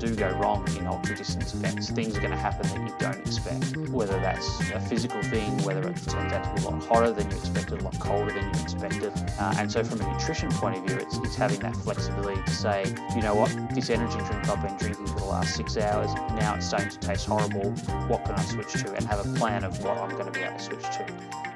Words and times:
do 0.00 0.14
go 0.16 0.30
wrong 0.30 0.66
in 0.78 0.86
ultra 0.86 1.14
distance 1.14 1.52
events. 1.52 1.90
Things 1.90 2.16
are 2.16 2.20
going 2.20 2.32
to 2.32 2.36
happen 2.36 2.66
that 2.68 2.88
you 2.88 2.94
don't 2.98 3.18
expect, 3.18 3.76
whether 3.90 4.18
that's 4.18 4.60
a 4.70 4.80
physical 4.80 5.22
thing, 5.24 5.62
whether 5.62 5.86
it 5.86 5.96
turns 6.08 6.32
out 6.32 6.44
to 6.44 6.62
be 6.62 6.66
a 6.66 6.70
lot 6.70 6.84
hotter 6.86 7.12
than 7.12 7.30
you 7.30 7.36
expected, 7.36 7.80
a 7.80 7.84
lot 7.84 7.98
colder 8.00 8.32
than 8.32 8.44
you 8.44 8.62
expected. 8.62 9.12
Uh, 9.38 9.54
and 9.58 9.70
so, 9.70 9.84
from 9.84 10.00
a 10.00 10.12
nutrition 10.12 10.50
point 10.52 10.78
of 10.78 10.84
view, 10.84 10.96
it's, 10.96 11.18
it's 11.18 11.36
having 11.36 11.60
that 11.60 11.76
flexibility 11.76 12.42
to 12.42 12.50
say, 12.50 12.84
you 13.14 13.20
know 13.20 13.34
what, 13.34 13.54
this 13.74 13.90
energy 13.90 14.18
drink 14.18 14.48
I've 14.48 14.62
been 14.62 14.76
drinking 14.78 15.06
for 15.06 15.20
the 15.20 15.26
last 15.26 15.54
six 15.54 15.76
hours, 15.76 16.12
now 16.34 16.54
it's 16.54 16.66
starting 16.66 16.88
to 16.88 16.98
taste 16.98 17.26
horrible. 17.26 17.70
What 18.08 18.24
can 18.24 18.34
I 18.34 18.42
switch 18.42 18.72
to? 18.72 18.94
And 18.94 19.06
have 19.06 19.20
a 19.20 19.38
plan 19.38 19.64
of 19.64 19.82
what 19.84 19.98
I'm 19.98 20.10
going 20.10 20.26
to 20.26 20.32
be 20.32 20.40
able 20.40 20.56
to 20.56 20.62
switch 20.64 20.82
to. 20.82 21.49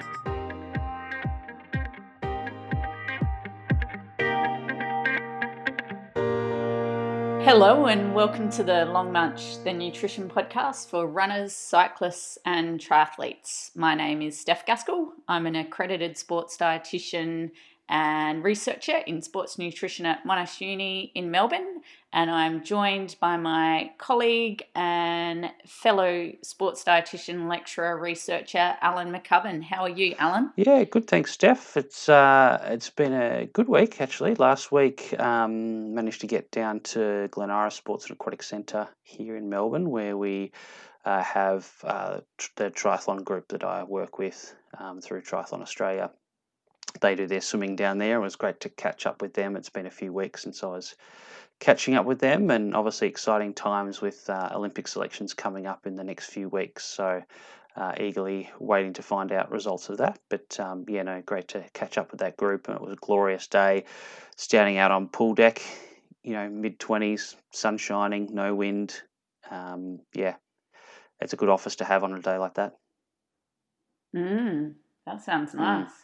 Hello, 7.45 7.85
and 7.85 8.15
welcome 8.15 8.49
to 8.53 8.63
the 8.65 8.87
Long 8.87 9.13
Munch, 9.13 9.63
the 9.65 9.73
nutrition 9.75 10.31
podcast 10.31 10.89
for 10.89 11.07
runners, 11.07 11.55
cyclists, 11.55 12.39
and 12.47 12.81
triathletes. 12.81 13.71
My 13.77 13.95
name 13.95 14.23
is 14.23 14.41
Steph 14.41 14.65
Gaskell. 14.65 15.13
I'm 15.29 15.45
an 15.45 15.55
accredited 15.55 16.17
sports 16.17 16.57
dietitian 16.57 17.51
and 17.91 18.43
researcher 18.43 18.97
in 19.07 19.21
sports 19.21 19.59
nutrition 19.59 20.07
at 20.07 20.25
Monash 20.25 20.59
Uni 20.63 21.13
in 21.15 21.31
Melbourne. 21.31 21.83
And 22.15 22.31
I'm 22.31 22.63
joined 22.63 23.17
by 23.19 23.37
my 23.37 23.91
colleague 23.99 24.63
and 24.77 25.51
fellow 25.67 26.31
sports 26.43 26.85
dietitian, 26.85 27.49
lecturer, 27.49 27.99
researcher, 27.99 28.77
Alan 28.81 29.13
McCubbin. 29.13 29.65
How 29.65 29.83
are 29.83 29.89
you, 29.89 30.15
Alan? 30.21 30.53
Yeah, 30.55 30.85
good. 30.85 31.09
Thanks, 31.09 31.33
Steph. 31.33 31.77
It's 31.77 32.09
uh, 32.09 32.69
it's 32.71 32.89
been 32.89 33.13
a 33.13 33.47
good 33.47 33.69
week 33.69 34.01
actually. 34.01 34.37
Last 34.37 34.71
week, 34.71 35.13
um, 35.19 35.93
managed 35.93 36.21
to 36.21 36.29
get 36.29 36.53
down 36.53 36.79
to 36.95 37.27
Glen 37.33 37.51
Eira 37.51 37.73
Sports 37.73 38.05
and 38.05 38.13
Aquatic 38.13 38.45
Centre 38.45 38.87
here 39.03 39.37
in 39.37 39.49
Melbourne, 39.49 39.91
where 39.91 40.17
we 40.17 40.53
uh, 41.05 41.21
have 41.21 41.69
uh, 41.83 42.21
the 42.55 42.71
triathlon 42.71 43.25
group 43.25 43.49
that 43.49 43.65
I 43.65 43.83
work 43.83 44.21
with 44.21 44.55
um, 44.79 45.01
through 45.01 45.23
Triathlon 45.23 45.63
Australia 45.63 46.13
they 47.01 47.17
do 47.17 47.27
their 47.27 47.41
swimming 47.41 47.75
down 47.75 47.99
there. 47.99 48.19
It 48.19 48.23
was 48.23 48.37
great 48.37 48.61
to 48.61 48.69
catch 48.69 49.05
up 49.05 49.21
with 49.21 49.35
them. 49.35 49.57
It's 49.57 49.69
been 49.69 49.87
a 49.87 49.91
few 49.91 50.13
weeks 50.13 50.43
since 50.43 50.63
I 50.63 50.69
was 50.69 50.95
catching 51.61 51.95
up 51.95 52.05
with 52.05 52.19
them, 52.19 52.51
and 52.51 52.75
obviously 52.75 53.09
exciting 53.09 53.55
times 53.55 54.01
with 54.01 54.29
uh, 54.29 54.51
Olympic 54.55 54.89
selections 54.89 55.35
coming 55.35 55.67
up 55.67 55.87
in 55.87 55.97
the 55.97 56.05
next 56.05 56.27
few 56.27 56.49
weeks. 56.49 56.85
So, 56.85 57.23
uh, 57.77 57.93
eagerly 57.99 58.51
waiting 58.61 58.93
to 58.95 59.03
find 59.03 59.33
out 59.33 59.51
results 59.51 59.89
of 59.89 59.99
that. 59.99 60.19
But 60.31 60.59
um, 60.61 60.85
yeah, 60.89 61.03
no, 61.03 61.23
great 61.23 61.49
to 61.49 61.65
catch 61.73 61.99
up 61.99 62.11
with 62.11 62.21
that 62.21 62.37
group, 62.37 62.69
and 62.69 62.77
it 62.77 62.83
was 62.83 62.93
a 62.93 62.97
glorious 62.97 63.47
day, 63.47 63.85
standing 64.37 64.79
out 64.79 64.91
on 64.91 65.09
pool 65.09 65.35
deck. 65.35 65.63
You 66.23 66.33
know, 66.33 66.49
mid 66.49 66.79
twenties, 66.79 67.37
sun 67.53 67.77
shining, 67.77 68.31
no 68.33 68.55
wind. 68.55 69.01
Um, 69.51 70.01
yeah, 70.15 70.37
it's 71.21 71.33
a 71.33 71.37
good 71.37 71.51
office 71.51 71.77
to 71.77 71.85
have 71.85 72.05
on 72.05 72.15
a 72.15 72.21
day 72.21 72.39
like 72.39 72.55
that. 72.55 72.77
Mm, 74.15 74.75
that 75.07 75.23
sounds 75.23 75.53
mm. 75.53 75.59
nice. 75.59 75.91
Mm. 75.91 76.04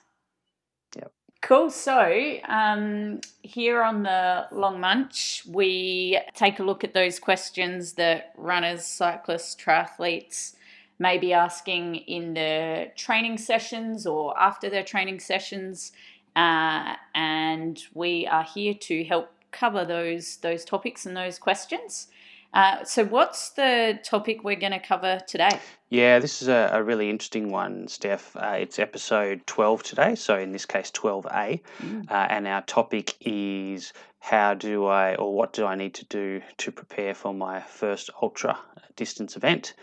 Cool. 1.43 1.71
So, 1.71 2.37
um, 2.49 3.21
here 3.43 3.83
on 3.83 4.03
the 4.03 4.47
Long 4.53 4.79
Munch, 4.79 5.43
we 5.49 6.21
take 6.35 6.59
a 6.59 6.63
look 6.63 6.85
at 6.85 6.93
those 6.93 7.19
questions 7.19 7.95
that 7.95 8.35
runners, 8.37 8.85
cyclists, 8.85 9.57
triathletes 9.57 10.55
may 10.99 11.17
be 11.17 11.33
asking 11.33 11.97
in 11.97 12.35
their 12.35 12.93
training 12.95 13.39
sessions 13.39 14.07
or 14.07 14.39
after 14.39 14.69
their 14.69 14.85
training 14.85 15.19
sessions. 15.19 15.93
Uh, 16.37 16.95
and 17.15 17.85
we 17.95 18.27
are 18.27 18.45
here 18.45 18.75
to 18.75 19.03
help 19.05 19.33
cover 19.51 19.85
those, 19.85 20.37
those 20.37 20.65
topics 20.65 21.07
and 21.07 21.17
those 21.17 21.39
questions. 21.39 22.09
Uh, 22.53 22.85
so, 22.85 23.05
what's 23.05 23.51
the 23.51 23.99
topic 24.03 24.43
we're 24.43 24.57
going 24.57 24.73
to 24.73 24.81
cover 24.81 25.21
today? 25.27 25.61
Yeah, 25.89 26.19
this 26.19 26.43
is 26.43 26.49
a, 26.49 26.71
a 26.73 26.83
really 26.83 27.09
interesting 27.09 27.51
one, 27.51 27.87
Steph. 27.87 28.37
Uh, 28.37 28.57
it's 28.59 28.79
episode 28.79 29.47
12 29.47 29.83
today, 29.83 30.15
so 30.17 30.37
in 30.37 30.51
this 30.51 30.67
case, 30.67 30.91
12A. 30.91 31.61
Mm. 31.81 32.11
Uh, 32.11 32.15
and 32.15 32.49
our 32.49 32.63
topic 32.63 33.15
is 33.21 33.93
how 34.19 34.55
do 34.55 34.87
I, 34.87 35.15
or 35.15 35.35
what 35.35 35.53
do 35.53 35.65
I 35.65 35.77
need 35.77 35.95
to 35.95 36.05
do 36.07 36.43
to 36.59 36.73
prepare 36.73 37.15
for 37.15 37.33
my 37.33 37.61
first 37.61 38.11
ultra 38.21 38.59
distance 38.97 39.37
event? 39.37 39.75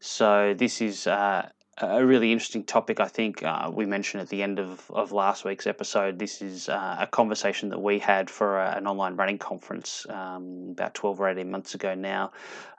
So, 0.00 0.54
this 0.56 0.80
is 0.80 1.06
uh, 1.06 1.48
a 1.78 2.04
really 2.04 2.32
interesting 2.32 2.64
topic. 2.64 3.00
I 3.00 3.08
think 3.08 3.42
uh, 3.42 3.70
we 3.72 3.86
mentioned 3.86 4.22
at 4.22 4.28
the 4.28 4.42
end 4.42 4.58
of, 4.58 4.88
of 4.90 5.12
last 5.12 5.44
week's 5.44 5.66
episode. 5.66 6.18
This 6.18 6.40
is 6.40 6.68
uh, 6.68 6.96
a 7.00 7.06
conversation 7.06 7.68
that 7.70 7.80
we 7.80 7.98
had 7.98 8.30
for 8.30 8.60
a, 8.60 8.76
an 8.76 8.86
online 8.86 9.16
running 9.16 9.38
conference 9.38 10.06
um, 10.08 10.68
about 10.70 10.94
12 10.94 11.20
or 11.20 11.28
18 11.28 11.50
months 11.50 11.74
ago 11.74 11.94
now, 11.94 12.32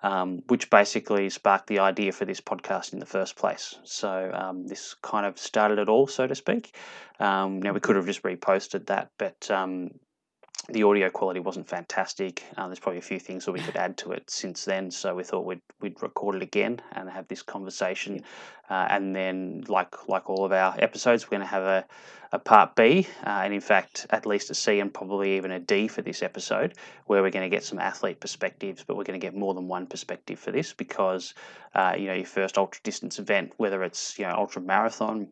um, 0.03 0.43
which 0.47 0.69
basically 0.69 1.29
sparked 1.29 1.67
the 1.67 1.79
idea 1.79 2.11
for 2.11 2.25
this 2.25 2.39
podcast 2.39 2.93
in 2.93 2.99
the 2.99 3.05
first 3.05 3.35
place. 3.35 3.75
So 3.83 4.31
um, 4.33 4.67
this 4.67 4.95
kind 5.01 5.25
of 5.25 5.37
started 5.37 5.79
it 5.79 5.89
all, 5.89 6.07
so 6.07 6.27
to 6.27 6.35
speak. 6.35 6.75
Um, 7.19 7.61
now, 7.61 7.73
we 7.73 7.79
could 7.79 7.95
have 7.95 8.05
just 8.05 8.23
reposted 8.23 8.87
that, 8.87 9.11
but 9.17 9.49
um, 9.51 9.91
the 10.69 10.83
audio 10.83 11.09
quality 11.09 11.39
wasn't 11.39 11.67
fantastic. 11.67 12.43
Uh, 12.57 12.67
there's 12.67 12.79
probably 12.79 12.97
a 12.97 13.01
few 13.01 13.19
things 13.19 13.45
that 13.45 13.51
we 13.51 13.59
could 13.59 13.75
add 13.75 13.97
to 13.97 14.11
it 14.11 14.29
since 14.29 14.65
then. 14.65 14.89
So 14.89 15.13
we 15.13 15.23
thought 15.23 15.45
we'd 15.45 15.61
we'd 15.79 16.01
record 16.01 16.35
it 16.35 16.41
again 16.41 16.81
and 16.93 17.09
have 17.09 17.27
this 17.27 17.43
conversation, 17.43 18.23
uh, 18.69 18.87
and 18.89 19.15
then 19.15 19.63
like 19.67 20.09
like 20.09 20.27
all 20.27 20.43
of 20.43 20.51
our 20.51 20.75
episodes, 20.79 21.25
we're 21.25 21.37
going 21.37 21.41
to 21.41 21.47
have 21.47 21.63
a, 21.63 21.85
a 22.31 22.39
part 22.39 22.75
B, 22.75 23.07
uh, 23.23 23.41
and 23.43 23.53
in 23.53 23.61
fact 23.61 24.07
at 24.09 24.25
least 24.25 24.49
a 24.49 24.55
C 24.55 24.79
and 24.79 24.91
probably 24.91 25.37
even 25.37 25.51
a 25.51 25.59
D 25.59 25.87
for 25.87 26.01
this 26.01 26.23
episode, 26.23 26.73
where 27.05 27.21
we're 27.21 27.29
going 27.29 27.49
to 27.49 27.55
get 27.55 27.63
some 27.63 27.77
athlete 27.77 28.19
perspectives, 28.19 28.83
but 28.83 28.97
we're 28.97 29.03
going 29.03 29.19
to 29.19 29.25
get 29.25 29.35
more 29.35 29.53
than 29.53 29.67
one 29.67 29.85
perspective 29.85 30.39
for 30.39 30.51
this 30.51 30.73
because 30.73 31.35
uh, 31.75 31.93
you 31.95 32.07
know 32.07 32.15
your 32.15 32.25
first 32.25 32.57
ultra 32.57 32.81
distance 32.83 33.19
event, 33.19 33.53
whether 33.57 33.83
it's 33.83 34.17
you 34.17 34.25
know 34.25 34.33
ultra 34.35 34.63
marathon 34.63 35.27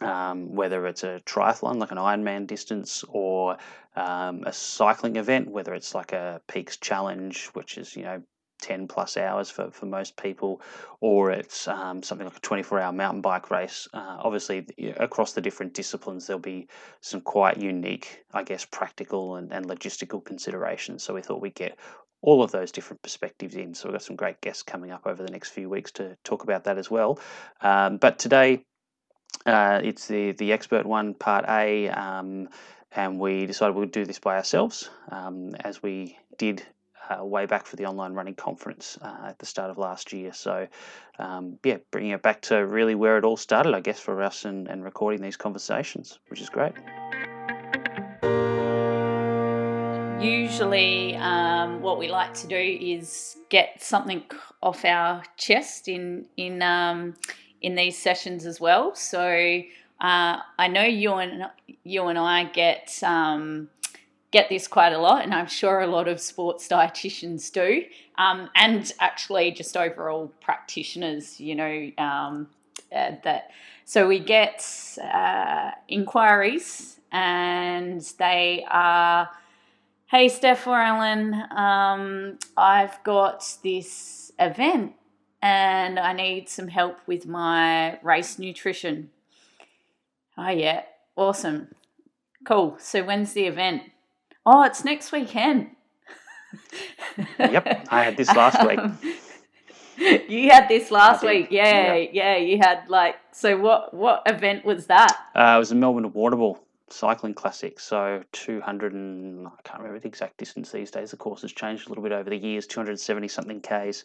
um, 0.00 0.54
whether 0.54 0.86
it's 0.86 1.04
a 1.04 1.20
triathlon 1.26 1.78
like 1.78 1.90
an 1.90 1.98
Ironman 1.98 2.46
distance 2.46 3.04
or 3.08 3.58
um, 3.96 4.44
a 4.46 4.52
cycling 4.52 5.16
event, 5.16 5.50
whether 5.50 5.74
it's 5.74 5.94
like 5.94 6.12
a 6.12 6.40
Peaks 6.48 6.76
Challenge, 6.76 7.46
which 7.54 7.76
is 7.76 7.96
you 7.96 8.04
know 8.04 8.22
10 8.60 8.88
plus 8.88 9.16
hours 9.16 9.50
for, 9.50 9.70
for 9.70 9.86
most 9.86 10.16
people, 10.16 10.60
or 11.00 11.30
it's 11.30 11.66
um, 11.66 12.02
something 12.02 12.26
like 12.26 12.36
a 12.36 12.40
24 12.40 12.80
hour 12.80 12.92
mountain 12.92 13.20
bike 13.20 13.50
race. 13.50 13.88
Uh, 13.92 14.18
obviously, 14.20 14.66
across 14.96 15.32
the 15.32 15.40
different 15.40 15.74
disciplines, 15.74 16.26
there'll 16.26 16.40
be 16.40 16.68
some 17.00 17.20
quite 17.20 17.56
unique, 17.58 18.24
I 18.32 18.42
guess, 18.42 18.64
practical 18.64 19.36
and, 19.36 19.52
and 19.52 19.66
logistical 19.66 20.24
considerations. 20.24 21.02
So 21.02 21.14
we 21.14 21.22
thought 21.22 21.40
we'd 21.40 21.54
get 21.54 21.78
all 22.22 22.42
of 22.42 22.50
those 22.50 22.70
different 22.70 23.02
perspectives 23.02 23.54
in. 23.54 23.74
So 23.74 23.88
we've 23.88 23.94
got 23.94 24.02
some 24.02 24.16
great 24.16 24.40
guests 24.42 24.62
coming 24.62 24.90
up 24.90 25.06
over 25.06 25.22
the 25.22 25.32
next 25.32 25.50
few 25.50 25.70
weeks 25.70 25.90
to 25.92 26.16
talk 26.22 26.42
about 26.42 26.64
that 26.64 26.76
as 26.76 26.90
well. 26.90 27.18
Um, 27.62 27.96
but 27.96 28.18
today, 28.18 28.64
uh, 29.46 29.80
it's 29.82 30.06
the 30.06 30.32
the 30.32 30.52
expert 30.52 30.86
one, 30.86 31.14
part 31.14 31.44
A, 31.48 31.88
um, 31.88 32.48
and 32.92 33.18
we 33.18 33.46
decided 33.46 33.76
we'd 33.76 33.92
do 33.92 34.04
this 34.04 34.18
by 34.18 34.36
ourselves, 34.36 34.90
um, 35.10 35.54
as 35.60 35.82
we 35.82 36.18
did 36.38 36.62
uh, 37.10 37.24
way 37.24 37.46
back 37.46 37.66
for 37.66 37.76
the 37.76 37.86
online 37.86 38.14
running 38.14 38.34
conference 38.34 38.98
uh, 39.02 39.28
at 39.28 39.38
the 39.38 39.46
start 39.46 39.70
of 39.70 39.78
last 39.78 40.12
year. 40.12 40.32
So, 40.32 40.66
um, 41.18 41.58
yeah, 41.64 41.78
bringing 41.90 42.12
it 42.12 42.22
back 42.22 42.40
to 42.42 42.56
really 42.66 42.94
where 42.94 43.18
it 43.18 43.24
all 43.24 43.36
started, 43.36 43.74
I 43.74 43.80
guess, 43.80 43.98
for 43.98 44.22
us 44.22 44.44
and, 44.44 44.68
and 44.68 44.84
recording 44.84 45.22
these 45.22 45.36
conversations, 45.36 46.18
which 46.28 46.40
is 46.40 46.48
great. 46.48 46.72
Usually, 50.20 51.16
um, 51.16 51.80
what 51.80 51.98
we 51.98 52.08
like 52.08 52.34
to 52.34 52.46
do 52.46 52.56
is 52.56 53.38
get 53.48 53.82
something 53.82 54.22
off 54.62 54.84
our 54.84 55.22
chest 55.38 55.88
in 55.88 56.26
in 56.36 56.60
um, 56.60 57.14
in 57.62 57.74
these 57.74 57.96
sessions 57.98 58.46
as 58.46 58.60
well. 58.60 58.94
So 58.94 59.62
uh, 60.00 60.38
I 60.58 60.68
know 60.68 60.82
you 60.82 61.14
and 61.14 61.46
you 61.84 62.06
and 62.06 62.18
I 62.18 62.44
get 62.44 62.98
um, 63.02 63.68
get 64.30 64.48
this 64.48 64.66
quite 64.66 64.92
a 64.92 64.98
lot, 64.98 65.22
and 65.22 65.34
I'm 65.34 65.46
sure 65.46 65.80
a 65.80 65.86
lot 65.86 66.08
of 66.08 66.20
sports 66.20 66.68
dietitians 66.68 67.52
do, 67.52 67.84
um, 68.16 68.48
and 68.54 68.90
actually 69.00 69.50
just 69.50 69.76
overall 69.76 70.32
practitioners. 70.40 71.38
You 71.40 71.54
know 71.54 71.90
um, 71.98 72.48
uh, 72.94 73.12
that. 73.24 73.50
So 73.84 74.06
we 74.06 74.20
get 74.20 74.64
uh, 75.02 75.72
inquiries, 75.88 76.98
and 77.12 78.00
they 78.18 78.64
are, 78.70 79.28
"Hey, 80.06 80.28
Steph 80.28 80.66
or 80.66 80.78
Alan, 80.78 81.34
um, 81.50 82.38
I've 82.56 83.02
got 83.04 83.56
this 83.62 84.32
event 84.38 84.94
and 85.42 85.98
I 85.98 86.12
need 86.12 86.48
some 86.48 86.68
help 86.68 86.98
with 87.06 87.26
my 87.26 87.98
race 88.02 88.38
nutrition. 88.38 89.10
Oh, 90.36 90.50
yeah, 90.50 90.82
awesome. 91.16 91.74
Cool. 92.44 92.76
So, 92.78 93.02
when's 93.04 93.32
the 93.32 93.44
event? 93.44 93.82
Oh, 94.44 94.62
it's 94.62 94.84
next 94.84 95.12
weekend. 95.12 95.70
yep, 97.38 97.86
I 97.90 98.04
had 98.04 98.16
this 98.16 98.28
last 98.34 98.66
week. 98.66 98.78
Um, 98.78 98.98
you 100.28 100.50
had 100.50 100.68
this 100.68 100.90
last 100.90 101.22
week, 101.22 101.48
yeah, 101.50 101.94
yeah, 101.94 102.08
yeah. 102.12 102.36
You 102.36 102.58
had 102.58 102.88
like 102.88 103.16
so. 103.32 103.58
What 103.58 103.92
what 103.92 104.22
event 104.26 104.64
was 104.64 104.86
that? 104.86 105.14
Uh, 105.34 105.54
it 105.56 105.58
was 105.58 105.68
the 105.68 105.74
Melbourne 105.74 106.10
Warrnambool 106.10 106.58
cycling 106.92 107.34
classic. 107.34 107.80
So 107.80 108.22
200 108.32 108.92
and 108.92 109.46
I 109.46 109.50
can't 109.64 109.78
remember 109.78 110.00
the 110.00 110.08
exact 110.08 110.36
distance 110.38 110.72
these 110.72 110.90
days. 110.90 111.10
The 111.10 111.16
course 111.16 111.42
has 111.42 111.52
changed 111.52 111.86
a 111.86 111.88
little 111.88 112.02
bit 112.02 112.12
over 112.12 112.28
the 112.28 112.36
years. 112.36 112.66
270 112.66 113.28
something 113.28 113.60
k's 113.60 114.04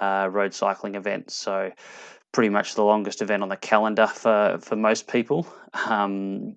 uh, 0.00 0.28
road 0.30 0.54
cycling 0.54 0.94
event. 0.94 1.30
So 1.30 1.72
pretty 2.32 2.48
much 2.48 2.74
the 2.74 2.84
longest 2.84 3.22
event 3.22 3.42
on 3.42 3.48
the 3.48 3.56
calendar 3.56 4.06
for 4.06 4.58
for 4.60 4.76
most 4.76 5.06
people. 5.08 5.46
Um, 5.86 6.56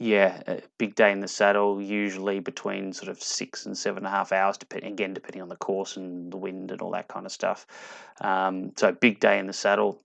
yeah, 0.00 0.60
big 0.78 0.94
day 0.94 1.10
in 1.10 1.18
the 1.20 1.28
saddle, 1.28 1.82
usually 1.82 2.38
between 2.38 2.92
sort 2.92 3.08
of 3.08 3.20
six 3.20 3.66
and 3.66 3.76
seven 3.76 3.98
and 3.98 4.06
a 4.06 4.10
half 4.10 4.30
hours, 4.30 4.56
depending 4.56 4.92
again 4.92 5.12
depending 5.12 5.42
on 5.42 5.48
the 5.48 5.56
course 5.56 5.96
and 5.96 6.32
the 6.32 6.36
wind 6.36 6.70
and 6.70 6.80
all 6.80 6.92
that 6.92 7.08
kind 7.08 7.26
of 7.26 7.32
stuff. 7.32 7.66
Um, 8.20 8.72
so 8.76 8.92
big 8.92 9.18
day 9.18 9.38
in 9.38 9.46
the 9.46 9.52
saddle, 9.52 10.00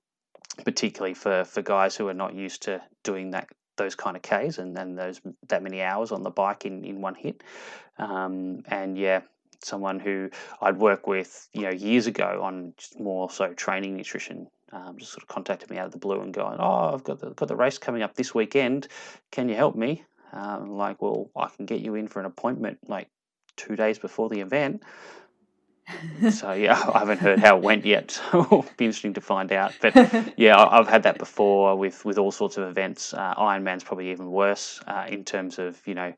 particularly 0.66 1.14
for 1.14 1.44
for 1.44 1.62
guys 1.62 1.96
who 1.96 2.08
are 2.08 2.14
not 2.14 2.34
used 2.34 2.64
to 2.64 2.82
doing 3.04 3.32
that 3.32 3.50
those 3.76 3.96
kind 3.96 4.16
of 4.16 4.22
Ks 4.22 4.58
and, 4.58 4.76
then 4.76 4.96
those 4.96 5.22
that 5.50 5.64
many 5.64 5.82
hours 5.82 6.12
on 6.12 6.24
the 6.24 6.30
bike 6.30 6.66
in, 6.66 6.84
in 6.84 7.02
one 7.02 7.16
hit. 7.16 7.44
Um, 7.98 8.64
and 8.68 8.98
yeah, 8.98 9.22
someone 9.66 10.00
who 10.00 10.30
I'd 10.62 10.78
worked 10.78 11.08
with, 11.08 11.48
you 11.54 11.62
know, 11.62 11.72
years 11.72 12.08
ago 12.08 12.42
on 12.44 12.74
more 13.00 13.30
so 13.30 13.54
training 13.54 13.96
nutrition. 13.98 14.48
Um, 14.72 14.98
just 14.98 15.12
sort 15.12 15.22
of 15.22 15.28
contacted 15.28 15.70
me 15.70 15.78
out 15.78 15.86
of 15.86 15.92
the 15.92 16.00
blue 16.00 16.20
and 16.22 16.34
going, 16.34 16.58
"Oh, 16.60 16.94
I've 16.94 17.04
got 17.04 17.20
the 17.20 17.30
got 17.32 17.48
the 17.48 17.56
race 17.56 17.78
coming 17.78 18.02
up 18.02 18.16
this 18.16 18.34
weekend. 18.34 18.88
Can 19.32 19.48
you 19.48 19.56
help 19.56 19.76
me?" 19.76 20.04
Um, 20.32 20.72
like, 20.72 21.00
well, 21.02 21.30
I 21.36 21.48
can 21.56 21.68
get 21.68 21.82
you 21.82 21.94
in 21.94 22.08
for 22.08 22.20
an 22.20 22.26
appointment 22.26 22.80
like 22.88 23.08
two 23.56 23.76
days 23.76 24.00
before 24.00 24.30
the 24.30 24.40
event. 24.40 24.82
so 26.32 26.54
yeah, 26.54 26.74
I 26.94 27.00
haven't 27.00 27.20
heard 27.20 27.40
how 27.40 27.58
it 27.58 27.64
went 27.64 27.86
yet. 27.86 28.12
So 28.12 28.40
it'll 28.42 28.66
be 28.78 28.86
interesting 28.86 29.14
to 29.16 29.22
find 29.22 29.52
out. 29.52 29.74
But 29.82 29.94
yeah, 30.38 30.58
I've 30.58 30.88
had 30.88 31.04
that 31.04 31.18
before 31.18 31.76
with 31.76 32.04
with 32.06 32.18
all 32.18 32.32
sorts 32.32 32.58
of 32.58 32.68
events. 32.68 33.14
Uh, 33.14 33.36
Ironman's 33.36 33.84
probably 33.84 34.12
even 34.12 34.32
worse 34.32 34.82
uh, 34.88 35.06
in 35.08 35.24
terms 35.24 35.60
of 35.60 35.80
you 35.86 35.94
know 35.94 36.14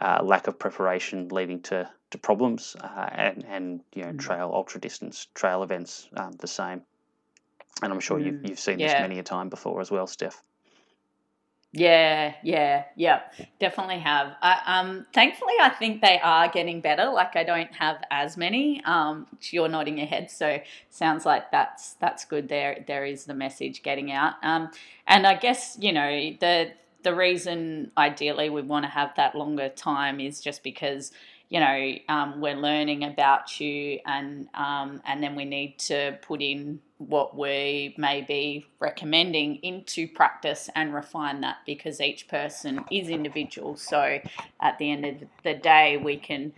uh, 0.00 0.22
lack 0.22 0.46
of 0.46 0.58
preparation 0.58 1.28
leading 1.28 1.60
to 1.62 1.88
to 2.10 2.18
problems, 2.18 2.76
uh, 2.80 3.08
and 3.12 3.44
and 3.48 3.80
you 3.94 4.02
know 4.02 4.12
mm. 4.12 4.18
trail 4.18 4.50
ultra 4.52 4.80
distance 4.80 5.28
trail 5.34 5.62
events 5.62 6.08
um, 6.16 6.32
the 6.32 6.48
same. 6.48 6.82
And 7.82 7.92
I'm 7.92 8.00
sure 8.00 8.18
mm. 8.18 8.26
you've 8.26 8.48
you've 8.48 8.60
seen 8.60 8.78
yeah. 8.78 8.88
this 8.88 9.00
many 9.00 9.18
a 9.18 9.22
time 9.22 9.48
before 9.48 9.80
as 9.80 9.90
well, 9.90 10.06
Steph. 10.06 10.42
Yeah, 11.72 12.34
yeah, 12.42 12.86
yeah, 12.96 13.20
definitely 13.60 14.00
have. 14.00 14.34
I, 14.42 14.60
um, 14.66 15.06
thankfully, 15.14 15.52
I 15.60 15.68
think 15.68 16.02
they 16.02 16.18
are 16.18 16.48
getting 16.48 16.80
better. 16.80 17.10
Like 17.10 17.36
I 17.36 17.44
don't 17.44 17.72
have 17.76 18.02
as 18.10 18.36
many. 18.36 18.82
Um, 18.84 19.28
you're 19.52 19.68
nodding 19.68 19.98
your 19.98 20.08
head, 20.08 20.32
so 20.32 20.58
sounds 20.88 21.24
like 21.24 21.52
that's 21.52 21.92
that's 21.94 22.24
good. 22.24 22.48
There, 22.48 22.84
there 22.88 23.04
is 23.04 23.24
the 23.24 23.34
message 23.34 23.84
getting 23.84 24.10
out. 24.10 24.34
Um, 24.42 24.72
and 25.06 25.24
I 25.28 25.36
guess 25.36 25.78
you 25.80 25.92
know 25.92 26.10
the 26.40 26.72
the 27.02 27.14
reason 27.14 27.92
ideally 27.96 28.50
we 28.50 28.62
want 28.62 28.84
to 28.84 28.90
have 28.90 29.14
that 29.16 29.34
longer 29.34 29.68
time 29.68 30.20
is 30.20 30.40
just 30.40 30.62
because 30.62 31.12
you 31.50 31.58
know, 31.58 31.94
um, 32.08 32.40
we're 32.40 32.54
learning 32.54 33.02
about 33.02 33.60
you, 33.60 33.98
and 34.06 34.48
um, 34.54 35.02
and 35.04 35.20
then 35.20 35.34
we 35.34 35.44
need 35.44 35.78
to 35.80 36.16
put 36.22 36.40
in 36.40 36.78
what 36.98 37.36
we 37.36 37.92
may 37.98 38.20
be 38.20 38.64
recommending 38.78 39.56
into 39.56 40.06
practice 40.06 40.70
and 40.76 40.94
refine 40.94 41.40
that 41.40 41.56
because 41.66 42.00
each 42.00 42.28
person 42.28 42.84
is 42.90 43.08
individual. 43.08 43.76
So 43.76 44.20
at 44.60 44.78
the 44.78 44.92
end 44.92 45.04
of 45.04 45.16
the 45.42 45.54
day, 45.54 45.96
we 45.96 46.18
can 46.18 46.52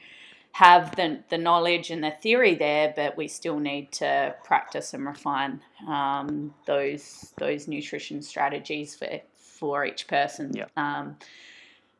have 0.53 0.95
the, 0.97 1.21
the 1.31 1.39
knowledge 1.39 1.91
and 1.91 2.05
the 2.05 2.11
theory 2.11 2.55
there, 2.55 2.93
but 2.95 3.17
we 3.17 3.29
still 3.29 3.59
need 3.59 3.91
to 3.93 4.35
practice 4.45 4.93
and 4.93 5.07
refine 5.07 5.63
um, 5.89 6.53
those 6.67 7.33
those 7.39 7.67
nutrition 7.67 8.21
strategies 8.21 8.95
for 8.95 9.09
for 9.63 9.85
each 9.85 10.09
person. 10.09 10.51
Yeah. 10.53 10.67
Um, 10.77 11.17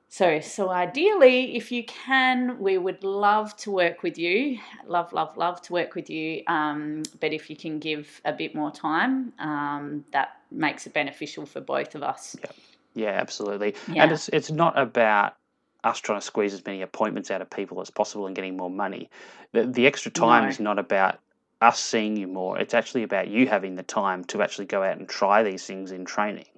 so, 0.09 0.41
so 0.41 0.69
ideally, 0.69 1.57
if 1.57 1.71
you 1.71 1.85
can, 1.85 2.59
we 2.59 2.77
would 2.77 3.05
love 3.05 3.57
to 3.59 3.71
work 3.71 4.03
with 4.03 4.19
you. 4.19 4.59
Love, 4.85 5.13
love, 5.13 5.37
love 5.37 5.63
to 5.63 5.73
work 5.73 5.95
with 5.95 6.11
you. 6.11 6.43
Um, 6.49 7.05
but 7.21 7.33
if 7.33 7.49
you 7.49 7.55
can 7.55 7.79
give 7.79 8.21
a 8.25 8.33
bit 8.33 8.53
more 8.53 8.73
time, 8.73 9.33
um, 9.39 10.05
that 10.13 10.41
makes 10.51 10.89
it 10.89 10.93
beneficial 10.93 11.47
for 11.47 11.61
both 11.61 11.95
of 11.95 12.03
us. 12.03 12.35
Yeah, 12.43 12.51
yeah 12.95 13.21
absolutely. 13.21 13.77
Yeah. 13.87 14.03
And 14.03 14.13
it's 14.13 14.29
it's 14.31 14.51
not 14.51 14.77
about 14.77 15.37
us 15.85 16.01
trying 16.01 16.19
to 16.19 16.27
squeeze 16.27 16.53
as 16.53 16.67
many 16.67 16.83
appointments 16.83 17.31
out 17.31 17.41
of 17.41 17.49
people 17.49 17.81
as 17.81 17.91
possible 17.91 18.27
and 18.27 18.35
getting 18.35 18.57
more 18.57 18.71
money. 18.71 19.09
The, 19.53 19.67
the 19.67 19.87
extra 19.87 20.11
time 20.11 20.43
no. 20.43 20.51
is 20.51 20.59
not 20.59 20.81
about 20.81 21.21
us 21.61 21.79
seeing 21.79 22.17
you 22.17 22.27
more. 22.27 22.59
It's 22.59 22.75
actually 22.75 23.05
about 23.05 23.29
you 23.29 23.47
having 23.47 23.77
the 23.77 23.85
time 23.85 24.25
to 24.25 24.43
actually 24.43 24.67
go 24.67 24.83
out 24.83 24.99
and 24.99 25.09
try 25.09 25.45
these 25.45 25.65
things 25.65 25.93
in 25.93 26.05
training 26.05 26.52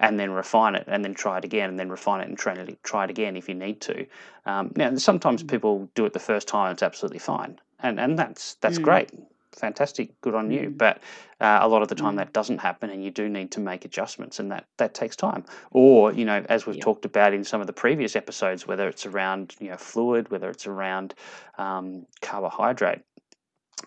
and 0.00 0.18
then 0.20 0.30
refine 0.30 0.74
it 0.74 0.84
and 0.86 1.04
then 1.04 1.14
try 1.14 1.38
it 1.38 1.44
again 1.44 1.68
and 1.70 1.78
then 1.78 1.88
refine 1.88 2.20
it 2.20 2.28
and 2.28 2.38
try 2.38 2.54
it, 2.54 2.82
try 2.82 3.04
it 3.04 3.10
again 3.10 3.36
if 3.36 3.48
you 3.48 3.54
need 3.54 3.80
to. 3.80 4.06
Um, 4.44 4.72
now, 4.76 4.94
sometimes 4.96 5.42
mm. 5.42 5.48
people 5.48 5.88
do 5.94 6.04
it 6.04 6.12
the 6.12 6.18
first 6.18 6.48
time, 6.48 6.72
it's 6.72 6.82
absolutely 6.82 7.18
fine. 7.18 7.58
And, 7.80 7.98
and 7.98 8.18
that's, 8.18 8.54
that's 8.54 8.78
mm. 8.78 8.82
great. 8.82 9.10
Fantastic, 9.56 10.20
good 10.20 10.34
on 10.34 10.50
you. 10.50 10.68
Mm. 10.68 10.78
But 10.78 10.98
uh, 11.40 11.60
a 11.62 11.68
lot 11.68 11.80
of 11.80 11.88
the 11.88 11.94
time 11.94 12.14
mm. 12.14 12.18
that 12.18 12.34
doesn't 12.34 12.58
happen, 12.58 12.90
and 12.90 13.02
you 13.02 13.10
do 13.10 13.26
need 13.26 13.50
to 13.52 13.60
make 13.60 13.86
adjustments, 13.86 14.38
and 14.38 14.52
that, 14.52 14.66
that 14.76 14.92
takes 14.92 15.16
time. 15.16 15.44
Or, 15.70 16.12
you 16.12 16.26
know, 16.26 16.44
as 16.50 16.66
we've 16.66 16.80
talked 16.80 17.06
about 17.06 17.32
in 17.32 17.42
some 17.42 17.62
of 17.62 17.66
the 17.66 17.72
previous 17.72 18.16
episodes, 18.16 18.66
whether 18.66 18.86
it's 18.86 19.06
around 19.06 19.56
you 19.58 19.70
know 19.70 19.76
fluid, 19.76 20.30
whether 20.30 20.50
it's 20.50 20.66
around 20.66 21.14
um, 21.56 22.04
carbohydrate, 22.20 23.00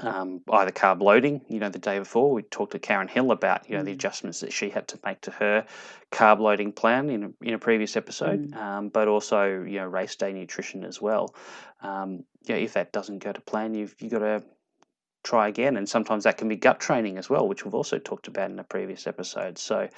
um, 0.01 0.41
either 0.51 0.71
carb 0.71 1.01
loading. 1.01 1.41
You 1.49 1.59
know, 1.59 1.69
the 1.69 1.79
day 1.79 1.99
before 1.99 2.31
we 2.31 2.43
talked 2.43 2.71
to 2.73 2.79
Karen 2.79 3.07
Hill 3.07 3.31
about 3.31 3.69
you 3.69 3.77
know 3.77 3.83
the 3.83 3.91
mm. 3.91 3.95
adjustments 3.95 4.39
that 4.41 4.53
she 4.53 4.69
had 4.69 4.87
to 4.89 4.99
make 5.05 5.21
to 5.21 5.31
her 5.31 5.65
carb 6.11 6.39
loading 6.39 6.71
plan 6.71 7.09
in 7.09 7.23
a, 7.23 7.31
in 7.41 7.53
a 7.53 7.59
previous 7.59 7.97
episode, 7.97 8.51
mm. 8.51 8.55
um, 8.57 8.89
but 8.89 9.07
also 9.07 9.63
you 9.63 9.79
know 9.79 9.87
race 9.87 10.15
day 10.15 10.31
nutrition 10.33 10.83
as 10.83 11.01
well. 11.01 11.33
Um, 11.81 12.23
yeah, 12.43 12.55
if 12.55 12.73
that 12.73 12.91
doesn't 12.91 13.19
go 13.19 13.31
to 13.31 13.41
plan, 13.41 13.73
you've 13.73 13.95
you 13.99 14.09
got 14.09 14.19
to 14.19 14.43
try 15.23 15.47
again, 15.47 15.75
and 15.75 15.87
sometimes 15.87 16.23
that 16.23 16.37
can 16.37 16.47
be 16.47 16.55
gut 16.55 16.79
training 16.79 17.17
as 17.17 17.29
well, 17.29 17.47
which 17.47 17.65
we've 17.65 17.75
also 17.75 17.99
talked 17.99 18.27
about 18.27 18.51
in 18.51 18.59
a 18.59 18.63
previous 18.63 19.05
episode. 19.05 19.57
So, 19.57 19.89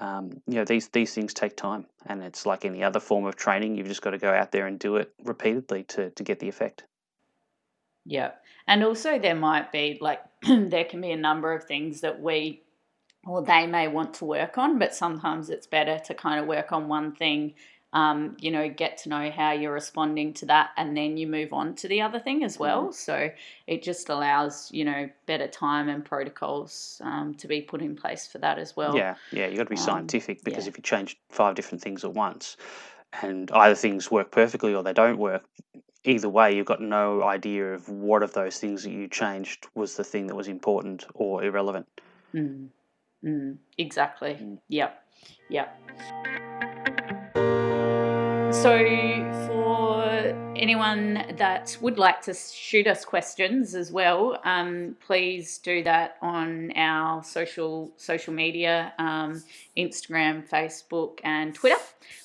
um, 0.00 0.40
you 0.46 0.54
know, 0.54 0.64
these 0.64 0.88
these 0.88 1.12
things 1.14 1.34
take 1.34 1.56
time, 1.56 1.86
and 2.06 2.22
it's 2.22 2.46
like 2.46 2.64
any 2.64 2.82
other 2.82 3.00
form 3.00 3.26
of 3.26 3.36
training. 3.36 3.76
You've 3.76 3.88
just 3.88 4.02
got 4.02 4.10
to 4.10 4.18
go 4.18 4.32
out 4.32 4.52
there 4.52 4.66
and 4.66 4.78
do 4.78 4.96
it 4.96 5.12
repeatedly 5.24 5.84
to 5.84 6.10
to 6.10 6.22
get 6.22 6.38
the 6.38 6.48
effect. 6.48 6.84
Yeah. 8.06 8.32
And 8.66 8.84
also, 8.84 9.18
there 9.18 9.34
might 9.34 9.72
be 9.72 9.98
like, 10.00 10.20
there 10.42 10.84
can 10.84 11.00
be 11.00 11.10
a 11.10 11.16
number 11.16 11.52
of 11.52 11.64
things 11.64 12.00
that 12.00 12.20
we 12.20 12.62
or 13.26 13.42
they 13.42 13.66
may 13.66 13.88
want 13.88 14.14
to 14.14 14.24
work 14.24 14.56
on, 14.58 14.78
but 14.78 14.94
sometimes 14.94 15.50
it's 15.50 15.66
better 15.66 15.98
to 15.98 16.14
kind 16.14 16.40
of 16.40 16.46
work 16.46 16.72
on 16.72 16.88
one 16.88 17.12
thing, 17.12 17.54
um, 17.92 18.36
you 18.40 18.50
know, 18.50 18.68
get 18.68 18.96
to 18.98 19.08
know 19.08 19.30
how 19.30 19.52
you're 19.52 19.72
responding 19.72 20.32
to 20.34 20.46
that, 20.46 20.70
and 20.76 20.96
then 20.96 21.16
you 21.16 21.26
move 21.26 21.52
on 21.52 21.74
to 21.74 21.88
the 21.88 22.00
other 22.00 22.18
thing 22.18 22.44
as 22.44 22.58
well. 22.58 22.84
Mm-hmm. 22.84 22.92
So 22.92 23.30
it 23.66 23.82
just 23.82 24.08
allows, 24.08 24.70
you 24.72 24.84
know, 24.84 25.10
better 25.26 25.48
time 25.48 25.88
and 25.88 26.04
protocols 26.04 27.00
um, 27.04 27.34
to 27.34 27.48
be 27.48 27.60
put 27.60 27.82
in 27.82 27.96
place 27.96 28.26
for 28.26 28.38
that 28.38 28.58
as 28.58 28.76
well. 28.76 28.96
Yeah, 28.96 29.16
yeah, 29.32 29.46
you've 29.46 29.58
got 29.58 29.64
to 29.64 29.70
be 29.70 29.76
um, 29.76 29.82
scientific 29.82 30.42
because 30.44 30.64
yeah. 30.64 30.70
if 30.70 30.78
you 30.78 30.82
change 30.82 31.18
five 31.28 31.56
different 31.56 31.82
things 31.82 32.04
at 32.04 32.14
once, 32.14 32.56
and 33.22 33.50
either 33.50 33.74
things 33.74 34.10
work 34.10 34.30
perfectly 34.30 34.72
or 34.72 34.82
they 34.82 34.92
don't 34.92 35.18
work, 35.18 35.44
either 36.04 36.28
way, 36.28 36.56
you've 36.56 36.66
got 36.66 36.80
no 36.80 37.22
idea 37.22 37.74
of 37.74 37.88
what 37.88 38.22
of 38.22 38.32
those 38.32 38.58
things 38.58 38.82
that 38.84 38.90
you 38.90 39.08
changed 39.08 39.66
was 39.74 39.96
the 39.96 40.04
thing 40.04 40.26
that 40.28 40.34
was 40.34 40.48
important 40.48 41.06
or 41.14 41.44
irrelevant. 41.44 41.86
Mm. 42.34 42.68
Mm. 43.24 43.56
Exactly. 43.78 44.34
Mm. 44.34 44.58
Yep. 44.68 45.04
Yep. 45.50 45.80
So, 48.52 48.76
for 49.46 50.49
anyone 50.60 51.24
that 51.38 51.76
would 51.80 51.98
like 51.98 52.20
to 52.22 52.34
shoot 52.34 52.86
us 52.86 53.04
questions 53.04 53.74
as 53.74 53.90
well, 53.90 54.38
um, 54.44 54.94
please 55.04 55.58
do 55.58 55.82
that 55.84 56.16
on 56.20 56.70
our 56.76 57.24
social 57.24 57.90
social 57.96 58.34
media, 58.34 58.92
um, 58.98 59.42
Instagram, 59.76 60.46
Facebook, 60.46 61.18
and 61.24 61.54
Twitter. 61.54 61.82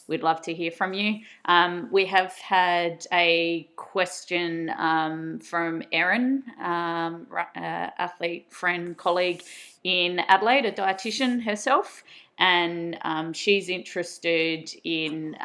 We'd 0.08 0.22
love 0.22 0.42
to 0.44 0.54
hear 0.54 0.70
from 0.70 0.94
you. 0.94 1.22
Um, 1.46 1.88
we 1.92 2.06
have 2.06 2.34
had 2.34 3.08
a 3.12 3.68
question 3.78 4.70
um, 4.78 5.40
from 5.40 5.82
Erin, 5.92 6.44
um, 6.62 7.26
uh, 7.32 7.90
athlete, 7.98 8.52
friend, 8.52 8.96
colleague 8.98 9.42
in 9.84 10.20
Adelaide, 10.20 10.66
a 10.66 10.72
dietitian 10.72 11.44
herself 11.44 12.04
and 12.38 12.98
um, 13.04 13.32
she's 13.32 13.70
interested 13.70 14.70
in 14.84 15.36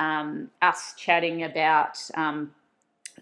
us 0.60 0.94
chatting 0.96 1.44
about, 1.44 1.96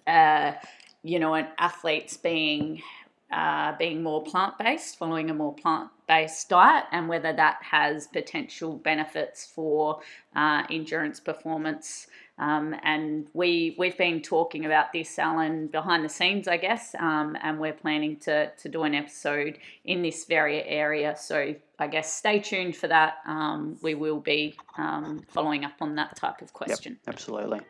uh, 0.08 0.54
you 1.02 1.18
know, 1.18 1.34
an 1.34 1.46
athletes 1.58 2.16
being 2.16 2.82
uh, 3.30 3.76
being 3.76 4.02
more 4.02 4.22
plant 4.22 4.56
based, 4.58 4.98
following 4.98 5.30
a 5.30 5.34
more 5.34 5.54
plant 5.54 5.90
based 6.08 6.48
diet, 6.48 6.84
and 6.92 7.08
whether 7.08 7.32
that 7.32 7.58
has 7.62 8.06
potential 8.06 8.76
benefits 8.76 9.46
for 9.46 10.00
uh, 10.34 10.62
endurance 10.70 11.20
performance. 11.20 12.06
Um, 12.38 12.74
and 12.84 13.26
we 13.34 13.74
we've 13.78 13.98
been 13.98 14.22
talking 14.22 14.64
about 14.64 14.92
this, 14.92 15.18
Alan, 15.18 15.66
behind 15.66 16.04
the 16.04 16.08
scenes, 16.08 16.48
I 16.48 16.56
guess, 16.56 16.94
um, 16.98 17.36
and 17.42 17.58
we're 17.58 17.72
planning 17.72 18.16
to 18.20 18.50
to 18.50 18.68
do 18.68 18.84
an 18.84 18.94
episode 18.94 19.58
in 19.84 20.02
this 20.02 20.24
very 20.24 20.62
area. 20.62 21.14
So 21.18 21.54
I 21.78 21.86
guess 21.88 22.12
stay 22.12 22.38
tuned 22.38 22.76
for 22.76 22.88
that. 22.88 23.16
Um, 23.26 23.76
we 23.82 23.94
will 23.94 24.20
be 24.20 24.54
um, 24.78 25.20
following 25.28 25.64
up 25.64 25.74
on 25.80 25.96
that 25.96 26.16
type 26.16 26.40
of 26.40 26.52
question. 26.52 26.96
Yep, 27.04 27.14
absolutely. 27.14 27.60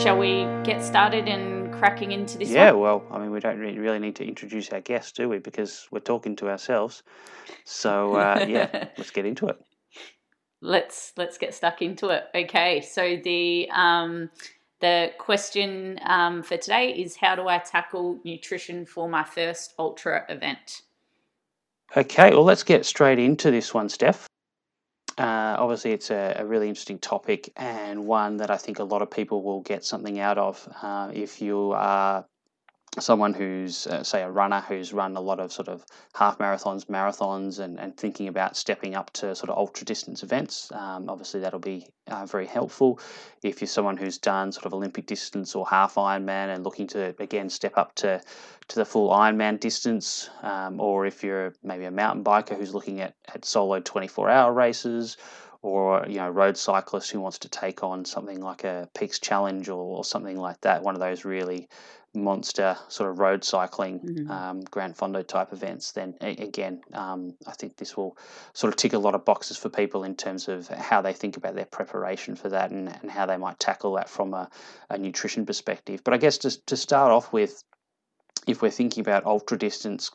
Shall 0.00 0.16
we 0.16 0.44
get 0.64 0.82
started 0.82 1.28
and 1.28 1.70
cracking 1.74 2.12
into 2.12 2.38
this? 2.38 2.48
Yeah, 2.48 2.72
one? 2.72 2.80
well, 2.80 3.04
I 3.10 3.18
mean, 3.18 3.30
we 3.32 3.38
don't 3.38 3.58
really 3.58 3.98
need 3.98 4.16
to 4.16 4.24
introduce 4.26 4.70
our 4.70 4.80
guest, 4.80 5.14
do 5.14 5.28
we? 5.28 5.40
Because 5.40 5.86
we're 5.90 6.00
talking 6.00 6.36
to 6.36 6.48
ourselves. 6.48 7.02
So 7.66 8.14
uh, 8.14 8.46
yeah, 8.48 8.88
let's 8.96 9.10
get 9.10 9.26
into 9.26 9.48
it. 9.48 9.58
Let's 10.62 11.12
let's 11.18 11.36
get 11.36 11.52
stuck 11.52 11.82
into 11.82 12.08
it. 12.08 12.24
Okay, 12.34 12.80
so 12.80 13.18
the 13.22 13.68
um, 13.74 14.30
the 14.80 15.10
question 15.18 16.00
um, 16.06 16.42
for 16.42 16.56
today 16.56 16.92
is 16.92 17.16
how 17.16 17.36
do 17.36 17.46
I 17.46 17.58
tackle 17.58 18.20
nutrition 18.24 18.86
for 18.86 19.06
my 19.06 19.22
first 19.22 19.74
ultra 19.78 20.24
event? 20.30 20.80
Okay, 21.94 22.30
well, 22.30 22.44
let's 22.44 22.62
get 22.62 22.86
straight 22.86 23.18
into 23.18 23.50
this 23.50 23.74
one, 23.74 23.90
Steph. 23.90 24.29
Uh, 25.20 25.54
obviously, 25.58 25.92
it's 25.92 26.10
a, 26.10 26.36
a, 26.38 26.46
really 26.46 26.66
interesting 26.66 26.98
topic 26.98 27.52
and 27.54 28.06
one 28.06 28.38
that 28.38 28.50
I 28.50 28.56
think 28.56 28.78
a 28.78 28.84
lot 28.84 29.02
of 29.02 29.10
people 29.10 29.42
will 29.42 29.60
get 29.60 29.84
something 29.84 30.18
out 30.18 30.38
of. 30.38 30.66
Uh, 30.80 31.10
if 31.12 31.42
you 31.42 31.72
are 31.72 32.24
someone 32.98 33.32
who's, 33.32 33.86
uh, 33.86 34.02
say, 34.02 34.22
a 34.22 34.30
runner 34.30 34.60
who's 34.60 34.92
run 34.92 35.16
a 35.16 35.20
lot 35.20 35.38
of 35.38 35.52
sort 35.52 35.68
of 35.68 35.84
half 36.14 36.38
marathons, 36.38 36.86
marathons, 36.86 37.60
and, 37.60 37.78
and 37.78 37.96
thinking 37.96 38.26
about 38.26 38.56
stepping 38.56 38.96
up 38.96 39.12
to 39.12 39.34
sort 39.34 39.48
of 39.48 39.56
ultra 39.56 39.84
distance 39.86 40.24
events, 40.24 40.72
um, 40.72 41.08
obviously 41.08 41.40
that'll 41.40 41.60
be 41.60 41.86
uh, 42.08 42.26
very 42.26 42.46
helpful. 42.46 42.98
If 43.42 43.60
you're 43.60 43.68
someone 43.68 43.96
who's 43.96 44.18
done 44.18 44.50
sort 44.50 44.66
of 44.66 44.74
Olympic 44.74 45.06
distance 45.06 45.54
or 45.54 45.68
half 45.68 45.94
Ironman 45.94 46.52
and 46.52 46.64
looking 46.64 46.88
to 46.88 47.14
again 47.20 47.48
step 47.48 47.78
up 47.78 47.94
to 47.96 48.20
to 48.68 48.76
the 48.76 48.84
full 48.84 49.10
Ironman 49.10 49.60
distance, 49.60 50.28
um, 50.42 50.80
or 50.80 51.06
if 51.06 51.22
you're 51.22 51.54
maybe 51.62 51.84
a 51.84 51.90
mountain 51.90 52.24
biker 52.24 52.56
who's 52.56 52.74
looking 52.74 53.00
at, 53.00 53.14
at 53.32 53.44
solo 53.44 53.80
24 53.80 54.30
hour 54.30 54.52
races, 54.52 55.16
or 55.62 56.04
you 56.08 56.16
know 56.16 56.28
road 56.28 56.56
cyclist 56.56 57.10
who 57.10 57.20
wants 57.20 57.38
to 57.38 57.48
take 57.48 57.82
on 57.82 58.04
something 58.04 58.40
like 58.40 58.64
a 58.64 58.88
Peaks 58.96 59.18
Challenge 59.18 59.68
or, 59.68 59.98
or 59.98 60.04
something 60.04 60.36
like 60.36 60.60
that, 60.62 60.82
one 60.82 60.94
of 60.94 61.00
those 61.00 61.24
really 61.24 61.68
monster 62.14 62.76
sort 62.88 63.10
of 63.10 63.18
road 63.18 63.44
cycling 63.44 64.00
mm-hmm. 64.00 64.30
um, 64.30 64.60
Gran 64.62 64.94
Fondo 64.94 65.26
type 65.26 65.52
events, 65.52 65.92
then 65.92 66.14
again, 66.20 66.80
um, 66.92 67.36
I 67.46 67.52
think 67.52 67.76
this 67.76 67.96
will 67.96 68.16
sort 68.52 68.72
of 68.72 68.76
tick 68.76 68.92
a 68.92 68.98
lot 68.98 69.14
of 69.14 69.24
boxes 69.24 69.56
for 69.56 69.68
people 69.68 70.04
in 70.04 70.16
terms 70.16 70.48
of 70.48 70.68
how 70.68 71.02
they 71.02 71.12
think 71.12 71.36
about 71.36 71.54
their 71.54 71.66
preparation 71.66 72.34
for 72.34 72.48
that 72.48 72.70
and, 72.70 72.88
and 73.02 73.10
how 73.10 73.26
they 73.26 73.36
might 73.36 73.58
tackle 73.58 73.94
that 73.94 74.08
from 74.08 74.34
a, 74.34 74.50
a 74.88 74.98
nutrition 74.98 75.46
perspective. 75.46 76.02
But 76.04 76.14
I 76.14 76.16
guess 76.16 76.38
to, 76.38 76.64
to 76.66 76.76
start 76.76 77.12
off 77.12 77.32
with, 77.32 77.62
if 78.46 78.62
we're 78.62 78.70
thinking 78.70 79.02
about 79.02 79.26
ultra 79.26 79.58
distance, 79.58 80.10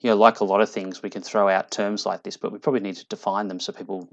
you 0.00 0.10
know, 0.10 0.16
like 0.16 0.40
a 0.40 0.44
lot 0.44 0.60
of 0.60 0.70
things, 0.70 1.02
we 1.02 1.10
can 1.10 1.22
throw 1.22 1.48
out 1.48 1.70
terms 1.70 2.06
like 2.06 2.22
this, 2.22 2.36
but 2.36 2.52
we 2.52 2.58
probably 2.58 2.80
need 2.80 2.96
to 2.96 3.06
define 3.06 3.48
them 3.48 3.58
so 3.58 3.72
people 3.72 4.08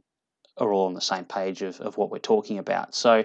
are 0.59 0.71
all 0.71 0.87
on 0.87 0.93
the 0.93 1.01
same 1.01 1.25
page 1.25 1.61
of, 1.61 1.79
of 1.81 1.97
what 1.97 2.09
we're 2.11 2.19
talking 2.19 2.57
about. 2.57 2.95
So, 2.95 3.23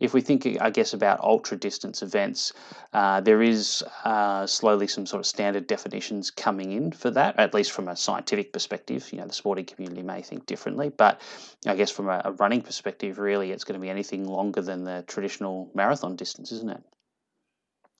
if 0.00 0.12
we 0.12 0.20
think, 0.20 0.46
I 0.60 0.70
guess, 0.70 0.94
about 0.94 1.20
ultra 1.20 1.56
distance 1.56 2.02
events, 2.02 2.52
uh, 2.92 3.20
there 3.20 3.40
is 3.40 3.84
uh, 4.04 4.46
slowly 4.46 4.88
some 4.88 5.06
sort 5.06 5.20
of 5.20 5.26
standard 5.26 5.68
definitions 5.68 6.30
coming 6.30 6.72
in 6.72 6.90
for 6.90 7.10
that, 7.12 7.38
at 7.38 7.54
least 7.54 7.70
from 7.70 7.86
a 7.86 7.94
scientific 7.94 8.52
perspective. 8.52 9.08
You 9.12 9.20
know, 9.20 9.28
the 9.28 9.32
sporting 9.32 9.64
community 9.64 10.02
may 10.02 10.20
think 10.20 10.46
differently, 10.46 10.88
but 10.88 11.20
I 11.66 11.76
guess 11.76 11.90
from 11.90 12.08
a, 12.08 12.20
a 12.24 12.32
running 12.32 12.62
perspective, 12.62 13.18
really, 13.18 13.52
it's 13.52 13.64
going 13.64 13.78
to 13.78 13.82
be 13.82 13.90
anything 13.90 14.26
longer 14.26 14.60
than 14.60 14.82
the 14.82 15.04
traditional 15.06 15.70
marathon 15.74 16.16
distance, 16.16 16.50
isn't 16.50 16.70
it? 16.70 16.82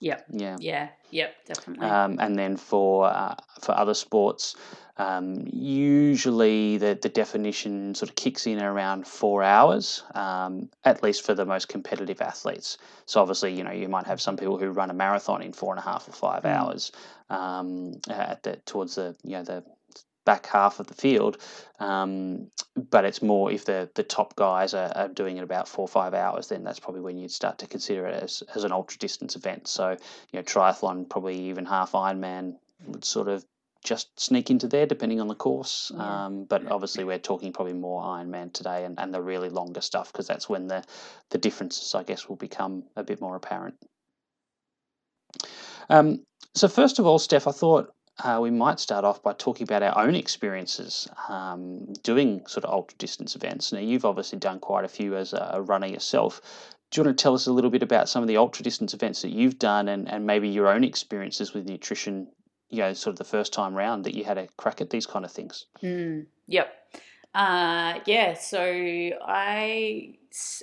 Yep. 0.03 0.25
Yeah. 0.31 0.57
Yeah. 0.59 0.89
Yep. 1.11 1.35
Definitely. 1.45 1.87
Um, 1.87 2.17
and 2.19 2.37
then 2.37 2.57
for 2.57 3.05
uh, 3.05 3.35
for 3.61 3.71
other 3.71 3.93
sports, 3.93 4.57
um, 4.97 5.47
usually 5.49 6.77
the 6.77 6.99
the 7.01 7.07
definition 7.07 7.95
sort 7.95 8.09
of 8.09 8.17
kicks 8.17 8.45
in 8.45 8.61
around 8.61 9.07
four 9.07 9.43
hours, 9.43 10.03
um, 10.13 10.69
at 10.83 11.03
least 11.03 11.25
for 11.25 11.33
the 11.33 11.45
most 11.45 11.69
competitive 11.69 12.21
athletes. 12.21 12.77
So 13.05 13.21
obviously, 13.21 13.53
you 13.53 13.63
know, 13.63 13.71
you 13.71 13.87
might 13.87 14.05
have 14.05 14.19
some 14.19 14.35
people 14.35 14.57
who 14.57 14.71
run 14.71 14.89
a 14.89 14.93
marathon 14.93 15.41
in 15.41 15.53
four 15.53 15.71
and 15.71 15.79
a 15.79 15.83
half 15.83 16.05
or 16.09 16.11
five 16.11 16.43
mm. 16.43 16.53
hours 16.53 16.91
um, 17.29 17.93
at 18.09 18.43
the 18.43 18.57
towards 18.65 18.95
the 18.95 19.15
you 19.23 19.37
know 19.37 19.43
the 19.43 19.63
back 20.25 20.45
half 20.47 20.79
of 20.79 20.87
the 20.87 20.93
field. 20.93 21.37
Um, 21.79 22.47
but 22.89 23.05
it's 23.05 23.21
more 23.21 23.51
if 23.51 23.65
the, 23.65 23.89
the 23.95 24.03
top 24.03 24.35
guys 24.35 24.73
are, 24.73 24.91
are 24.95 25.07
doing 25.07 25.37
it 25.37 25.43
about 25.43 25.67
four 25.67 25.83
or 25.83 25.87
five 25.87 26.13
hours, 26.13 26.47
then 26.47 26.63
that's 26.63 26.79
probably 26.79 27.01
when 27.01 27.17
you'd 27.17 27.31
start 27.31 27.57
to 27.59 27.67
consider 27.67 28.07
it 28.07 28.23
as, 28.23 28.43
as 28.55 28.63
an 28.63 28.71
ultra 28.71 28.97
distance 28.97 29.35
event. 29.35 29.67
So, 29.67 29.91
you 29.91 30.39
know, 30.39 30.43
triathlon, 30.43 31.09
probably 31.09 31.39
even 31.49 31.65
half 31.65 31.91
Ironman 31.91 32.55
would 32.87 33.05
sort 33.05 33.27
of 33.27 33.45
just 33.83 34.17
sneak 34.17 34.49
into 34.49 34.67
there 34.67 34.85
depending 34.85 35.19
on 35.19 35.27
the 35.27 35.35
course. 35.35 35.91
Yeah. 35.93 36.25
Um, 36.25 36.45
but 36.45 36.65
obviously, 36.71 37.03
we're 37.03 37.19
talking 37.19 37.51
probably 37.51 37.73
more 37.73 38.01
Ironman 38.03 38.53
today 38.53 38.85
and, 38.85 38.97
and 38.99 39.13
the 39.13 39.21
really 39.21 39.49
longer 39.49 39.81
stuff 39.81 40.11
because 40.11 40.27
that's 40.27 40.47
when 40.47 40.67
the, 40.67 40.83
the 41.29 41.37
differences, 41.37 41.93
I 41.93 42.03
guess, 42.03 42.27
will 42.27 42.37
become 42.37 42.83
a 42.95 43.03
bit 43.03 43.21
more 43.21 43.35
apparent. 43.35 43.75
Um, 45.89 46.23
so, 46.55 46.67
first 46.67 46.99
of 46.99 47.05
all, 47.05 47.19
Steph, 47.19 47.47
I 47.47 47.51
thought 47.51 47.93
uh, 48.19 48.39
we 48.41 48.51
might 48.51 48.79
start 48.79 49.05
off 49.05 49.23
by 49.23 49.33
talking 49.33 49.63
about 49.63 49.81
our 49.81 50.05
own 50.05 50.15
experiences 50.15 51.07
um, 51.29 51.91
doing 52.03 52.45
sort 52.47 52.63
of 52.63 52.71
ultra 52.71 52.97
distance 52.97 53.35
events. 53.35 53.71
Now, 53.71 53.79
you've 53.79 54.05
obviously 54.05 54.39
done 54.39 54.59
quite 54.59 54.85
a 54.85 54.89
few 54.89 55.15
as 55.15 55.33
a 55.33 55.61
runner 55.61 55.87
yourself. 55.87 56.75
Do 56.91 57.01
you 57.01 57.05
want 57.05 57.17
to 57.17 57.21
tell 57.21 57.33
us 57.33 57.47
a 57.47 57.53
little 57.53 57.71
bit 57.71 57.81
about 57.81 58.07
some 58.07 58.21
of 58.21 58.27
the 58.27 58.37
ultra 58.37 58.63
distance 58.63 58.93
events 58.93 59.23
that 59.23 59.31
you've 59.31 59.57
done 59.57 59.87
and, 59.87 60.07
and 60.07 60.27
maybe 60.27 60.47
your 60.47 60.67
own 60.67 60.83
experiences 60.83 61.53
with 61.53 61.65
nutrition, 61.65 62.27
you 62.69 62.79
know, 62.79 62.93
sort 62.93 63.13
of 63.13 63.17
the 63.17 63.23
first 63.23 63.51
time 63.51 63.73
round 63.73 64.03
that 64.03 64.13
you 64.13 64.23
had 64.23 64.37
a 64.37 64.47
crack 64.57 64.79
at 64.79 64.91
these 64.91 65.07
kind 65.07 65.25
of 65.25 65.31
things? 65.31 65.65
Mm, 65.81 66.27
yep. 66.45 66.71
Uh, 67.33 67.99
yeah, 68.05 68.35
so 68.35 68.61
I 69.25 70.13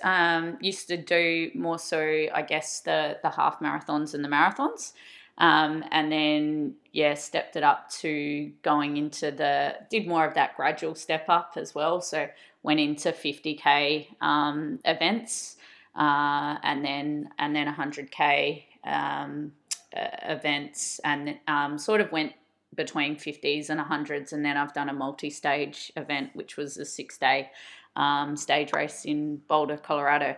um, 0.04 0.56
used 0.60 0.86
to 0.86 0.96
do 0.96 1.50
more 1.56 1.80
so, 1.80 1.98
I 2.32 2.42
guess, 2.42 2.80
the, 2.82 3.18
the 3.24 3.30
half 3.30 3.58
marathons 3.58 4.14
and 4.14 4.24
the 4.24 4.28
marathons. 4.28 4.92
Um, 5.40 5.82
and 5.90 6.12
then, 6.12 6.74
yeah, 6.92 7.14
stepped 7.14 7.56
it 7.56 7.62
up 7.62 7.90
to 8.00 8.52
going 8.62 8.98
into 8.98 9.30
the, 9.30 9.74
did 9.90 10.06
more 10.06 10.26
of 10.26 10.34
that 10.34 10.54
gradual 10.54 10.94
step 10.94 11.24
up 11.28 11.54
as 11.56 11.74
well. 11.74 12.02
So 12.02 12.28
went 12.62 12.78
into 12.78 13.10
50K 13.10 14.06
um, 14.20 14.78
events 14.84 15.56
uh, 15.96 16.56
and 16.62 16.84
then, 16.84 17.30
and 17.38 17.56
then 17.56 17.66
100K 17.72 18.64
um, 18.84 19.52
uh, 19.96 20.08
events 20.24 21.00
and 21.04 21.38
um, 21.48 21.78
sort 21.78 22.02
of 22.02 22.12
went 22.12 22.34
between 22.74 23.16
50s 23.16 23.70
and 23.70 23.80
100s. 23.80 24.34
And 24.34 24.44
then 24.44 24.58
I've 24.58 24.74
done 24.74 24.90
a 24.90 24.94
multi 24.94 25.30
stage 25.30 25.90
event, 25.96 26.30
which 26.34 26.58
was 26.58 26.76
a 26.76 26.84
six 26.84 27.16
day 27.16 27.50
um, 27.96 28.36
stage 28.36 28.74
race 28.74 29.06
in 29.06 29.38
Boulder, 29.48 29.78
Colorado. 29.78 30.36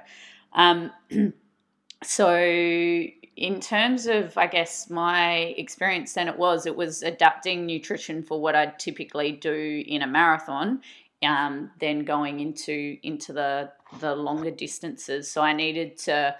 Um, 0.52 0.92
so 2.04 3.04
in 3.36 3.60
terms 3.60 4.06
of, 4.06 4.36
I 4.36 4.46
guess, 4.46 4.90
my 4.90 5.54
experience, 5.56 6.12
then 6.14 6.28
it 6.28 6.38
was 6.38 6.66
it 6.66 6.76
was 6.76 7.02
adapting 7.02 7.66
nutrition 7.66 8.22
for 8.22 8.40
what 8.40 8.54
I'd 8.54 8.78
typically 8.78 9.32
do 9.32 9.82
in 9.86 10.02
a 10.02 10.06
marathon, 10.06 10.82
um, 11.22 11.70
then 11.80 12.04
going 12.04 12.40
into 12.40 12.98
into 13.02 13.32
the 13.32 13.72
the 14.00 14.14
longer 14.14 14.50
distances. 14.50 15.30
So 15.30 15.42
I 15.42 15.52
needed 15.52 15.96
to 15.98 16.36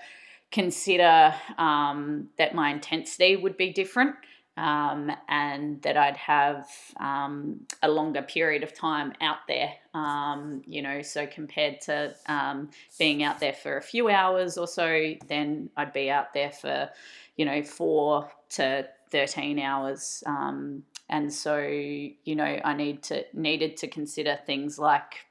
consider 0.50 1.34
um, 1.56 2.28
that 2.37 2.54
my 2.54 2.70
intensity 2.70 3.37
would 3.37 3.56
be 3.56 3.72
different 3.72 4.14
um, 4.56 5.11
and 5.28 5.80
that 5.82 5.97
I'd 5.97 6.16
have 6.16 6.68
um, 7.00 7.61
a 7.82 7.88
longer 7.88 8.23
period 8.23 8.62
of 8.62 8.75
time 8.75 9.12
out 9.21 9.38
there. 9.49 9.73
Um, 9.94 10.62
you 10.66 10.82
know, 10.82 11.02
so 11.02 11.26
compared 11.26 11.80
to 11.82 12.14
um, 12.26 12.71
being 12.99 13.23
out 13.23 13.40
there 13.40 13.54
for 13.54 13.76
a 13.76 13.82
few 13.82 14.09
hours 14.09 14.59
or 14.59 14.66
so, 14.66 15.14
then 15.28 15.71
I'd 15.76 15.92
be 15.92 16.11
out 16.11 16.35
there 16.35 16.50
for, 16.50 16.90
you 17.37 17.44
know, 17.44 17.62
four 17.62 18.30
to 18.50 18.87
13 19.11 19.59
hours. 19.59 20.23
Um, 20.26 20.85
and 21.09 21.32
so, 21.32 21.59
you 21.59 22.37
know, 22.37 22.61
I 22.64 22.75
need 22.75 23.02
to 23.04 23.25
needed 23.32 23.76
to 23.78 23.88
consider 23.88 24.38
things 24.47 24.78
like 24.78 25.26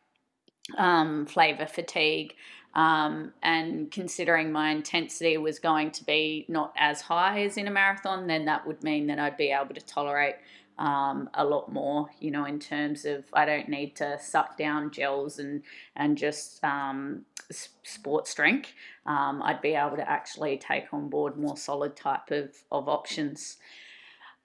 um, 0.77 1.25
flavor 1.25 1.65
fatigue, 1.65 2.35
um, 2.73 3.33
and 3.43 3.91
considering 3.91 4.51
my 4.51 4.71
intensity 4.71 5.37
was 5.37 5.59
going 5.59 5.91
to 5.91 6.05
be 6.05 6.45
not 6.47 6.73
as 6.77 7.01
high 7.01 7.41
as 7.43 7.57
in 7.57 7.67
a 7.67 7.71
marathon, 7.71 8.27
then 8.27 8.45
that 8.45 8.65
would 8.65 8.83
mean 8.83 9.07
that 9.07 9.19
I'd 9.19 9.37
be 9.37 9.51
able 9.51 9.75
to 9.75 9.81
tolerate 9.81 10.35
um, 10.77 11.29
a 11.33 11.45
lot 11.45 11.71
more, 11.71 12.09
you 12.19 12.31
know, 12.31 12.45
in 12.45 12.59
terms 12.59 13.05
of 13.05 13.25
I 13.33 13.45
don't 13.45 13.69
need 13.69 13.95
to 13.97 14.17
suck 14.19 14.57
down 14.57 14.89
gels 14.91 15.37
and 15.37 15.63
and 15.95 16.17
just 16.17 16.63
um, 16.63 17.25
sports 17.51 18.33
drink. 18.33 18.73
Um, 19.05 19.41
I'd 19.43 19.61
be 19.61 19.75
able 19.75 19.97
to 19.97 20.09
actually 20.09 20.57
take 20.57 20.93
on 20.93 21.09
board 21.09 21.37
more 21.37 21.57
solid 21.57 21.95
type 21.95 22.31
of, 22.31 22.55
of 22.71 22.87
options. 22.87 23.57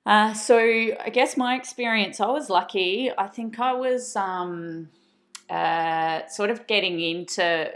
Uh, 0.05 0.35
so 0.35 0.59
I 0.59 1.11
guess 1.13 1.37
my 1.37 1.57
experience, 1.57 2.21
I 2.21 2.27
was 2.27 2.49
lucky. 2.49 3.11
I 3.17 3.27
think 3.27 3.59
I 3.59 3.73
was 3.73 4.15
um, 4.15 4.89
uh, 5.49 6.27
sort 6.27 6.51
of 6.51 6.67
getting 6.67 7.01
into 7.01 7.71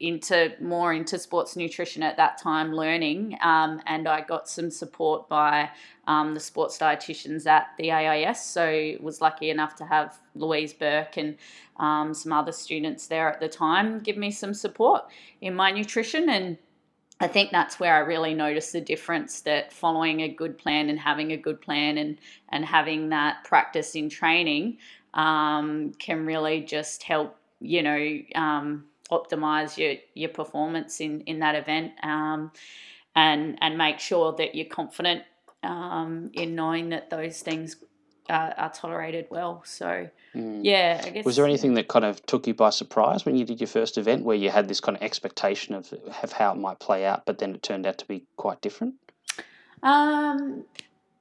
into 0.00 0.52
more 0.60 0.92
into 0.92 1.18
sports 1.18 1.54
nutrition 1.54 2.02
at 2.02 2.16
that 2.16 2.36
time, 2.38 2.72
learning, 2.72 3.38
um, 3.42 3.80
and 3.86 4.08
I 4.08 4.22
got 4.22 4.48
some 4.48 4.70
support 4.70 5.28
by 5.28 5.70
um, 6.08 6.34
the 6.34 6.40
sports 6.40 6.78
dietitians 6.78 7.46
at 7.46 7.68
the 7.78 7.92
AIS. 7.92 8.44
So 8.44 8.94
was 9.00 9.20
lucky 9.20 9.50
enough 9.50 9.76
to 9.76 9.84
have 9.84 10.18
Louise 10.34 10.72
Burke 10.72 11.16
and 11.16 11.36
um, 11.76 12.12
some 12.12 12.32
other 12.32 12.52
students 12.52 13.06
there 13.06 13.30
at 13.30 13.38
the 13.38 13.48
time 13.48 14.00
give 14.00 14.16
me 14.16 14.32
some 14.32 14.54
support 14.54 15.04
in 15.40 15.54
my 15.54 15.70
nutrition 15.70 16.28
and. 16.28 16.58
I 17.18 17.28
think 17.28 17.50
that's 17.50 17.80
where 17.80 17.94
I 17.94 18.00
really 18.00 18.34
noticed 18.34 18.74
the 18.74 18.80
difference 18.82 19.40
that 19.40 19.72
following 19.72 20.20
a 20.20 20.28
good 20.28 20.58
plan 20.58 20.90
and 20.90 21.00
having 21.00 21.32
a 21.32 21.36
good 21.38 21.62
plan 21.62 21.96
and, 21.96 22.18
and 22.50 22.62
having 22.62 23.08
that 23.08 23.42
practice 23.42 23.94
in 23.94 24.10
training 24.10 24.76
um, 25.16 25.92
can 25.98 26.24
really 26.24 26.60
just 26.60 27.02
help 27.02 27.36
you 27.60 27.82
know 27.82 28.18
um, 28.34 28.84
optimize 29.10 29.76
your 29.76 29.94
your 30.14 30.28
performance 30.28 31.00
in 31.00 31.22
in 31.22 31.40
that 31.40 31.56
event 31.56 31.92
um, 32.02 32.52
and 33.16 33.58
and 33.60 33.76
make 33.76 33.98
sure 33.98 34.32
that 34.32 34.54
you're 34.54 34.66
confident 34.66 35.24
um, 35.62 36.30
in 36.34 36.54
knowing 36.54 36.90
that 36.90 37.10
those 37.10 37.40
things 37.40 37.76
are, 38.28 38.54
are 38.56 38.72
tolerated 38.72 39.26
well. 39.30 39.62
So 39.64 40.08
mm. 40.34 40.60
yeah, 40.62 41.00
I 41.04 41.10
guess. 41.10 41.24
Was 41.24 41.36
there 41.36 41.44
anything 41.44 41.74
that 41.74 41.88
kind 41.88 42.04
of 42.04 42.24
took 42.26 42.46
you 42.46 42.54
by 42.54 42.70
surprise 42.70 43.24
when 43.24 43.36
you 43.36 43.44
did 43.44 43.60
your 43.60 43.68
first 43.68 43.98
event, 43.98 44.24
where 44.24 44.36
you 44.36 44.50
had 44.50 44.68
this 44.68 44.80
kind 44.80 44.96
of 44.96 45.02
expectation 45.02 45.74
of 45.74 45.92
of 46.22 46.32
how 46.32 46.52
it 46.52 46.56
might 46.56 46.78
play 46.78 47.06
out, 47.06 47.24
but 47.24 47.38
then 47.38 47.54
it 47.54 47.62
turned 47.62 47.86
out 47.86 47.98
to 47.98 48.06
be 48.06 48.24
quite 48.36 48.60
different? 48.60 48.94
Um, 49.82 50.64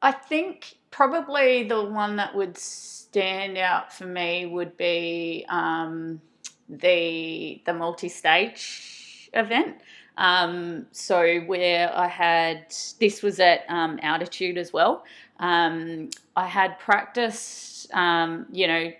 I 0.05 0.11
think 0.11 0.77
probably 0.91 1.63
the 1.67 1.83
one 1.83 2.17
that 2.17 2.35
would 2.35 2.55
stand 2.59 3.57
out 3.57 3.91
for 3.91 4.05
me 4.05 4.45
would 4.45 4.77
be 4.77 5.47
um, 5.49 6.21
the 6.69 7.59
the 7.65 7.73
multi-stage 7.73 9.31
event. 9.33 9.77
Um, 10.17 10.85
so 10.91 11.39
where 11.47 11.91
I 11.91 12.07
had 12.07 12.67
this 12.99 13.23
was 13.23 13.39
at 13.39 13.61
um, 13.67 13.97
altitude 14.03 14.59
as 14.59 14.71
well. 14.71 15.05
Um, 15.39 16.11
I 16.35 16.45
had 16.45 16.77
practiced, 16.77 17.91
um, 17.91 18.45
you 18.51 18.67
know, 18.67 18.91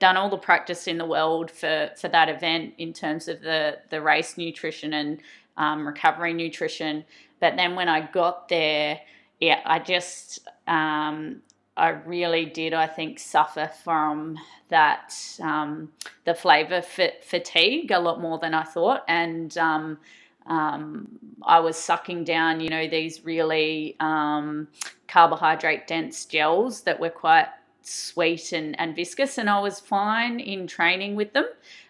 done 0.00 0.16
all 0.16 0.28
the 0.28 0.38
practice 0.38 0.88
in 0.88 0.98
the 0.98 1.06
world 1.06 1.52
for 1.52 1.90
for 1.96 2.08
that 2.08 2.28
event 2.28 2.74
in 2.78 2.92
terms 2.92 3.28
of 3.28 3.42
the 3.42 3.78
the 3.90 4.02
race 4.02 4.36
nutrition 4.36 4.92
and 4.92 5.20
um, 5.56 5.86
recovery 5.86 6.34
nutrition. 6.34 7.04
But 7.38 7.54
then 7.54 7.76
when 7.76 7.88
I 7.88 8.10
got 8.10 8.48
there, 8.48 8.98
yeah, 9.40 9.60
I 9.64 9.78
just 9.78 10.40
um, 10.66 11.42
I 11.76 11.90
really 11.90 12.46
did, 12.46 12.74
I 12.74 12.86
think, 12.86 13.20
suffer 13.20 13.70
from 13.84 14.38
that 14.68 15.14
um, 15.40 15.92
the 16.24 16.34
flavour 16.34 16.82
fatigue 16.82 17.90
a 17.92 18.00
lot 18.00 18.20
more 18.20 18.38
than 18.38 18.54
I 18.54 18.64
thought, 18.64 19.04
and 19.08 19.56
um, 19.58 19.98
um, 20.46 21.08
I 21.42 21.60
was 21.60 21.76
sucking 21.76 22.24
down, 22.24 22.60
you 22.60 22.68
know, 22.70 22.88
these 22.88 23.24
really 23.24 23.96
um, 24.00 24.68
carbohydrate 25.08 25.86
dense 25.86 26.24
gels 26.26 26.82
that 26.82 26.98
were 27.00 27.10
quite 27.10 27.48
sweet 27.82 28.52
and, 28.52 28.78
and 28.80 28.96
viscous, 28.96 29.38
and 29.38 29.48
I 29.50 29.60
was 29.60 29.80
fine 29.80 30.40
in 30.40 30.66
training 30.66 31.16
with 31.16 31.32
them. 31.32 31.46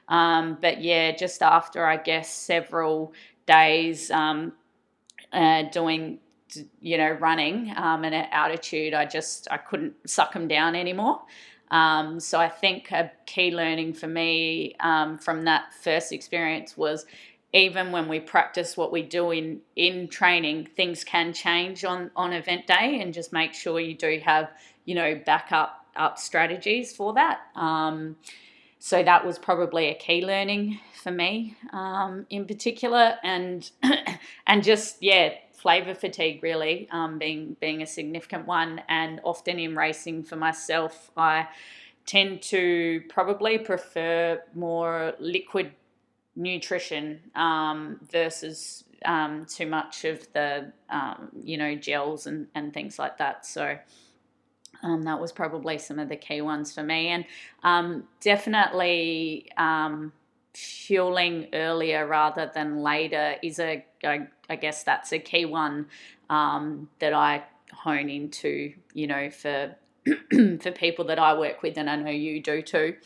Um, 0.09 0.59
but 0.61 0.83
yeah, 0.83 1.13
just 1.17 1.43
after 1.43 1.87
I 1.87 1.97
guess 1.97 2.33
several 2.33 3.13
days 3.47 4.11
uh, 5.33 5.63
doing 5.73 6.21
you 6.81 6.99
know, 6.99 7.11
running 7.13 7.73
um, 7.77 8.05
and 8.05 8.15
at 8.15 8.29
altitude, 8.33 8.95
I 8.95 9.05
just 9.05 9.49
I 9.51 9.57
couldn't 9.57 9.95
suck 10.09 10.33
them 10.33 10.49
down 10.49 10.75
anymore. 10.75 11.21
Um, 11.71 12.19
so 12.19 12.39
I 12.39 12.49
think 12.49 12.91
a 12.93 13.11
key 13.27 13.51
learning 13.51 13.95
for 13.95 14.07
me 14.07 14.75
um, 14.81 15.19
from 15.19 15.45
that 15.45 15.75
first 15.75 16.13
experience 16.13 16.77
was 16.77 17.05
even 17.53 17.93
when 17.93 18.09
we 18.09 18.21
practice 18.21 18.77
what 18.77 18.93
we 18.93 19.03
do 19.03 19.31
in 19.31 19.61
in 19.75 20.09
training, 20.09 20.69
things 20.77 21.05
can 21.05 21.33
change 21.33 21.85
on 21.85 22.11
on 22.15 22.33
event 22.33 22.67
day, 22.67 23.01
and 23.01 23.15
just 23.15 23.33
make 23.33 23.55
sure 23.55 23.81
you 23.81 23.95
do 23.95 24.21
have 24.25 24.51
you 24.85 24.95
know 24.95 25.21
backup 25.25 25.87
up 25.97 26.19
strategies 26.19 26.95
for 26.95 27.15
that. 27.15 27.41
Um, 27.57 28.17
so 28.79 29.03
that 29.03 29.27
was 29.27 29.39
probably 29.39 29.89
a 29.89 29.95
key 29.95 30.25
learning 30.25 30.79
for 31.03 31.11
me 31.11 31.57
um, 31.73 32.27
in 32.31 32.47
particular, 32.47 33.17
and 33.23 33.71
and 34.47 34.63
just 34.63 35.03
yeah 35.03 35.31
flavor 35.59 35.95
fatigue 35.95 36.43
really 36.43 36.89
um, 36.91 37.19
being 37.19 37.57
being 37.61 37.83
a 37.83 37.87
significant 37.87 38.47
one. 38.47 38.81
And 38.89 39.21
often 39.25 39.59
in 39.59 39.77
racing 39.77 40.25
for 40.25 40.37
myself 40.37 41.11
I 41.17 41.49
tend 42.07 42.43
to 42.43 43.03
probably 43.09 43.59
prefer 43.59 44.43
more 44.55 45.15
liquid 45.19 45.73
nutrition 46.37 47.21
um, 47.35 48.01
versus 48.11 48.85
um, 49.05 49.47
too 49.47 49.67
much 49.67 50.05
of 50.05 50.27
the 50.33 50.73
um, 50.91 51.31
you 51.43 51.57
know 51.57 51.75
gels 51.75 52.27
and, 52.27 52.47
and 52.55 52.73
things 52.73 52.99
like 52.99 53.19
that. 53.19 53.45
So 53.45 53.79
um, 54.83 55.03
that 55.03 55.21
was 55.21 55.33
probably 55.33 55.79
some 55.79 55.99
of 55.99 56.09
the 56.09 56.17
key 56.17 56.41
ones 56.41 56.73
for 56.73 56.83
me. 56.83 57.09
And 57.09 57.25
um, 57.63 58.05
definitely 58.21 59.51
fueling 60.55 61.47
earlier 61.53 62.07
rather 62.07 62.51
than 62.53 62.79
later 62.79 63.37
is 63.43 63.61
a, 63.61 63.85
a 64.05 64.27
I 64.49 64.57
guess 64.57 64.85
that's 64.85 65.13
a 65.13 65.19
key 65.19 65.45
one 65.45 65.87
um, 66.31 66.89
that 66.99 67.13
I 67.13 67.45
hone 67.73 68.09
into, 68.09 68.73
you 68.95 69.07
know, 69.07 69.31
for 69.31 69.77
for 70.61 70.71
people 70.73 71.05
that 71.07 71.19
I 71.19 71.39
work 71.39 71.63
with, 71.63 71.77
and 71.77 71.89
I 71.91 71.97
know 71.97 72.11
you 72.11 72.43
do 72.43 72.63
too. 72.63 72.97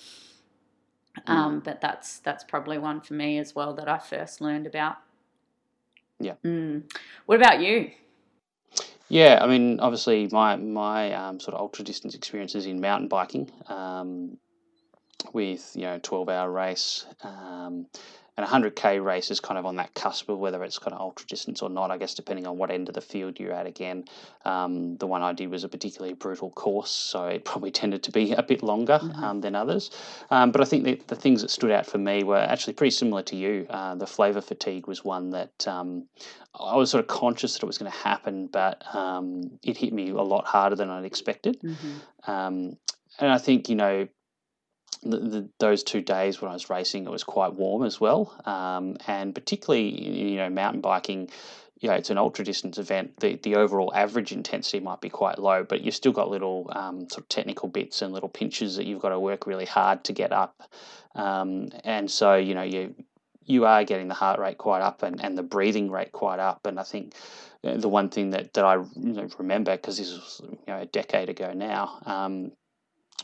Mm. 1.27 1.31
Um, 1.31 1.61
but 1.61 1.81
that's 1.81 2.19
that's 2.21 2.45
probably 2.45 2.79
one 2.79 3.01
for 3.01 3.15
me 3.15 3.39
as 3.39 3.55
well 3.55 3.75
that 3.75 3.89
I 3.89 3.99
first 3.99 4.41
learned 4.41 4.67
about. 4.67 4.97
Yeah. 6.21 6.35
Mm. 6.45 6.85
What 7.27 7.37
about 7.37 7.61
you? 7.61 7.91
Yeah, 9.09 9.41
I 9.43 9.47
mean, 9.47 9.81
obviously, 9.81 10.29
my 10.31 10.57
my 10.57 11.13
um, 11.13 11.41
sort 11.41 11.55
of 11.55 11.61
ultra 11.61 11.85
distance 11.85 12.15
experiences 12.15 12.67
in 12.67 12.81
mountain 12.81 13.09
biking. 13.09 13.51
Um, 13.67 14.39
with 15.33 15.73
you 15.75 15.83
know 15.83 16.01
12 16.03 16.29
hour 16.29 16.51
race 16.51 17.07
um, 17.23 17.87
and 18.37 18.47
a 18.47 18.49
100k 18.49 19.05
race 19.05 19.31
is 19.31 19.41
kind 19.41 19.59
of 19.59 19.67
on 19.67 19.77
that 19.77 19.95
cusp 19.95 20.29
of 20.29 20.39
whether 20.39 20.63
it's 20.65 20.79
kind 20.79 20.95
of 20.95 21.01
ultra 21.01 21.27
distance 21.27 21.61
or 21.61 21.69
not 21.69 21.91
i 21.91 21.99
guess 21.99 22.15
depending 22.15 22.47
on 22.47 22.57
what 22.57 22.71
end 22.71 22.89
of 22.89 22.95
the 22.95 23.01
field 23.01 23.39
you're 23.39 23.53
at 23.53 23.67
again 23.67 24.05
um, 24.45 24.97
the 24.97 25.07
one 25.07 25.23
i 25.23 25.33
did 25.33 25.51
was 25.51 25.65
a 25.65 25.69
particularly 25.69 26.15
brutal 26.15 26.51
course 26.51 26.91
so 26.91 27.27
it 27.27 27.45
probably 27.45 27.71
tended 27.83 28.03
to 28.03 28.11
be 28.11 28.33
a 28.33 28.43
bit 28.43 28.63
longer 28.63 28.99
mm-hmm. 29.03 29.25
um, 29.25 29.41
than 29.41 29.55
others 29.55 29.91
um, 30.31 30.51
but 30.51 30.61
i 30.61 30.65
think 30.65 30.85
the, 30.85 31.01
the 31.09 31.17
things 31.17 31.43
that 31.43 31.51
stood 31.51 31.71
out 31.71 31.87
for 31.87 31.99
me 31.99 32.23
were 32.23 32.39
actually 32.39 32.73
pretty 32.73 32.91
similar 32.91 33.23
to 33.23 33.37
you 33.37 33.67
uh, 33.71 33.95
the 33.95 34.07
flavor 34.07 34.41
fatigue 34.41 34.87
was 34.87 35.05
one 35.05 35.31
that 35.31 35.67
um, 35.69 36.07
i 36.59 36.77
was 36.77 36.91
sort 36.91 37.03
of 37.03 37.09
conscious 37.09 37.55
that 37.55 37.63
it 37.63 37.67
was 37.67 37.79
going 37.79 37.91
to 37.91 37.99
happen 37.99 38.47
but 38.47 38.83
um, 38.95 39.59
it 39.63 39.77
hit 39.77 39.93
me 39.93 40.11
a 40.11 40.15
lot 40.15 40.47
harder 40.47 40.77
than 40.77 40.91
i'd 40.91 41.05
expected 41.05 41.61
mm-hmm. 41.61 41.99
Um, 42.31 42.77
and 43.19 43.33
i 43.33 43.39
think 43.39 43.69
you 43.69 43.75
know 43.75 44.07
the, 45.03 45.49
those 45.59 45.83
two 45.83 46.01
days 46.03 46.41
when 46.41 46.51
I 46.51 46.55
was 46.55 46.71
racing, 46.71 47.07
it 47.07 47.11
was 47.11 47.25
quite 47.25 47.55
warm 47.55 47.83
as 47.85 48.01
well, 48.01 48.35
um, 48.45 48.97
and 49.07 49.35
particularly 49.35 49.89
you 50.31 50.37
know 50.37 50.51
mountain 50.51 50.81
biking. 50.81 51.31
You 51.81 51.89
know, 51.89 51.97
it's 51.97 52.11
an 52.11 52.19
ultra 52.19 52.45
distance 52.45 52.79
event. 52.79 53.19
The 53.19 53.37
the 53.37 53.57
overall 53.57 53.93
average 53.95 54.31
intensity 54.31 54.79
might 54.79 55.01
be 55.01 55.09
quite 55.09 55.39
low, 55.39 55.65
but 55.65 55.81
you've 55.81 55.97
still 55.97 56.13
got 56.13 56.31
little 56.31 56.71
um, 56.73 57.09
sort 57.09 57.25
of 57.25 57.29
technical 57.29 57.69
bits 57.69 58.03
and 58.03 58.13
little 58.13 58.29
pinches 58.29 58.77
that 58.77 58.87
you've 58.87 59.03
got 59.03 59.09
to 59.09 59.19
work 59.19 59.47
really 59.47 59.67
hard 59.67 60.05
to 60.05 60.13
get 60.13 60.33
up. 60.33 60.63
Um, 61.17 61.71
and 61.85 62.09
so 62.09 62.37
you 62.37 62.55
know 62.55 62.63
you 62.63 62.95
you 63.45 63.65
are 63.65 63.85
getting 63.85 64.09
the 64.09 64.15
heart 64.15 64.39
rate 64.39 64.59
quite 64.59 64.83
up 64.83 65.03
and, 65.03 65.23
and 65.23 65.37
the 65.37 65.43
breathing 65.43 65.91
rate 65.91 66.13
quite 66.13 66.39
up. 66.39 66.67
And 66.67 66.79
I 66.79 66.85
think 66.85 67.15
uh, 67.65 67.77
the 67.77 67.89
one 67.89 68.09
thing 68.09 68.31
that, 68.31 68.55
that 68.55 68.65
I 68.65 68.75
remember, 69.39 69.73
because 69.73 69.99
this 69.99 70.13
was 70.13 70.41
you 70.43 70.59
know, 70.69 70.81
a 70.81 70.87
decade 70.87 71.29
ago 71.29 71.53
now, 71.53 71.99
um, 72.07 72.53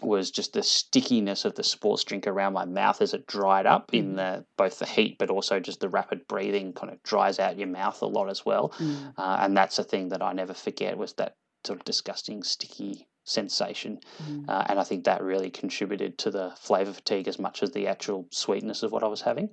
was 0.02 0.30
just 0.30 0.52
the 0.52 0.62
stickiness 0.62 1.44
of 1.44 1.54
the 1.54 1.64
sports 1.64 2.04
drink 2.04 2.26
around 2.26 2.52
my 2.52 2.64
mouth 2.64 3.00
as 3.00 3.14
it 3.14 3.26
dried 3.26 3.66
up 3.66 3.90
mm. 3.90 3.98
in 3.98 4.16
the 4.16 4.44
both 4.56 4.78
the 4.78 4.86
heat 4.86 5.16
but 5.18 5.30
also 5.30 5.60
just 5.60 5.80
the 5.80 5.88
rapid 5.88 6.26
breathing 6.28 6.72
kind 6.72 6.92
of 6.92 7.02
dries 7.02 7.38
out 7.38 7.58
your 7.58 7.68
mouth 7.68 8.00
a 8.02 8.06
lot 8.06 8.28
as 8.28 8.44
well 8.44 8.70
mm. 8.78 9.12
uh, 9.16 9.38
and 9.40 9.56
that's 9.56 9.78
a 9.78 9.84
thing 9.84 10.08
that 10.08 10.22
i 10.22 10.32
never 10.32 10.54
forget 10.54 10.96
was 10.96 11.12
that 11.14 11.34
sort 11.66 11.78
of 11.78 11.84
disgusting 11.84 12.42
sticky 12.42 13.06
sensation 13.24 13.98
mm. 14.22 14.48
uh, 14.48 14.64
and 14.68 14.78
i 14.78 14.84
think 14.84 15.04
that 15.04 15.22
really 15.22 15.50
contributed 15.50 16.16
to 16.18 16.30
the 16.30 16.52
flavor 16.58 16.92
fatigue 16.92 17.28
as 17.28 17.38
much 17.38 17.62
as 17.62 17.70
the 17.72 17.86
actual 17.86 18.26
sweetness 18.30 18.82
of 18.82 18.92
what 18.92 19.02
i 19.02 19.08
was 19.08 19.20
having 19.20 19.50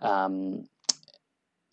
um, 0.00 0.64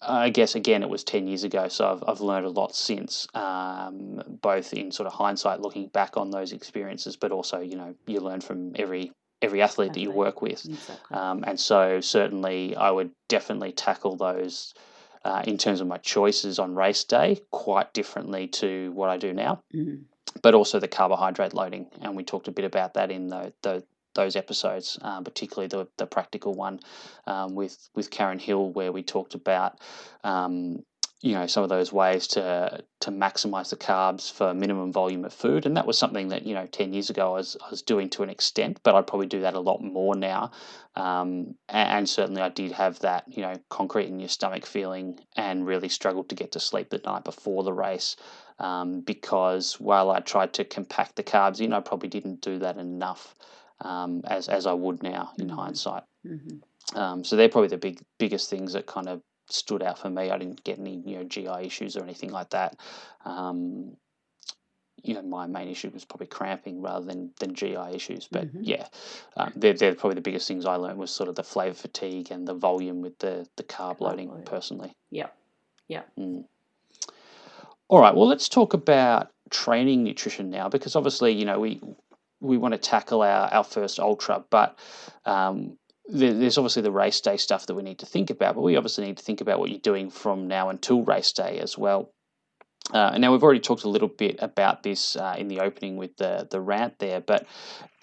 I 0.08 0.30
guess 0.30 0.56
again 0.56 0.84
it 0.84 0.90
was 0.90 1.04
ten 1.04 1.28
years 1.28 1.44
ago, 1.44 1.68
so 1.68 1.92
I've 1.92 2.04
I've 2.08 2.22
learned 2.22 2.46
a 2.46 2.50
lot 2.50 2.76
since, 2.76 3.28
um, 3.34 4.22
both 4.42 4.74
in 4.74 4.92
sort 4.92 5.08
of 5.08 5.14
hindsight, 5.14 5.62
looking 5.62 5.88
back 5.88 6.18
on 6.18 6.32
those 6.32 6.52
experiences, 6.52 7.16
but 7.16 7.32
also 7.32 7.60
you 7.60 7.76
know 7.76 7.96
you 8.08 8.20
learn 8.20 8.42
from 8.42 8.74
every 8.76 9.12
every 9.42 9.62
athlete, 9.62 9.94
that 9.94 10.00
you 10.00 10.12
work 10.12 10.42
with, 10.42 10.66
Exactly. 10.66 11.18
um, 11.18 11.44
and 11.46 11.60
so 11.60 12.00
certainly 12.02 12.76
I 12.76 12.90
would 12.90 13.12
definitely 13.28 13.72
tackle 13.72 14.16
those. 14.16 14.74
Uh, 15.24 15.42
in 15.48 15.58
terms 15.58 15.82
of 15.82 15.88
my 15.88 15.98
choices 15.98 16.60
on 16.60 16.76
race 16.76 17.04
day, 17.04 17.42
quite 17.50 17.92
differently 17.94 18.48
to 18.48 18.92
what 18.92 19.10
I 19.10 19.18
do 19.18 19.34
now 19.34 19.60
Mm. 19.74 20.04
but 20.44 20.54
also 20.54 20.80
the 20.80 20.88
carbohydrate 20.88 21.54
loading, 21.56 21.88
and 22.02 22.16
we 22.16 22.24
talked 22.24 22.48
a 22.48 22.52
bit 22.52 22.64
about 22.64 22.94
that 22.94 23.10
in 23.10 23.30
the, 23.30 23.52
the 23.64 23.84
those 24.16 24.36
episodes, 24.36 24.98
um, 25.02 25.24
particularly 25.24 25.68
the 25.68 25.88
the 25.98 26.08
practical 26.08 26.54
one 26.54 26.80
um, 27.28 27.56
with 27.56 27.90
with 27.96 28.10
Karen 28.10 28.40
Hill, 28.40 28.72
where 28.72 28.92
we 28.92 29.04
talked 29.04 29.36
about 29.36 29.80
um, 30.24 30.84
you 31.22 31.34
know 31.34 31.48
some 31.48 31.64
of 31.64 31.70
those 31.70 31.94
ways 31.94 32.28
to 32.28 32.84
to 33.02 33.12
maximize 33.12 33.70
the 33.70 33.78
carbs 33.78 34.32
for 34.32 34.54
minimum 34.54 34.92
volume 34.92 35.26
of 35.26 35.34
food, 35.34 35.66
and 35.66 35.78
that 35.78 35.86
was 35.86 35.98
something 35.98 36.30
that 36.30 36.46
you 36.46 36.54
know 36.56 36.66
ten 36.66 36.94
years 36.94 37.10
ago 37.10 37.34
I 37.34 37.38
was 37.38 37.58
I 37.66 37.70
was 37.70 37.82
doing 37.82 38.10
to 38.12 38.24
an 38.24 38.30
extent, 38.30 38.80
but 38.84 38.96
I'd 38.96 39.08
probably 39.08 39.28
do 39.28 39.42
that 39.42 39.54
a 39.54 39.60
lot 39.60 39.82
more 39.82 40.16
now. 40.16 40.52
Um, 40.96 41.56
and, 41.68 41.90
and 41.90 42.10
certainly 42.10 42.42
I 42.42 42.50
did 42.50 42.72
have 42.72 43.00
that 43.00 43.26
you 43.28 43.42
know 43.42 43.56
concrete 43.70 44.08
in 44.08 44.20
your 44.20 44.30
stomach 44.30 44.66
feeling, 44.66 45.20
and 45.36 45.68
really 45.68 45.90
struggled 45.90 46.30
to 46.30 46.36
get 46.36 46.54
to 46.54 46.60
sleep 46.60 46.90
the 46.90 47.02
night 47.06 47.24
before 47.24 47.64
the 47.64 47.74
race 47.74 48.16
um, 48.60 49.02
because 49.02 49.80
while 49.80 50.12
I 50.12 50.20
tried 50.20 50.54
to 50.54 50.64
compact 50.64 51.16
the 51.16 51.24
carbs 51.24 51.60
in, 51.60 51.74
I 51.74 51.80
probably 51.82 52.10
didn't 52.10 52.42
do 52.42 52.60
that 52.60 52.78
enough 52.78 53.36
um, 53.82 54.22
as 54.26 54.48
as 54.50 54.66
I 54.66 54.74
would 54.74 55.04
now 55.04 55.32
in 55.38 55.48
Mhm. 55.50 55.56
hindsight. 55.56 56.04
Mhm. 56.26 56.62
Um, 56.96 57.24
so 57.24 57.36
they're 57.36 57.50
probably 57.50 57.70
the 57.70 57.78
big 57.78 58.02
biggest 58.18 58.50
things 58.50 58.74
that 58.74 58.86
kind 58.86 59.10
of 59.10 59.22
stood 59.50 59.84
out 59.84 59.98
for 60.00 60.10
me. 60.10 60.32
I 60.32 60.38
didn't 60.38 60.64
get 60.64 60.80
any 60.80 61.02
you 61.06 61.18
know 61.18 61.24
GI 61.24 61.62
issues 61.66 61.96
or 61.98 62.04
anything 62.04 62.32
like 62.32 62.50
that. 62.52 62.78
Um, 63.26 63.98
you 65.04 65.14
know, 65.14 65.22
my 65.22 65.46
main 65.46 65.68
issue 65.68 65.90
was 65.94 66.04
probably 66.04 66.26
cramping 66.26 66.82
rather 66.82 67.06
than, 67.06 67.30
than 67.40 67.54
GI 67.54 67.92
issues. 67.94 68.28
But 68.28 68.48
Mhm. 68.48 68.60
yeah, 68.62 68.88
um, 69.38 69.54
they're, 69.56 69.74
they're 69.74 69.94
probably 69.94 70.16
the 70.16 70.22
biggest 70.22 70.48
things 70.48 70.66
I 70.66 70.78
learned 70.78 70.98
was 70.98 71.12
sort 71.12 71.30
of 71.30 71.36
the 71.36 71.44
flavour 71.44 71.76
fatigue 71.76 72.32
and 72.32 72.48
the 72.48 72.56
volume 72.56 73.02
with 73.02 73.20
the, 73.20 73.48
the 73.56 73.64
carb 73.64 73.98
Carb 73.98 74.02
loading 74.02 74.30
load. 74.32 74.46
personally. 74.46 74.96
Yeah, 75.12 75.28
yeah. 75.88 76.04
Mm. 76.18 76.46
All 77.88 78.00
right. 78.00 78.16
Well, 78.16 78.28
let's 78.28 78.50
talk 78.50 78.74
about 78.74 79.32
training 79.52 80.04
nutrition 80.04 80.50
now, 80.50 80.70
because 80.70 80.96
obviously, 80.96 81.34
you 81.34 81.46
know, 81.46 81.60
we 81.60 81.80
we 82.40 82.58
want 82.58 82.74
to 82.74 82.78
tackle 82.78 83.22
our, 83.22 83.54
our 83.54 83.64
first 83.64 84.00
ultra, 84.00 84.44
but 84.50 84.78
um, 85.26 85.78
there, 86.08 86.34
there's 86.34 86.58
obviously 86.58 86.82
the 86.82 86.92
race 86.92 87.22
day 87.22 87.38
stuff 87.38 87.66
that 87.68 87.76
we 87.76 87.84
need 87.84 88.00
to 88.00 88.06
think 88.06 88.30
about. 88.30 88.56
But 88.56 88.62
we 88.62 88.76
obviously 88.76 89.06
need 89.06 89.18
to 89.18 89.24
think 89.24 89.42
about 89.42 89.60
what 89.60 89.70
you're 89.70 89.80
doing 89.80 90.10
from 90.10 90.48
now 90.48 90.70
until 90.70 91.04
race 91.04 91.32
day 91.32 91.60
as 91.60 91.78
well. 91.78 92.12
Uh, 92.94 93.12
and 93.14 93.22
now 93.22 93.32
we've 93.32 93.42
already 93.42 93.60
talked 93.60 93.84
a 93.84 93.90
little 93.90 94.08
bit 94.08 94.36
about 94.40 94.84
this 94.84 95.16
uh, 95.16 95.36
in 95.38 95.48
the 95.48 95.60
opening 95.60 95.98
with 95.98 96.16
the 96.18 96.48
the 96.52 96.62
rant 96.62 97.00
there, 97.00 97.20
but 97.20 97.48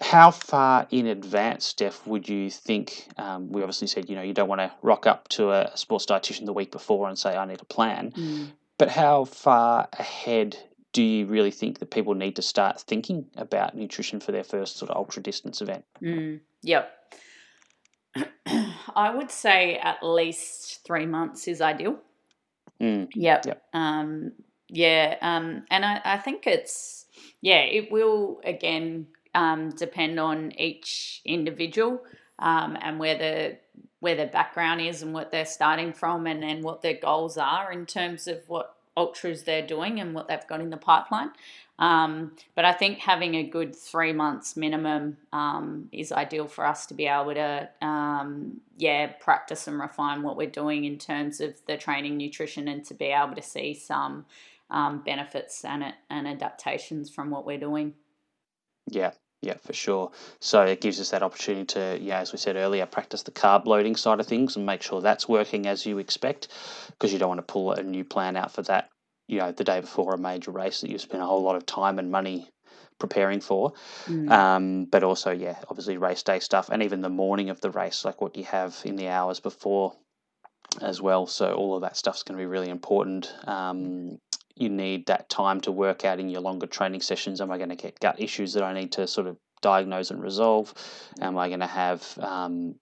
how 0.01 0.29
far 0.29 0.85
in 0.91 1.07
advance, 1.07 1.65
Steph, 1.65 2.05
would 2.05 2.27
you 2.27 2.49
think? 2.49 3.07
Um, 3.17 3.49
we 3.49 3.61
obviously 3.61 3.87
said 3.87 4.09
you 4.09 4.15
know 4.15 4.21
you 4.21 4.33
don't 4.33 4.49
want 4.49 4.59
to 4.59 4.73
rock 4.81 5.07
up 5.07 5.29
to 5.29 5.51
a 5.51 5.71
sports 5.75 6.05
dietitian 6.05 6.45
the 6.45 6.53
week 6.53 6.71
before 6.71 7.07
and 7.07 7.17
say 7.17 7.33
I 7.33 7.45
need 7.45 7.61
a 7.61 7.65
plan. 7.65 8.11
Mm. 8.11 8.51
But 8.77 8.89
how 8.89 9.23
far 9.23 9.87
ahead 9.93 10.57
do 10.93 11.01
you 11.01 11.25
really 11.25 11.51
think 11.51 11.79
that 11.79 11.89
people 11.91 12.13
need 12.13 12.35
to 12.37 12.41
start 12.41 12.79
thinking 12.81 13.25
about 13.35 13.75
nutrition 13.75 14.19
for 14.19 14.31
their 14.31 14.43
first 14.43 14.77
sort 14.77 14.91
of 14.91 14.97
ultra 14.97 15.21
distance 15.21 15.61
event? 15.61 15.83
Mm. 16.01 16.39
Yep. 16.61 16.91
I 18.95 19.13
would 19.13 19.31
say 19.31 19.77
at 19.77 20.03
least 20.03 20.85
three 20.85 21.07
months 21.07 21.47
is 21.47 21.61
ideal. 21.61 21.97
Mm, 22.79 23.09
Yep. 23.15 23.45
Yep. 23.45 23.63
Um, 23.73 24.33
yeah. 24.69 25.17
Um, 25.21 25.65
and 25.71 25.83
I, 25.83 26.01
I 26.05 26.17
think 26.17 26.45
it's, 26.45 27.05
yeah, 27.41 27.61
it 27.61 27.91
will 27.91 28.39
again 28.43 29.07
um, 29.33 29.71
depend 29.71 30.19
on 30.19 30.51
each 30.59 31.21
individual 31.25 32.01
um, 32.39 32.77
and 32.81 32.99
where 32.99 33.17
the 33.17 33.57
where 33.99 34.15
their 34.15 34.27
background 34.27 34.81
is 34.81 35.01
and 35.01 35.13
what 35.13 35.31
they're 35.31 35.45
starting 35.45 35.93
from 35.93 36.27
and, 36.27 36.43
and 36.43 36.61
what 36.61 36.81
their 36.81 36.97
goals 36.97 37.37
are 37.37 37.71
in 37.71 37.85
terms 37.85 38.27
of 38.27 38.37
what 38.47 38.72
ultras 38.95 39.43
they're 39.43 39.65
doing 39.65 39.99
and 39.99 40.13
what 40.13 40.27
they've 40.27 40.47
got 40.47 40.61
in 40.61 40.69
the 40.69 40.77
pipeline. 40.77 41.31
Um, 41.79 42.35
but 42.55 42.65
I 42.65 42.73
think 42.73 42.99
having 42.99 43.35
a 43.35 43.43
good 43.43 43.75
three 43.75 44.13
months 44.13 44.55
minimum 44.55 45.17
um, 45.33 45.89
is 45.91 46.11
ideal 46.11 46.47
for 46.47 46.65
us 46.65 46.85
to 46.87 46.93
be 46.93 47.07
able 47.07 47.33
to, 47.33 47.69
um, 47.81 48.61
yeah, 48.77 49.07
practice 49.19 49.67
and 49.67 49.79
refine 49.79 50.21
what 50.21 50.37
we're 50.37 50.49
doing 50.49 50.85
in 50.85 50.97
terms 50.99 51.41
of 51.41 51.55
the 51.65 51.77
training, 51.77 52.17
nutrition, 52.17 52.67
and 52.67 52.85
to 52.85 52.93
be 52.93 53.05
able 53.05 53.35
to 53.35 53.41
see 53.41 53.73
some 53.73 54.25
um, 54.69 54.99
benefits 55.03 55.65
and 55.65 55.83
and 56.09 56.27
adaptations 56.27 57.09
from 57.09 57.29
what 57.31 57.45
we're 57.45 57.59
doing. 57.59 57.95
yeah, 58.89 59.11
yeah, 59.43 59.57
for 59.61 59.73
sure. 59.73 60.11
So 60.39 60.61
it 60.63 60.81
gives 60.81 60.99
us 60.99 61.11
that 61.11 61.21
opportunity 61.21 61.65
to, 61.73 61.99
yeah, 62.01 62.19
as 62.19 62.31
we 62.31 62.37
said 62.37 62.55
earlier, 62.55 62.85
practice 62.85 63.23
the 63.23 63.31
carb 63.31 63.65
loading 63.65 63.95
side 63.95 64.19
of 64.19 64.27
things 64.27 64.55
and 64.55 64.65
make 64.65 64.81
sure 64.81 65.01
that's 65.01 65.27
working 65.27 65.67
as 65.67 65.85
you 65.85 65.99
expect, 65.99 66.47
because 66.87 67.11
you 67.11 67.19
don't 67.19 67.29
want 67.29 67.45
to 67.45 67.53
pull 67.53 67.71
a 67.71 67.83
new 67.83 68.05
plan 68.05 68.37
out 68.37 68.53
for 68.53 68.61
that, 68.63 68.89
you 69.27 69.39
know, 69.39 69.51
the 69.51 69.63
day 69.63 69.81
before 69.81 70.13
a 70.13 70.17
major 70.17 70.51
race 70.51 70.81
that 70.81 70.89
you 70.89 70.97
spend 70.97 71.21
a 71.21 71.25
whole 71.25 71.43
lot 71.43 71.55
of 71.55 71.65
time 71.65 71.99
and 71.99 72.09
money 72.09 72.49
preparing 72.99 73.41
for. 73.41 73.73
Mm. 74.05 74.31
Um, 74.31 74.85
but 74.85 75.03
also, 75.03 75.31
yeah, 75.31 75.57
obviously 75.69 75.97
race 75.97 76.23
day 76.23 76.39
stuff 76.39 76.69
and 76.71 76.81
even 76.81 77.01
the 77.01 77.09
morning 77.09 77.49
of 77.49 77.59
the 77.59 77.71
race, 77.71 78.05
like 78.05 78.21
what 78.21 78.37
you 78.37 78.45
have 78.45 78.79
in 78.85 78.95
the 78.95 79.09
hours 79.09 79.41
before 79.41 79.93
as 80.81 81.01
well. 81.01 81.27
So 81.27 81.53
all 81.53 81.75
of 81.75 81.81
that 81.81 81.97
stuff's 81.97 82.23
going 82.23 82.37
to 82.37 82.41
be 82.41 82.47
really 82.47 82.69
important. 82.69 83.33
Um, 83.45 84.19
you 84.55 84.69
need 84.69 85.07
that 85.07 85.29
time 85.29 85.61
to 85.61 85.71
work 85.71 86.05
out 86.05 86.19
in 86.19 86.29
your 86.29 86.41
longer 86.41 86.67
training 86.67 87.01
sessions. 87.01 87.41
Am 87.41 87.51
I 87.51 87.57
going 87.57 87.69
to 87.69 87.75
get 87.75 87.99
gut 87.99 88.19
issues 88.19 88.53
that 88.53 88.63
I 88.63 88.73
need 88.73 88.91
to 88.93 89.07
sort 89.07 89.27
of 89.27 89.37
diagnose 89.61 90.11
and 90.11 90.21
resolve? 90.21 90.73
Am 91.21 91.37
I 91.37 91.47
going 91.47 91.61
to 91.61 91.67
have 91.67 92.17
um, 92.19 92.75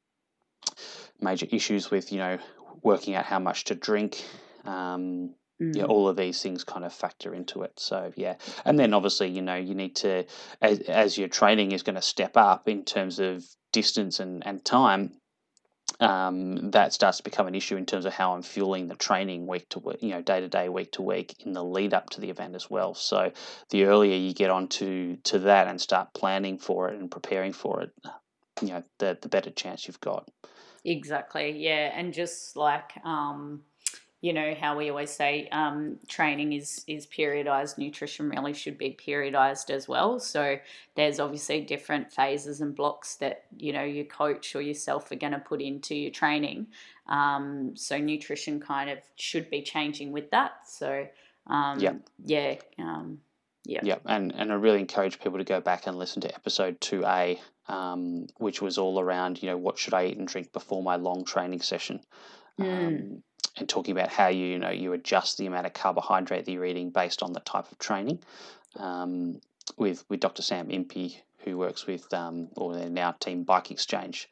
major 1.19 1.47
issues 1.51 1.89
with 1.91 2.11
you 2.11 2.19
know 2.19 2.37
working 2.83 3.15
out 3.15 3.25
how 3.25 3.39
much 3.39 3.65
to 3.65 3.75
drink? 3.75 4.23
Um, 4.65 5.35
Mm. 5.61 5.75
yeah, 5.75 5.83
all 5.83 6.07
of 6.07 6.17
these 6.17 6.41
things 6.41 6.63
kind 6.63 6.83
of 6.83 6.91
factor 6.91 7.35
into 7.35 7.61
it. 7.61 7.73
So 7.79 8.11
yeah, 8.15 8.37
and 8.65 8.79
then 8.79 8.95
obviously 8.95 9.27
you 9.29 9.43
know 9.43 9.55
you 9.55 9.75
need 9.75 9.95
to 9.97 10.25
as, 10.59 10.79
as 10.79 11.19
your 11.19 11.27
training 11.27 11.71
is 11.71 11.83
going 11.83 11.97
to 11.97 12.01
step 12.01 12.35
up 12.35 12.67
in 12.67 12.83
terms 12.83 13.19
of 13.19 13.45
distance 13.71 14.19
and 14.19 14.45
and 14.45 14.65
time. 14.65 15.11
Um, 16.01 16.71
that 16.71 16.93
starts 16.93 17.17
to 17.17 17.23
become 17.23 17.45
an 17.45 17.53
issue 17.53 17.77
in 17.77 17.85
terms 17.85 18.05
of 18.05 18.13
how 18.13 18.33
I'm 18.33 18.41
fueling 18.41 18.87
the 18.87 18.95
training 18.95 19.45
week 19.45 19.69
to 19.69 19.79
week, 19.79 20.01
you 20.01 20.09
know, 20.09 20.21
day 20.21 20.41
to 20.41 20.47
day, 20.47 20.67
week 20.67 20.91
to 20.93 21.03
week 21.03 21.35
in 21.45 21.53
the 21.53 21.63
lead 21.63 21.93
up 21.93 22.09
to 22.11 22.21
the 22.21 22.31
event 22.31 22.55
as 22.55 22.69
well. 22.71 22.95
So 22.95 23.31
the 23.69 23.85
earlier 23.85 24.15
you 24.17 24.33
get 24.33 24.49
onto 24.49 25.17
to 25.17 25.39
that 25.39 25.67
and 25.67 25.79
start 25.79 26.13
planning 26.15 26.57
for 26.57 26.89
it 26.89 26.99
and 26.99 27.11
preparing 27.11 27.53
for 27.53 27.81
it, 27.81 27.91
you 28.61 28.69
know, 28.69 28.83
the 28.97 29.17
the 29.21 29.29
better 29.29 29.51
chance 29.51 29.87
you've 29.87 30.01
got. 30.01 30.27
Exactly. 30.83 31.51
Yeah, 31.59 31.91
and 31.93 32.13
just 32.13 32.57
like 32.57 32.93
um, 33.05 33.61
you 34.21 34.33
know 34.33 34.55
how 34.59 34.77
we 34.77 34.89
always 34.89 35.09
say, 35.09 35.49
um, 35.51 35.97
training 36.07 36.53
is 36.53 36.83
is 36.87 37.05
periodized. 37.07 37.77
Nutrition 37.77 38.29
really 38.29 38.53
should 38.53 38.77
be 38.77 38.97
periodized 39.05 39.69
as 39.69 39.87
well. 39.87 40.19
So 40.19 40.57
there's 40.95 41.19
obviously 41.19 41.61
different 41.61 42.11
phases 42.11 42.61
and 42.61 42.75
blocks 42.75 43.15
that 43.15 43.45
you 43.57 43.73
know 43.73 43.83
your 43.83 44.05
coach 44.05 44.55
or 44.55 44.61
yourself 44.61 45.11
are 45.11 45.15
going 45.15 45.33
to 45.33 45.39
put 45.39 45.61
into 45.61 45.95
your 45.95 46.11
training. 46.11 46.67
Um, 47.07 47.75
so 47.75 47.97
nutrition 47.97 48.59
kind 48.59 48.89
of 48.89 48.99
should 49.15 49.49
be 49.49 49.61
changing 49.63 50.11
with 50.11 50.29
that. 50.31 50.67
So 50.67 51.07
um, 51.47 51.79
Yeah. 51.79 51.93
yeah, 52.23 52.55
um, 52.77 53.19
yeah, 53.65 53.81
Yeah, 53.83 53.97
and, 54.05 54.33
and 54.33 54.51
I 54.51 54.55
really 54.55 54.79
encourage 54.79 55.19
people 55.19 55.37
to 55.37 55.43
go 55.43 55.59
back 55.61 55.87
and 55.87 55.97
listen 55.97 56.21
to 56.21 56.33
episode 56.33 56.79
2A, 56.79 57.39
um, 57.67 58.27
which 58.37 58.61
was 58.61 58.77
all 58.77 58.99
around, 58.99 59.41
you 59.41 59.49
know, 59.49 59.57
what 59.57 59.77
should 59.77 59.93
I 59.93 60.05
eat 60.07 60.17
and 60.17 60.27
drink 60.27 60.51
before 60.53 60.81
my 60.81 60.95
long 60.95 61.25
training 61.25 61.61
session. 61.61 62.01
Mm. 62.59 63.21
And 63.57 63.67
talking 63.67 63.91
about 63.91 64.09
how 64.09 64.27
you, 64.27 64.45
you 64.45 64.59
know, 64.59 64.69
you 64.69 64.93
adjust 64.93 65.37
the 65.37 65.45
amount 65.45 65.65
of 65.65 65.73
carbohydrate 65.73 66.45
that 66.45 66.51
you're 66.51 66.65
eating 66.65 66.89
based 66.89 67.21
on 67.21 67.33
the 67.33 67.41
type 67.41 67.71
of 67.71 67.79
training. 67.79 68.19
Um, 68.77 69.41
with, 69.77 70.03
with 70.09 70.19
Dr. 70.19 70.41
Sam 70.41 70.71
Impey, 70.71 71.21
who 71.39 71.57
works 71.57 71.85
with, 71.85 72.11
um, 72.13 72.49
or 72.55 72.75
they're 72.75 72.89
now 72.89 73.11
Team 73.11 73.43
Bike 73.43 73.71
Exchange, 73.71 74.29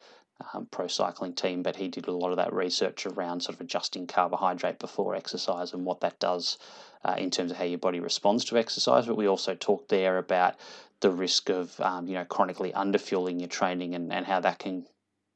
um, 0.53 0.67
pro 0.71 0.87
cycling 0.87 1.33
team, 1.33 1.63
but 1.63 1.75
he 1.75 1.87
did 1.87 2.07
a 2.07 2.11
lot 2.11 2.31
of 2.31 2.37
that 2.37 2.53
research 2.53 3.05
around 3.05 3.41
sort 3.41 3.55
of 3.55 3.61
adjusting 3.61 4.07
carbohydrate 4.07 4.79
before 4.79 5.15
exercise 5.15 5.73
and 5.73 5.85
what 5.85 6.01
that 6.01 6.19
does 6.19 6.57
uh, 7.03 7.15
in 7.17 7.29
terms 7.29 7.51
of 7.51 7.57
how 7.57 7.65
your 7.65 7.77
body 7.77 7.99
responds 7.99 8.45
to 8.45 8.57
exercise. 8.57 9.05
But 9.05 9.17
we 9.17 9.27
also 9.27 9.55
talked 9.55 9.89
there 9.89 10.17
about 10.17 10.55
the 11.01 11.11
risk 11.11 11.49
of 11.49 11.79
um, 11.81 12.07
you 12.07 12.13
know 12.13 12.25
chronically 12.25 12.71
underfueling 12.71 13.39
your 13.39 13.49
training 13.49 13.95
and, 13.95 14.11
and 14.11 14.25
how 14.25 14.39
that 14.41 14.59
can 14.59 14.85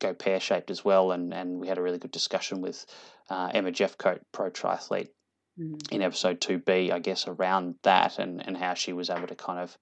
go 0.04 0.14
pear 0.14 0.40
shaped 0.40 0.70
as 0.72 0.86
well. 0.86 1.12
And 1.12 1.34
and 1.34 1.60
we 1.60 1.68
had 1.68 1.78
a 1.78 1.82
really 1.82 1.98
good 1.98 2.12
discussion 2.12 2.62
with 2.62 2.86
uh, 3.30 3.50
Emma 3.54 3.72
Jeffcoat, 3.72 4.20
pro 4.32 4.50
triathlete, 4.50 5.10
Mm. 5.60 5.92
in 5.92 6.02
episode 6.02 6.42
2b 6.42 6.90
i 6.92 6.98
guess 6.98 7.28
around 7.28 7.76
that 7.84 8.18
and, 8.18 8.44
and 8.44 8.58
how 8.58 8.74
she 8.74 8.92
was 8.92 9.12
able 9.12 9.28
to 9.28 9.36
kind 9.36 9.60
of 9.60 9.78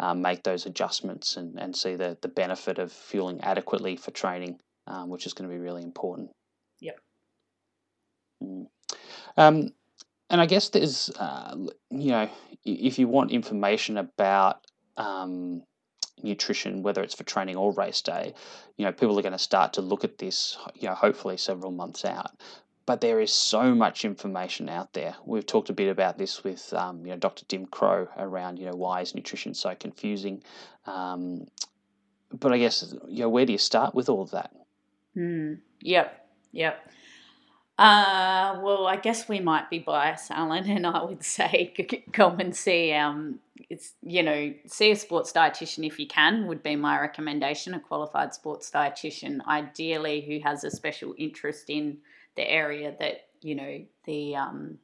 um, 0.00 0.20
make 0.20 0.42
those 0.42 0.66
adjustments 0.66 1.36
and, 1.36 1.60
and 1.60 1.76
see 1.76 1.94
the, 1.94 2.18
the 2.22 2.26
benefit 2.26 2.80
of 2.80 2.90
fueling 2.90 3.40
adequately 3.40 3.94
for 3.94 4.10
training 4.10 4.58
um, 4.88 5.08
which 5.10 5.24
is 5.24 5.32
going 5.32 5.48
to 5.48 5.54
be 5.54 5.60
really 5.60 5.84
important 5.84 6.28
Yep. 6.80 6.98
Mm. 8.42 8.66
Um, 9.36 9.72
and 10.28 10.40
I 10.40 10.46
guess 10.46 10.70
there's, 10.70 11.10
uh, 11.10 11.54
you 11.90 12.10
know, 12.10 12.28
if 12.64 12.98
you 12.98 13.06
want 13.06 13.30
information 13.30 13.98
about 13.98 14.66
um, 14.96 15.62
nutrition, 16.22 16.82
whether 16.82 17.02
it's 17.02 17.14
for 17.14 17.24
training 17.24 17.56
or 17.56 17.72
race 17.72 18.00
day, 18.02 18.34
you 18.76 18.84
know, 18.84 18.92
people 18.92 19.18
are 19.18 19.22
going 19.22 19.32
to 19.32 19.38
start 19.38 19.72
to 19.74 19.80
look 19.80 20.04
at 20.04 20.18
this, 20.18 20.56
you 20.74 20.88
know, 20.88 20.94
hopefully 20.94 21.36
several 21.36 21.72
months 21.72 22.04
out. 22.04 22.30
But 22.84 23.00
there 23.00 23.20
is 23.20 23.32
so 23.32 23.74
much 23.74 24.04
information 24.04 24.68
out 24.68 24.92
there. 24.92 25.14
We've 25.24 25.46
talked 25.46 25.70
a 25.70 25.72
bit 25.72 25.88
about 25.88 26.18
this 26.18 26.42
with, 26.42 26.72
um, 26.74 27.06
you 27.06 27.12
know, 27.12 27.18
Dr. 27.18 27.44
Tim 27.44 27.66
Crowe 27.66 28.08
around, 28.16 28.58
you 28.58 28.66
know, 28.66 28.76
why 28.76 29.02
is 29.02 29.14
nutrition 29.14 29.54
so 29.54 29.74
confusing? 29.74 30.42
Um, 30.86 31.46
but 32.32 32.52
I 32.52 32.58
guess, 32.58 32.94
you 33.06 33.20
know, 33.20 33.28
where 33.28 33.46
do 33.46 33.52
you 33.52 33.58
start 33.58 33.94
with 33.94 34.08
all 34.08 34.22
of 34.22 34.32
that? 34.32 34.52
Mm, 35.16 35.60
yep, 35.80 36.28
yep. 36.50 36.88
Uh, 37.82 38.60
well, 38.62 38.86
I 38.86 38.94
guess 38.94 39.28
we 39.28 39.40
might 39.40 39.68
be 39.68 39.80
biased, 39.80 40.30
Alan, 40.30 40.70
and 40.70 40.86
I 40.86 41.02
would 41.02 41.24
say 41.24 41.74
come 42.12 42.38
and 42.38 42.54
see 42.54 42.92
um, 42.92 43.40
it's 43.70 43.94
you 44.04 44.22
know 44.22 44.54
see 44.66 44.92
a 44.92 44.96
sports 44.96 45.32
dietitian 45.32 45.84
if 45.84 45.98
you 45.98 46.06
can 46.06 46.46
would 46.46 46.62
be 46.62 46.76
my 46.76 47.00
recommendation. 47.00 47.74
A 47.74 47.80
qualified 47.80 48.34
sports 48.34 48.70
dietitian, 48.70 49.44
ideally 49.48 50.20
who 50.20 50.38
has 50.48 50.62
a 50.62 50.70
special 50.70 51.14
interest 51.18 51.70
in 51.70 51.98
the 52.36 52.48
area 52.48 52.94
that 53.00 53.26
you 53.40 53.56
know 53.56 53.82
the 54.04 54.36
um, 54.36 54.78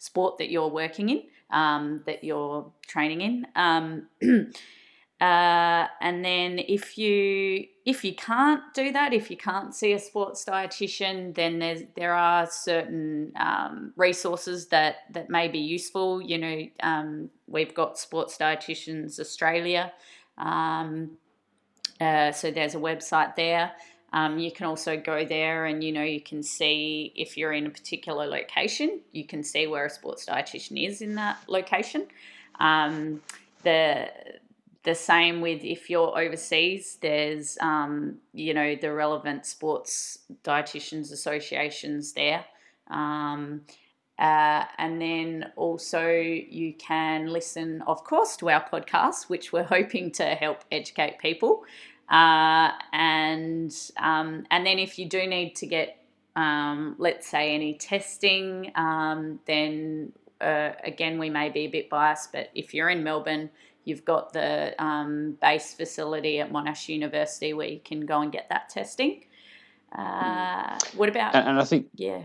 sport 0.00 0.38
that 0.38 0.50
you're 0.50 0.68
working 0.68 1.08
in, 1.10 1.22
um, 1.52 2.02
that 2.06 2.24
you're 2.24 2.72
training 2.88 3.46
in. 3.54 4.06
Uh, 5.20 5.86
and 6.00 6.24
then 6.24 6.58
if 6.58 6.96
you 6.96 7.66
if 7.84 8.04
you 8.04 8.14
can't 8.14 8.62
do 8.72 8.90
that, 8.92 9.12
if 9.12 9.30
you 9.30 9.36
can't 9.36 9.74
see 9.74 9.92
a 9.92 9.98
sports 9.98 10.46
dietitian, 10.46 11.34
then 11.34 11.58
there's 11.58 11.82
there 11.94 12.14
are 12.14 12.46
certain 12.50 13.32
um, 13.38 13.92
resources 13.96 14.68
that 14.68 14.96
that 15.10 15.28
may 15.28 15.46
be 15.48 15.58
useful. 15.58 16.22
You 16.22 16.38
know, 16.38 16.66
um, 16.82 17.30
we've 17.46 17.74
got 17.74 17.98
Sports 17.98 18.38
Dietitians 18.38 19.20
Australia, 19.20 19.92
um, 20.38 21.18
uh, 22.00 22.32
so 22.32 22.50
there's 22.50 22.74
a 22.74 22.78
website 22.78 23.36
there. 23.36 23.72
Um, 24.14 24.38
you 24.38 24.50
can 24.50 24.66
also 24.66 24.96
go 24.96 25.24
there 25.24 25.66
and 25.66 25.84
you 25.84 25.92
know 25.92 26.02
you 26.02 26.20
can 26.20 26.42
see 26.42 27.12
if 27.14 27.36
you're 27.36 27.52
in 27.52 27.66
a 27.66 27.70
particular 27.70 28.26
location, 28.26 29.00
you 29.12 29.26
can 29.26 29.44
see 29.44 29.66
where 29.66 29.84
a 29.84 29.90
sports 29.90 30.24
dietitian 30.24 30.82
is 30.88 31.02
in 31.02 31.14
that 31.16 31.38
location. 31.46 32.06
Um, 32.58 33.20
the 33.62 34.08
the 34.82 34.94
same 34.94 35.40
with 35.40 35.62
if 35.62 35.90
you're 35.90 36.18
overseas, 36.18 36.98
there's, 37.02 37.58
um, 37.60 38.16
you 38.32 38.54
know, 38.54 38.74
the 38.74 38.92
relevant 38.92 39.44
sports 39.44 40.20
dietitians 40.42 41.12
associations 41.12 42.12
there. 42.12 42.44
Um, 42.88 43.62
uh, 44.18 44.64
and 44.78 45.00
then 45.00 45.52
also 45.56 46.08
you 46.08 46.74
can 46.74 47.26
listen, 47.26 47.82
of 47.86 48.04
course, 48.04 48.36
to 48.36 48.50
our 48.50 48.66
podcast, 48.68 49.28
which 49.28 49.52
we're 49.52 49.62
hoping 49.76 50.10
to 50.12 50.24
help 50.24 50.64
educate 50.72 51.18
people. 51.18 51.64
Uh, 52.08 52.72
and 52.92 53.72
um, 53.98 54.44
and 54.50 54.66
then 54.66 54.78
if 54.78 54.98
you 54.98 55.08
do 55.08 55.26
need 55.26 55.54
to 55.56 55.66
get, 55.66 56.04
um, 56.36 56.96
let's 56.98 57.28
say, 57.28 57.54
any 57.54 57.74
testing, 57.74 58.72
um, 58.74 59.38
then 59.46 60.12
uh, 60.40 60.72
again 60.82 61.18
we 61.18 61.30
may 61.30 61.50
be 61.50 61.60
a 61.60 61.68
bit 61.68 61.88
biased, 61.88 62.32
but 62.32 62.50
if 62.54 62.74
you're 62.74 62.90
in 62.90 63.04
Melbourne 63.04 63.48
You've 63.84 64.04
got 64.04 64.32
the 64.32 64.74
um, 64.82 65.38
base 65.40 65.74
facility 65.74 66.40
at 66.40 66.52
Monash 66.52 66.88
University 66.88 67.52
where 67.52 67.68
you 67.68 67.80
can 67.80 68.06
go 68.06 68.20
and 68.20 68.30
get 68.30 68.48
that 68.50 68.68
testing. 68.68 69.24
Uh, 69.96 70.78
what 70.94 71.08
about? 71.08 71.34
And, 71.34 71.48
and, 71.48 71.60
I 71.60 71.64
think 71.64 71.88
yeah. 71.94 72.22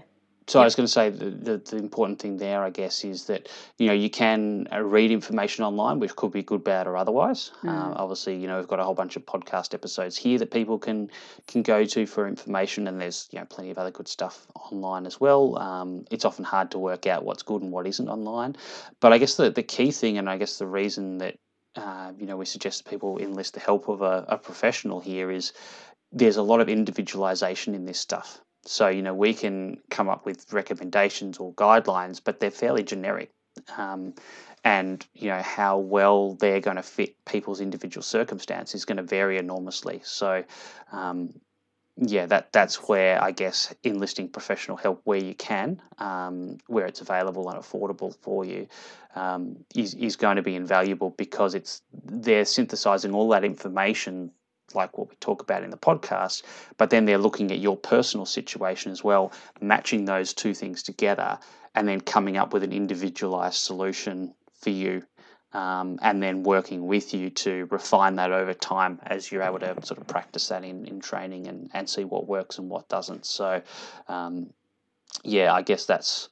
So 0.47 0.59
yep. 0.59 0.63
I 0.63 0.65
was 0.65 0.75
going 0.75 0.85
to 0.85 0.91
say 0.91 1.09
the, 1.09 1.31
the, 1.31 1.57
the, 1.57 1.77
important 1.77 2.19
thing 2.19 2.37
there, 2.37 2.61
I 2.61 2.69
guess, 2.69 3.03
is 3.03 3.25
that 3.25 3.49
you 3.79 3.87
know 3.87 3.93
you 3.93 4.11
can 4.11 4.67
uh, 4.71 4.81
read 4.83 5.09
information 5.09 5.63
online, 5.63 5.99
which 5.99 6.15
could 6.15 6.31
be 6.31 6.43
good, 6.43 6.63
bad, 6.63 6.85
or 6.85 6.95
otherwise. 6.95 7.51
Mm. 7.63 7.69
Uh, 7.69 7.93
obviously, 7.95 8.35
you 8.35 8.47
know 8.47 8.57
we've 8.57 8.67
got 8.67 8.79
a 8.79 8.83
whole 8.83 8.93
bunch 8.93 9.15
of 9.15 9.25
podcast 9.25 9.73
episodes 9.73 10.15
here 10.15 10.37
that 10.37 10.51
people 10.51 10.77
can 10.77 11.09
can 11.47 11.63
go 11.63 11.83
to 11.85 12.05
for 12.05 12.27
information, 12.27 12.87
and 12.87 13.01
there's 13.01 13.27
you 13.31 13.39
know 13.39 13.45
plenty 13.45 13.71
of 13.71 13.79
other 13.79 13.89
good 13.89 14.07
stuff 14.07 14.45
online 14.71 15.07
as 15.07 15.19
well. 15.19 15.57
Um, 15.57 16.05
it's 16.11 16.25
often 16.25 16.45
hard 16.45 16.69
to 16.71 16.77
work 16.77 17.07
out 17.07 17.25
what's 17.25 17.41
good 17.41 17.63
and 17.63 17.71
what 17.71 17.87
isn't 17.87 18.07
online, 18.07 18.55
but 18.99 19.13
I 19.13 19.17
guess 19.17 19.37
the 19.37 19.49
the 19.49 19.63
key 19.63 19.89
thing, 19.89 20.19
and 20.19 20.29
I 20.29 20.37
guess 20.37 20.59
the 20.59 20.67
reason 20.67 21.17
that 21.17 21.39
uh, 21.75 22.11
you 22.17 22.25
know, 22.25 22.37
we 22.37 22.45
suggest 22.45 22.89
people 22.89 23.17
enlist 23.17 23.53
the 23.53 23.59
help 23.59 23.89
of 23.89 24.01
a, 24.01 24.25
a 24.29 24.37
professional 24.37 24.99
here 24.99 25.31
is 25.31 25.53
there's 26.11 26.37
a 26.37 26.43
lot 26.43 26.61
of 26.61 26.69
individualization 26.69 27.75
in 27.75 27.85
this 27.85 27.99
stuff. 27.99 28.39
So, 28.65 28.87
you 28.87 29.01
know, 29.01 29.13
we 29.13 29.33
can 29.33 29.77
come 29.89 30.09
up 30.09 30.25
with 30.25 30.51
recommendations 30.51 31.37
or 31.37 31.53
guidelines, 31.53 32.21
but 32.23 32.39
they're 32.39 32.51
fairly 32.51 32.83
generic. 32.83 33.31
Um, 33.77 34.13
and, 34.63 35.05
you 35.13 35.29
know, 35.29 35.41
how 35.41 35.77
well 35.77 36.33
they're 36.33 36.59
going 36.59 36.77
to 36.77 36.83
fit 36.83 37.15
people's 37.25 37.61
individual 37.61 38.01
circumstance 38.01 38.73
is 38.73 38.85
going 38.85 38.97
to 38.97 39.03
vary 39.03 39.37
enormously. 39.37 40.01
So, 40.03 40.43
um, 40.91 41.33
yeah, 41.97 42.25
that 42.25 42.51
that's 42.51 42.75
where 42.89 43.23
I 43.23 43.31
guess 43.31 43.73
enlisting 43.83 44.27
professional 44.27 44.75
help 44.75 45.01
where 45.05 45.23
you 45.23 45.33
can, 45.33 45.81
um, 45.97 46.57
where 46.67 46.85
it's 46.85 46.99
available 46.99 47.49
and 47.49 47.57
affordable 47.57 48.13
for 48.21 48.43
you, 48.43 48.67
um, 49.15 49.57
is 49.75 49.93
is 49.93 50.17
going 50.17 50.35
to 50.35 50.41
be 50.41 50.55
invaluable 50.55 51.11
because 51.11 51.55
it's 51.55 51.81
they're 52.03 52.43
synthesizing 52.45 53.13
all 53.13 53.29
that 53.29 53.45
information 53.45 54.31
like 54.73 54.97
what 54.97 55.09
we 55.09 55.15
talk 55.17 55.41
about 55.41 55.63
in 55.63 55.69
the 55.69 55.77
podcast, 55.77 56.43
but 56.77 56.89
then 56.89 57.05
they're 57.05 57.17
looking 57.17 57.49
at 57.51 57.59
your 57.59 57.77
personal 57.77 58.25
situation 58.25 58.91
as 58.91 59.03
well, 59.03 59.31
matching 59.61 60.03
those 60.03 60.33
two 60.33 60.53
things 60.53 60.83
together, 60.83 61.39
and 61.75 61.87
then 61.87 62.01
coming 62.01 62.35
up 62.35 62.51
with 62.51 62.63
an 62.63 62.73
individualized 62.73 63.57
solution 63.57 64.33
for 64.59 64.71
you 64.71 65.03
um, 65.55 65.97
and 66.01 66.21
then 66.21 66.43
working 66.43 66.85
with 66.85 67.13
you 67.13 67.29
to 67.29 67.65
refine 67.71 68.17
that 68.17 68.33
over 68.33 68.53
time 68.53 68.99
as 69.05 69.31
you're 69.31 69.41
able 69.41 69.59
to 69.59 69.73
sort 69.85 69.97
of 69.97 70.05
practice 70.05 70.49
that 70.49 70.65
in, 70.65 70.85
in 70.85 70.99
training 70.99 71.47
and, 71.47 71.69
and 71.73 71.89
see 71.89 72.03
what 72.03 72.27
works 72.27 72.57
and 72.57 72.69
what 72.69 72.89
doesn't. 72.89 73.25
So, 73.25 73.61
um, 74.09 74.49
yeah, 75.23 75.53
I 75.53 75.61
guess 75.61 75.85
that's 75.85 76.27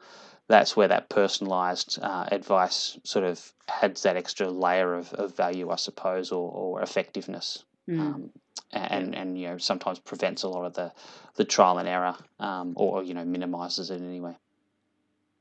that's 0.49 0.75
where 0.75 0.89
that 0.89 1.07
personalized 1.07 1.99
uh, 2.01 2.25
advice 2.33 2.99
sort 3.05 3.23
of 3.23 3.53
adds 3.81 4.03
that 4.03 4.17
extra 4.17 4.49
layer 4.49 4.93
of, 4.93 5.13
of 5.13 5.38
value, 5.38 5.69
I 5.69 5.77
suppose, 5.77 6.33
or, 6.33 6.51
or 6.51 6.81
effectiveness. 6.81 7.63
Mm. 7.88 7.99
Um, 7.99 8.29
and, 8.73 9.15
and 9.15 9.39
you 9.39 9.47
know 9.47 9.57
sometimes 9.57 9.99
prevents 9.99 10.43
a 10.43 10.49
lot 10.49 10.65
of 10.65 10.73
the, 10.73 10.91
the 11.36 11.45
trial 11.45 11.77
and 11.77 11.88
error 11.88 12.15
um, 12.41 12.73
or 12.75 13.03
you 13.03 13.13
know 13.13 13.23
minimizes 13.23 13.89
it 13.89 14.01
anyway. 14.01 14.36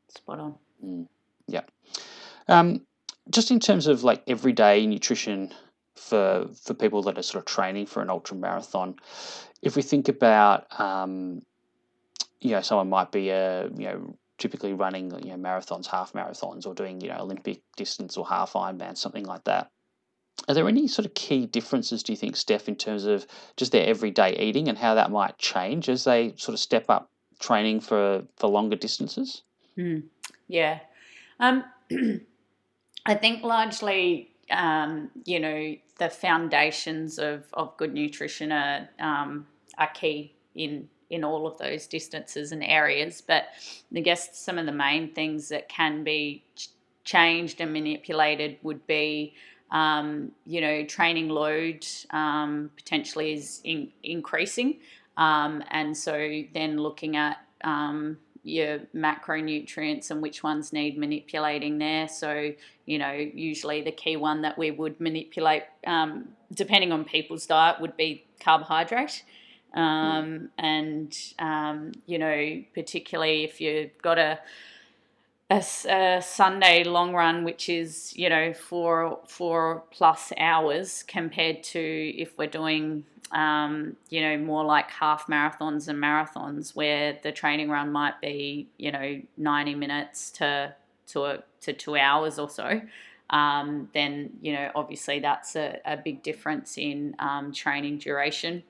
Spot 0.09 0.39
on. 0.39 0.55
Mm. 0.85 1.09
Yeah. 1.49 1.63
Um, 2.47 2.83
just 3.31 3.51
in 3.51 3.61
terms 3.61 3.87
of 3.87 4.05
like 4.05 4.23
everyday 4.27 4.87
nutrition 4.87 5.53
for 5.97 6.49
for 6.63 6.75
people 6.75 7.03
that 7.03 7.19
are 7.19 7.23
sort 7.23 7.43
of 7.43 7.47
training 7.47 7.87
for 7.87 8.03
an 8.03 8.11
ultra 8.11 8.37
marathon, 8.37 8.97
if 9.63 9.77
we 9.77 9.83
think 9.83 10.09
about 10.09 10.67
um, 10.81 11.43
you 12.41 12.51
know 12.51 12.61
someone 12.61 12.89
might 12.89 13.13
be 13.13 13.31
a 13.31 13.69
you 13.77 13.87
know 13.87 14.17
typically 14.39 14.73
running 14.73 15.11
you 15.25 15.31
know 15.31 15.37
marathons, 15.37 15.87
half 15.87 16.13
marathons, 16.13 16.67
or 16.67 16.75
doing 16.75 17.01
you 17.01 17.09
know 17.09 17.19
Olympic 17.21 17.63
distance 17.77 18.17
or 18.17 18.27
half 18.27 18.53
Ironman, 18.55 18.97
something 18.97 19.25
like 19.25 19.45
that. 19.45 19.71
Are 20.49 20.55
there 20.55 20.69
any 20.69 20.89
sort 20.89 21.07
of 21.07 21.15
key 21.15 21.47
differences, 21.47 22.03
do 22.03 22.11
you 22.13 22.17
think, 22.17 22.35
Steph, 22.37 22.67
in 22.67 22.75
terms 22.75 23.05
of 23.05 23.27
just 23.57 23.71
their 23.71 23.87
everyday 23.87 24.37
eating 24.37 24.67
and 24.69 24.77
how 24.77 24.95
that 24.95 25.11
might 25.11 25.39
change 25.39 25.89
as 25.89 26.03
they 26.03 26.35
sort 26.37 26.55
of 26.55 26.59
step 26.59 26.87
up 26.89 27.11
training 27.39 27.81
for 27.81 28.25
for 28.37 28.49
longer 28.49 28.77
distances? 28.77 29.43
Mm, 29.79 30.03
yeah. 30.49 30.81
Um, 31.39 31.65
I 33.05 33.15
think 33.15 33.43
largely, 33.43 34.31
um, 34.51 35.11
you 35.25 35.41
know, 35.41 35.77
the 35.99 36.09
foundations 36.09 37.19
of, 37.19 37.45
of 37.53 37.77
good 37.77 37.95
nutrition 37.95 38.53
are 38.53 38.89
um, 38.99 39.47
are 39.79 39.89
key 39.89 40.35
in 40.55 40.89
in 41.11 41.25
all 41.25 41.47
of 41.47 41.59
those 41.59 41.87
distances 41.87 42.53
and 42.53 42.65
areas. 42.65 43.21
But 43.21 43.45
I 43.95 44.01
guess 44.01 44.39
some 44.39 44.59
of 44.59 44.67
the 44.67 44.73
main 44.73 45.13
things 45.13 45.49
that 45.51 45.69
can 45.69 46.05
be 46.05 46.43
ch- 46.57 46.71
changed 47.05 47.61
and 47.61 47.73
manipulated 47.73 48.57
would 48.63 48.87
be, 48.87 49.35
um, 49.71 50.33
you 50.47 50.61
know, 50.63 50.85
training 50.87 51.29
load 51.29 51.87
um, 52.11 52.71
potentially 52.77 53.35
is 53.35 53.61
in, 53.63 53.91
increasing, 54.03 54.79
um, 55.19 55.63
and 55.71 55.95
so 55.97 56.43
then 56.55 56.79
looking 56.79 57.17
at 57.17 57.39
um, 57.63 58.17
your 58.45 58.81
macronutrients 58.95 60.11
and 60.11 60.21
which 60.21 60.43
ones 60.43 60.73
need 60.73 60.99
manipulating 60.99 61.79
there. 61.79 62.09
So, 62.09 62.53
you 62.87 62.99
know, 62.99 63.13
usually 63.13 63.83
the 63.83 63.93
key 63.93 64.17
one 64.17 64.43
that 64.43 64.59
we 64.59 64.71
would 64.71 65.01
manipulate, 65.01 65.63
um, 65.87 66.29
depending 66.53 66.93
on 66.93 67.05
people's 67.05 67.47
diet, 67.47 67.81
would 67.81 67.97
be 67.97 68.25
carbohydrate. 68.41 69.25
Um, 69.75 70.51
and, 70.59 71.17
um, 71.39 71.93
you 72.07 72.19
know, 72.19 72.63
particularly 72.75 73.45
if 73.45 73.61
you've 73.61 73.97
got 74.03 74.19
a 74.19 74.39
a, 75.51 75.63
a 75.89 76.23
Sunday 76.23 76.85
long 76.85 77.15
run, 77.15 77.45
which 77.45 77.69
is 77.69 78.13
you 78.17 78.29
know 78.29 78.53
four 78.53 79.21
four 79.27 79.85
plus 79.91 80.33
hours, 80.39 81.05
compared 81.07 81.63
to 81.65 81.81
if 81.81 82.37
we're 82.39 82.47
doing 82.47 83.05
um, 83.33 83.97
you 84.09 84.21
know 84.21 84.39
more 84.39 84.65
like 84.65 84.91
half 84.91 85.27
marathons 85.27 85.89
and 85.89 86.03
marathons, 86.03 86.75
where 86.75 87.19
the 87.23 87.33
training 87.33 87.71
run 87.71 87.93
might 87.93 88.21
be 88.21 88.69
you 88.79 88.93
know 88.93 89.21
ninety 89.37 89.75
minutes 89.75 90.31
to 90.33 90.75
to 91.09 91.25
a, 91.25 91.39
to 91.61 91.73
two 91.73 91.97
hours 91.97 92.39
or 92.39 92.49
so. 92.49 92.81
Um, 93.31 93.89
then 93.95 94.31
you 94.43 94.53
know 94.53 94.71
obviously 94.75 95.21
that's 95.21 95.57
a, 95.57 95.81
a 95.85 95.97
big 95.97 96.23
difference 96.23 96.77
in 96.79 97.15
um, 97.19 97.53
training 97.53 97.99
duration 97.99 98.63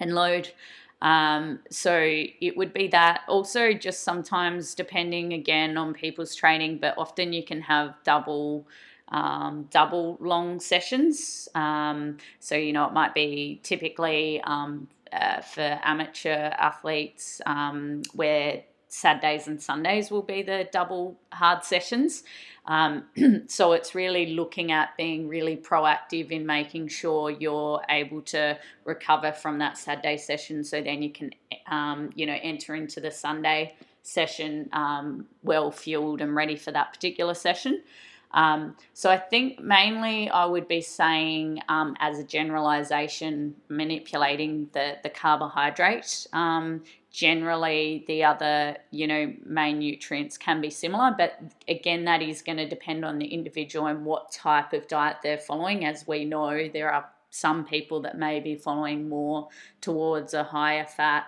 and 0.00 0.14
load. 0.14 0.50
Um, 1.00 1.60
so 1.70 1.96
it 2.00 2.56
would 2.56 2.72
be 2.72 2.88
that. 2.88 3.22
Also, 3.28 3.72
just 3.72 4.02
sometimes 4.02 4.74
depending 4.74 5.32
again 5.32 5.76
on 5.76 5.94
people's 5.94 6.34
training, 6.34 6.78
but 6.78 6.94
often 6.98 7.32
you 7.32 7.42
can 7.42 7.62
have 7.62 7.94
double. 8.04 8.66
Um, 9.10 9.68
double 9.70 10.18
long 10.20 10.60
sessions. 10.60 11.48
Um, 11.54 12.18
so, 12.40 12.56
you 12.56 12.74
know, 12.74 12.84
it 12.84 12.92
might 12.92 13.14
be 13.14 13.58
typically 13.62 14.38
um, 14.42 14.86
uh, 15.10 15.40
for 15.40 15.80
amateur 15.82 16.50
athletes 16.58 17.40
um, 17.46 18.02
where 18.12 18.64
Saturdays 18.88 19.46
and 19.46 19.62
Sundays 19.62 20.10
will 20.10 20.20
be 20.22 20.42
the 20.42 20.68
double 20.72 21.16
hard 21.32 21.64
sessions. 21.64 22.22
Um, 22.68 23.04
so 23.48 23.72
it's 23.72 23.94
really 23.94 24.34
looking 24.34 24.70
at 24.70 24.96
being 24.96 25.26
really 25.26 25.56
proactive 25.56 26.30
in 26.30 26.46
making 26.46 26.88
sure 26.88 27.30
you're 27.30 27.82
able 27.88 28.20
to 28.22 28.58
recover 28.84 29.32
from 29.32 29.58
that 29.58 29.76
Saturday 29.76 30.18
session, 30.18 30.62
so 30.62 30.80
then 30.80 31.02
you 31.02 31.10
can, 31.10 31.30
um, 31.66 32.10
you 32.14 32.26
know, 32.26 32.36
enter 32.42 32.74
into 32.76 33.00
the 33.00 33.10
Sunday 33.10 33.74
session 34.02 34.68
um, 34.72 35.26
well 35.42 35.70
fueled 35.70 36.20
and 36.20 36.34
ready 36.34 36.56
for 36.56 36.70
that 36.70 36.92
particular 36.92 37.34
session. 37.34 37.82
Um, 38.32 38.76
so 38.92 39.10
I 39.10 39.16
think 39.16 39.58
mainly 39.58 40.28
I 40.28 40.44
would 40.44 40.68
be 40.68 40.82
saying, 40.82 41.62
um, 41.70 41.96
as 41.98 42.18
a 42.18 42.24
generalization, 42.24 43.54
manipulating 43.68 44.68
the 44.74 44.98
the 45.02 45.08
carbohydrate. 45.08 46.26
Generally, 47.18 48.04
the 48.06 48.22
other 48.22 48.76
you 48.92 49.08
know 49.08 49.34
main 49.44 49.80
nutrients 49.80 50.38
can 50.38 50.60
be 50.60 50.70
similar, 50.70 51.12
but 51.18 51.32
again, 51.66 52.04
that 52.04 52.22
is 52.22 52.42
going 52.42 52.58
to 52.58 52.68
depend 52.68 53.04
on 53.04 53.18
the 53.18 53.26
individual 53.26 53.88
and 53.88 54.04
what 54.04 54.30
type 54.30 54.72
of 54.72 54.86
diet 54.86 55.16
they're 55.24 55.36
following. 55.36 55.84
As 55.84 56.06
we 56.06 56.24
know, 56.24 56.68
there 56.72 56.92
are 56.92 57.06
some 57.30 57.64
people 57.64 58.02
that 58.02 58.16
may 58.16 58.38
be 58.38 58.54
following 58.54 59.08
more 59.08 59.48
towards 59.80 60.32
a 60.32 60.44
higher 60.44 60.86
fat, 60.86 61.24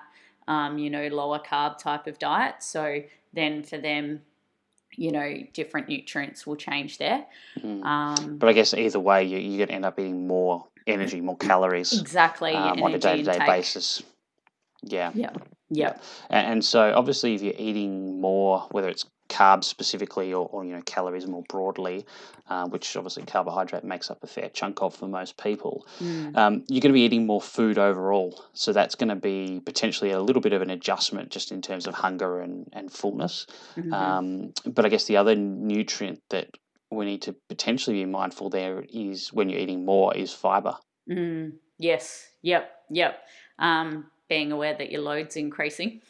um, 0.46 0.78
you 0.78 0.90
know, 0.90 1.08
lower 1.08 1.40
carb 1.40 1.76
type 1.78 2.06
of 2.06 2.20
diet. 2.20 2.62
So 2.62 3.02
then 3.32 3.64
for 3.64 3.78
them, 3.78 4.20
you 4.94 5.10
know, 5.10 5.38
different 5.52 5.88
nutrients 5.88 6.46
will 6.46 6.54
change 6.68 6.98
there. 6.98 7.26
Mm. 7.58 7.84
Um, 7.84 8.38
But 8.38 8.48
I 8.48 8.52
guess 8.52 8.74
either 8.74 9.00
way, 9.00 9.24
you, 9.24 9.38
you're 9.38 9.58
going 9.58 9.68
to 9.70 9.74
end 9.74 9.84
up 9.84 9.98
eating 9.98 10.28
more 10.28 10.68
energy, 10.86 11.20
more 11.20 11.36
calories 11.36 11.98
exactly. 12.00 12.52
um, 12.52 12.80
on 12.80 12.94
a 12.94 12.98
day 12.98 13.16
to 13.16 13.22
day 13.24 13.32
intake. 13.32 13.48
basis. 13.48 14.04
Yeah. 14.82 15.10
Yeah. 15.14 15.32
Yeah. 15.70 15.94
And, 16.28 16.46
and 16.52 16.64
so 16.64 16.92
obviously, 16.94 17.34
if 17.34 17.42
you're 17.42 17.54
eating 17.58 18.20
more, 18.20 18.66
whether 18.70 18.88
it's 18.88 19.04
carbs 19.28 19.62
specifically 19.64 20.34
or, 20.34 20.48
or 20.48 20.64
you 20.64 20.72
know 20.74 20.82
calories 20.82 21.24
more 21.26 21.44
broadly, 21.48 22.04
uh, 22.48 22.66
which 22.66 22.96
obviously 22.96 23.22
carbohydrate 23.22 23.84
makes 23.84 24.10
up 24.10 24.18
a 24.24 24.26
fair 24.26 24.48
chunk 24.48 24.82
of 24.82 24.92
for 24.94 25.06
most 25.06 25.36
people, 25.36 25.86
Mm. 26.00 26.36
um, 26.36 26.64
you're 26.68 26.80
going 26.80 26.90
to 26.92 26.94
be 26.94 27.02
eating 27.02 27.26
more 27.26 27.40
food 27.40 27.78
overall. 27.78 28.42
So 28.54 28.72
that's 28.72 28.96
going 28.96 29.10
to 29.10 29.14
be 29.14 29.60
potentially 29.64 30.10
a 30.10 30.20
little 30.20 30.42
bit 30.42 30.52
of 30.52 30.62
an 30.62 30.70
adjustment 30.70 31.30
just 31.30 31.52
in 31.52 31.62
terms 31.62 31.86
of 31.86 31.94
hunger 31.94 32.40
and, 32.40 32.68
and 32.72 32.92
fullness. 32.92 33.46
Mhm. 33.76 33.92
Um, 33.92 34.52
but 34.66 34.84
I 34.84 34.88
guess 34.88 35.04
the 35.04 35.16
other 35.16 35.36
nutrient 35.36 36.20
that 36.30 36.48
we 36.90 37.04
need 37.04 37.22
to 37.22 37.36
potentially 37.48 38.02
be 38.02 38.06
mindful 38.06 38.50
there 38.50 38.84
is 38.92 39.32
when 39.32 39.48
you're 39.48 39.60
eating 39.60 39.84
more 39.84 40.12
is 40.16 40.32
fiber. 40.32 40.74
Mm, 41.08 41.52
yes. 41.78 42.28
Yep. 42.42 42.68
Yep. 42.90 43.22
Um, 43.60 44.10
being 44.30 44.52
aware 44.52 44.72
that 44.72 44.90
your 44.90 45.02
load's 45.02 45.36
increasing. 45.36 46.00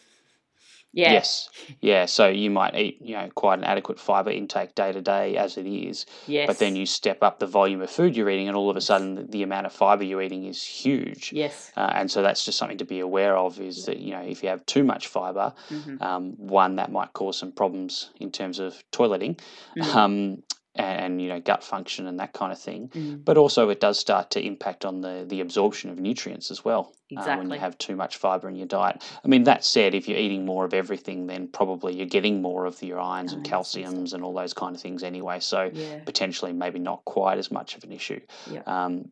Yeah. 0.93 1.13
Yes. 1.13 1.49
Yeah. 1.81 2.07
So 2.07 2.29
you 2.29 2.51
might 2.51 2.75
eat, 2.75 2.99
you 3.01 3.15
know, 3.15 3.29
quite 3.35 3.59
an 3.61 3.65
adequate 3.65 3.99
fiber 3.99 4.31
intake 4.31 4.75
day 4.75 4.93
to 4.93 5.01
day 5.01 5.37
as 5.37 5.57
it 5.57 5.65
is, 5.67 6.05
Yes. 6.27 6.47
but 6.49 6.59
then 6.59 6.75
you 6.77 6.85
step 6.85 7.23
up 7.23 7.39
the 7.39 7.47
volume 7.47 7.81
of 7.81 7.91
food 7.91 8.17
you're 8.17 8.29
eating, 8.29 8.49
and 8.49 8.57
all 8.57 8.69
of 8.69 8.77
a 8.77 8.81
sudden 8.81 9.15
the, 9.15 9.23
the 9.23 9.43
amount 9.45 9.67
of 9.67 9.73
fiber 9.73 10.03
you're 10.05 10.21
eating 10.21 10.45
is 10.47 10.63
huge. 10.63 11.33
Yes. 11.33 11.71
Uh, 11.77 11.93
and 11.95 12.11
so 12.11 12.23
that's 12.23 12.45
just 12.45 12.59
something 12.59 12.79
to 12.79 12.85
be 12.85 12.99
aware 13.01 13.37
of 13.37 13.61
is 13.61 13.87
that, 13.87 13.99
you 14.01 14.11
know, 14.11 14.21
if 14.21 14.43
you 14.43 14.49
have 14.49 14.67
too 14.67 14.85
much 14.85 15.07
fiber, 15.09 15.53
hmm 15.69 15.97
um, 16.01 16.33
one, 16.39 16.77
that 16.77 16.91
might 16.91 17.13
cause 17.13 17.39
some 17.39 17.53
problems 17.53 18.11
in 18.21 18.31
terms 18.31 18.59
of 18.59 18.83
toileting 18.91 19.39
Mhm. 19.77 19.95
um, 19.95 20.43
and, 20.77 21.01
and, 21.01 21.23
you 21.23 21.29
know, 21.29 21.41
gut 21.41 21.65
function 21.65 22.07
and 22.07 22.21
that 22.21 22.33
kind 22.33 22.53
of 22.53 22.59
thing. 22.59 22.89
Mm, 22.89 23.25
But 23.25 23.37
also, 23.37 23.69
it 23.71 23.81
does 23.81 23.99
start 23.99 24.31
to 24.31 24.41
impact 24.41 24.85
on 24.85 25.01
the, 25.01 25.25
the 25.27 25.41
absorption 25.41 25.91
of 25.91 25.99
nutrients 25.99 26.51
as 26.51 26.65
well 26.65 26.95
uh, 27.17 27.37
when 27.37 27.51
you 27.51 27.59
have 27.59 27.77
too 27.79 27.97
much 27.97 28.17
fiber 28.17 28.49
in 28.49 28.55
your 28.55 28.69
diet. 28.69 29.03
I 29.25 29.29
mean, 29.29 29.43
that 29.45 29.65
said, 29.65 29.95
if 29.95 30.09
you're 30.09 30.19
eating 30.19 30.45
more 30.45 30.65
of 30.65 30.73
everything, 30.73 31.27
then 31.27 31.49
probably 31.49 31.97
you're 31.97 32.07
getting 32.07 32.41
more 32.41 32.67
of 32.67 32.81
your 32.83 33.01
irons 33.01 33.33
and 33.33 33.41
and 33.41 33.53
calciums 33.53 34.13
and 34.13 34.23
all 34.23 34.35
those 34.35 34.55
kind 34.55 34.77
of 34.77 34.83
things 34.83 35.03
anyway. 35.03 35.41
So 35.41 35.71
yeah. 35.73 36.01
potentially, 36.05 36.53
maybe 36.53 36.79
not 36.79 37.05
quite 37.05 37.39
as 37.39 37.51
much 37.51 37.77
of 37.77 37.85
an 37.85 37.93
issue. 37.93 38.21
Yeah. 38.51 38.63
Um, 38.67 39.11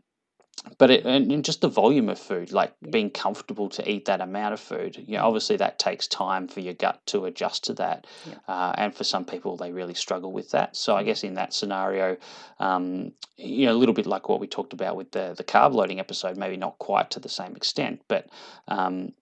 but 0.78 0.90
it, 0.90 1.04
and, 1.06 1.44
just 1.44 1.60
the 1.60 1.68
volume 1.68 2.08
of 2.08 2.18
food, 2.18 2.52
like 2.52 2.72
Yeah. 2.82 2.90
being 2.90 3.10
comfortable 3.10 3.68
to 3.70 3.90
eat 3.90 4.04
that 4.06 4.20
amount 4.20 4.54
of 4.54 4.60
food, 4.60 4.96
you 5.06 5.16
know, 5.16 5.22
Mm. 5.22 5.26
obviously 5.28 5.56
that 5.56 5.78
takes 5.78 6.06
time 6.06 6.48
for 6.48 6.60
your 6.60 6.74
gut 6.74 7.00
to 7.06 7.24
adjust 7.26 7.64
to 7.64 7.74
that. 7.74 8.06
Yeah. 8.26 8.34
Uh, 8.48 8.72
and 8.76 8.94
for 8.94 9.04
some 9.04 9.24
people, 9.24 9.56
they 9.56 9.72
really 9.72 9.94
struggle 9.94 10.32
with 10.32 10.50
that. 10.50 10.76
So 10.76 10.96
I 10.96 11.02
Mm. 11.02 11.06
guess 11.06 11.24
in 11.24 11.34
that 11.34 11.52
scenario, 11.54 12.16
um, 12.60 13.12
you 13.36 13.66
know, 13.66 13.72
a 13.72 13.78
little 13.78 13.94
bit 13.94 14.06
like 14.06 14.28
what 14.28 14.40
we 14.40 14.46
talked 14.46 14.72
about 14.72 14.96
with 14.96 15.10
the 15.12 15.34
the 15.36 15.44
carb 15.44 15.72
loading 15.74 16.00
episode, 16.00 16.36
maybe 16.36 16.56
not 16.56 16.78
quite 16.78 17.10
to 17.10 17.20
the 17.20 17.28
same 17.28 17.54
extent, 17.56 18.00
but 18.08 18.26
um, 18.68 19.12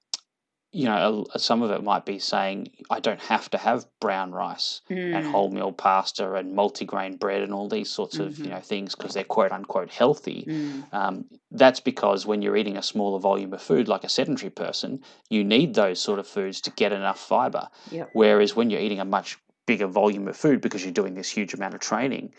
you 0.76 0.84
know, 0.84 1.24
some 1.36 1.62
of 1.62 1.70
it 1.70 1.82
might 1.82 2.04
be 2.04 2.18
saying 2.18 2.68
I 2.90 3.00
don't 3.00 3.20
have 3.20 3.48
to 3.50 3.58
have 3.58 3.86
brown 3.98 4.32
rice 4.32 4.82
and 4.88 5.24
Mm, 5.24 5.32
wholemeal 5.32 5.74
pasta 5.76 6.34
and 6.34 6.54
multigrain 6.54 7.18
bread 7.18 7.42
and 7.42 7.54
all 7.54 7.68
these 7.68 7.88
sorts 7.88 8.18
of 8.18 8.36
you 8.38 8.50
Mhm. 8.50 8.50
know 8.50 8.60
things 8.60 8.94
because 8.94 9.14
they're 9.14 9.24
quote 9.36 9.52
unquote 9.52 9.90
healthy. 9.90 10.44
mm, 10.46 10.84
Um, 10.92 11.24
that's 11.50 11.80
because 11.80 12.26
when 12.26 12.42
you're 12.42 12.56
eating 12.58 12.76
a 12.76 12.82
smaller 12.82 13.18
volume 13.18 13.54
of 13.54 13.62
food, 13.62 13.88
like 13.88 14.04
a 14.04 14.08
sedentary 14.18 14.50
person, 14.50 15.00
you 15.30 15.42
need 15.44 15.74
those 15.74 15.98
sort 15.98 16.18
of 16.18 16.26
foods 16.26 16.60
to 16.62 16.70
get 16.72 16.92
enough 16.92 17.20
fiber. 17.20 17.68
Yep. 17.90 18.10
Whereas 18.12 18.54
when 18.56 18.68
you're 18.68 18.80
eating 18.86 19.00
a 19.00 19.04
much 19.04 19.38
bigger 19.66 19.86
volume 19.86 20.28
of 20.28 20.36
food 20.36 20.60
because 20.60 20.84
you're 20.84 20.92
doing 21.02 21.14
this 21.14 21.30
huge 21.30 21.54
amount 21.54 21.74
of 21.74 21.80
training, 21.80 22.34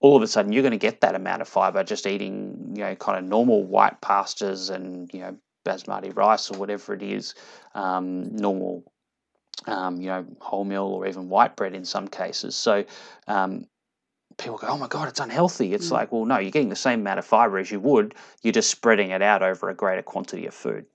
all 0.00 0.16
of 0.16 0.22
a 0.22 0.26
sudden 0.26 0.52
you're 0.52 0.62
going 0.62 0.72
to 0.80 0.86
get 0.88 1.00
that 1.02 1.14
amount 1.14 1.40
of 1.42 1.48
fiber 1.48 1.84
just 1.84 2.06
eating, 2.06 2.72
you 2.74 2.82
know, 2.84 2.94
kind 2.96 3.18
of 3.18 3.24
normal 3.24 3.62
white 3.62 4.00
pastas 4.00 4.70
and, 4.74 5.12
you 5.14 5.20
know, 5.20 5.36
basmati 5.66 6.16
rice 6.16 6.50
or 6.50 6.58
whatever 6.58 6.94
it 6.94 7.02
is, 7.02 7.34
um, 7.74 8.34
normal, 8.34 8.84
um, 9.66 10.00
you 10.00 10.08
know, 10.08 10.24
wholemeal 10.40 10.86
or 10.86 11.06
even 11.06 11.28
white 11.28 11.56
bread 11.56 11.74
in 11.74 11.84
some 11.84 12.08
cases. 12.08 12.54
So, 12.54 12.84
um, 13.26 13.66
people 14.38 14.58
go, 14.58 14.68
oh 14.68 14.78
my 14.78 14.88
God, 14.88 15.08
it's 15.08 15.20
unhealthy. 15.20 15.72
It's 15.74 15.88
Mm. 15.88 15.92
like, 15.92 16.12
well, 16.12 16.24
no, 16.24 16.38
you're 16.38 16.50
getting 16.50 16.68
the 16.68 16.76
same 16.76 17.00
amount 17.00 17.18
of 17.18 17.24
fiber 17.24 17.58
as 17.58 17.70
you 17.70 17.80
would, 17.80 18.14
you're 18.42 18.52
just 18.52 18.70
spreading 18.70 19.10
it 19.10 19.22
out 19.22 19.42
over 19.42 19.68
a 19.68 19.74
greater 19.74 20.02
quantity 20.02 20.46
of 20.46 20.54
food. 20.54 20.86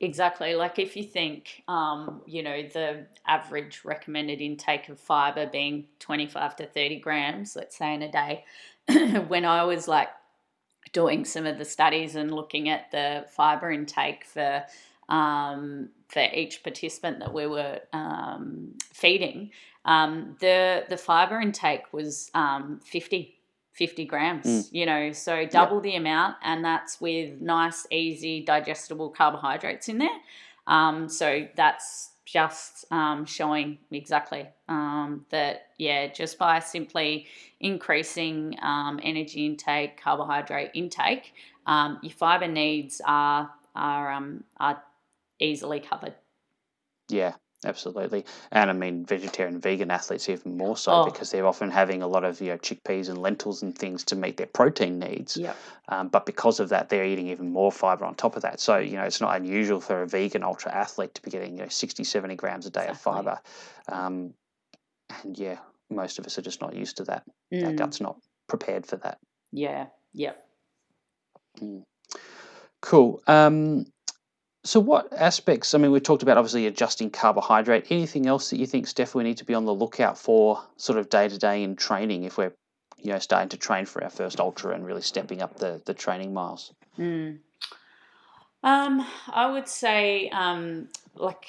Exactly. 0.00 0.54
Like 0.54 0.78
if 0.78 0.96
you 0.96 1.04
think, 1.04 1.62
um, 1.68 2.20
you 2.26 2.42
know, 2.42 2.62
the 2.62 3.06
average 3.26 3.82
recommended 3.84 4.40
intake 4.42 4.88
of 4.90 5.00
fiber 5.00 5.46
being 5.46 5.86
25 6.00 6.56
to 6.56 6.66
30 6.66 7.00
grams, 7.00 7.56
let's 7.56 7.76
say 7.76 7.94
in 7.94 8.02
a 8.02 8.12
day, 8.12 8.44
when 9.28 9.46
I 9.46 9.64
was 9.64 9.88
like 9.88 10.10
doing 10.92 11.24
some 11.24 11.46
of 11.46 11.58
the 11.58 11.64
studies 11.64 12.14
and 12.16 12.32
looking 12.32 12.68
at 12.68 12.90
the 12.90 13.24
fiber 13.30 13.70
intake 13.70 14.24
for 14.24 14.64
um, 15.08 15.90
for 16.08 16.24
each 16.34 16.62
participant 16.62 17.20
that 17.20 17.32
we 17.32 17.46
were 17.46 17.80
um, 17.92 18.72
feeding, 18.92 19.50
um, 19.84 20.36
the 20.40 20.84
the 20.88 20.96
fiber 20.96 21.40
intake 21.40 21.92
was 21.92 22.30
um, 22.34 22.80
50 22.84 23.32
50 23.72 24.04
grams, 24.06 24.46
Mm. 24.46 24.68
you 24.72 24.86
know, 24.86 25.12
so 25.12 25.44
double 25.44 25.80
the 25.82 25.96
amount, 25.96 26.36
and 26.42 26.64
that's 26.64 26.98
with 26.98 27.42
nice, 27.42 27.86
easy, 27.90 28.40
digestible 28.42 29.10
carbohydrates 29.10 29.90
in 29.90 29.98
there. 29.98 30.18
Um, 30.66 31.10
so 31.10 31.46
that's 31.56 32.12
just 32.26 32.84
um, 32.90 33.24
showing 33.24 33.78
exactly 33.90 34.46
um, 34.68 35.24
that, 35.30 35.68
yeah, 35.78 36.08
just 36.08 36.38
by 36.38 36.58
simply 36.58 37.26
increasing 37.60 38.56
um, 38.60 39.00
energy 39.02 39.46
intake, 39.46 39.98
carbohydrate 39.98 40.72
intake, 40.74 41.32
um, 41.66 41.98
your 42.02 42.12
fiber 42.12 42.48
needs 42.48 43.00
are 43.06 43.50
are 43.74 44.12
um, 44.12 44.44
are 44.58 44.82
easily 45.38 45.80
covered. 45.80 46.14
Yeah, 47.08 47.34
absolutely. 47.66 48.24
And 48.52 48.70
I 48.70 48.72
mean, 48.72 49.04
vegetarian, 49.04 49.60
vegan 49.60 49.90
athletes 49.90 50.28
even 50.28 50.56
more 50.56 50.76
so 50.76 50.92
Oh. 50.92 51.04
because 51.04 51.30
they're 51.30 51.46
often 51.46 51.70
having 51.70 52.02
a 52.02 52.06
lot 52.06 52.24
of 52.24 52.40
you 52.40 52.48
know 52.48 52.58
chickpeas 52.58 53.08
and 53.08 53.18
lentils 53.18 53.62
and 53.62 53.76
things 53.76 54.04
to 54.04 54.16
meet 54.16 54.36
their 54.36 54.46
protein 54.46 54.98
needs. 54.98 55.36
Yep. 55.36 55.56
Um, 55.88 56.08
but 56.08 56.24
because 56.26 56.60
of 56.60 56.68
that, 56.70 56.88
they're 56.88 57.04
eating 57.04 57.28
even 57.28 57.50
more 57.52 57.70
fiber 57.72 58.04
on 58.04 58.14
top 58.14 58.36
of 58.36 58.42
that. 58.42 58.60
So 58.60 58.78
you 58.78 58.96
know, 58.96 59.04
it's 59.04 59.20
not 59.20 59.36
unusual 59.36 59.80
for 59.80 60.02
a 60.02 60.06
vegan 60.06 60.42
ultra 60.42 60.72
athlete 60.72 61.14
to 61.14 61.22
be 61.22 61.30
getting 61.30 61.56
you 61.56 61.62
know 61.64 61.68
60, 61.68 62.04
70 62.04 62.34
grams 62.36 62.66
a 62.66 62.70
day 62.70 62.86
of 62.86 62.98
fiber. 62.98 63.38
Um, 63.88 64.32
and 65.22 65.38
yeah, 65.38 65.58
most 65.90 66.18
of 66.18 66.26
us 66.26 66.38
are 66.38 66.42
just 66.42 66.60
not 66.60 66.74
used 66.74 66.96
to 66.98 67.04
that. 67.04 67.24
Our 67.52 67.72
Mm. 67.72 67.76
gut's 67.76 68.00
not 68.00 68.16
prepared 68.48 68.86
for 68.86 68.96
that. 68.96 69.18
Yeah. 69.52 69.86
Yep. 70.14 70.42
Cool. 72.82 73.20
Um, 73.26 73.86
so, 74.66 74.80
what 74.80 75.12
aspects? 75.12 75.74
I 75.74 75.78
mean, 75.78 75.92
we 75.92 76.00
talked 76.00 76.22
about 76.22 76.36
obviously 76.36 76.66
adjusting 76.66 77.10
carbohydrate. 77.10 77.86
Anything 77.90 78.26
else 78.26 78.50
that 78.50 78.58
you 78.58 78.66
think, 78.66 78.86
Steph, 78.86 79.14
we 79.14 79.22
need 79.22 79.36
to 79.38 79.44
be 79.44 79.54
on 79.54 79.64
the 79.64 79.74
lookout 79.74 80.18
for, 80.18 80.62
sort 80.76 80.98
of 80.98 81.08
day 81.08 81.28
to 81.28 81.38
day 81.38 81.62
in 81.62 81.76
training, 81.76 82.24
if 82.24 82.36
we're 82.36 82.52
you 82.98 83.12
know 83.12 83.18
starting 83.18 83.48
to 83.50 83.56
train 83.56 83.86
for 83.86 84.02
our 84.02 84.10
first 84.10 84.40
ultra 84.40 84.74
and 84.74 84.84
really 84.84 85.02
stepping 85.02 85.40
up 85.40 85.58
the 85.58 85.80
the 85.86 85.94
training 85.94 86.34
miles? 86.34 86.72
Mm. 86.98 87.38
Um, 88.62 89.06
I 89.28 89.50
would 89.52 89.68
say 89.68 90.28
um, 90.30 90.88
like 91.14 91.46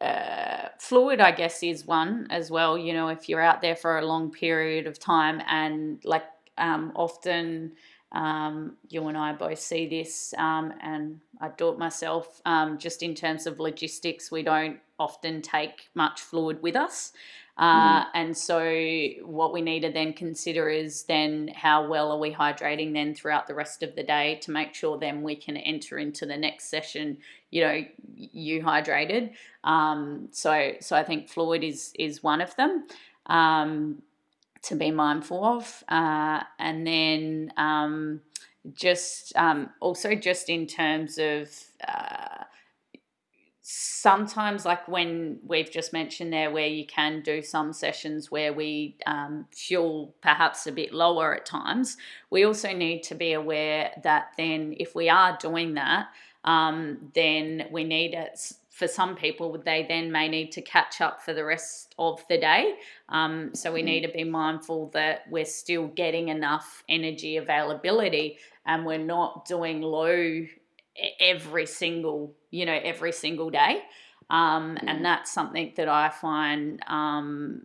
uh, 0.00 0.68
fluid, 0.78 1.20
I 1.20 1.30
guess, 1.30 1.62
is 1.62 1.86
one 1.86 2.26
as 2.30 2.50
well. 2.50 2.76
You 2.76 2.92
know, 2.92 3.08
if 3.08 3.28
you're 3.28 3.40
out 3.40 3.62
there 3.62 3.76
for 3.76 3.98
a 3.98 4.06
long 4.06 4.30
period 4.30 4.86
of 4.86 4.98
time, 4.98 5.40
and 5.48 6.04
like 6.04 6.24
um, 6.58 6.92
often 6.94 7.72
um, 8.14 8.76
you 8.88 9.06
and 9.08 9.18
I 9.18 9.32
both 9.32 9.58
see 9.58 9.86
this, 9.86 10.32
um, 10.38 10.72
and 10.80 11.20
I 11.40 11.48
do 11.48 11.68
it 11.70 11.78
myself. 11.78 12.40
Um, 12.46 12.78
just 12.78 13.02
in 13.02 13.14
terms 13.14 13.46
of 13.46 13.58
logistics, 13.58 14.30
we 14.30 14.42
don't 14.42 14.78
often 14.98 15.42
take 15.42 15.88
much 15.94 16.20
fluid 16.20 16.62
with 16.62 16.76
us. 16.76 17.12
Uh, 17.56 18.04
and 18.14 18.36
so, 18.36 18.58
what 19.22 19.52
we 19.52 19.60
need 19.60 19.80
to 19.80 19.90
then 19.90 20.12
consider 20.12 20.68
is 20.68 21.04
then 21.04 21.50
how 21.54 21.86
well 21.86 22.10
are 22.12 22.18
we 22.18 22.32
hydrating 22.32 22.92
then 22.92 23.14
throughout 23.14 23.46
the 23.46 23.54
rest 23.54 23.82
of 23.82 23.94
the 23.96 24.02
day 24.02 24.38
to 24.42 24.50
make 24.50 24.74
sure 24.74 24.98
then 24.98 25.22
we 25.22 25.36
can 25.36 25.56
enter 25.56 25.98
into 25.98 26.24
the 26.24 26.36
next 26.36 26.68
session, 26.68 27.18
you 27.50 27.62
know, 27.62 27.84
you 28.16 28.62
hydrated. 28.62 29.32
Um, 29.62 30.28
so, 30.32 30.72
so 30.80 30.96
I 30.96 31.04
think 31.04 31.28
fluid 31.28 31.62
is 31.62 31.92
is 31.96 32.22
one 32.22 32.40
of 32.40 32.54
them 32.56 32.86
um, 33.26 34.02
to 34.64 34.76
be 34.76 34.90
mindful 34.90 35.44
of, 35.44 35.84
uh, 35.88 36.42
and 36.58 36.86
then 36.86 37.52
um, 37.56 38.20
just 38.72 39.36
um, 39.36 39.70
also 39.80 40.14
just 40.14 40.48
in 40.48 40.66
terms 40.66 41.18
of. 41.18 41.50
Uh, 41.86 42.44
sometimes 43.66 44.66
like 44.66 44.86
when 44.88 45.38
we've 45.42 45.70
just 45.70 45.90
mentioned 45.90 46.30
there 46.30 46.50
where 46.50 46.66
you 46.66 46.84
can 46.84 47.22
do 47.22 47.40
some 47.40 47.72
sessions 47.72 48.30
where 48.30 48.52
we 48.52 48.94
um, 49.06 49.46
fuel 49.52 50.14
perhaps 50.20 50.66
a 50.66 50.72
bit 50.72 50.92
lower 50.92 51.34
at 51.34 51.46
times 51.46 51.96
we 52.28 52.44
also 52.44 52.74
need 52.74 53.02
to 53.02 53.14
be 53.14 53.32
aware 53.32 53.90
that 54.02 54.26
then 54.36 54.74
if 54.78 54.94
we 54.94 55.08
are 55.08 55.38
doing 55.40 55.72
that 55.72 56.08
um, 56.44 57.10
then 57.14 57.66
we 57.70 57.84
need 57.84 58.12
it 58.12 58.52
for 58.74 58.88
some 58.88 59.14
people 59.14 59.56
they 59.64 59.86
then 59.88 60.10
may 60.10 60.28
need 60.28 60.50
to 60.50 60.60
catch 60.60 61.00
up 61.00 61.22
for 61.22 61.32
the 61.32 61.44
rest 61.44 61.94
of 61.96 62.24
the 62.28 62.36
day. 62.36 62.74
Um, 63.08 63.54
so 63.54 63.72
we 63.72 63.82
need 63.82 64.00
to 64.00 64.12
be 64.12 64.24
mindful 64.24 64.90
that 64.94 65.22
we're 65.30 65.44
still 65.44 65.86
getting 65.86 66.28
enough 66.28 66.82
energy 66.88 67.36
availability 67.36 68.38
and 68.66 68.84
we're 68.84 68.98
not 68.98 69.46
doing 69.46 69.80
low 69.80 70.44
every 71.20 71.66
single 71.66 72.34
you 72.50 72.66
know 72.66 72.80
every 72.82 73.12
single 73.12 73.48
day. 73.48 73.82
Um, 74.28 74.76
and 74.86 75.04
that's 75.04 75.30
something 75.30 75.74
that 75.76 75.86
i 75.86 76.08
find 76.08 76.82
um, 76.88 77.62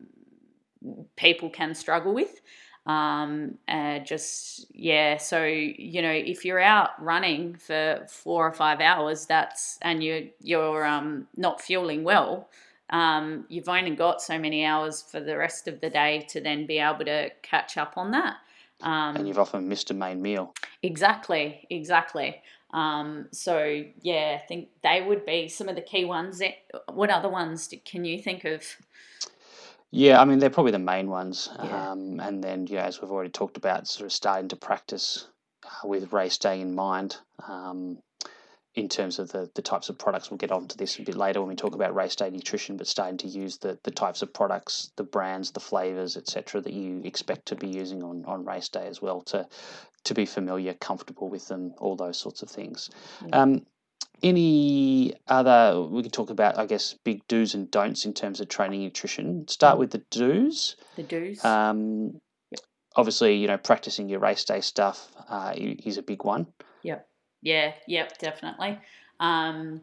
people 1.16 1.49
can 1.49 1.74
struggle 1.74 2.14
with 2.14 2.39
um, 2.86 3.58
uh, 3.68 4.00
just 4.00 4.66
yeah 4.74 5.18
so 5.18 5.44
you 5.44 6.02
know 6.02 6.12
if 6.12 6.44
you're 6.46 6.60
out 6.62 6.92
running 7.04 7.56
for 7.56 8.06
four 8.10 8.48
or 8.48 8.54
five 8.54 8.80
hours 8.80 9.26
that's 9.26 9.78
and 9.82 10.04
you 10.04 10.30
you're 10.42 10.86
um, 10.86 11.28
not 11.38 11.62
fueling 11.62 12.04
well 12.04 12.50
um, 12.92 13.46
you've 13.50 13.70
only 13.70 13.92
got 13.96 14.22
so 14.22 14.40
many 14.40 14.66
hours 14.66 15.02
for 15.04 15.20
the 15.20 15.38
rest 15.38 15.68
of 15.68 15.80
the 15.82 15.90
day 15.92 16.26
to 16.30 16.42
then 16.42 16.66
be 16.66 16.80
able 16.80 17.06
to 17.06 17.30
catch 17.44 17.78
up 17.78 17.94
on 17.98 18.12
that 18.12 18.38
um, 18.82 19.16
And 19.18 19.28
you've 19.28 19.38
often 19.38 19.68
missed 19.68 19.92
a 19.92 19.94
main 19.94 20.22
meal. 20.22 20.54
Exactly, 20.82 21.68
exactly. 21.70 22.42
Um, 22.72 23.28
so 23.32 23.84
yeah, 24.02 24.38
I 24.42 24.46
think 24.48 24.70
they 24.84 25.02
would 25.06 25.26
be 25.26 25.50
some 25.50 25.68
of 25.68 25.76
the 25.76 25.82
key 25.82 26.06
ones. 26.06 26.40
Eh, 26.42 26.54
What 26.94 27.10
other 27.10 27.28
ones 27.30 27.68
do- 27.68 27.78
can 27.84 28.06
you 28.06 28.20
think 28.22 28.46
of? 28.46 28.64
Yeah, 29.92 30.22
I 30.22 30.26
mean 30.26 30.40
they're 30.40 30.50
probably 30.50 30.72
the 30.72 30.80
main 30.80 31.10
ones. 31.10 31.50
Yeah. 31.58 31.92
Um, 31.92 32.20
and 32.20 32.44
then, 32.44 32.68
yeah, 32.68 32.86
as 32.86 33.02
we've 33.02 33.12
already 33.12 33.32
talked 33.32 33.58
about, 33.58 33.88
sort 33.88 34.06
of 34.06 34.12
starting 34.12 34.50
to 34.50 34.56
practice 34.56 35.28
uh, 35.66 35.88
with 35.88 36.14
race 36.14 36.38
day 36.38 36.62
in 36.62 36.76
mind. 36.76 37.18
Um, 37.48 38.00
in 38.76 38.88
terms 38.88 39.18
of 39.18 39.32
the, 39.32 39.50
the 39.56 39.64
types 39.64 39.90
of 39.90 39.98
products, 39.98 40.30
we'll 40.30 40.38
get 40.38 40.52
onto 40.52 40.78
this 40.78 41.00
a 41.00 41.02
bit 41.02 41.16
later 41.16 41.42
when 41.42 41.50
we 41.50 41.56
talk 41.56 41.74
about 41.74 41.96
race 41.96 42.16
day 42.16 42.30
nutrition. 42.30 42.78
But 42.78 42.88
starting 42.88 43.18
to 43.18 43.28
use 43.28 43.58
the, 43.58 43.80
the 43.84 43.92
types 43.92 44.22
of 44.22 44.32
products, 44.32 44.92
the 44.96 45.04
brands, 45.04 45.52
the 45.52 45.60
flavors, 45.60 46.16
etc., 46.16 46.62
that 46.62 46.74
you 46.74 47.02
expect 47.04 47.48
to 47.48 47.56
be 47.56 47.68
using 47.68 48.04
on, 48.04 48.24
on 48.26 48.46
race 48.46 48.70
day 48.70 48.88
as 48.88 49.02
well 49.02 49.22
to 49.24 49.48
to 50.06 50.14
be 50.14 50.26
familiar, 50.26 50.74
comfortable 50.76 51.30
with 51.30 51.48
them, 51.50 51.74
all 51.78 51.96
those 51.96 52.18
sorts 52.18 52.42
of 52.42 52.50
things. 52.50 52.90
Yeah. 53.28 53.42
Um, 53.42 53.66
any 54.24 55.13
other? 55.28 55.82
We 55.82 56.03
could 56.03 56.13
talk 56.13 56.30
about, 56.30 56.57
I 56.57 56.65
guess, 56.65 56.95
big 57.03 57.28
do's 57.28 57.53
and 57.53 57.70
don'ts 57.70 58.05
in 58.05 58.13
terms 58.13 58.39
of 58.39 58.47
training 58.49 58.82
nutrition. 58.82 59.47
Start 59.47 59.78
with 59.78 59.91
the 59.91 60.03
do's. 60.09 60.76
The 60.95 61.03
do's. 61.03 61.43
Um, 61.43 62.20
obviously, 62.95 63.36
you 63.36 63.47
know, 63.47 63.57
practicing 63.57 64.09
your 64.09 64.20
race 64.20 64.43
day 64.43 64.61
stuff 64.61 65.09
uh, 65.30 65.53
is 65.55 65.97
a 65.97 66.03
big 66.03 66.24
one. 66.24 66.47
Yep. 66.84 67.07
Yeah, 67.41 67.74
yep, 67.88 68.17
definitely. 68.17 68.80
Um, 69.20 69.82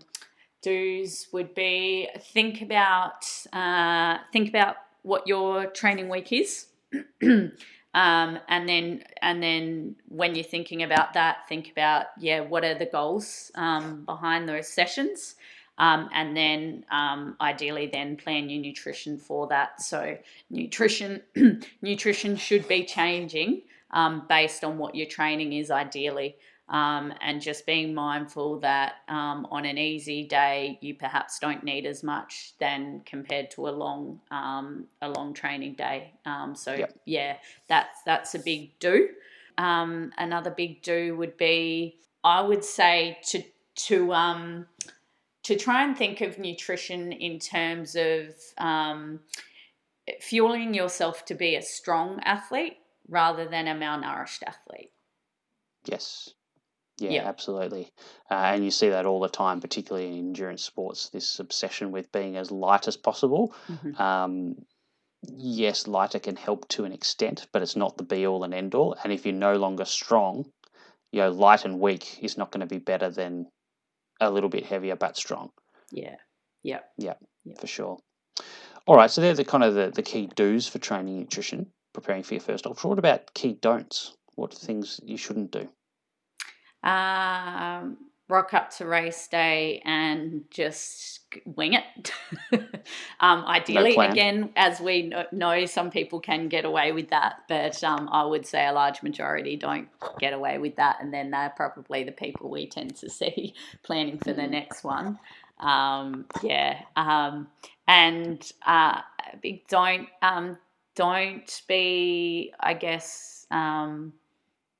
do's 0.62 1.28
would 1.32 1.54
be 1.54 2.08
think 2.32 2.62
about 2.62 3.24
uh, 3.52 4.18
think 4.32 4.48
about 4.48 4.76
what 5.02 5.26
your 5.26 5.66
training 5.66 6.08
week 6.08 6.32
is, 6.32 6.66
um, 7.96 8.38
and 8.48 8.68
then 8.68 9.02
and 9.22 9.42
then 9.42 9.96
when 10.08 10.34
you're 10.34 10.44
thinking 10.44 10.82
about 10.82 11.14
that, 11.14 11.48
think 11.48 11.70
about 11.72 12.06
yeah, 12.18 12.40
what 12.40 12.62
are 12.62 12.74
the 12.78 12.84
goals 12.84 13.50
um, 13.54 14.04
behind 14.04 14.46
those 14.46 14.68
sessions, 14.68 15.36
um, 15.78 16.10
and 16.12 16.36
then 16.36 16.84
um, 16.92 17.36
ideally 17.40 17.88
then 17.90 18.18
plan 18.18 18.50
your 18.50 18.60
nutrition 18.60 19.16
for 19.16 19.46
that. 19.46 19.80
So 19.80 20.18
nutrition 20.50 21.22
nutrition 21.80 22.36
should 22.36 22.68
be 22.68 22.84
changing 22.84 23.62
um, 23.92 24.26
based 24.28 24.62
on 24.62 24.76
what 24.76 24.94
your 24.94 25.06
training 25.06 25.54
is 25.54 25.70
ideally 25.70 26.36
um, 26.68 27.12
and 27.20 27.40
just 27.40 27.64
being 27.64 27.94
mindful 27.94 28.58
that 28.60 28.96
um, 29.08 29.46
on 29.50 29.64
an 29.64 29.78
easy 29.78 30.24
day 30.24 30.78
you 30.80 30.94
perhaps 30.94 31.38
don't 31.38 31.62
need 31.62 31.86
as 31.86 32.02
much 32.02 32.54
than 32.58 33.02
compared 33.06 33.50
to 33.52 33.68
a 33.68 33.70
long 33.70 34.20
um, 34.30 34.86
a 35.02 35.08
long 35.08 35.32
training 35.32 35.74
day. 35.74 36.12
Um, 36.24 36.54
so 36.56 36.74
Yep. 36.74 36.94
yeah, 37.04 37.36
that's 37.68 38.02
that's 38.04 38.34
a 38.34 38.38
big 38.40 38.78
do. 38.80 39.10
Um, 39.58 40.12
another 40.18 40.50
big 40.50 40.82
do 40.82 41.16
would 41.16 41.36
be 41.36 41.96
I 42.24 42.40
would 42.40 42.64
say 42.64 43.18
to 43.26 43.42
to 43.86 44.12
um, 44.12 44.66
to 45.44 45.56
try 45.56 45.84
and 45.84 45.96
think 45.96 46.20
of 46.20 46.38
nutrition 46.38 47.12
in 47.12 47.38
terms 47.38 47.94
of 47.94 48.34
um, 48.58 49.20
fueling 50.20 50.74
yourself 50.74 51.24
to 51.26 51.34
be 51.34 51.54
a 51.54 51.62
strong 51.62 52.20
athlete 52.24 52.78
rather 53.08 53.46
than 53.46 53.68
a 53.68 53.74
malnourished 53.74 54.42
athlete. 54.44 54.90
Yes. 55.84 56.34
Yeah, 56.98 57.10
Yeah. 57.12 57.28
absolutely. 57.28 57.92
Uh, 58.30 58.34
and 58.34 58.64
you 58.64 58.70
see 58.70 58.88
that 58.88 59.06
all 59.06 59.20
the 59.20 59.28
time, 59.28 59.60
particularly 59.60 60.08
in 60.08 60.18
endurance 60.18 60.62
sports, 60.62 61.10
this 61.10 61.38
obsession 61.38 61.92
with 61.92 62.10
being 62.10 62.36
as 62.36 62.50
light 62.50 62.88
as 62.88 62.96
possible. 62.96 63.54
Mhm. 63.68 64.00
Um, 64.00 64.66
yes, 65.22 65.86
lighter 65.86 66.18
can 66.18 66.36
help 66.36 66.68
to 66.68 66.84
an 66.84 66.92
extent, 66.92 67.46
but 67.52 67.62
it's 67.62 67.76
not 67.76 67.96
the 67.96 68.04
be 68.04 68.26
all 68.26 68.44
and 68.44 68.54
end 68.54 68.74
all. 68.74 68.96
And 69.02 69.12
if 69.12 69.26
you're 69.26 69.34
no 69.34 69.56
longer 69.56 69.84
strong, 69.84 70.52
you 71.12 71.20
know, 71.20 71.30
light 71.30 71.64
and 71.64 71.80
weak 71.80 72.18
is 72.22 72.38
not 72.38 72.50
going 72.50 72.60
to 72.60 72.66
be 72.66 72.78
better 72.78 73.10
than 73.10 73.50
a 74.20 74.30
little 74.30 74.48
bit 74.48 74.64
heavier 74.64 74.96
but 74.96 75.16
strong 75.16 75.52
Yeah. 75.90 76.16
Yeah. 76.62 76.80
Yeah. 76.96 77.14
For 77.58 77.66
sure. 77.66 77.98
All 78.86 78.96
right, 78.96 79.10
so 79.10 79.20
they're 79.20 79.34
the 79.34 79.44
kind 79.44 79.64
of 79.64 79.74
the, 79.74 79.90
the 79.90 80.02
key 80.02 80.28
do's 80.34 80.66
for 80.68 80.78
training 80.78 81.18
nutrition, 81.18 81.72
preparing 81.92 82.22
for 82.22 82.34
your 82.34 82.40
first 82.40 82.66
ultra. 82.66 82.88
What 82.88 82.98
about 82.98 83.34
key 83.34 83.54
don'ts? 83.54 84.16
What 84.34 84.54
things 84.54 85.00
you 85.04 85.16
shouldn't 85.16 85.50
do? 85.50 85.68
Um, 86.86 87.98
rock 88.28 88.54
up 88.54 88.70
to 88.70 88.86
race 88.86 89.28
day 89.28 89.82
and 89.84 90.44
just 90.50 91.20
wing 91.44 91.74
it. 91.74 92.12
um, 93.20 93.44
ideally, 93.46 93.94
plan. 93.94 94.10
again, 94.12 94.50
as 94.56 94.80
we 94.80 95.12
know, 95.32 95.66
some 95.66 95.90
people 95.90 96.20
can 96.20 96.48
get 96.48 96.64
away 96.64 96.92
with 96.92 97.10
that, 97.10 97.36
but 97.48 97.82
um, 97.84 98.08
I 98.12 98.24
would 98.24 98.46
say 98.46 98.66
a 98.66 98.72
large 98.72 99.02
majority 99.02 99.56
don't 99.56 99.88
get 100.20 100.32
away 100.32 100.58
with 100.58 100.76
that, 100.76 100.98
and 101.00 101.14
then 101.14 101.30
they're 101.30 101.54
probably 101.56 102.04
the 102.04 102.12
people 102.12 102.50
we 102.50 102.68
tend 102.68 102.96
to 102.96 103.10
see 103.10 103.54
planning 103.84 104.18
for 104.18 104.32
the 104.34 104.42
Mhm. 104.42 104.50
next 104.50 104.84
one. 104.84 105.18
Um, 105.60 106.26
yeah, 106.42 106.80
um, 106.96 107.48
and 107.88 108.50
uh, 108.66 109.02
don't 109.68 110.08
um, 110.22 110.58
don't 110.96 111.62
be, 111.68 112.54
I 112.60 112.74
guess. 112.74 113.46
Um, 113.50 114.14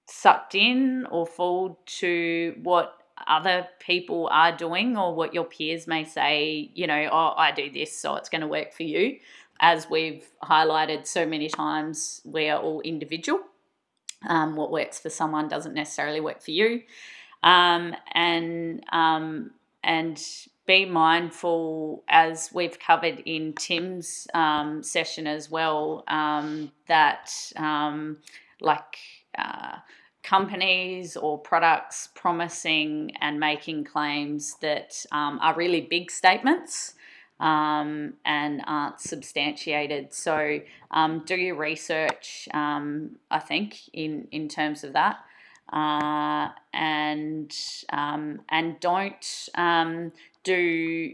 sucked 0.06 0.54
in 0.54 1.06
or 1.10 1.26
fall 1.26 1.78
to 1.86 2.54
what 2.62 2.98
other 3.26 3.66
people 3.80 4.28
are 4.30 4.56
doing 4.56 4.96
or 4.96 5.14
what 5.14 5.34
your 5.34 5.44
peers 5.44 5.86
may 5.86 6.04
say, 6.04 6.70
you 6.74 6.86
know, 6.86 7.08
oh, 7.10 7.34
I 7.36 7.50
do 7.52 7.70
this, 7.70 7.96
so 7.96 8.16
it's 8.16 8.28
going 8.28 8.42
to 8.42 8.46
work 8.46 8.72
for 8.72 8.82
you. 8.82 9.18
as 9.60 9.88
we've 9.88 10.26
highlighted 10.42 11.06
so 11.06 11.26
many 11.26 11.48
times, 11.48 12.20
we 12.24 12.48
are 12.48 12.60
all 12.60 12.80
individual. 12.82 13.40
Um, 14.26 14.56
what 14.56 14.70
works 14.70 14.98
for 14.98 15.10
someone 15.10 15.48
doesn't 15.48 15.74
necessarily 15.74 16.20
work 16.20 16.42
for 16.42 16.50
you, 16.50 16.82
um, 17.42 17.94
and 18.12 18.84
um, 18.90 19.52
and 19.84 20.20
be 20.66 20.84
mindful, 20.84 22.02
as 22.08 22.50
we've 22.52 22.78
covered 22.78 23.20
in 23.20 23.52
Tim's 23.52 24.26
um, 24.34 24.82
session 24.82 25.26
as 25.26 25.50
well, 25.50 26.02
um, 26.08 26.72
that 26.88 27.30
um, 27.56 28.18
like 28.60 28.96
uh, 29.38 29.76
companies 30.22 31.16
or 31.16 31.38
products 31.38 32.08
promising 32.14 33.12
and 33.20 33.38
making 33.38 33.84
claims 33.84 34.56
that 34.60 35.04
um, 35.12 35.38
are 35.40 35.54
really 35.54 35.80
big 35.82 36.10
statements. 36.10 36.94
Um, 37.38 38.14
and 38.24 38.62
aren't 38.66 38.98
substantiated. 38.98 40.14
So 40.14 40.60
um, 40.90 41.22
do 41.26 41.36
your 41.36 41.56
research, 41.56 42.48
um, 42.54 43.16
I 43.30 43.40
think, 43.40 43.76
in, 43.92 44.26
in 44.32 44.48
terms 44.48 44.84
of 44.84 44.94
that. 44.94 45.18
Uh, 45.70 46.48
and 46.72 47.54
um, 47.92 48.40
and 48.48 48.80
don't 48.80 49.48
um, 49.54 50.12
do 50.44 51.12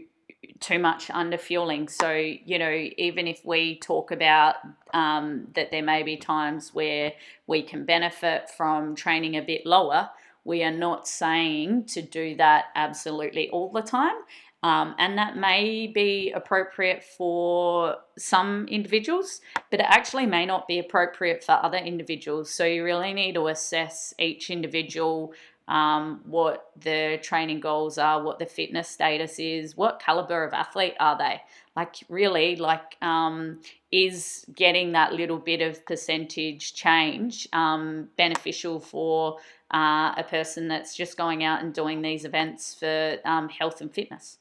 too 0.59 0.79
much 0.79 1.09
under 1.09 1.37
fueling. 1.37 1.87
So, 1.87 2.11
you 2.11 2.59
know, 2.59 2.71
even 2.97 3.27
if 3.27 3.41
we 3.45 3.79
talk 3.79 4.11
about 4.11 4.55
um, 4.93 5.47
that 5.55 5.71
there 5.71 5.83
may 5.83 6.03
be 6.03 6.17
times 6.17 6.73
where 6.73 7.13
we 7.47 7.61
can 7.61 7.85
benefit 7.85 8.49
from 8.49 8.95
training 8.95 9.35
a 9.35 9.41
bit 9.41 9.65
lower, 9.65 10.09
we 10.45 10.63
are 10.63 10.71
not 10.71 11.07
saying 11.07 11.85
to 11.85 12.01
do 12.01 12.35
that 12.37 12.65
absolutely 12.75 13.49
all 13.49 13.71
the 13.71 13.81
time. 13.81 14.15
Um, 14.63 14.95
and 14.97 15.17
that 15.17 15.35
may 15.35 15.87
be 15.87 16.31
appropriate 16.31 17.03
for 17.03 17.97
some 18.17 18.65
individuals, 18.69 19.41
but 19.69 19.81
it 19.81 19.85
actually 19.89 20.25
may 20.25 20.45
not 20.45 20.69
be 20.69 20.79
appropriate 20.79 21.43
for 21.43 21.59
other 21.61 21.77
individuals. 21.77 22.49
So 22.49 22.63
you 22.63 22.85
really 22.85 23.11
need 23.13 23.33
to 23.33 23.47
assess 23.47 24.13
each 24.17 24.49
individual 24.49 25.33
um, 25.67 26.21
what 26.25 26.71
the 26.79 27.19
training 27.21 27.59
goals 27.59 27.97
are, 27.97 28.21
what 28.21 28.39
the 28.39 28.45
fitness 28.45 28.89
status 28.89 29.39
is, 29.39 29.77
what 29.77 29.99
caliber 29.99 30.43
of 30.43 30.53
athlete 30.53 30.95
are 30.99 31.17
they. 31.17 31.41
Like, 31.75 31.95
really, 32.09 32.55
like, 32.55 32.97
um, 33.01 33.61
is 33.91 34.45
getting 34.53 34.91
that 34.91 35.13
little 35.13 35.39
bit 35.39 35.61
of 35.61 35.85
percentage 35.85 36.73
change 36.75 37.47
um, 37.53 38.09
beneficial 38.17 38.79
for 38.79 39.37
uh, 39.73 40.13
a 40.17 40.25
person 40.29 40.67
that's 40.67 40.95
just 40.95 41.17
going 41.17 41.43
out 41.43 41.63
and 41.63 41.73
doing 41.73 42.01
these 42.01 42.25
events 42.25 42.75
for 42.75 43.17
um, 43.25 43.49
health 43.49 43.81
and 43.81 43.91
fitness? 43.91 44.37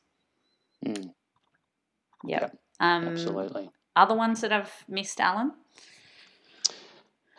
Mm. 0.85 1.12
Yep. 2.25 2.43
Yep, 2.43 2.59
Um, 2.81 3.09
Absolutely. 3.09 3.70
Other 3.95 4.14
ones 4.14 4.41
that 4.41 4.53
I've 4.53 4.73
missed, 4.89 5.20
Alan? 5.20 5.53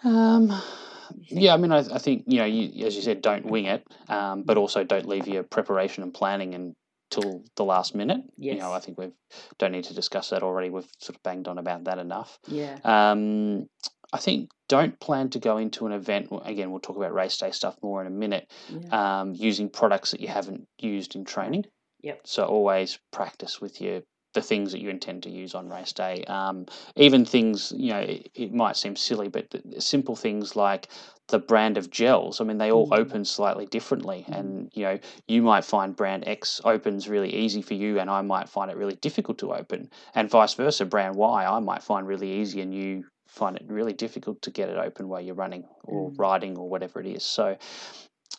Um, 0.04 0.50
yeah, 1.22 1.53
I 1.53 1.57
mean, 1.57 1.72
I, 1.72 1.80
I 1.80 1.97
think 1.97 2.26
you 2.28 2.39
know, 2.39 2.45
you, 2.45 2.86
as 2.86 2.95
you 2.95 3.01
said, 3.01 3.22
don't 3.22 3.45
wing 3.45 3.66
it, 3.66 3.86
um, 4.07 4.43
but 4.43 4.57
also 4.57 4.84
don't 4.84 5.07
leave 5.07 5.28
your 5.28 5.43
preparation 5.43 6.03
and 6.03 6.14
planning 6.14 6.53
until 6.53 7.43
the 7.55 7.64
last 7.64 7.95
minute. 7.95 8.22
You 8.38 8.55
know, 8.55 8.74
I 8.74 8.80
think 8.80 8.97
we 8.97 9.11
don't 9.57 9.72
need 9.72 9.86
to 9.86 9.93
discuss 9.93 10.30
that 10.30 10.43
already. 10.43 10.70
We've 10.70 10.88
sort 10.99 11.16
of 11.16 11.24
banged 11.24 11.47
on 11.47 11.57
about 11.57 11.86
that 11.86 11.99
enough. 11.99 12.39
Yeah. 12.47 12.78
Um, 12.84 13.68
I 14.11 14.18
think 14.20 14.51
don't 14.70 14.99
plan 14.99 15.30
to 15.32 15.39
go 15.39 15.57
into 15.57 15.88
an 15.88 15.91
event. 15.91 16.30
Again, 16.45 16.72
we'll 16.72 16.80
talk 16.80 16.97
about 16.97 17.14
race 17.14 17.38
day 17.38 17.51
stuff 17.51 17.76
more 17.82 17.99
in 18.01 18.07
a 18.07 18.11
minute. 18.11 18.51
Yeah. 18.70 19.22
Um, 19.22 19.34
using 19.34 19.70
products 19.70 20.11
that 20.11 20.22
you 20.22 20.28
haven't 20.28 20.68
used 20.80 21.16
in 21.16 21.26
training. 21.26 21.66
Yep. 22.01 22.22
So 22.26 22.45
always 22.45 22.99
practice 23.11 23.59
with 23.59 23.82
your 23.82 24.01
the 24.34 24.42
things 24.42 24.72
that 24.72 24.82
you 24.82 24.90
intend 24.90 25.24
to 25.24 25.30
use 25.30 25.56
on 25.56 25.70
race 25.70 25.94
day. 25.94 26.24
Um, 26.26 26.66
even 26.96 27.26
things 27.26 27.72
you 27.76 27.92
know 27.92 28.00
it, 28.00 28.32
it 28.36 28.54
might 28.54 28.76
seem 28.78 28.96
silly, 28.96 29.28
but 29.28 29.50
the, 29.52 29.82
simple 29.82 30.16
things 30.16 30.56
like 30.56 30.90
the 31.30 31.40
brand 31.40 31.78
of 31.78 31.90
gels. 31.90 32.42
I 32.42 32.44
mean, 32.44 32.58
they 32.58 32.72
all 32.72 32.88
Mm. 32.90 33.00
open 33.00 33.26
slightly 33.26 33.66
differently, 33.66 34.26
Mm. 34.30 34.40
and 34.40 34.72
you 34.74 34.84
know 34.84 35.00
you 35.28 35.42
might 35.42 35.66
find 35.66 35.96
brand 35.96 36.28
X 36.28 36.62
opens 36.66 37.08
really 37.08 37.34
easy 37.34 37.62
for 37.62 37.76
you, 37.76 38.00
and 38.00 38.10
I 38.10 38.22
might 38.22 38.50
find 38.50 38.70
it 38.72 38.78
really 38.78 38.96
difficult 38.96 39.38
to 39.40 39.54
open, 39.54 39.90
and 40.16 40.30
vice 40.30 40.54
versa. 40.56 40.86
Brand 40.86 41.16
Y 41.16 41.46
I 41.46 41.60
might 41.60 41.84
find 41.84 42.08
really 42.08 42.32
easy, 42.42 42.62
and 42.62 42.74
you 42.74 43.06
find 43.28 43.56
it 43.58 43.64
really 43.68 43.94
difficult 43.94 44.42
to 44.44 44.52
get 44.52 44.70
it 44.70 44.78
open 44.78 45.08
while 45.10 45.22
you're 45.22 45.34
running 45.36 45.66
or 45.84 46.12
Mm. 46.12 46.20
riding 46.20 46.58
or 46.58 46.70
whatever 46.70 47.00
it 47.00 47.08
is. 47.08 47.24
So 47.24 47.58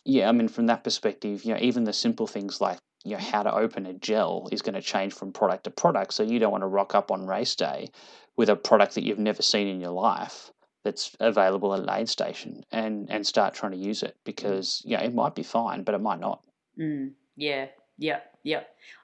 yeah, 0.05 0.29
I 0.29 0.31
mean, 0.31 0.47
from 0.47 0.67
that 0.67 0.83
perspective, 0.83 1.43
you 1.45 1.53
know, 1.53 1.59
even 1.61 1.83
the 1.83 1.93
simple 1.93 2.27
things 2.27 2.61
like 2.61 2.77
you 3.05 3.11
know 3.11 3.23
how 3.23 3.43
to 3.43 3.53
open 3.53 3.85
a 3.85 3.93
gel 3.93 4.49
is 4.51 4.61
going 4.61 4.75
to 4.75 4.81
change 4.81 5.13
from 5.13 5.31
product 5.31 5.65
to 5.65 5.71
product. 5.71 6.13
So 6.13 6.23
you 6.23 6.39
don't 6.39 6.51
want 6.51 6.63
to 6.63 6.67
rock 6.67 6.95
up 6.95 7.11
on 7.11 7.27
race 7.27 7.55
day 7.55 7.91
with 8.35 8.49
a 8.49 8.55
product 8.55 8.95
that 8.95 9.03
you've 9.03 9.19
never 9.19 9.41
seen 9.41 9.67
in 9.67 9.79
your 9.79 9.91
life 9.91 10.51
that's 10.83 11.15
available 11.19 11.73
at 11.73 11.81
an 11.81 11.89
aid 11.89 12.09
station 12.09 12.63
and 12.71 13.09
and 13.09 13.25
start 13.25 13.53
trying 13.53 13.71
to 13.71 13.77
use 13.77 14.03
it 14.03 14.17
because 14.23 14.81
you 14.85 14.97
know 14.97 15.03
it 15.03 15.13
might 15.13 15.35
be 15.35 15.43
fine, 15.43 15.83
but 15.83 15.95
it 15.95 16.01
might 16.01 16.19
not. 16.19 16.41
Mm, 16.79 17.11
yeah, 17.35 17.67
yeah, 17.97 18.19
yeah. 18.43 18.63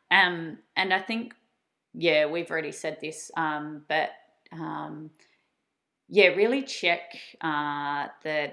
Um, 0.10 0.58
and 0.76 0.94
I 0.94 1.00
think, 1.00 1.34
yeah, 1.94 2.26
we've 2.26 2.52
already 2.52 2.74
said 2.74 2.98
this, 3.02 3.32
um, 3.38 3.84
but 3.88 4.10
um, 4.52 5.12
yeah, 6.10 6.28
really 6.28 6.64
check 6.64 7.16
uh, 7.40 8.08
the 8.24 8.52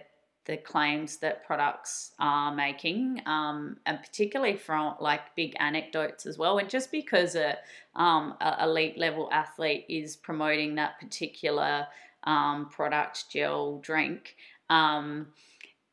the 0.49 0.57
claims 0.57 1.19
that 1.19 1.47
products 1.47 2.13
are 2.19 2.53
making, 2.55 3.21
um, 3.27 3.77
and 3.85 4.01
particularly 4.01 4.57
from 4.57 4.95
like 4.99 5.37
big 5.37 5.55
anecdotes 5.61 6.25
as 6.25 6.39
well. 6.39 6.57
And 6.59 6.71
just 6.71 6.91
because 6.91 7.37
a, 7.37 7.59
um, 7.95 8.35
a 8.41 8.65
elite 8.65 8.97
level 8.97 9.29
athlete 9.31 9.85
is 9.91 10.17
promoting 10.17 10.75
that 10.77 10.99
particular 10.99 11.87
um, 12.25 12.71
product, 12.71 13.27
gel, 13.31 13.79
drink. 13.81 14.37
Um, 14.71 15.29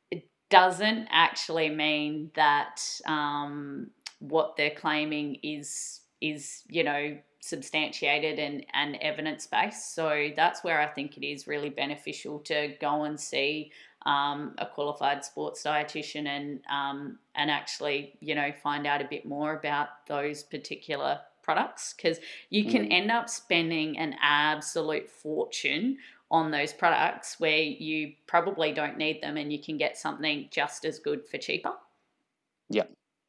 it 0.09 0.25
doesn't 0.49 1.09
actually 1.11 1.69
mean 1.69 2.31
that 2.35 2.81
um, 3.05 3.91
what 4.19 4.55
they're 4.55 4.71
claiming 4.71 5.35
is 5.43 5.99
is 6.21 6.63
you 6.69 6.83
know 6.85 7.17
substantiated 7.45 8.39
and, 8.39 8.65
and 8.73 8.97
evidence 9.01 9.45
based. 9.45 9.93
So 9.93 10.29
that's 10.35 10.63
where 10.63 10.81
I 10.81 10.87
think 10.87 11.15
it 11.15 11.25
is 11.25 11.45
really 11.45 11.69
beneficial 11.69 12.39
to 12.39 12.73
go 12.81 13.03
and 13.03 13.19
see 13.19 13.71
um, 14.05 14.53
a 14.59 14.65
qualified 14.65 15.25
sports 15.25 15.63
dietitian 15.63 16.27
and 16.27 16.59
um, 16.69 17.19
and 17.35 17.49
actually 17.49 18.17
you 18.21 18.35
know 18.35 18.51
find 18.63 18.85
out 18.87 19.01
a 19.01 19.05
bit 19.05 19.25
more 19.25 19.53
about 19.57 20.05
those 20.07 20.43
particular 20.43 21.19
products 21.43 21.93
because 21.93 22.19
you 22.49 22.65
can 22.65 22.83
Mm. 22.83 22.91
end 22.91 23.11
up 23.11 23.29
spending 23.29 23.97
an 23.97 24.15
absolute 24.21 25.09
fortune 25.09 25.97
on 26.31 26.51
those 26.51 26.73
products 26.73 27.39
where 27.39 27.57
you 27.59 28.13
probably 28.27 28.71
don't 28.73 28.97
need 28.97 29.21
them 29.21 29.37
and 29.37 29.51
you 29.53 29.61
can 29.61 29.77
get 29.77 29.97
something 29.97 30.47
just 30.51 30.85
as 30.85 30.99
good 30.99 31.25
for 31.27 31.37
cheaper. 31.37 31.73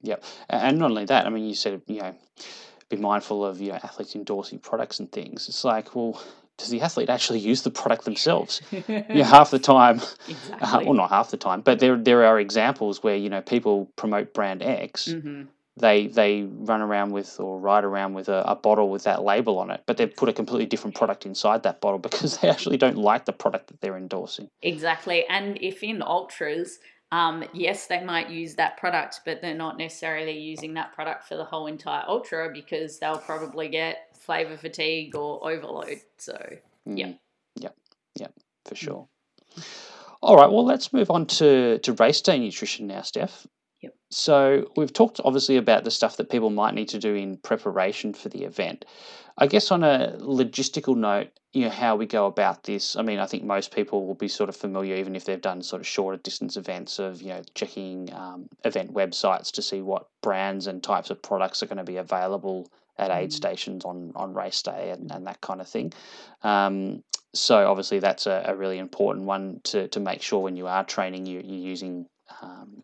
Yep. 0.03 0.25
A- 0.51 0.55
And 0.57 0.79
not 0.79 0.91
only 0.91 1.05
that, 1.07 1.27
I 1.27 1.31
mean, 1.31 1.45
you 1.47 1.55
said 1.55 1.83
you 1.87 2.01
know 2.01 2.15
be 2.89 2.97
mindful 2.97 3.45
of 3.45 3.61
you 3.61 3.69
know 3.71 3.77
athletes 3.83 4.15
endorsing 4.15 4.59
products 4.61 5.01
and 5.01 5.11
things. 5.11 5.49
It's 5.49 5.65
like, 5.65 5.95
well, 5.95 6.23
does 6.59 6.71
the 6.71 6.81
athlete 6.81 7.11
actually 7.11 7.39
use 7.41 7.63
the 7.63 7.71
product 7.71 8.05
themselves? 8.05 8.61
Yeah, 8.89 9.25
half 9.25 9.51
the 9.51 9.59
time, 9.59 10.01
uh, 10.01 10.07
exactly. 10.29 10.85
well, 10.85 10.95
not 10.95 11.11
half 11.11 11.31
the 11.31 11.37
time, 11.37 11.61
but 11.61 11.79
there 11.81 11.97
there 11.97 12.25
are 12.25 12.39
examples 12.41 13.03
where 13.03 13.17
you 13.17 13.29
know 13.29 13.41
people 13.43 13.91
promote 13.97 14.33
brand 14.35 14.63
X. 14.63 15.07
hmm 15.13 15.43
They 15.77 16.07
they 16.07 16.43
run 16.45 16.81
around 16.81 17.13
with 17.13 17.39
or 17.41 17.59
ride 17.59 17.85
around 17.85 18.15
with 18.15 18.29
a, 18.29 18.43
a 18.47 18.55
bottle 18.55 18.91
with 18.91 19.05
that 19.05 19.23
label 19.23 19.59
on 19.59 19.71
it, 19.71 19.83
but 19.87 19.97
they've 19.97 20.15
put 20.15 20.29
a 20.29 20.33
completely 20.33 20.67
different 20.67 20.97
product 20.97 21.27
inside 21.27 21.63
that 21.65 21.81
bottle 21.81 21.99
because 21.99 22.39
they 22.39 22.49
actually 22.49 22.77
don't 22.79 22.97
like 22.97 23.25
the 23.27 23.33
product 23.33 23.69
that 23.69 23.81
they're 23.81 23.97
endorsing. 23.97 24.49
Exactly. 24.63 25.27
And 25.29 25.59
if 25.61 25.83
in 25.83 26.03
ultras, 26.03 26.79
um, 27.13 27.45
yes, 27.53 27.87
they 27.87 28.03
might 28.03 28.31
use 28.31 28.55
that 28.57 28.77
product, 28.79 29.21
but 29.25 29.41
they're 29.41 29.55
not 29.55 29.79
necessarily 29.79 30.39
using 30.39 30.75
that 30.75 30.93
product 30.95 31.29
for 31.29 31.37
the 31.37 31.45
whole 31.45 31.67
entire 31.67 32.05
ultra 32.09 32.51
because 32.53 32.99
they'll 32.99 33.19
probably 33.19 33.69
get 33.69 34.06
flavor 34.27 34.57
fatigue 34.57 35.15
or 35.15 35.51
overload. 35.51 36.01
So, 36.19 36.37
Yeah. 36.85 37.07
Mm, 37.07 37.19
Yep. 37.61 37.77
Yep. 38.19 38.33
For 38.67 38.75
sure. 38.75 39.09
All 40.21 40.37
right. 40.37 40.51
Well, 40.51 40.65
let's 40.65 40.93
move 40.93 41.11
on 41.11 41.27
to 41.39 41.79
to 41.79 41.93
race 41.95 42.21
day 42.21 42.39
nutrition 42.39 42.87
now, 42.89 43.03
Steph. 43.03 43.47
Yep. 43.83 43.95
So 44.11 44.71
we've 44.77 44.93
talked 44.93 45.21
obviously 45.25 45.57
about 45.57 45.85
the 45.85 45.91
stuff 45.91 46.17
that 46.17 46.31
people 46.31 46.51
might 46.51 46.75
need 46.75 46.89
to 46.89 46.99
do 46.99 47.15
in 47.15 47.37
preparation 47.39 48.13
for 48.13 48.29
the 48.29 48.45
event. 48.45 48.85
I 49.39 49.47
guess 49.47 49.71
on 49.71 49.85
a 49.85 50.17
logistical 50.19 50.97
note, 50.97 51.29
you 51.53 51.65
know, 51.65 51.71
how 51.71 51.95
we 51.95 52.07
go 52.07 52.27
about 52.27 52.65
this. 52.65 52.97
I 52.97 53.03
mean, 53.03 53.19
I 53.19 53.27
think 53.27 53.45
most 53.45 53.75
people 53.75 54.07
will 54.07 54.15
be 54.15 54.29
sort 54.29 54.49
of 54.49 54.57
familiar, 54.57 54.97
even 54.97 55.15
if 55.15 55.25
they've 55.25 55.41
done 55.41 55.63
sort 55.63 55.81
of 55.81 55.87
shorter 55.87 56.19
distance 56.19 56.57
events, 56.57 56.99
of 56.99 57.23
you 57.23 57.29
know 57.29 57.43
checking 57.55 58.13
um, 58.13 58.49
event 58.65 58.93
websites 58.93 59.53
to 59.53 59.63
see 59.63 59.83
what 59.83 60.09
brands 60.23 60.67
and 60.67 60.83
types 60.83 61.11
of 61.11 61.23
products 61.23 61.63
are 61.63 61.67
going 61.67 61.79
to 61.79 61.85
be 61.85 61.99
available 61.99 62.69
at 62.99 63.11
aid 63.11 63.31
Mhm. 63.31 63.33
stations 63.33 63.85
on 63.85 64.13
on 64.15 64.35
race 64.35 64.63
day 64.63 64.91
and, 64.91 65.11
and 65.11 65.27
that 65.27 65.41
kind 65.41 65.61
of 65.61 65.69
thing. 65.69 65.93
Um, 66.43 67.03
so 67.35 67.71
obviously 67.71 67.99
that's 67.99 68.27
a, 68.27 68.45
a 68.47 68.57
really 68.57 68.79
important 68.79 69.27
one 69.27 69.61
to, 69.65 69.89
to 69.89 70.01
make 70.01 70.23
sure 70.23 70.41
when 70.41 70.57
you 70.57 70.67
are 70.67 70.85
training 70.85 71.27
you, 71.27 71.43
you're 71.45 71.71
using 71.71 72.07
um, 72.41 72.83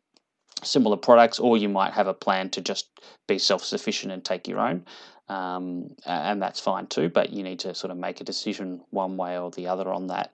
similar 0.62 0.96
products 0.96 1.38
or 1.38 1.56
you 1.56 1.68
might 1.70 1.94
have 1.94 2.06
a 2.06 2.14
plan 2.14 2.50
to 2.50 2.60
just 2.60 2.90
be 3.26 3.38
self-sufficient 3.38 4.12
and 4.12 4.24
take 4.24 4.46
your 4.46 4.60
own 4.60 4.84
um, 5.28 5.94
and 6.04 6.42
that's 6.42 6.60
fine 6.60 6.86
too. 6.86 7.08
But 7.08 7.30
you 7.32 7.42
need 7.42 7.60
to 7.60 7.74
sort 7.74 7.90
of 7.90 7.96
make 7.96 8.20
a 8.20 8.24
decision 8.24 8.82
one 8.90 9.16
way 9.16 9.38
or 9.38 9.50
the 9.50 9.68
other 9.68 9.90
on 9.90 10.08
that. 10.08 10.32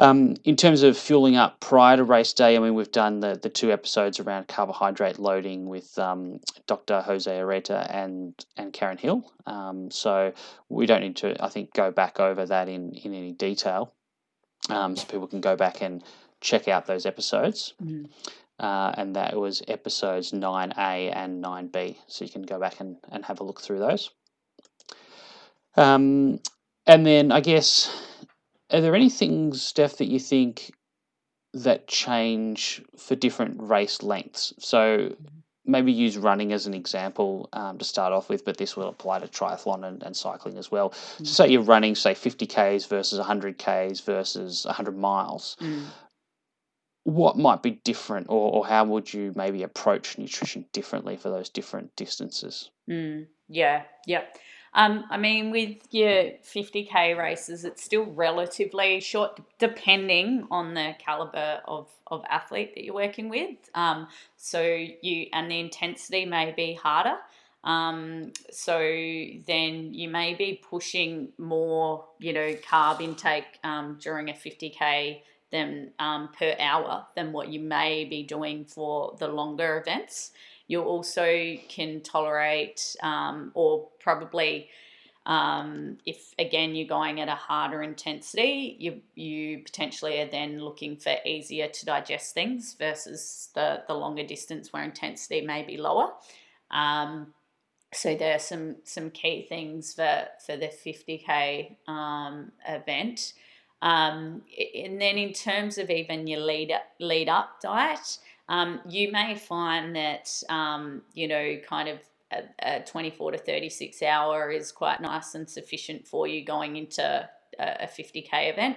Um, 0.00 0.36
in 0.44 0.56
terms 0.56 0.82
of 0.82 0.96
fueling 0.96 1.36
up 1.36 1.60
prior 1.60 1.98
to 1.98 2.04
race 2.04 2.32
day, 2.32 2.56
I 2.56 2.58
mean, 2.58 2.74
we've 2.74 2.90
done 2.90 3.20
the, 3.20 3.38
the 3.40 3.50
two 3.50 3.70
episodes 3.70 4.18
around 4.18 4.48
carbohydrate 4.48 5.18
loading 5.18 5.68
with 5.68 5.98
um, 5.98 6.40
Dr. 6.66 7.02
Jose 7.02 7.30
Areta 7.30 7.86
and, 7.94 8.32
and 8.56 8.72
Karen 8.72 8.96
Hill. 8.96 9.30
Um, 9.44 9.90
so 9.90 10.32
we 10.70 10.86
don't 10.86 11.02
need 11.02 11.16
to, 11.16 11.44
I 11.44 11.50
think, 11.50 11.74
go 11.74 11.90
back 11.90 12.18
over 12.18 12.46
that 12.46 12.66
in, 12.70 12.94
in 12.94 13.12
any 13.12 13.32
detail. 13.32 13.92
Um, 14.70 14.96
so 14.96 15.04
people 15.04 15.26
can 15.26 15.42
go 15.42 15.54
back 15.54 15.82
and 15.82 16.02
check 16.40 16.66
out 16.66 16.86
those 16.86 17.04
episodes. 17.04 17.74
Mm. 17.84 18.08
Uh, 18.58 18.94
and 18.96 19.16
that 19.16 19.36
was 19.36 19.62
episodes 19.68 20.32
9A 20.32 21.14
and 21.14 21.44
9B. 21.44 21.96
So 22.06 22.24
you 22.24 22.30
can 22.30 22.42
go 22.42 22.58
back 22.58 22.80
and, 22.80 22.96
and 23.12 23.22
have 23.26 23.40
a 23.40 23.44
look 23.44 23.60
through 23.60 23.80
those. 23.80 24.08
Um, 25.76 26.40
and 26.86 27.04
then 27.04 27.32
I 27.32 27.40
guess, 27.40 28.09
are 28.72 28.80
there 28.80 28.94
any 28.94 29.10
things, 29.10 29.62
Steph, 29.62 29.98
that 29.98 30.08
you 30.08 30.18
think 30.18 30.72
that 31.54 31.88
change 31.88 32.82
for 32.96 33.14
different 33.16 33.60
race 33.60 34.02
lengths? 34.02 34.52
So 34.58 35.14
maybe 35.64 35.92
use 35.92 36.16
running 36.16 36.52
as 36.52 36.66
an 36.66 36.74
example 36.74 37.48
um, 37.52 37.78
to 37.78 37.84
start 37.84 38.12
off 38.12 38.28
with, 38.28 38.44
but 38.44 38.56
this 38.56 38.76
will 38.76 38.88
apply 38.88 39.20
to 39.20 39.28
triathlon 39.28 39.86
and, 39.86 40.02
and 40.02 40.16
cycling 40.16 40.58
as 40.58 40.70
well. 40.70 40.90
Mm. 40.90 41.26
So 41.26 41.44
say 41.44 41.50
you're 41.50 41.62
running, 41.62 41.94
say, 41.94 42.14
50 42.14 42.46
Ks 42.46 42.86
versus 42.86 43.18
100 43.18 43.58
Ks 43.58 44.00
versus 44.00 44.64
100 44.64 44.96
miles 44.96 45.56
Mm. 45.60 45.84
what 47.04 47.38
might 47.38 47.62
be 47.62 47.72
different 47.84 48.26
or, 48.28 48.52
or 48.52 48.66
how 48.66 48.84
would 48.84 49.12
you 49.12 49.32
maybe 49.34 49.62
approach 49.62 50.18
nutrition 50.18 50.64
differently 50.72 51.16
for 51.16 51.30
those 51.30 51.48
different 51.48 51.94
distances 51.96 52.70
Mm, 52.88 53.26
yeah, 53.48 53.84
yep. 54.06 54.36
Um, 54.72 55.04
I 55.10 55.16
mean, 55.16 55.50
with 55.50 55.78
your 55.90 56.30
50k 56.44 57.18
races, 57.18 57.64
it's 57.64 57.82
still 57.82 58.04
relatively 58.04 59.00
short, 59.00 59.40
depending 59.58 60.46
on 60.50 60.74
the 60.74 60.94
caliber 60.98 61.60
of, 61.66 61.88
of 62.06 62.22
athlete 62.28 62.74
that 62.74 62.84
you're 62.84 62.94
working 62.94 63.28
with. 63.28 63.56
Um, 63.74 64.06
so 64.36 64.62
you 64.62 65.26
and 65.32 65.50
the 65.50 65.58
intensity 65.58 66.24
may 66.24 66.52
be 66.52 66.74
harder. 66.74 67.16
Um, 67.64 68.32
so 68.50 68.78
then 68.78 69.92
you 69.92 70.08
may 70.08 70.34
be 70.34 70.62
pushing 70.68 71.30
more, 71.36 72.06
you 72.18 72.32
know, 72.32 72.52
carb 72.54 73.00
intake 73.00 73.58
um, 73.64 73.98
during 74.00 74.30
a 74.30 74.32
50k 74.32 75.20
than 75.50 75.90
um, 75.98 76.28
per 76.38 76.54
hour 76.60 77.06
than 77.16 77.32
what 77.32 77.48
you 77.48 77.60
may 77.60 78.04
be 78.04 78.22
doing 78.22 78.64
for 78.64 79.16
the 79.18 79.28
longer 79.28 79.78
events. 79.78 80.30
You 80.70 80.82
also 80.82 81.56
can 81.68 82.00
tolerate, 82.00 82.94
um, 83.02 83.50
or 83.54 83.88
probably, 83.98 84.68
um, 85.26 85.98
if 86.06 86.32
again 86.38 86.76
you're 86.76 86.86
going 86.86 87.20
at 87.20 87.26
a 87.26 87.34
harder 87.34 87.82
intensity, 87.82 88.76
you 88.78 89.00
you 89.16 89.64
potentially 89.64 90.20
are 90.20 90.30
then 90.30 90.60
looking 90.60 90.96
for 90.96 91.16
easier 91.26 91.66
to 91.66 91.86
digest 91.86 92.34
things 92.34 92.76
versus 92.78 93.48
the 93.56 93.82
the 93.88 93.94
longer 93.94 94.24
distance 94.24 94.72
where 94.72 94.84
intensity 94.84 95.40
may 95.40 95.64
be 95.64 95.76
lower. 95.76 96.12
Um, 96.70 97.34
so 97.92 98.14
there 98.14 98.36
are 98.36 98.44
some 98.52 98.76
some 98.84 99.10
key 99.10 99.46
things 99.48 99.92
for 99.92 100.28
for 100.46 100.56
the 100.56 100.68
50k 100.68 101.78
um, 101.88 102.52
event. 102.68 103.32
Um, 103.82 104.42
and 104.84 105.00
then 105.00 105.16
in 105.18 105.32
terms 105.32 105.78
of 105.78 105.90
even 105.90 106.26
your 106.26 106.40
lead 106.40 106.70
up, 106.70 106.82
lead 107.00 107.28
up 107.30 107.60
diet, 107.60 108.18
um, 108.50 108.80
you 108.86 109.12
may 109.12 109.36
find 109.36 109.96
that 109.96 110.30
um, 110.50 111.02
you 111.14 111.28
know 111.28 111.56
kind 111.66 111.88
of 111.88 112.00
a, 112.32 112.42
a 112.78 112.80
24 112.80 113.32
to 113.32 113.38
36 113.38 114.02
hour 114.02 114.50
is 114.50 114.72
quite 114.72 115.00
nice 115.00 115.34
and 115.34 115.48
sufficient 115.48 116.06
for 116.06 116.26
you 116.26 116.44
going 116.44 116.76
into 116.76 117.02
a, 117.58 117.64
a 117.84 117.86
50k 117.86 118.52
event. 118.52 118.76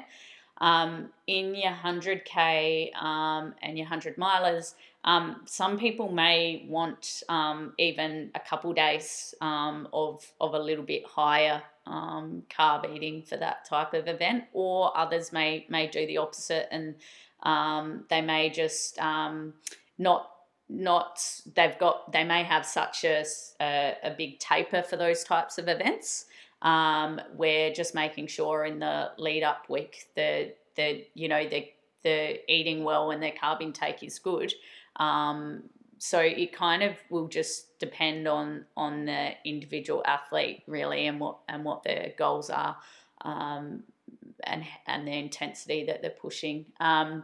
Um, 0.62 1.10
in 1.28 1.56
your 1.56 1.72
100k 1.72 2.96
um, 2.96 3.56
and 3.64 3.78
your 3.78 3.86
100 3.86 4.16
milers, 4.18 4.76
um, 5.04 5.42
some 5.46 5.78
people 5.78 6.10
may 6.10 6.66
want 6.70 7.24
um, 7.28 7.74
even 7.80 8.30
a 8.36 8.40
couple 8.40 8.72
days 8.74 9.34
um, 9.42 9.88
of, 9.92 10.32
of 10.40 10.54
a 10.54 10.60
little 10.60 10.86
bit 10.86 11.06
higher 11.06 11.62
um, 11.86 12.44
carb 12.50 12.90
eating 12.96 13.24
for 13.24 13.36
that 13.38 13.66
type 13.66 13.94
of 13.94 14.08
event, 14.08 14.46
or 14.54 14.96
others 14.98 15.34
may 15.34 15.66
may 15.68 15.88
do 15.88 16.08
the 16.08 16.18
opposite 16.18 16.68
and 16.72 16.96
um, 17.44 18.06
they 18.10 18.22
may 18.22 18.50
just 18.50 19.00
um, 19.00 19.54
not 19.98 20.30
not 20.70 21.24
they've 21.56 21.78
got 21.78 22.12
they 22.12 22.24
may 22.24 22.44
have 22.44 22.66
such 22.66 23.04
a, 23.04 23.24
a, 23.62 23.96
a 24.04 24.16
big 24.18 24.40
taper 24.40 24.82
for 24.82 24.98
those 24.98 25.24
types 25.24 25.58
of 25.58 25.68
events. 25.68 26.26
Um, 26.62 27.20
we're 27.36 27.74
just 27.74 27.94
making 27.94 28.28
sure 28.28 28.64
in 28.64 28.80
the 28.80 29.12
lead 29.18 29.44
up 29.44 29.70
week 29.70 30.08
the 30.16 30.54
the 30.76 31.06
you 31.14 31.28
know 31.28 31.48
the 31.48 31.70
the 32.04 32.52
eating 32.52 32.84
well 32.84 33.12
and 33.12 33.22
their 33.22 33.32
carb 33.32 33.62
intake 33.62 34.04
is 34.04 34.20
good. 34.20 34.54
Um, 34.98 35.64
so 35.98 36.20
it 36.20 36.52
kind 36.54 36.84
of 36.84 36.96
will 37.10 37.28
just 37.28 37.80
depend 37.80 38.28
on 38.28 38.66
on 38.76 39.06
the 39.06 39.32
individual 39.46 40.04
athlete 40.06 40.64
really 40.68 41.08
and 41.08 41.20
what 41.20 41.40
and 41.48 41.64
what 41.64 41.84
their 41.84 42.14
goals 42.18 42.50
are 42.50 42.78
um, 43.22 43.84
and 44.44 44.64
and 44.88 45.08
the 45.08 45.14
intensity 45.14 45.86
that 45.86 46.02
they're 46.02 46.12
pushing. 46.12 46.66
Um, 46.80 47.24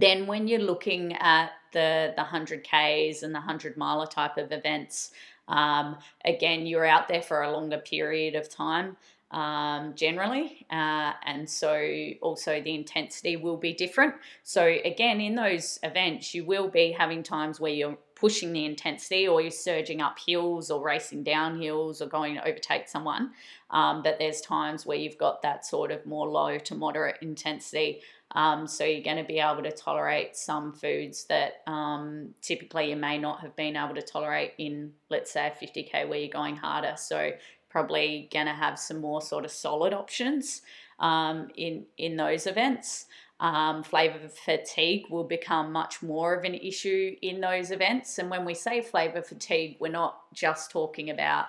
then 0.00 0.26
when 0.26 0.46
you're 0.46 0.60
looking 0.60 1.14
at 1.14 1.50
the 1.72 2.12
the 2.16 2.22
100ks 2.22 3.22
and 3.22 3.34
the 3.34 3.38
100 3.38 3.76
miler 3.76 4.06
type 4.06 4.36
of 4.36 4.52
events 4.52 5.10
um, 5.48 5.96
again 6.24 6.66
you're 6.66 6.86
out 6.86 7.08
there 7.08 7.22
for 7.22 7.42
a 7.42 7.50
longer 7.50 7.78
period 7.78 8.34
of 8.34 8.48
time 8.48 8.96
um, 9.30 9.92
generally 9.94 10.66
uh, 10.70 11.12
and 11.24 11.48
so 11.48 12.08
also 12.22 12.60
the 12.62 12.74
intensity 12.74 13.36
will 13.36 13.56
be 13.56 13.72
different. 13.72 14.14
So 14.44 14.64
again 14.84 15.20
in 15.20 15.34
those 15.34 15.78
events 15.82 16.34
you 16.34 16.44
will 16.44 16.68
be 16.68 16.92
having 16.92 17.22
times 17.22 17.58
where 17.58 17.72
you're 17.72 17.98
pushing 18.14 18.52
the 18.52 18.64
intensity 18.64 19.28
or 19.28 19.40
you're 19.42 19.50
surging 19.50 20.00
up 20.00 20.16
hills 20.24 20.70
or 20.70 20.82
racing 20.82 21.22
down 21.22 21.60
hills 21.60 22.00
or 22.00 22.06
going 22.06 22.34
to 22.34 22.48
overtake 22.48 22.88
someone 22.88 23.30
um, 23.70 24.02
but 24.02 24.18
there's 24.18 24.40
times 24.40 24.86
where 24.86 24.96
you've 24.96 25.18
got 25.18 25.42
that 25.42 25.66
sort 25.66 25.90
of 25.90 26.04
more 26.06 26.26
low 26.26 26.58
to 26.58 26.74
moderate 26.74 27.16
intensity 27.20 28.00
um, 28.36 28.66
so 28.66 28.84
you're 28.84 29.02
going 29.02 29.16
to 29.16 29.24
be 29.24 29.38
able 29.38 29.62
to 29.62 29.72
tolerate 29.72 30.36
some 30.36 30.74
foods 30.74 31.24
that 31.24 31.62
um, 31.66 32.34
typically 32.42 32.90
you 32.90 32.96
may 32.96 33.16
not 33.16 33.40
have 33.40 33.56
been 33.56 33.76
able 33.76 33.94
to 33.94 34.02
tolerate 34.02 34.52
in, 34.58 34.92
let's 35.08 35.32
say, 35.32 35.46
a 35.46 35.50
50k 35.50 36.06
where 36.06 36.18
you're 36.18 36.28
going 36.28 36.54
harder. 36.54 36.94
So 36.98 37.30
probably 37.70 38.28
going 38.30 38.44
to 38.44 38.52
have 38.52 38.78
some 38.78 39.00
more 39.00 39.22
sort 39.22 39.46
of 39.46 39.50
solid 39.50 39.94
options 39.94 40.60
um, 40.98 41.48
in 41.56 41.86
in 41.96 42.16
those 42.16 42.46
events. 42.46 43.06
Um, 43.40 43.82
flavor 43.82 44.28
fatigue 44.28 45.06
will 45.10 45.24
become 45.24 45.72
much 45.72 46.02
more 46.02 46.34
of 46.34 46.44
an 46.44 46.54
issue 46.54 47.16
in 47.22 47.40
those 47.40 47.70
events. 47.70 48.18
And 48.18 48.30
when 48.30 48.44
we 48.44 48.54
say 48.54 48.82
flavor 48.82 49.22
fatigue, 49.22 49.76
we're 49.80 49.92
not 49.92 50.20
just 50.34 50.70
talking 50.70 51.08
about 51.08 51.46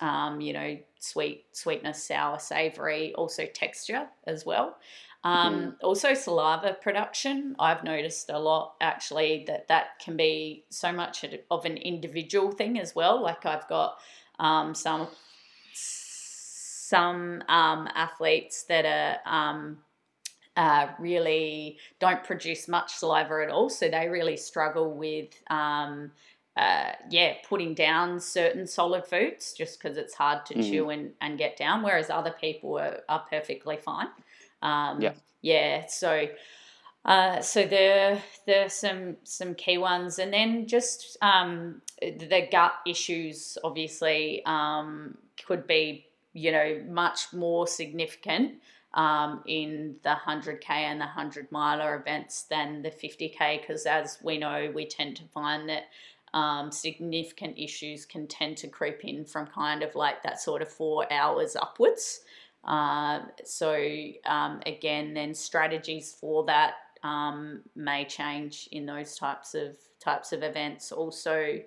um, 0.00 0.40
you 0.40 0.52
know 0.52 0.76
sweet, 0.98 1.44
sweetness, 1.52 2.02
sour, 2.02 2.40
savory, 2.40 3.14
also 3.14 3.46
texture 3.46 4.08
as 4.26 4.44
well. 4.44 4.76
Um. 5.26 5.76
Also, 5.82 6.14
saliva 6.14 6.76
production. 6.80 7.56
I've 7.58 7.82
noticed 7.82 8.30
a 8.30 8.38
lot 8.38 8.76
actually 8.80 9.44
that 9.48 9.66
that 9.66 9.98
can 9.98 10.16
be 10.16 10.64
so 10.70 10.92
much 10.92 11.24
of 11.50 11.64
an 11.64 11.76
individual 11.78 12.52
thing 12.52 12.78
as 12.78 12.94
well. 12.94 13.20
Like 13.22 13.44
I've 13.44 13.66
got 13.66 13.98
um, 14.38 14.74
some 14.74 15.08
some 15.72 17.42
um, 17.48 17.88
athletes 17.94 18.62
that 18.64 18.84
are 18.84 19.18
um, 19.26 19.78
uh, 20.56 20.88
really 21.00 21.78
don't 21.98 22.22
produce 22.22 22.68
much 22.68 22.94
saliva 22.94 23.42
at 23.42 23.50
all, 23.50 23.68
so 23.68 23.88
they 23.88 24.08
really 24.08 24.36
struggle 24.36 24.92
with. 24.94 25.30
Um, 25.50 26.12
uh, 26.56 26.92
yeah, 27.10 27.34
putting 27.46 27.74
down 27.74 28.18
certain 28.18 28.66
solid 28.66 29.04
foods 29.04 29.52
just 29.52 29.78
because 29.78 29.98
it's 29.98 30.14
hard 30.14 30.46
to 30.46 30.54
mm. 30.54 30.62
chew 30.66 30.88
and, 30.88 31.10
and 31.20 31.36
get 31.36 31.54
down, 31.54 31.82
whereas 31.82 32.08
other 32.08 32.34
people 32.40 32.78
are, 32.78 33.00
are 33.10 33.26
perfectly 33.28 33.76
fine. 33.76 34.08
Um, 34.62 35.00
yeah. 35.00 35.12
Yeah. 35.42 35.86
So, 35.86 36.28
uh, 37.04 37.40
so 37.40 37.66
there, 37.66 38.22
there 38.46 38.66
are 38.66 38.70
some 38.70 39.16
some 39.24 39.54
key 39.54 39.78
ones, 39.78 40.18
and 40.18 40.32
then 40.32 40.66
just 40.66 41.16
um, 41.22 41.82
the 42.00 42.48
gut 42.50 42.74
issues. 42.86 43.58
Obviously, 43.62 44.42
um, 44.44 45.16
could 45.46 45.66
be 45.66 46.06
you 46.32 46.52
know 46.52 46.82
much 46.88 47.32
more 47.32 47.66
significant 47.66 48.54
um, 48.94 49.42
in 49.46 49.96
the 50.02 50.16
100k 50.26 50.70
and 50.70 51.00
the 51.00 51.04
100 51.04 51.50
miler 51.52 51.96
events 51.96 52.44
than 52.44 52.82
the 52.82 52.90
50k 52.90 53.60
because 53.60 53.86
as 53.86 54.18
we 54.22 54.38
know 54.38 54.70
we 54.74 54.86
tend 54.86 55.16
to 55.16 55.24
find 55.24 55.68
that 55.68 55.84
um, 56.34 56.70
significant 56.70 57.58
issues 57.58 58.04
can 58.04 58.26
tend 58.26 58.56
to 58.58 58.68
creep 58.68 59.04
in 59.04 59.24
from 59.24 59.46
kind 59.46 59.82
of 59.82 59.94
like 59.94 60.22
that 60.22 60.40
sort 60.40 60.60
of 60.60 60.68
four 60.68 61.10
hours 61.12 61.56
upwards 61.56 62.20
uh, 62.66 63.20
so 63.44 63.74
um, 64.24 64.60
again, 64.66 65.14
then 65.14 65.34
strategies 65.34 66.16
for 66.20 66.44
that 66.46 66.74
um, 67.02 67.62
may 67.74 68.04
change 68.04 68.68
in 68.72 68.86
those 68.86 69.16
types 69.16 69.54
of 69.54 69.76
types 70.00 70.32
of 70.32 70.42
events. 70.42 70.92
Also, 70.92 71.60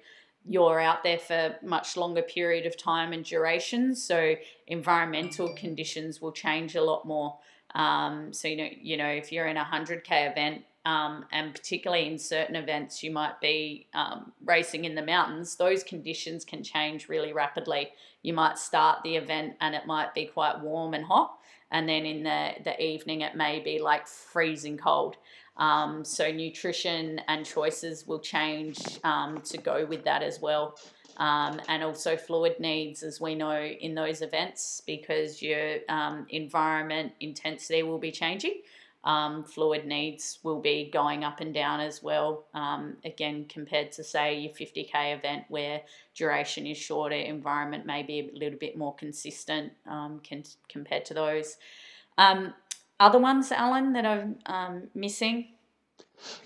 you're 0.45 0.79
out 0.79 1.03
there 1.03 1.17
for 1.19 1.55
much 1.63 1.97
longer 1.97 2.21
period 2.21 2.65
of 2.65 2.77
time 2.77 3.13
and 3.13 3.23
duration. 3.23 3.95
So 3.95 4.35
environmental 4.67 5.53
conditions 5.55 6.21
will 6.21 6.31
change 6.31 6.75
a 6.75 6.81
lot 6.81 7.05
more. 7.05 7.37
Um, 7.75 8.33
so 8.33 8.47
you 8.47 8.57
know, 8.57 8.69
you 8.81 8.97
know, 8.97 9.07
if 9.07 9.31
you're 9.31 9.47
in 9.47 9.57
a 9.57 9.63
hundred 9.63 10.03
k 10.03 10.25
event, 10.25 10.63
um, 10.85 11.25
and 11.31 11.53
particularly 11.53 12.07
in 12.07 12.17
certain 12.17 12.55
events, 12.55 13.03
you 13.03 13.11
might 13.11 13.39
be 13.41 13.87
um, 13.93 14.31
racing 14.45 14.85
in 14.85 14.95
the 14.95 15.05
mountains. 15.05 15.55
Those 15.55 15.83
conditions 15.83 16.45
can 16.45 16.63
change 16.63 17.09
really 17.09 17.33
rapidly. 17.33 17.89
You 18.21 18.33
might 18.33 18.57
start 18.57 19.03
the 19.03 19.15
event 19.15 19.55
and 19.61 19.75
it 19.75 19.85
might 19.85 20.13
be 20.13 20.25
quite 20.25 20.59
warm 20.61 20.93
and 20.93 21.05
hot, 21.05 21.37
and 21.71 21.87
then 21.87 22.05
in 22.05 22.23
the 22.23 22.53
the 22.63 22.81
evening 22.81 23.21
it 23.21 23.35
may 23.35 23.59
be 23.59 23.79
like 23.79 24.07
freezing 24.07 24.77
cold. 24.77 25.17
Um, 25.57 26.05
so 26.05 26.31
nutrition 26.31 27.19
and 27.27 27.45
choices 27.45 28.07
will 28.07 28.19
change 28.19 28.77
um, 29.03 29.41
to 29.41 29.57
go 29.57 29.85
with 29.85 30.05
that 30.05 30.23
as 30.23 30.39
well. 30.39 30.77
Um, 31.17 31.59
and 31.67 31.83
also 31.83 32.15
fluid 32.15 32.61
needs, 32.61 33.03
as 33.03 33.19
we 33.19 33.35
know 33.35 33.61
in 33.61 33.93
those 33.93 34.21
events, 34.21 34.81
because 34.87 35.41
your 35.41 35.79
um, 35.89 36.25
environment 36.29 37.11
intensity 37.19 37.83
will 37.83 37.97
be 37.97 38.11
changing. 38.11 38.61
Um, 39.03 39.45
fluid 39.45 39.85
needs 39.85 40.39
will 40.43 40.59
be 40.59 40.89
going 40.91 41.23
up 41.23 41.39
and 41.39 41.53
down 41.53 41.79
as 41.79 42.03
well. 42.03 42.45
Um, 42.53 42.97
again, 43.05 43.45
compared 43.47 43.93
to 43.93 44.03
say 44.03 44.37
your 44.37 44.51
50k 44.51 45.17
event 45.17 45.45
where 45.47 45.81
duration 46.15 46.67
is 46.67 46.77
shorter, 46.77 47.15
environment 47.15 47.85
may 47.85 48.03
be 48.03 48.19
a 48.19 48.37
little 48.37 48.59
bit 48.59 48.77
more 48.77 48.93
consistent 48.95 49.71
um, 49.87 50.19
can, 50.21 50.43
compared 50.67 51.05
to 51.05 51.13
those. 51.13 51.55
Um, 52.17 52.53
other 52.99 53.19
ones, 53.19 53.51
Alan, 53.53 53.93
that 53.93 54.05
I'm 54.05 54.35
um, 54.45 54.87
missing? 54.93 55.47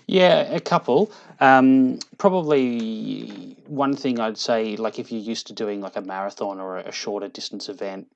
Yeah, 0.06 0.42
a 0.54 0.60
couple. 0.60 1.10
Um, 1.40 1.98
probably 2.18 3.56
one 3.66 3.96
thing 3.96 4.20
I'd 4.20 4.38
say, 4.38 4.76
like 4.76 5.00
if 5.00 5.10
you're 5.10 5.20
used 5.20 5.48
to 5.48 5.52
doing 5.52 5.80
like 5.80 5.96
a 5.96 6.00
marathon 6.00 6.60
or 6.60 6.78
a 6.78 6.92
shorter 6.92 7.28
distance 7.28 7.68
event, 7.68 8.06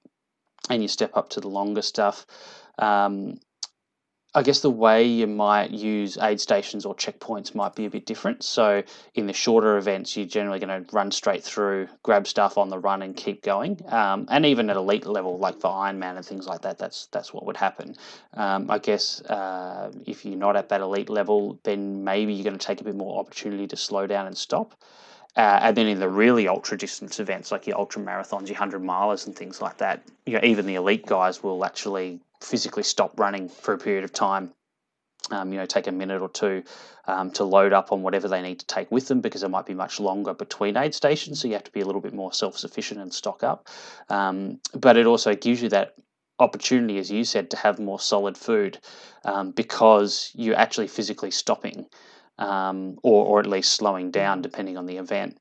and 0.71 0.83
you 0.83 0.89
step 0.89 1.17
up 1.17 1.31
to 1.31 1.41
the 1.41 1.49
longer 1.49 1.83
stuff, 1.83 2.27
um, 2.79 3.41
I 4.39 4.43
guess 4.43 4.61
the 4.61 4.71
way 4.71 5.03
you 5.03 5.27
might 5.27 5.73
use 5.73 6.17
aid 6.17 6.41
stations 6.41 6.87
or 6.87 6.95
checkpoints 6.95 7.57
might 7.57 7.75
be 7.75 7.87
a 7.87 7.91
bit 7.91 8.07
different. 8.07 8.45
So, 8.45 8.85
in 9.17 9.27
the 9.27 9.33
shorter 9.33 9.77
events, 9.79 10.17
you're 10.17 10.27
generally 10.27 10.61
going 10.61 10.85
to 10.85 10.95
run 10.95 11.11
straight 11.11 11.43
through, 11.43 11.89
grab 12.05 12.25
stuff 12.25 12.57
on 12.57 12.69
the 12.69 12.79
run, 12.79 13.03
and 13.03 13.17
keep 13.17 13.43
going. 13.43 13.81
Um, 13.89 14.27
and 14.31 14.47
even 14.47 14.71
at 14.71 14.77
elite 14.77 15.07
level, 15.07 15.39
like 15.39 15.59
for 15.61 15.67
Ironman 15.67 16.15
and 16.15 16.25
things 16.25 16.47
like 16.47 16.61
that, 16.61 16.79
that's 16.79 17.07
that's 17.07 17.35
what 17.35 17.47
would 17.47 17.57
happen. 17.57 17.97
Um, 18.35 18.71
I 18.71 18.79
guess 18.79 19.21
uh, 19.23 19.91
if 20.07 20.25
you're 20.25 20.37
not 20.37 20.55
at 20.55 20.69
that 20.69 20.83
elite 20.83 21.11
level, 21.11 21.59
then 21.65 22.05
maybe 22.05 22.33
you're 22.33 22.45
going 22.45 22.57
to 22.57 22.65
take 22.65 22.81
a 22.81 22.85
bit 22.85 22.95
more 22.95 23.19
opportunity 23.19 23.67
to 23.67 23.77
slow 23.77 24.07
down 24.07 24.29
and 24.29 24.39
stop. 24.39 24.77
Uh, 25.37 25.59
and 25.63 25.77
then 25.77 25.89
in 25.89 25.99
the 25.99 26.09
really 26.09 26.47
ultra 26.47 26.79
distance 26.79 27.19
events, 27.19 27.51
like 27.51 27.67
your 27.67 27.77
ultra 27.77 28.01
marathons, 28.01 28.47
your 28.47 28.57
hundred 28.57 28.83
milers, 28.83 29.27
and 29.27 29.35
things 29.35 29.61
like 29.61 29.79
that, 29.79 30.05
you 30.27 30.35
know, 30.35 30.41
even 30.45 30.65
the 30.65 30.77
elite 30.77 31.07
guys 31.07 31.43
will 31.43 31.65
actually 31.65 32.21
physically 32.41 32.83
stop 32.83 33.19
running 33.19 33.49
for 33.49 33.75
a 33.75 33.79
period 33.79 34.05
of 34.05 34.13
time. 34.13 34.53
Um, 35.31 35.53
you 35.53 35.59
know, 35.59 35.67
take 35.67 35.87
a 35.87 35.93
minute 35.93 36.23
or 36.23 36.31
two 36.31 36.63
um, 37.07 37.31
to 37.33 37.45
load 37.45 37.75
up 37.75 37.93
on 37.93 38.03
whatever 38.03 38.29
they 38.29 38.41
need 38.41 38.61
to 38.61 38.67
take 38.67 38.91
with 38.91 39.09
them 39.09 39.21
because 39.21 39.43
it 39.43 39.51
might 39.51 39.67
be 39.67 39.75
much 39.75 40.01
longer 40.01 40.33
between 40.33 40.77
aid 40.77 40.95
stations. 40.95 41.41
So 41.41 41.49
you 41.49 41.55
have 41.55 41.65
to 41.65 41.73
be 41.73 41.81
a 41.81 41.85
little 41.85 42.01
bit 42.01 42.15
more 42.15 42.33
self 42.33 42.57
sufficient 42.57 43.01
and 43.01 43.13
stock 43.13 43.43
up. 43.43 43.69
Um, 44.09 44.61
but 44.75 44.97
it 44.97 45.07
also 45.07 45.35
gives 45.35 45.61
you 45.61 45.69
that 45.71 45.97
opportunity, 46.39 46.99
as 46.99 47.11
you 47.11 47.25
said, 47.25 47.51
to 47.51 47.57
have 47.59 47.79
more 47.79 48.01
solid 48.01 48.39
food 48.39 48.79
um, 49.25 49.51
because 49.51 50.31
you're 50.35 50.57
actually 50.57 50.89
physically 50.89 51.31
stopping 51.31 51.87
um, 52.39 52.99
or, 53.03 53.27
or 53.27 53.41
at 53.41 53.47
least 53.47 53.73
slowing 53.73 54.11
down 54.11 54.41
depending 54.41 54.79
on 54.79 54.87
the 54.87 54.97
event 54.97 55.37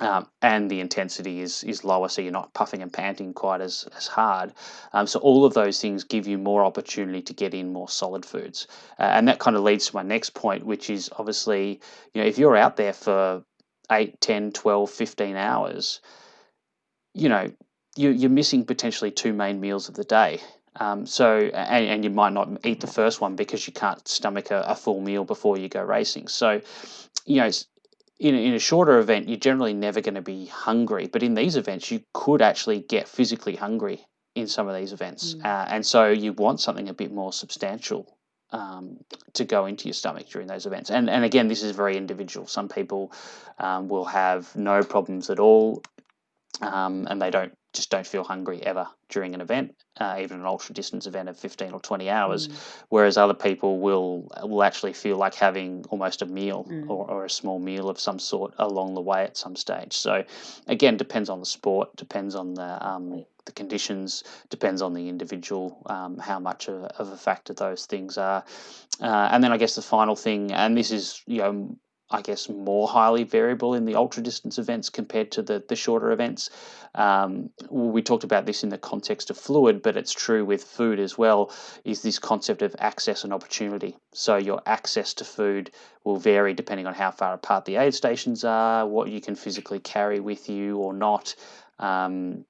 um, 0.00 0.26
and 0.42 0.70
the 0.70 0.80
intensity 0.80 1.40
is 1.40 1.62
is 1.64 1.84
lower, 1.84 2.08
so 2.08 2.20
you're 2.20 2.32
not 2.32 2.52
puffing 2.52 2.82
and 2.82 2.92
panting 2.92 3.32
quite 3.32 3.60
as 3.60 3.88
as 3.96 4.06
hard. 4.06 4.52
Um, 4.92 5.06
so 5.06 5.20
all 5.20 5.44
of 5.44 5.54
those 5.54 5.80
things 5.80 6.02
give 6.02 6.26
you 6.26 6.36
more 6.36 6.64
opportunity 6.64 7.22
to 7.22 7.32
get 7.32 7.54
in 7.54 7.72
more 7.72 7.88
solid 7.88 8.26
foods, 8.26 8.66
uh, 8.98 9.02
and 9.02 9.28
that 9.28 9.38
kind 9.38 9.56
of 9.56 9.62
leads 9.62 9.86
to 9.86 9.96
my 9.96 10.02
next 10.02 10.30
point, 10.30 10.66
which 10.66 10.90
is 10.90 11.10
obviously 11.16 11.80
you 12.12 12.20
know 12.20 12.26
if 12.26 12.38
you're 12.38 12.56
out 12.56 12.76
there 12.76 12.92
for 12.92 13.44
8, 13.92 14.20
10, 14.20 14.52
12, 14.52 14.90
15 14.90 15.36
hours, 15.36 16.00
you 17.14 17.28
know 17.28 17.50
you, 17.96 18.10
you're 18.10 18.30
missing 18.30 18.64
potentially 18.64 19.10
two 19.10 19.32
main 19.32 19.60
meals 19.60 19.88
of 19.88 19.94
the 19.94 20.04
day. 20.04 20.40
Um, 20.76 21.06
so, 21.06 21.38
and, 21.38 21.86
and, 21.86 22.04
you 22.04 22.10
might 22.10 22.32
not 22.32 22.66
eat 22.66 22.80
the 22.80 22.88
first 22.88 23.20
one 23.20 23.36
because 23.36 23.64
you 23.64 23.72
can't 23.72 24.06
stomach 24.08 24.50
a, 24.50 24.62
a, 24.62 24.74
full 24.74 25.00
meal 25.00 25.24
before 25.24 25.56
you 25.56 25.68
go 25.68 25.80
racing. 25.80 26.26
So, 26.26 26.60
you 27.26 27.36
know, 27.36 27.50
in, 28.24 28.34
in 28.34 28.54
a 28.54 28.58
shorter 28.58 28.98
event, 28.98 29.28
you're 29.28 29.36
generally 29.36 29.74
never 29.74 30.00
going 30.00 30.14
to 30.14 30.22
be 30.22 30.46
hungry. 30.46 31.08
But 31.08 31.22
in 31.22 31.34
these 31.34 31.56
events, 31.56 31.90
you 31.90 32.02
could 32.14 32.40
actually 32.40 32.80
get 32.80 33.06
physically 33.06 33.54
hungry 33.54 34.06
in 34.34 34.46
some 34.46 34.66
of 34.66 34.74
these 34.74 34.94
events. 34.94 35.34
Mm. 35.34 35.44
Uh, 35.44 35.66
and 35.68 35.86
so 35.86 36.08
you 36.08 36.32
want 36.32 36.60
something 36.60 36.88
a 36.88 36.94
bit 36.94 37.12
more 37.12 37.34
substantial 37.34 38.16
um, 38.50 38.96
to 39.34 39.44
go 39.44 39.66
into 39.66 39.88
your 39.88 39.92
stomach 39.94 40.28
during 40.30 40.48
those 40.48 40.64
events. 40.64 40.90
And, 40.90 41.10
and 41.10 41.22
again, 41.22 41.48
this 41.48 41.62
is 41.62 41.76
very 41.76 41.98
individual. 41.98 42.46
Some 42.46 42.68
people 42.68 43.12
um, 43.58 43.88
will 43.88 44.06
have 44.06 44.56
no 44.56 44.82
problems 44.82 45.28
at 45.28 45.38
all 45.38 45.82
um, 46.62 47.06
and 47.10 47.20
they 47.20 47.30
don't 47.30 47.52
just 47.74 47.90
don't 47.90 48.06
feel 48.06 48.24
hungry 48.24 48.62
ever 48.62 48.86
during 49.08 49.34
an 49.34 49.40
event, 49.40 49.74
uh, 50.00 50.16
even 50.20 50.40
an 50.40 50.46
ultra 50.46 50.74
distance 50.74 51.06
event 51.06 51.28
of 51.28 51.36
15 51.36 51.72
or 51.72 51.80
20 51.80 52.08
hours, 52.08 52.48
mm. 52.48 52.54
whereas 52.88 53.16
other 53.16 53.34
people 53.34 53.80
will 53.80 54.28
will 54.42 54.62
actually 54.62 54.92
feel 54.92 55.16
like 55.16 55.34
having 55.34 55.84
almost 55.90 56.22
a 56.22 56.26
meal 56.26 56.64
mm. 56.68 56.88
or, 56.88 57.10
or 57.10 57.24
a 57.24 57.30
small 57.30 57.58
meal 57.58 57.88
of 57.88 58.00
some 58.00 58.18
sort 58.18 58.54
along 58.58 58.94
the 58.94 59.00
way 59.00 59.24
at 59.24 59.36
some 59.36 59.56
stage. 59.56 59.92
So, 59.92 60.24
again, 60.66 60.96
depends 60.96 61.28
on 61.28 61.40
the 61.40 61.46
sport, 61.46 61.94
depends 61.96 62.34
on 62.34 62.54
the 62.54 62.86
um, 62.86 63.24
the 63.44 63.52
conditions, 63.52 64.24
depends 64.48 64.80
on 64.80 64.94
the 64.94 65.08
individual, 65.08 65.82
um, 65.86 66.16
how 66.18 66.38
much 66.38 66.68
of, 66.68 66.84
of, 66.84 67.10
a 67.10 67.16
factor 67.16 67.52
those 67.52 67.84
things 67.84 68.16
are. 68.16 68.42
Uh, 69.00 69.28
and 69.30 69.44
then 69.44 69.52
I 69.52 69.58
guess 69.58 69.74
the 69.74 69.82
final 69.82 70.16
thing, 70.16 70.52
and 70.52 70.76
this 70.76 70.90
is 70.90 71.22
you 71.26 71.38
know 71.38 71.76
I 72.14 72.22
guess, 72.22 72.48
more 72.48 72.86
highly 72.86 73.24
variable 73.24 73.74
in 73.74 73.84
the 73.84 73.96
ultra 73.96 74.22
distance 74.22 74.58
events 74.58 74.88
compared 74.88 75.32
to 75.32 75.42
the, 75.42 75.62
the 75.68 75.76
shorter 75.76 76.12
events. 76.12 76.48
Um, 76.94 77.50
we 77.70 78.02
talked 78.02 78.22
about 78.22 78.46
this 78.46 78.62
in 78.62 78.68
the 78.68 78.78
context 78.78 79.30
of 79.30 79.36
fluid, 79.36 79.82
but 79.82 79.96
it's 79.96 80.12
true 80.12 80.44
with 80.44 80.62
food 80.62 81.00
as 81.00 81.18
well, 81.18 81.52
is 81.84 82.02
this 82.02 82.20
concept 82.20 82.62
of 82.62 82.76
access 82.78 83.24
and 83.24 83.32
opportunity. 83.32 83.96
So 84.12 84.36
your 84.36 84.62
access 84.64 85.14
to 85.14 85.24
food 85.24 85.72
will 86.04 86.18
vary 86.18 86.54
depending 86.54 86.86
on 86.86 86.94
how 86.94 87.10
far 87.10 87.34
apart 87.34 87.64
the 87.64 87.76
aid 87.76 87.94
stations 87.94 88.44
are, 88.44 88.86
what 88.86 89.08
you 89.08 89.20
can 89.20 89.34
physically 89.34 89.80
carry 89.80 90.20
with 90.20 90.48
you 90.48 90.78
or 90.78 90.94
not. 90.94 91.34
Um, 91.80 92.44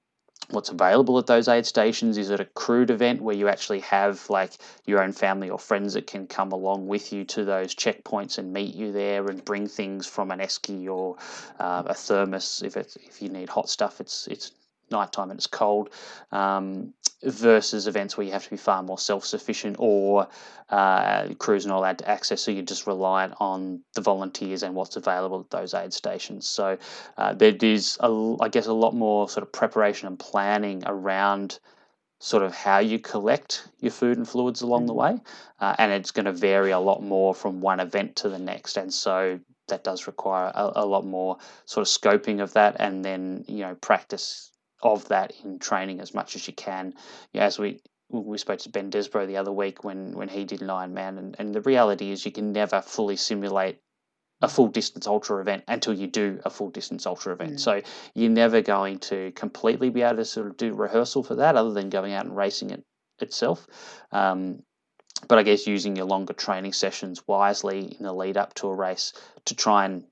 what's 0.51 0.68
available 0.68 1.18
at 1.18 1.26
those 1.26 1.49
aid 1.49 1.66
stations? 1.66 2.18
Is 2.18 2.30
it 2.30 2.40
a 2.40 2.45
crewed 2.45 2.90
event 2.90 3.22
where 3.22 3.34
you 3.34 3.49
actually 3.49 3.80
have 3.80 4.28
like 4.28 4.53
your 4.86 5.03
own 5.03 5.12
family 5.12 5.51
or 5.51 5.59
friends 5.59 5.95
that 5.95 6.07
can 6.07 6.26
come 6.26 6.53
along 6.53 6.86
with 6.86 7.12
you 7.12 7.24
to 7.24 7.45
those 7.45 7.74
checkpoints 7.74 8.38
and 8.38 8.53
meet 8.53 8.74
you 8.74 8.92
there 8.92 9.26
and 9.26 9.45
bring 9.45 9.66
things 9.68 10.07
from 10.07 10.30
an 10.30 10.40
esky 10.40 10.88
or 10.88 11.16
uh, 11.59 11.82
a 11.86 11.95
thermos? 11.95 12.62
If 12.64 12.76
it's 12.76 12.97
if 12.97 13.22
you 13.22 13.28
need 13.28 13.49
hot 13.49 13.68
stuff 13.68 14.01
it's 14.01 14.26
it's 14.28 14.53
nighttime 14.95 15.30
and 15.30 15.38
it's 15.38 15.47
cold, 15.47 15.90
um, 16.32 16.95
versus 17.24 17.86
events 17.86 18.16
where 18.16 18.26
you 18.26 18.32
have 18.32 18.45
to 18.45 18.51
be 18.51 18.57
far 18.57 18.82
more 18.82 18.99
self 18.99 19.24
sufficient 19.24 19.76
or 19.78 20.28
uh, 20.70 21.28
crews 21.38 21.66
not 21.66 21.78
allowed 21.78 21.99
to 21.99 22.09
access, 22.09 22.40
so 22.40 22.51
you're 22.51 22.62
just 22.62 22.86
reliant 22.86 23.34
on 23.40 23.80
the 23.95 24.01
volunteers 24.01 24.62
and 24.62 24.74
what's 24.74 24.97
available 24.97 25.40
at 25.40 25.51
those 25.51 25.74
aid 25.74 25.92
stations. 25.92 26.49
So 26.49 26.78
uh, 27.18 27.34
there 27.34 27.55
is, 27.61 27.99
a, 28.01 28.36
I 28.40 28.49
guess, 28.49 28.66
a 28.66 28.72
lot 28.72 28.95
more 28.95 29.28
sort 29.28 29.42
of 29.42 29.53
preparation 29.53 30.09
and 30.09 30.18
planning 30.18 30.82
around 30.86 31.59
sort 32.20 32.42
of 32.42 32.55
how 32.55 32.78
you 32.78 32.99
collect 32.99 33.68
your 33.80 33.92
food 33.92 34.16
and 34.16 34.26
fluids 34.26 34.62
along 34.62 34.86
the 34.86 34.95
mm-hmm. 34.95 35.16
way, 35.16 35.22
uh, 35.61 35.74
and 35.78 35.92
it's 35.92 36.11
going 36.11 36.24
to 36.24 36.32
vary 36.32 36.70
a 36.70 36.78
lot 36.78 37.03
more 37.03 37.34
from 37.34 37.61
one 37.61 37.80
event 37.80 38.16
to 38.16 38.28
the 38.28 38.38
next, 38.38 38.76
and 38.76 38.92
so 38.92 39.38
that 39.68 39.84
does 39.84 40.07
require 40.07 40.53
a, 40.55 40.72
a, 40.76 40.86
lot 40.86 41.07
more 41.07 41.38
sort 41.64 41.86
of 41.86 41.92
scoping 41.92 42.42
of 42.42 42.53
that 42.53 42.76
and 42.80 43.03
then 43.05 43.42
you 43.49 43.61
know 43.61 43.74
practice 43.76 44.51
of 44.85 45.09
that 45.09 45.32
in 45.43 45.59
training 45.59 46.01
as 46.01 46.14
much 46.14 46.37
as 46.37 46.47
you 46.47 46.53
can. 46.55 46.95
Yeah, 47.32 47.45
as 47.45 47.59
we 47.59 47.80
we 48.11 48.39
spoke 48.39 48.61
to 48.61 48.68
Ben 48.68 48.91
Desborough 48.91 49.26
the 49.26 49.39
other 49.39 49.51
week 49.51 49.82
when 49.82 50.12
when 50.12 50.28
he 50.28 50.45
did 50.45 50.61
an 50.61 50.68
Ironman, 50.68 51.18
and, 51.18 51.37
and 51.39 51.55
the 51.55 51.62
reality 51.62 52.12
is 52.12 52.24
you 52.24 52.32
can 52.32 52.53
never 52.53 52.80
fully 52.82 53.16
simulate 53.16 53.80
a 54.43 54.49
full 54.49 54.68
distance 54.68 55.07
ultra 55.07 55.41
event 55.41 55.64
until 55.68 55.95
you 55.95 56.07
do 56.07 56.39
a 56.45 56.51
full 56.51 56.68
distance 56.68 57.07
ultra 57.07 57.32
event. 57.32 57.55
Mm. 57.55 57.61
So 57.61 57.82
you're 58.14 58.30
never 58.30 58.61
going 58.61 58.99
to 59.01 59.32
completely 59.32 59.91
be 59.91 60.03
able 60.03 60.16
to 60.16 60.24
sort 60.24 60.49
of 60.49 60.57
do 60.57 60.74
rehearsal 60.74 61.22
for 61.22 61.37
that, 61.37 61.57
other 61.57 61.72
than 61.72 61.89
going 61.89 62.12
out 62.12 62.26
and 62.26 62.37
racing 62.37 62.70
it 62.70 62.85
itself. 63.20 63.66
Um, 64.12 64.62
but 65.28 65.39
I 65.39 65.43
guess 65.43 65.66
using 65.66 65.97
your 65.97 66.07
longer 66.07 66.35
training 66.35 66.74
sessions 66.74 67.22
wisely 67.26 67.97
in 67.99 68.05
the 68.05 68.12
lead 68.12 68.37
up 68.37 68.53
to 68.55 68.68
a 68.68 68.74
race 68.74 69.14
to 69.47 69.55
try 69.55 69.87
and 69.87 70.05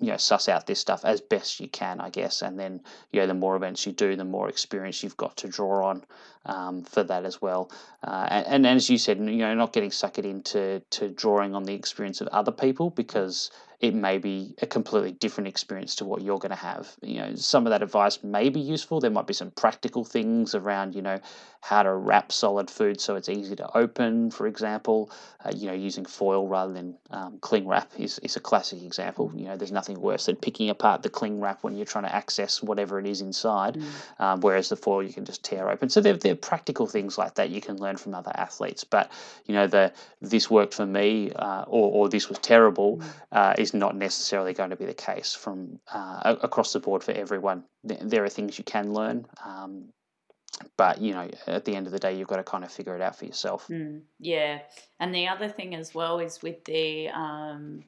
you 0.00 0.08
know 0.08 0.16
suss 0.16 0.48
out 0.48 0.66
this 0.66 0.80
stuff 0.80 1.04
as 1.04 1.20
best 1.20 1.60
you 1.60 1.68
can, 1.68 2.00
I 2.00 2.10
guess. 2.10 2.42
And 2.42 2.58
then 2.58 2.80
you 3.12 3.20
know 3.20 3.26
the 3.26 3.34
more 3.34 3.56
events 3.56 3.86
you 3.86 3.92
do, 3.92 4.16
the 4.16 4.24
more 4.24 4.48
experience 4.48 5.02
you've 5.02 5.16
got 5.16 5.36
to 5.38 5.48
draw 5.48 5.86
on 5.86 6.04
um, 6.46 6.82
for 6.82 7.02
that 7.04 7.24
as 7.24 7.40
well. 7.40 7.70
Uh, 8.02 8.26
and, 8.30 8.66
and, 8.66 8.66
as 8.66 8.88
you 8.88 8.98
said, 8.98 9.18
you 9.18 9.36
know, 9.36 9.54
not 9.54 9.72
getting 9.72 9.90
suckered 9.90 10.24
into 10.24 10.80
to 10.90 11.08
drawing 11.10 11.54
on 11.54 11.64
the 11.64 11.74
experience 11.74 12.20
of 12.20 12.28
other 12.28 12.52
people 12.52 12.90
because 12.90 13.50
it 13.80 13.94
may 13.94 14.18
be 14.18 14.54
a 14.60 14.66
completely 14.66 15.12
different 15.12 15.48
experience 15.48 15.96
to 15.96 16.04
what 16.04 16.20
you're 16.20 16.38
going 16.38 16.50
to 16.50 16.56
have. 16.56 16.88
You 17.00 17.20
know, 17.20 17.34
some 17.34 17.66
of 17.66 17.70
that 17.70 17.82
advice 17.82 18.22
may 18.22 18.50
be 18.50 18.60
useful. 18.60 19.00
There 19.00 19.10
might 19.10 19.26
be 19.26 19.32
some 19.32 19.50
practical 19.52 20.04
things 20.04 20.54
around, 20.54 20.94
you 20.94 21.00
know, 21.00 21.18
how 21.62 21.82
to 21.82 21.92
wrap 21.92 22.32
solid 22.32 22.70
food 22.70 23.00
so 23.00 23.16
it's 23.16 23.28
easy 23.28 23.54
to 23.56 23.76
open, 23.76 24.30
for 24.30 24.46
example. 24.46 25.10
Uh, 25.44 25.52
you 25.54 25.66
know, 25.66 25.74
using 25.74 26.04
foil 26.04 26.46
rather 26.46 26.72
than 26.72 26.94
um, 27.10 27.38
cling 27.40 27.66
wrap 27.66 27.90
is, 27.98 28.18
is 28.20 28.36
a 28.36 28.40
classic 28.40 28.82
example. 28.82 29.32
You 29.34 29.46
know, 29.46 29.56
there's 29.56 29.72
nothing 29.72 30.00
worse 30.00 30.26
than 30.26 30.36
picking 30.36 30.68
apart 30.68 31.02
the 31.02 31.08
cling 31.08 31.40
wrap 31.40 31.62
when 31.62 31.74
you're 31.74 31.86
trying 31.86 32.04
to 32.04 32.14
access 32.14 32.62
whatever 32.62 32.98
it 32.98 33.06
is 33.06 33.22
inside, 33.22 33.76
mm. 33.76 34.20
um, 34.20 34.40
whereas 34.40 34.68
the 34.68 34.76
foil 34.76 35.02
you 35.02 35.12
can 35.12 35.24
just 35.24 35.42
tear 35.42 35.70
open. 35.70 35.88
So 35.88 36.00
there, 36.00 36.16
there 36.16 36.32
are 36.32 36.36
practical 36.36 36.86
things 36.86 37.16
like 37.16 37.34
that 37.36 37.48
you 37.48 37.60
can 37.62 37.76
learn 37.78 37.96
from 37.96 38.14
other 38.14 38.32
athletes. 38.34 38.84
But, 38.84 39.10
you 39.46 39.54
know, 39.54 39.66
the 39.66 39.92
this 40.20 40.50
worked 40.50 40.74
for 40.74 40.86
me 40.86 41.32
uh, 41.32 41.62
or, 41.62 41.90
or 41.92 42.08
this 42.10 42.28
was 42.28 42.38
terrible 42.38 42.98
mm. 42.98 43.12
uh, 43.32 43.54
is 43.56 43.69
not 43.74 43.96
necessarily 43.96 44.52
going 44.52 44.70
to 44.70 44.76
be 44.76 44.84
the 44.84 44.94
case 44.94 45.34
from 45.34 45.78
uh, 45.92 46.36
across 46.42 46.72
the 46.72 46.80
board 46.80 47.02
for 47.02 47.12
everyone. 47.12 47.64
There 47.84 48.24
are 48.24 48.28
things 48.28 48.58
you 48.58 48.64
can 48.64 48.92
learn. 48.92 49.26
Um, 49.44 49.92
but 50.76 51.00
you 51.00 51.12
know 51.12 51.28
at 51.46 51.64
the 51.64 51.74
end 51.74 51.86
of 51.86 51.92
the 51.92 51.98
day 51.98 52.16
you've 52.16 52.28
got 52.28 52.36
to 52.36 52.44
kind 52.44 52.64
of 52.64 52.72
figure 52.72 52.94
it 52.94 53.00
out 53.00 53.16
for 53.16 53.24
yourself 53.24 53.68
mm, 53.68 54.00
yeah 54.18 54.58
and 54.98 55.14
the 55.14 55.28
other 55.28 55.48
thing 55.48 55.74
as 55.74 55.94
well 55.94 56.18
is 56.18 56.42
with 56.42 56.62
the 56.64 57.08
um, 57.08 57.84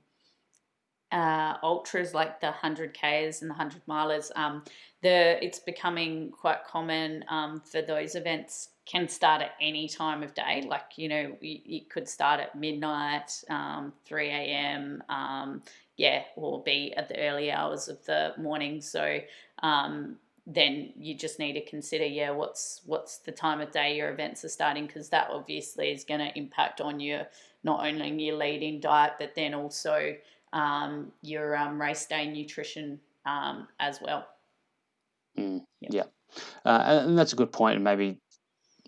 uh, 1.11 1.55
ultras 1.63 2.15
like 2.15 2.41
the 2.41 2.53
100ks 2.63 3.43
and 3.43 3.51
the 3.51 3.55
100 3.55 3.83
milers 3.87 4.31
um, 4.37 4.63
the 5.03 5.45
it's 5.45 5.59
becoming 5.59 6.31
quite 6.31 6.65
common 6.65 7.25
um, 7.29 7.61
for 7.61 7.83
those 7.83 8.15
events 8.15 8.71
can 8.85 9.09
start 9.09 9.43
at 9.43 9.53
any 9.61 9.89
time 9.89 10.23
of 10.23 10.35
day. 10.35 10.65
Like 10.69 10.97
you 10.97 11.09
know 11.09 11.37
it 11.41 11.89
could 11.91 12.09
start 12.09 12.41
at 12.41 12.59
midnight 12.59 13.43
um, 13.49 13.93
3 14.05 14.29
a.m 14.29 15.03
um, 15.09 15.63
yeah 15.97 16.23
or 16.37 16.63
be 16.63 16.93
at 16.97 17.09
the 17.09 17.19
early 17.19 17.51
hours 17.51 17.89
of 17.89 18.05
the 18.05 18.33
morning. 18.39 18.81
So 18.81 19.21
um, 19.63 20.17
then 20.47 20.93
you 20.97 21.15
just 21.15 21.39
need 21.39 21.53
to 21.53 21.65
consider 21.65 22.05
yeah 22.05 22.31
what's 22.31 22.81
what's 22.87 23.19
the 23.19 23.33
time 23.33 23.61
of 23.61 23.71
day 23.71 23.97
your 23.97 24.11
events 24.11 24.45
are 24.45 24.49
starting 24.49 24.87
because 24.87 25.09
that 25.09 25.29
obviously 25.31 25.91
is 25.93 26.05
going 26.05 26.21
to 26.21 26.37
impact 26.37 26.81
on 26.81 26.99
your 26.99 27.27
not 27.63 27.87
only 27.87 28.11
your 28.25 28.37
leading 28.37 28.81
diet 28.81 29.13
but 29.21 29.35
then 29.37 29.55
also 29.55 30.15
um, 30.53 31.13
your 31.23 31.57
um, 31.57 31.81
race 31.81 32.07
day 32.07 32.27
nutrition 32.27 32.99
um, 33.25 33.69
as 33.79 34.01
well. 34.03 34.27
Mm, 35.39 35.63
yep. 35.81 35.93
yeah. 35.93 36.05
Uh, 36.65 37.05
and 37.07 37.17
that's 37.19 37.33
a 37.33 37.37
good 37.37 37.53
point 37.53 37.77
and 37.77 37.85
maybe 37.85 38.19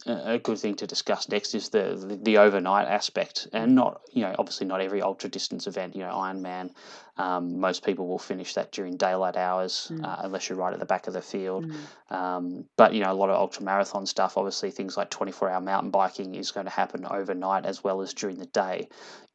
a 0.06 0.38
good 0.38 0.58
thing 0.58 0.74
to 0.76 0.86
discuss 0.86 1.28
next 1.28 1.54
is 1.54 1.70
the, 1.70 1.94
the, 1.94 2.16
the 2.16 2.38
overnight 2.38 2.86
aspect, 2.86 3.48
and 3.52 3.74
not 3.74 4.02
you 4.12 4.22
know 4.22 4.34
obviously 4.38 4.66
not 4.66 4.80
every 4.80 5.00
ultra 5.00 5.30
distance 5.30 5.66
event. 5.66 5.94
You 5.94 6.02
know 6.02 6.12
Ironman, 6.12 6.70
um, 7.16 7.58
most 7.58 7.84
people 7.84 8.06
will 8.06 8.18
finish 8.18 8.54
that 8.54 8.72
during 8.72 8.96
daylight 8.96 9.36
hours 9.36 9.90
mm. 9.92 10.04
uh, 10.04 10.16
unless 10.20 10.48
you're 10.48 10.58
right 10.58 10.72
at 10.72 10.78
the 10.78 10.86
back 10.86 11.06
of 11.06 11.14
the 11.14 11.22
field. 11.22 11.66
Mm. 11.66 12.14
Um, 12.14 12.64
but 12.76 12.92
you 12.92 13.02
know 13.02 13.12
a 13.12 13.14
lot 13.14 13.30
of 13.30 13.36
ultra 13.36 13.62
marathon 13.62 14.06
stuff, 14.06 14.36
obviously 14.36 14.70
things 14.70 14.96
like 14.96 15.10
24 15.10 15.50
hour 15.50 15.60
mountain 15.60 15.90
biking 15.90 16.34
is 16.34 16.50
going 16.50 16.66
to 16.66 16.72
happen 16.72 17.06
overnight 17.06 17.64
as 17.64 17.82
well 17.82 18.02
as 18.02 18.12
during 18.12 18.38
the 18.38 18.46
day. 18.46 18.88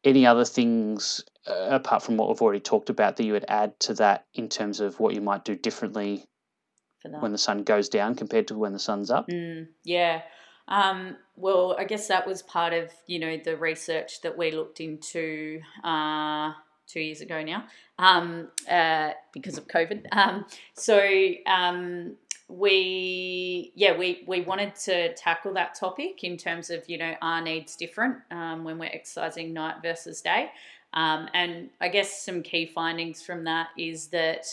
Any 0.03 0.25
other 0.25 0.45
things 0.45 1.23
uh, 1.47 1.69
apart 1.71 2.03
from 2.03 2.17
what 2.17 2.29
we've 2.29 2.41
already 2.41 2.59
talked 2.59 2.89
about 2.89 3.17
that 3.17 3.23
you 3.23 3.33
would 3.33 3.45
add 3.47 3.79
to 3.81 3.95
that 3.95 4.25
in 4.33 4.49
terms 4.49 4.79
of 4.79 4.99
what 4.99 5.13
you 5.13 5.21
might 5.21 5.43
do 5.43 5.55
differently 5.55 6.25
when 7.03 7.31
the 7.31 7.37
sun 7.37 7.63
goes 7.63 7.89
down 7.89 8.15
compared 8.15 8.47
to 8.47 8.55
when 8.55 8.73
the 8.73 8.79
sun's 8.79 9.09
up? 9.09 9.27
Mm, 9.27 9.67
yeah. 9.83 10.21
Um, 10.69 11.17
well, 11.35 11.75
I 11.77 11.83
guess 11.83 12.07
that 12.07 12.25
was 12.25 12.41
part 12.43 12.73
of 12.73 12.91
you 13.07 13.19
know 13.19 13.37
the 13.43 13.57
research 13.57 14.21
that 14.21 14.37
we 14.37 14.51
looked 14.51 14.79
into 14.79 15.61
uh, 15.83 16.53
two 16.87 17.01
years 17.01 17.21
ago 17.21 17.43
now 17.43 17.65
um, 17.97 18.47
uh, 18.69 19.11
because 19.33 19.57
of 19.57 19.67
COVID. 19.67 20.05
Um, 20.11 20.45
so 20.75 21.01
um, 21.47 22.15
we 22.47 23.71
yeah 23.75 23.97
we 23.97 24.23
we 24.27 24.41
wanted 24.41 24.75
to 24.75 25.13
tackle 25.15 25.53
that 25.53 25.75
topic 25.75 26.23
in 26.23 26.37
terms 26.37 26.69
of 26.69 26.87
you 26.87 26.97
know 26.97 27.13
our 27.21 27.41
needs 27.41 27.75
different 27.75 28.17
um, 28.31 28.63
when 28.63 28.77
we're 28.77 28.91
exercising 28.93 29.53
night 29.53 29.75
versus 29.81 30.21
day. 30.21 30.51
Um, 30.93 31.27
and 31.35 31.69
I 31.79 31.89
guess 31.89 32.23
some 32.23 32.41
key 32.41 32.65
findings 32.65 33.21
from 33.21 33.43
that 33.43 33.67
is 33.77 34.07
that 34.07 34.45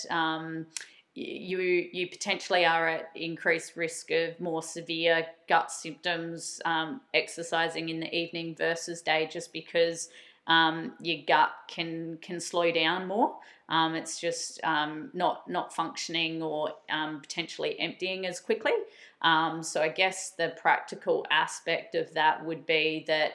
you 1.17 1.89
you 1.93 2.09
potentially 2.09 2.67
are 2.67 2.87
at 2.87 3.11
increased 3.14 3.75
risk 3.75 4.11
of 4.11 4.39
more 4.39 4.62
severe 4.62 5.27
gut 5.49 5.73
symptoms 5.73 6.61
um, 6.67 7.01
exercising 7.14 7.89
in 7.89 8.01
the 8.01 8.14
evening 8.14 8.55
versus 8.55 9.01
day, 9.01 9.27
just 9.33 9.51
because 9.51 10.11
um, 10.47 10.93
your 11.01 11.25
gut 11.27 11.53
can 11.69 12.19
can 12.21 12.39
slow 12.39 12.71
down 12.71 13.09
more. 13.09 13.35
Um, 13.71 13.95
it's 13.95 14.21
just 14.21 14.62
um, 14.62 15.11
not 15.14 15.49
not 15.49 15.75
functioning 15.75 16.43
or 16.43 16.75
um, 16.91 17.23
potentially 17.23 17.81
emptying 17.81 18.27
as 18.27 18.39
quickly. 18.39 18.75
Um, 19.23 19.62
so 19.62 19.81
I 19.81 19.89
guess 19.89 20.33
the 20.33 20.55
practical 20.61 21.27
aspect 21.31 21.95
of 21.95 22.12
that 22.12 22.45
would 22.45 22.67
be 22.67 23.05
that 23.09 23.33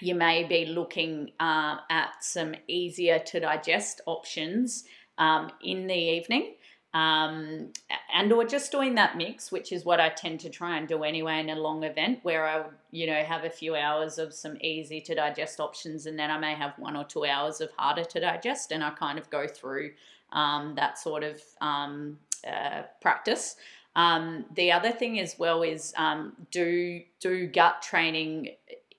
you 0.00 0.14
may 0.14 0.44
be 0.44 0.64
looking 0.64 1.30
uh, 1.38 1.76
at 1.90 2.24
some 2.24 2.54
easier 2.66 3.18
to 3.18 3.40
digest 3.40 4.00
options 4.06 4.84
um, 5.18 5.50
in 5.62 5.86
the 5.86 5.94
evening. 5.94 6.54
Um, 6.94 7.72
and 8.14 8.30
or 8.32 8.44
just 8.44 8.70
doing 8.70 8.96
that 8.96 9.16
mix, 9.16 9.50
which 9.50 9.72
is 9.72 9.84
what 9.84 9.98
I 9.98 10.10
tend 10.10 10.40
to 10.40 10.50
try 10.50 10.76
and 10.76 10.86
do 10.86 11.04
anyway 11.04 11.40
in 11.40 11.48
a 11.48 11.54
long 11.54 11.84
event, 11.84 12.18
where 12.22 12.46
I 12.46 12.64
you 12.90 13.06
know, 13.06 13.22
have 13.22 13.44
a 13.44 13.50
few 13.50 13.74
hours 13.74 14.18
of 14.18 14.34
some 14.34 14.58
easy 14.60 15.00
to 15.00 15.14
digest 15.14 15.58
options, 15.58 16.04
and 16.04 16.18
then 16.18 16.30
I 16.30 16.38
may 16.38 16.54
have 16.54 16.74
one 16.78 16.94
or 16.94 17.04
two 17.04 17.24
hours 17.24 17.62
of 17.62 17.70
harder 17.78 18.04
to 18.04 18.20
digest, 18.20 18.70
and 18.70 18.84
I 18.84 18.90
kind 18.90 19.18
of 19.18 19.28
go 19.30 19.46
through 19.48 19.92
um, 20.32 20.74
that 20.76 20.98
sort 20.98 21.24
of 21.24 21.40
um, 21.62 22.18
uh, 22.46 22.82
practice. 23.00 23.56
Um, 23.96 24.44
the 24.54 24.72
other 24.72 24.90
thing 24.92 25.20
as 25.20 25.38
well 25.38 25.62
is 25.62 25.92
um, 25.96 26.34
do 26.50 27.02
do 27.20 27.46
gut 27.46 27.82
training 27.82 28.50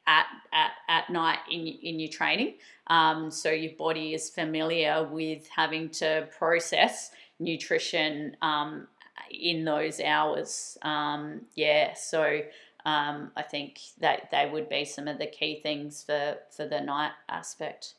at, 0.08 0.26
at, 0.52 0.72
at 0.88 1.10
night 1.10 1.40
in, 1.50 1.68
in 1.68 2.00
your 2.00 2.10
training. 2.10 2.56
Um, 2.88 3.32
so 3.32 3.50
your 3.50 3.74
body 3.78 4.14
is 4.14 4.30
familiar 4.30 5.08
with 5.10 5.48
having 5.48 5.90
to 5.92 6.28
process 6.38 7.12
nutrition 7.40 8.36
um, 8.42 8.88
in 9.32 9.66
those 9.66 10.00
hours. 10.00 10.78
Um, 10.82 11.42
yeah, 11.56 11.94
so 11.94 12.42
um, 12.86 13.32
I 13.36 13.42
think 13.44 13.80
that 14.00 14.30
they 14.32 14.50
would 14.52 14.70
be 14.70 14.86
some 14.86 15.08
of 15.08 15.18
the 15.18 15.28
key 15.28 15.62
things 15.62 16.04
for, 16.04 16.38
for 16.56 16.68
the 16.68 16.82
night 16.82 17.12
aspect. 17.30 17.96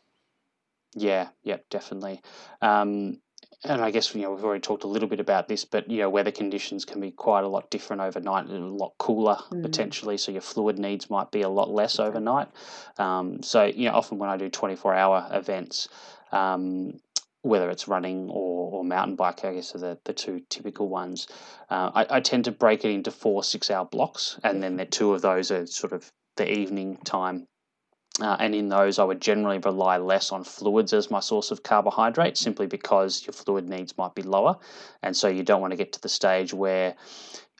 Yeah, 0.94 1.28
yeah, 1.42 1.58
definitely. 1.70 2.20
Um, 2.62 3.20
and 3.64 3.82
I 3.82 3.90
guess 3.90 4.14
you 4.14 4.22
know 4.22 4.32
we've 4.32 4.44
already 4.44 4.60
talked 4.60 4.84
a 4.84 4.88
little 4.88 5.08
bit 5.08 5.20
about 5.20 5.48
this, 5.48 5.64
but 5.64 5.90
you 5.90 5.98
know 5.98 6.10
weather 6.10 6.30
conditions 6.30 6.84
can 6.84 7.00
be 7.00 7.10
quite 7.10 7.44
a 7.44 7.48
lot 7.48 7.70
different 7.70 8.02
overnight 8.02 8.46
and 8.46 8.62
a 8.62 8.66
lot 8.66 8.92
cooler 8.98 9.36
mm. 9.50 9.62
potentially. 9.62 10.16
So 10.18 10.32
your 10.32 10.40
fluid 10.40 10.78
needs 10.78 11.10
might 11.10 11.30
be 11.30 11.42
a 11.42 11.48
lot 11.48 11.70
less 11.70 11.98
overnight. 11.98 12.48
Um, 12.98 13.42
so 13.42 13.64
you 13.64 13.88
know 13.88 13.94
often 13.94 14.18
when 14.18 14.30
I 14.30 14.36
do 14.36 14.48
twenty 14.48 14.76
four 14.76 14.94
hour 14.94 15.26
events, 15.32 15.88
um, 16.32 17.00
whether 17.42 17.70
it's 17.70 17.88
running 17.88 18.28
or, 18.30 18.72
or 18.72 18.84
mountain 18.84 19.16
bike, 19.16 19.44
I 19.44 19.54
guess 19.54 19.74
are 19.74 19.78
the, 19.78 19.98
the 20.04 20.12
two 20.12 20.42
typical 20.48 20.88
ones. 20.88 21.26
Uh, 21.70 21.90
I, 21.94 22.16
I 22.16 22.20
tend 22.20 22.44
to 22.44 22.52
break 22.52 22.84
it 22.84 22.90
into 22.90 23.10
four 23.10 23.42
six 23.42 23.70
hour 23.70 23.84
blocks, 23.84 24.38
and 24.44 24.62
then 24.62 24.76
the 24.76 24.86
two 24.86 25.14
of 25.14 25.22
those 25.22 25.50
are 25.50 25.66
sort 25.66 25.92
of 25.92 26.10
the 26.36 26.50
evening 26.50 26.98
time 27.04 27.46
uh, 28.20 28.36
and 28.38 28.54
in 28.54 28.68
those, 28.68 28.98
I 28.98 29.04
would 29.04 29.20
generally 29.20 29.58
rely 29.58 29.96
less 29.96 30.30
on 30.30 30.44
fluids 30.44 30.92
as 30.92 31.10
my 31.10 31.20
source 31.20 31.50
of 31.50 31.64
carbohydrate 31.64 32.36
simply 32.36 32.66
because 32.66 33.26
your 33.26 33.32
fluid 33.32 33.68
needs 33.68 33.98
might 33.98 34.14
be 34.14 34.22
lower. 34.22 34.56
And 35.02 35.16
so 35.16 35.26
you 35.26 35.42
don't 35.42 35.60
want 35.60 35.72
to 35.72 35.76
get 35.76 35.92
to 35.94 36.00
the 36.00 36.08
stage 36.08 36.54
where 36.54 36.94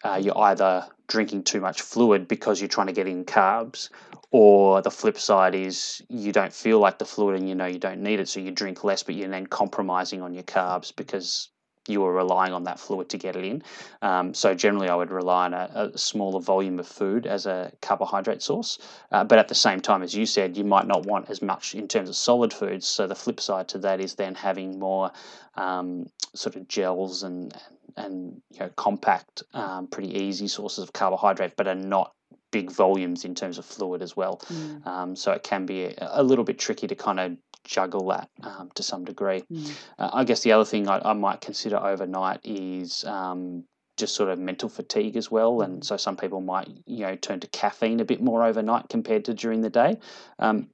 uh, 0.05 0.21
you're 0.23 0.39
either 0.39 0.87
drinking 1.09 1.43
too 1.43 1.61
much 1.61 1.83
fluid 1.83 2.29
because 2.29 2.61
you're 2.61 2.69
trying 2.69 2.87
to 2.87 2.93
get 2.93 3.09
in 3.09 3.25
carbs, 3.25 3.89
or 4.31 4.81
the 4.83 4.91
flip 4.91 5.19
side 5.19 5.55
is 5.55 6.03
you 6.09 6.31
don't 6.31 6.53
feel 6.53 6.79
like 6.79 6.99
the 6.99 7.05
fluid 7.05 7.39
and 7.39 7.49
you 7.49 7.55
know 7.55 7.67
you 7.67 7.79
don't 7.79 8.03
need 8.03 8.21
it, 8.21 8.29
so 8.29 8.41
you 8.41 8.51
drink 8.51 8.85
less, 8.85 9.03
but 9.03 9.15
you're 9.15 9.29
then 9.29 9.47
compromising 9.47 10.23
on 10.23 10.35
your 10.35 10.43
carbs 10.45 10.95
because 10.95 11.49
you 11.87 12.01
were 12.01 12.13
relying 12.13 12.53
on 12.53 12.65
that 12.65 12.81
fluid 12.81 13.09
to 13.11 13.19
get 13.19 13.37
it 13.37 13.45
in. 13.45 13.63
Um, 14.01 14.33
so 14.33 14.55
generally, 14.55 14.89
I 14.89 14.95
would 14.95 15.11
rely 15.11 15.47
on 15.47 15.55
a, 15.55 15.91
a, 15.95 15.99
smaller 15.99 16.41
volume 16.41 16.79
of 16.79 16.87
food 16.87 17.27
as 17.27 17.47
a 17.47 17.73
carbohydrate 17.83 18.43
source. 18.43 18.79
Uh, 19.13 19.25
but 19.25 19.39
at 19.39 19.49
the 19.49 19.55
same 19.55 19.81
time, 19.81 20.03
as 20.03 20.15
you 20.15 20.25
said, 20.25 20.57
you 20.57 20.65
might 20.65 20.87
not 20.87 21.05
want 21.05 21.29
as 21.29 21.43
much 21.43 21.75
in 21.75 21.87
terms 21.87 22.09
of 22.09 22.17
solid 22.17 22.53
foods. 22.53 22.87
So 22.87 23.07
the 23.07 23.15
flip 23.15 23.41
side 23.41 23.69
to 23.69 23.79
that 23.79 24.01
is 24.01 24.15
then 24.15 24.35
having 24.35 24.79
more 24.79 25.11
um, 25.57 26.07
sort 26.35 26.57
of 26.57 26.69
gels 26.69 27.23
and 27.23 27.55
and 27.97 28.41
you 28.51 28.61
know, 28.61 28.71
compact, 28.77 29.45
um, 29.53 29.87
pretty 29.87 30.19
easy 30.19 30.49
sources 30.49 30.83
of 30.83 30.93
carbohydrate, 30.93 31.55
but 31.57 31.69
are 31.69 31.77
not 31.77 32.14
big 32.55 32.71
volumes 32.71 33.25
in 33.25 33.35
terms 33.35 33.59
of 33.59 33.65
fluid 33.65 34.01
as 34.01 34.17
well. 34.17 34.41
Mm. 34.47 34.87
Um, 34.87 35.17
so 35.17 35.33
it 35.33 35.43
can 35.43 35.67
be 35.67 35.87
a, 35.87 35.95
a, 36.13 36.23
little 36.23 36.45
bit 36.45 36.57
tricky 36.57 36.87
to 36.87 36.95
kind 36.95 37.19
of 37.19 37.37
juggle 37.65 38.07
that 38.11 38.31
um, 38.45 38.71
to 38.77 38.83
some 38.85 39.05
degree. 39.05 39.43
Mm. 39.53 39.73
Uh, 39.99 40.11
I 40.13 40.23
guess 40.23 40.43
the 40.43 40.53
other 40.53 40.65
thing 40.65 40.89
I, 40.89 41.01
I 41.05 41.15
might 41.15 41.41
consider 41.41 41.77
overnight 41.77 42.39
is 42.45 43.03
um, 43.05 43.65
just 43.97 44.15
sort 44.15 44.31
of 44.31 44.39
mental 44.39 44.69
fatigue 44.69 45.17
as 45.17 45.33
well. 45.33 45.63
And 45.63 45.81
mm. 45.81 45.85
so 45.85 45.97
some 45.97 46.17
people 46.17 46.41
might, 46.41 46.69
you 46.87 47.01
know, 47.07 47.17
turn 47.17 47.41
to 47.41 47.49
caffeine 47.49 47.99
a 47.99 48.05
bit 48.05 48.23
more 48.23 48.45
overnight 48.45 48.89
compared 48.89 49.25
to 49.25 49.35
during 49.35 49.61
the 49.61 49.71
day. 49.71 49.99
Um, 50.39 50.69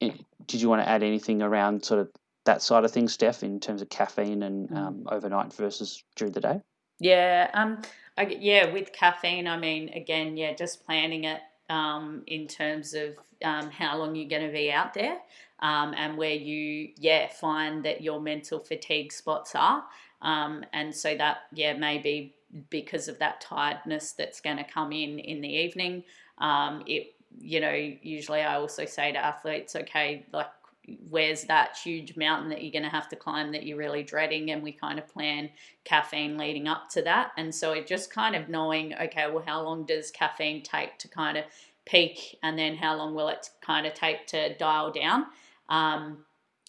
did 0.00 0.62
you 0.62 0.70
want 0.70 0.82
to 0.82 0.88
add 0.88 1.02
anything 1.02 1.42
around 1.42 1.84
sort 1.84 2.00
of 2.00 2.08
that 2.46 2.62
side 2.62 2.84
of 2.86 2.92
things, 2.92 3.12
Steph, 3.12 3.42
in 3.42 3.60
terms 3.60 3.82
of 3.82 3.90
caffeine 3.90 4.42
and 4.42 4.70
Mm. 4.70 4.76
um, 4.76 5.02
overnight 5.12 5.52
versus 5.52 6.02
during 6.14 6.32
the 6.32 6.40
day? 6.40 6.62
Yeah, 6.98 7.50
um, 7.52 7.82
I, 8.16 8.36
yeah, 8.40 8.72
with 8.72 8.92
caffeine, 8.92 9.46
I 9.46 9.56
mean, 9.58 9.90
again, 9.90 10.36
yeah, 10.36 10.54
just 10.54 10.84
planning 10.86 11.24
it 11.24 11.40
um, 11.68 12.22
in 12.26 12.46
terms 12.46 12.94
of 12.94 13.16
um, 13.44 13.70
how 13.70 13.98
long 13.98 14.14
you're 14.14 14.28
going 14.28 14.46
to 14.46 14.52
be 14.52 14.72
out 14.72 14.94
there 14.94 15.18
um, 15.60 15.94
and 15.96 16.16
where 16.16 16.34
you, 16.34 16.90
yeah, 16.96 17.28
find 17.28 17.84
that 17.84 18.00
your 18.00 18.20
mental 18.20 18.58
fatigue 18.58 19.12
spots 19.12 19.54
are. 19.54 19.84
Um, 20.22 20.64
and 20.72 20.94
so 20.94 21.16
that, 21.16 21.38
yeah, 21.52 21.74
maybe 21.74 22.34
because 22.70 23.08
of 23.08 23.18
that 23.18 23.40
tiredness 23.40 24.12
that's 24.12 24.40
going 24.40 24.56
to 24.56 24.64
come 24.64 24.92
in 24.92 25.18
in 25.18 25.40
the 25.40 25.48
evening. 25.48 26.04
Um, 26.38 26.82
it, 26.86 27.14
you 27.38 27.60
know, 27.60 27.72
usually 28.02 28.40
I 28.40 28.54
also 28.56 28.86
say 28.86 29.12
to 29.12 29.18
athletes, 29.18 29.76
okay, 29.76 30.24
like, 30.32 30.48
where's 31.08 31.44
that 31.44 31.76
huge 31.76 32.16
mountain 32.16 32.48
that 32.50 32.62
you're 32.62 32.72
going 32.72 32.82
to 32.82 32.88
have 32.88 33.08
to 33.08 33.16
climb 33.16 33.52
that 33.52 33.64
you're 33.64 33.78
really 33.78 34.02
dreading? 34.02 34.50
And 34.50 34.62
we 34.62 34.72
kind 34.72 34.98
of 34.98 35.08
plan 35.08 35.50
caffeine 35.84 36.36
leading 36.36 36.68
up 36.68 36.88
to 36.90 37.02
that. 37.02 37.32
And 37.36 37.54
so 37.54 37.72
it 37.72 37.86
just 37.86 38.12
kind 38.12 38.36
of 38.36 38.48
knowing, 38.48 38.94
okay, 38.94 39.26
well, 39.30 39.44
how 39.46 39.62
long 39.62 39.84
does 39.84 40.10
caffeine 40.10 40.62
take 40.62 40.98
to 40.98 41.08
kind 41.08 41.36
of 41.36 41.44
peak? 41.84 42.38
And 42.42 42.58
then 42.58 42.76
how 42.76 42.96
long 42.96 43.14
will 43.14 43.28
it 43.28 43.50
kind 43.60 43.86
of 43.86 43.94
take 43.94 44.26
to 44.28 44.56
dial 44.56 44.92
down? 44.92 45.26
Um, 45.68 46.24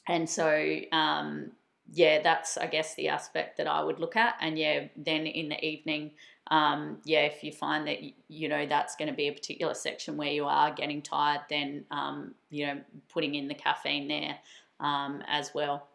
and 0.07 0.29
so, 0.29 0.79
um, 0.91 1.51
yeah, 1.91 2.21
that's, 2.21 2.57
I 2.57 2.67
guess, 2.67 2.95
the 2.95 3.09
aspect 3.09 3.57
that 3.57 3.67
I 3.67 3.83
would 3.83 3.99
look 3.99 4.15
at. 4.15 4.35
And 4.41 4.57
yeah, 4.57 4.87
then 4.95 5.25
in 5.25 5.49
the 5.49 5.63
evening, 5.65 6.11
um, 6.49 6.99
yeah, 7.03 7.21
if 7.21 7.43
you 7.43 7.51
find 7.51 7.87
that, 7.87 7.99
you 8.29 8.47
know, 8.49 8.65
that's 8.65 8.95
going 8.95 9.09
to 9.09 9.15
be 9.15 9.27
a 9.27 9.33
particular 9.33 9.73
section 9.73 10.17
where 10.17 10.31
you 10.31 10.45
are 10.45 10.73
getting 10.73 11.01
tired, 11.01 11.41
then, 11.49 11.85
um, 11.91 12.35
you 12.49 12.67
know, 12.67 12.81
putting 13.09 13.35
in 13.35 13.47
the 13.47 13.53
caffeine 13.53 14.07
there 14.07 14.37
um, 14.79 15.21
as 15.27 15.53
well. 15.53 15.87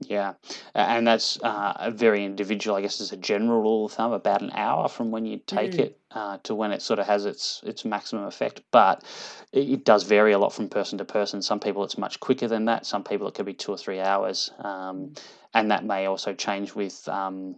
Yeah, 0.00 0.34
and 0.74 1.06
that's 1.06 1.38
uh, 1.42 1.72
a 1.76 1.90
very 1.90 2.24
individual, 2.24 2.76
I 2.76 2.82
guess, 2.82 3.00
as 3.00 3.12
a 3.12 3.16
general 3.16 3.62
rule 3.62 3.86
of 3.86 3.92
thumb, 3.92 4.12
about 4.12 4.42
an 4.42 4.50
hour 4.52 4.88
from 4.88 5.10
when 5.10 5.24
you 5.24 5.38
take 5.38 5.72
Mm. 5.72 5.78
it 5.78 6.00
uh, 6.10 6.36
to 6.42 6.54
when 6.54 6.70
it 6.72 6.82
sort 6.82 6.98
of 6.98 7.06
has 7.06 7.24
its 7.24 7.62
its 7.64 7.84
maximum 7.84 8.24
effect. 8.24 8.60
But 8.70 9.04
it, 9.52 9.70
it 9.70 9.84
does 9.86 10.02
vary 10.02 10.32
a 10.32 10.38
lot 10.38 10.52
from 10.52 10.68
person 10.68 10.98
to 10.98 11.06
person. 11.06 11.40
Some 11.40 11.60
people 11.60 11.82
it's 11.82 11.96
much 11.96 12.20
quicker 12.20 12.46
than 12.46 12.66
that. 12.66 12.84
Some 12.84 13.04
people 13.04 13.26
it 13.26 13.34
could 13.34 13.46
be 13.46 13.54
two 13.54 13.72
or 13.72 13.78
three 13.78 14.00
hours, 14.00 14.50
um, 14.58 15.14
and 15.54 15.70
that 15.70 15.84
may 15.84 16.06
also 16.06 16.34
change 16.34 16.74
with. 16.74 17.08
Um, 17.08 17.56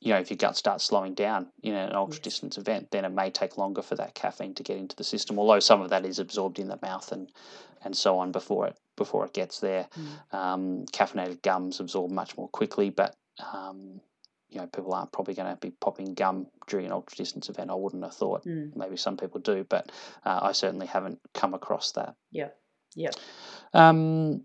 you 0.00 0.12
know, 0.12 0.18
if 0.20 0.30
your 0.30 0.36
gut 0.36 0.56
starts 0.56 0.84
slowing 0.84 1.14
down 1.14 1.48
in 1.62 1.74
an 1.74 1.94
ultra 1.94 2.20
distance 2.20 2.56
event, 2.56 2.90
then 2.90 3.04
it 3.04 3.08
may 3.10 3.30
take 3.30 3.58
longer 3.58 3.82
for 3.82 3.96
that 3.96 4.14
caffeine 4.14 4.54
to 4.54 4.62
get 4.62 4.78
into 4.78 4.94
the 4.94 5.04
system. 5.04 5.38
Although 5.38 5.60
some 5.60 5.80
of 5.82 5.90
that 5.90 6.06
is 6.06 6.18
absorbed 6.18 6.58
in 6.58 6.68
the 6.68 6.78
mouth 6.82 7.10
and, 7.10 7.30
and 7.82 7.96
so 7.96 8.18
on 8.18 8.30
before 8.30 8.66
it 8.68 8.78
before 8.96 9.24
it 9.24 9.32
gets 9.32 9.60
there. 9.60 9.88
Mm. 9.96 10.34
Um, 10.34 10.86
caffeinated 10.92 11.42
gums 11.42 11.80
absorb 11.80 12.10
much 12.10 12.36
more 12.36 12.48
quickly, 12.48 12.90
but 12.90 13.16
um, 13.52 14.00
you 14.50 14.58
know 14.58 14.66
people 14.66 14.94
aren't 14.94 15.12
probably 15.12 15.34
going 15.34 15.50
to 15.50 15.56
be 15.56 15.70
popping 15.70 16.14
gum 16.14 16.46
during 16.68 16.86
an 16.86 16.92
ultra 16.92 17.16
distance 17.16 17.48
event. 17.48 17.70
I 17.70 17.74
wouldn't 17.74 18.02
have 18.04 18.14
thought. 18.14 18.44
Mm. 18.44 18.76
Maybe 18.76 18.96
some 18.96 19.16
people 19.16 19.40
do, 19.40 19.64
but 19.68 19.90
uh, 20.24 20.40
I 20.42 20.52
certainly 20.52 20.86
haven't 20.86 21.20
come 21.34 21.54
across 21.54 21.92
that. 21.92 22.14
Yeah. 22.30 22.48
Yep. 22.94 23.14
Um, 23.74 24.44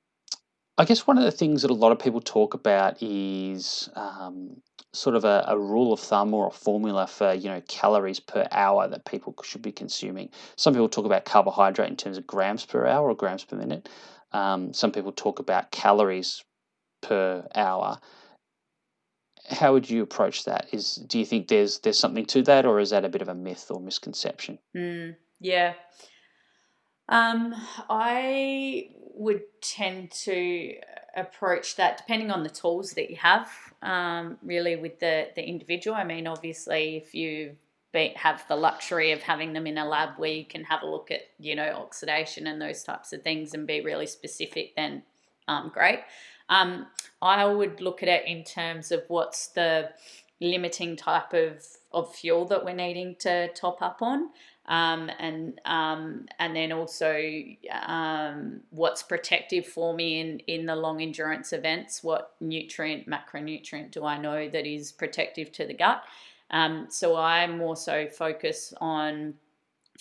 I 0.78 0.86
guess 0.86 1.06
one 1.06 1.20
of 1.20 1.24
the 1.24 1.32
things 1.32 1.62
that 1.62 1.70
a 1.70 1.76
lot 1.76 1.92
of 1.92 2.00
people 2.00 2.20
talk 2.20 2.56
about 2.56 3.02
is 3.02 3.90
um, 3.96 4.58
sort 4.92 5.16
of 5.16 5.24
a, 5.24 5.46
a 5.48 5.58
rule 5.58 5.94
of 5.94 6.00
thumb 6.00 6.34
or 6.34 6.48
a 6.48 6.52
formula 6.52 7.06
for 7.06 7.34
you 7.34 7.50
know 7.50 7.62
calories 7.68 8.20
per 8.20 8.48
hour 8.52 8.88
that 8.88 9.06
people 9.06 9.36
should 9.44 9.62
be 9.62 9.72
consuming. 9.72 10.30
Some 10.56 10.74
people 10.74 10.90
talk 10.90 11.06
about 11.06 11.26
carbohydrate 11.26 11.90
in 11.90 11.96
terms 11.96 12.18
of 12.18 12.26
grams 12.26 12.66
per 12.66 12.88
hour 12.88 13.10
or 13.10 13.16
grams 13.16 13.44
per 13.44 13.56
minute. 13.56 13.88
Um, 14.32 14.74
some 14.74 14.92
people 14.92 15.12
talk 15.12 15.38
about 15.38 15.72
calories 15.72 16.44
per 17.02 17.48
hour. 17.54 18.00
How 19.50 19.74
would 19.74 19.88
you 19.88 20.02
approach 20.02 20.46
that? 20.46 20.70
Is 20.72 20.96
do 20.96 21.20
you 21.20 21.26
think 21.26 21.50
there's 21.50 21.80
there's 21.80 22.00
something 22.00 22.26
to 22.28 22.42
that, 22.44 22.66
or 22.66 22.80
is 22.80 22.90
that 22.90 23.06
a 23.06 23.10
bit 23.10 23.22
of 23.22 23.28
a 23.28 23.36
myth 23.36 23.68
or 23.70 23.80
misconception? 23.80 24.58
Mm, 24.76 25.18
yeah. 25.40 25.74
Um, 27.10 27.54
I 27.89 28.89
would 29.16 29.43
tend 29.62 30.12
to 30.12 30.76
approach 31.16 31.76
that 31.76 31.97
depending 31.97 32.32
on 32.32 32.43
the 32.43 32.49
tools 32.49 32.91
that 32.93 33.10
you 33.10 33.18
have, 33.18 33.49
um, 33.82 34.38
really 34.41 34.76
with 34.76 34.99
the, 34.99 35.28
the 35.36 35.43
individual. 35.43 35.95
I 35.95 36.04
mean, 36.04 36.28
obviously, 36.28 36.97
if 36.97 37.14
you 37.14 37.56
be, 37.91 38.14
have 38.16 38.43
the 38.47 38.56
luxury 38.56 39.12
of 39.12 39.22
having 39.22 39.54
them 39.54 39.68
in 39.68 39.78
a 39.78 39.86
lab 39.88 40.18
where 40.18 40.32
you 40.32 40.45
can 40.45 40.64
have 40.64 40.82
a 40.82 40.88
look 40.88 41.12
at, 41.12 41.22
you 41.39 41.56
know, 41.56 41.70
oxidation 41.74 42.47
and 42.47 42.62
those 42.62 42.84
types 42.84 43.14
of 43.14 43.22
things 43.22 43.54
and 43.54 43.68
be 43.68 43.82
really 43.82 44.08
specific, 44.08 44.76
then 44.76 45.04
um, 45.47 45.72
great. 45.74 45.99
Um, 46.49 46.88
I 47.22 47.45
would 47.45 47.80
look 47.80 48.01
at 48.04 48.10
it 48.10 48.26
in 48.26 48.43
terms 48.43 48.91
of 48.91 49.04
what's 49.08 49.47
the 49.47 49.91
limiting 50.41 50.97
type 50.97 51.34
of, 51.34 51.64
of 51.91 52.14
fuel 52.16 52.45
that 52.45 52.66
we're 52.66 52.74
needing 52.74 53.16
to 53.20 53.49
top 53.54 53.82
up 53.82 54.01
on 54.01 54.30
um, 54.68 55.09
and 55.20 55.59
um, 55.66 56.26
and 56.39 56.55
then 56.55 56.72
also 56.72 57.20
um, 57.86 58.61
what's 58.70 59.03
protective 59.03 59.68
for 59.68 59.93
me 59.93 60.20
in 60.20 60.39
in 60.47 60.66
the 60.66 60.76
long 60.76 61.01
endurance 61.01 61.51
events. 61.51 62.03
What 62.03 62.34
nutrient, 62.39 63.07
macronutrient 63.07 63.91
do 63.91 64.05
I 64.05 64.18
know 64.18 64.47
that 64.49 64.66
is 64.66 64.91
protective 64.91 65.51
to 65.53 65.66
the 65.66 65.74
gut? 65.74 66.03
Um, 66.49 66.88
so 66.89 67.16
I 67.16 67.45
more 67.47 67.76
so 67.76 68.07
focus 68.07 68.74
on 68.80 69.34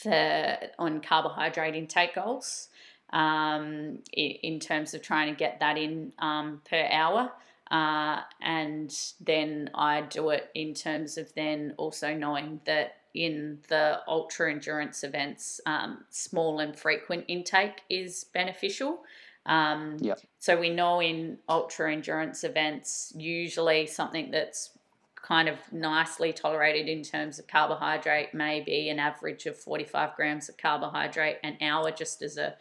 the 0.04 0.70
on 0.78 1.00
carbohydrate 1.00 1.74
intake 1.74 2.14
goals 2.14 2.68
um, 3.12 3.98
in, 4.12 4.30
in 4.42 4.60
terms 4.60 4.94
of 4.94 5.02
trying 5.02 5.32
to 5.32 5.36
get 5.36 5.58
that 5.60 5.76
in 5.76 6.12
um, 6.18 6.60
per 6.68 6.86
hour. 6.90 7.32
Uh, 7.70 8.20
and 8.42 8.94
then 9.20 9.70
I 9.74 10.02
do 10.02 10.28
it 10.28 10.50
in 10.54 10.74
terms 10.74 11.16
of 11.16 11.32
then 11.34 11.74
also 11.78 12.14
knowing 12.14 12.60
that 12.66 12.96
in 13.14 13.58
the 13.68 14.00
ultra 14.08 14.50
endurance 14.50 15.04
events, 15.04 15.60
um, 15.66 16.04
small 16.10 16.60
and 16.60 16.76
frequent 16.76 17.24
intake 17.28 17.82
is 17.90 18.24
beneficial. 18.24 19.04
Um, 19.46 19.96
Yep. 20.00 20.20
So 20.38 20.58
we 20.58 20.70
know 20.70 21.00
in 21.00 21.38
ultra 21.48 21.92
endurance 21.92 22.44
events, 22.44 23.12
usually 23.16 23.86
something 23.86 24.30
that's 24.30 24.70
kind 25.16 25.48
of 25.48 25.58
nicely 25.72 26.32
tolerated 26.32 26.88
in 26.88 27.02
terms 27.02 27.38
of 27.38 27.46
carbohydrate 27.46 28.34
may 28.34 28.60
be 28.60 28.88
an 28.88 28.98
average 28.98 29.46
of 29.46 29.56
45 29.56 30.16
grams 30.16 30.48
of 30.48 30.56
carbohydrate 30.56 31.38
an 31.44 31.56
hour, 31.60 31.90
just 31.90 32.22
as 32.22 32.38
a 32.38 32.54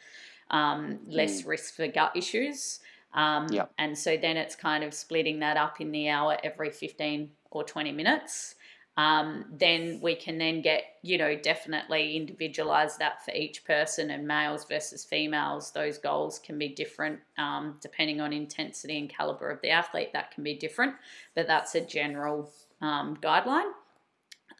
um, 0.51 0.99
less 1.07 1.43
risk 1.45 1.75
for 1.75 1.87
gut 1.87 2.15
issues. 2.15 2.79
Um, 3.13 3.47
Yep. 3.49 3.71
And 3.77 3.97
so 3.97 4.15
then 4.17 4.37
it's 4.37 4.55
kind 4.55 4.83
of 4.83 4.93
splitting 4.93 5.39
that 5.39 5.57
up 5.57 5.81
in 5.81 5.91
the 5.91 6.09
hour 6.09 6.37
every 6.43 6.69
15 6.69 7.31
or 7.51 7.63
20 7.63 7.91
minutes. 7.91 8.55
Um, 9.01 9.45
then 9.51 9.99
we 9.99 10.13
can 10.13 10.37
then 10.37 10.61
get, 10.61 10.83
you 11.01 11.17
know, 11.17 11.35
definitely 11.35 12.15
individualize 12.15 12.97
that 12.97 13.25
for 13.25 13.31
each 13.31 13.65
person 13.65 14.11
and 14.11 14.27
males 14.27 14.65
versus 14.65 15.03
females. 15.03 15.71
Those 15.71 15.97
goals 15.97 16.37
can 16.37 16.59
be 16.59 16.67
different 16.67 17.19
um, 17.39 17.77
depending 17.81 18.21
on 18.21 18.31
intensity 18.31 18.99
and 18.99 19.09
caliber 19.09 19.49
of 19.49 19.59
the 19.61 19.71
athlete. 19.71 20.13
That 20.13 20.29
can 20.29 20.43
be 20.43 20.53
different, 20.53 20.93
but 21.35 21.47
that's 21.47 21.73
a 21.73 21.81
general 21.81 22.51
um, 22.81 23.17
guideline. 23.17 23.71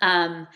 Um, 0.01 0.47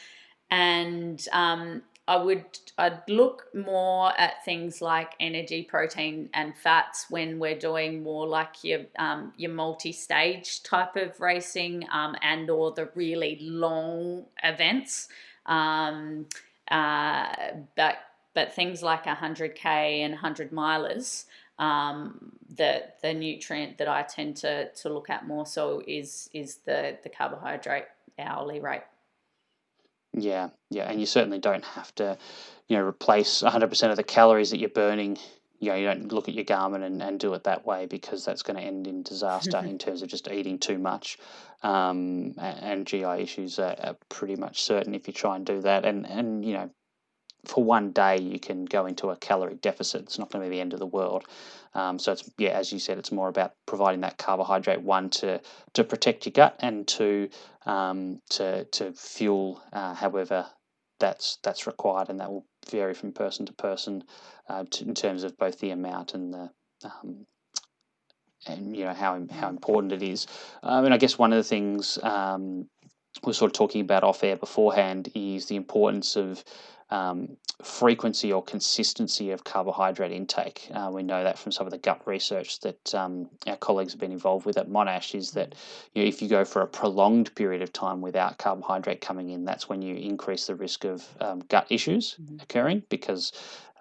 and 0.50 1.24
um, 1.32 1.84
I 2.08 2.18
would 2.18 2.46
I'd 2.78 3.02
look 3.08 3.46
more 3.56 4.12
at 4.20 4.46
things 4.46 4.82
like 4.82 5.14
energy, 5.20 5.64
protein, 5.64 6.30
and 6.34 6.56
fats 6.56 7.08
when 7.10 7.40
we're 7.40 7.58
doing 7.58 8.04
more 8.04 8.28
like 8.28 8.64
your 8.64 8.82
um, 9.00 9.34
your 9.38 9.52
multi-stage 9.52 10.62
type 10.62 10.96
of 10.98 11.20
racing 11.20 11.88
um, 11.92 12.16
and 12.22 12.50
or 12.50 12.72
the 12.72 12.90
really 12.94 13.40
long 13.42 14.26
events. 14.44 15.08
Um, 15.48 16.28
uh, 16.70 17.34
but 17.76 17.98
but 18.36 18.54
things 18.54 18.84
like 18.84 19.06
100k 19.06 19.66
and 19.66 20.14
100 20.14 20.52
milers, 20.52 21.26
um, 21.58 22.34
the 22.56 22.84
the 23.02 23.16
nutrient 23.16 23.80
that 23.80 23.88
I 23.88 24.04
tend 24.04 24.38
to 24.38 24.70
to 24.70 24.90
look 24.90 25.10
at 25.10 25.26
more 25.26 25.48
so 25.48 25.82
is 25.88 26.30
is 26.34 26.58
the 26.66 26.98
the 27.02 27.10
carbohydrate 27.10 27.86
hourly 28.20 28.60
rate. 28.60 28.84
Yeah, 30.18 30.50
yeah, 30.70 30.90
and 30.90 31.00
you 31.00 31.06
certainly 31.06 31.40
don't 31.40 31.66
have 31.66 31.94
to, 31.96 32.18
you 32.68 32.78
know, 32.78 32.84
replace 32.84 33.42
100% 33.42 33.90
of 33.90 33.98
the 33.98 34.04
calories 34.04 34.52
that 34.52 34.60
you're 34.60 34.70
burning. 34.70 35.18
You 35.60 35.70
know, 35.70 35.76
you 35.76 35.86
don't 35.86 36.12
look 36.12 36.28
at 36.30 36.36
your 36.36 36.46
Garmin 36.46 36.84
and, 36.84 37.02
and 37.02 37.20
do 37.20 37.34
it 37.34 37.44
that 37.44 37.66
way 37.66 37.86
because 37.86 38.24
that's 38.24 38.42
going 38.42 38.58
to 38.58 38.64
end 38.64 38.88
in 38.88 39.04
disaster 39.04 39.58
in 39.66 39.78
terms 39.78 40.02
of 40.02 40.08
just 40.10 40.30
eating 40.30 40.60
too 40.60 40.78
much. 40.78 41.18
Um, 41.64 42.34
a- 42.38 42.42
and, 42.42 42.86
GI 42.86 43.04
issues 43.04 43.60
are, 43.60 43.76
are 43.82 43.96
pretty 44.10 44.36
much 44.36 44.62
certain 44.62 44.94
if 44.96 45.08
you 45.08 45.14
try 45.14 45.36
and 45.36 45.46
do 45.46 45.62
that. 45.62 45.86
And, 45.86 46.06
and, 46.06 46.46
you 46.46 46.54
know, 46.54 46.70
for 47.46 47.64
one 47.64 47.92
day 47.92 48.18
you 48.20 48.40
can 48.40 48.66
go 48.66 48.86
into 48.86 49.10
a 49.10 49.16
calorie 49.16 49.56
deficit. 49.56 50.02
It's 50.04 50.20
not 50.20 50.32
going 50.32 50.44
to 50.44 50.50
be 50.50 50.56
the 50.56 50.62
end 50.62 50.74
of 50.74 50.80
the 50.80 50.86
world. 50.86 51.26
Um, 51.74 52.00
so 52.00 52.14
it's 52.14 52.30
yeah, 52.38 52.52
as 52.52 52.72
you 52.72 52.80
said, 52.80 52.98
it's 52.98 53.12
more 53.12 53.28
about 53.28 53.54
providing 53.66 54.02
that 54.02 54.18
carbohydrate 54.18 54.82
one 54.82 55.10
to 55.12 55.42
to 55.74 55.84
protect 55.84 56.26
your 56.26 56.34
gut 56.34 56.56
and 56.60 56.88
to 56.90 57.30
um, 57.66 58.22
to 58.32 58.66
to 58.66 58.94
fuel 58.94 59.62
uh, 59.74 59.94
however 59.94 60.46
that's 61.00 61.38
that's 61.44 61.68
required, 61.68 62.10
and 62.10 62.20
that 62.20 62.32
will 62.32 62.46
vary 62.70 62.94
from 62.94 63.12
person 63.12 63.46
to 63.46 63.54
person 63.54 64.04
uh, 64.50 64.64
to, 64.72 64.86
in 64.86 64.96
terms 64.96 65.24
of 65.24 65.38
both 65.38 65.60
the 65.60 65.72
amount 65.72 66.14
and 66.14 66.34
the 66.34 66.50
um, 66.84 67.26
and 68.48 68.76
you 68.76 68.86
know 68.86 68.94
how 68.94 69.22
how 69.32 69.50
important 69.50 69.92
it 69.92 70.04
is. 70.04 70.28
I 70.64 70.82
mean, 70.82 70.94
I 70.94 70.98
guess 70.98 71.18
one 71.18 71.34
of 71.34 71.38
the 71.38 71.44
things 71.44 72.00
um, 72.04 72.70
we 73.24 73.32
are 73.32 73.34
sort 73.34 73.50
of 73.50 73.54
talking 73.54 73.82
about 73.82 74.04
off 74.04 74.24
air 74.24 74.36
beforehand 74.36 75.10
is 75.16 75.46
the 75.46 75.56
importance 75.56 76.16
of 76.16 76.44
um, 76.90 77.36
frequency 77.64 78.32
or 78.32 78.44
consistency 78.44 79.32
of 79.32 79.44
carbohydrate 79.44 80.12
intake. 80.12 80.70
Uh, 80.74 80.92
we 80.94 81.04
know 81.04 81.24
that 81.24 81.40
from 81.40 81.52
some 81.52 81.66
of 81.66 81.72
the 81.72 81.78
gut 81.78 82.02
research 82.06 82.60
that 82.60 82.94
um, 82.94 83.30
our 83.48 83.58
colleagues 83.58 83.94
have 83.94 84.00
been 84.00 84.12
involved 84.12 84.46
with 84.46 84.58
at 84.58 84.70
Monash 84.70 85.16
is 85.16 85.32
that 85.32 85.56
you 85.94 86.04
know, 86.04 86.08
if 86.08 86.22
you 86.22 86.28
go 86.28 86.46
for 86.46 86.62
a 86.62 86.68
prolonged 86.68 87.34
period 87.36 87.62
of 87.62 87.74
time 87.74 88.02
without 88.02 88.38
carbohydrate 88.38 89.02
coming 89.02 89.30
in, 89.30 89.46
that's 89.46 89.68
when 89.68 89.82
you 89.82 89.96
increase 89.96 90.48
the 90.48 90.56
risk 90.56 90.86
of 90.86 91.04
um, 91.22 91.40
gut 91.50 91.66
issues 91.70 92.16
mm-hmm. 92.22 92.38
occurring 92.42 92.84
because 92.90 93.32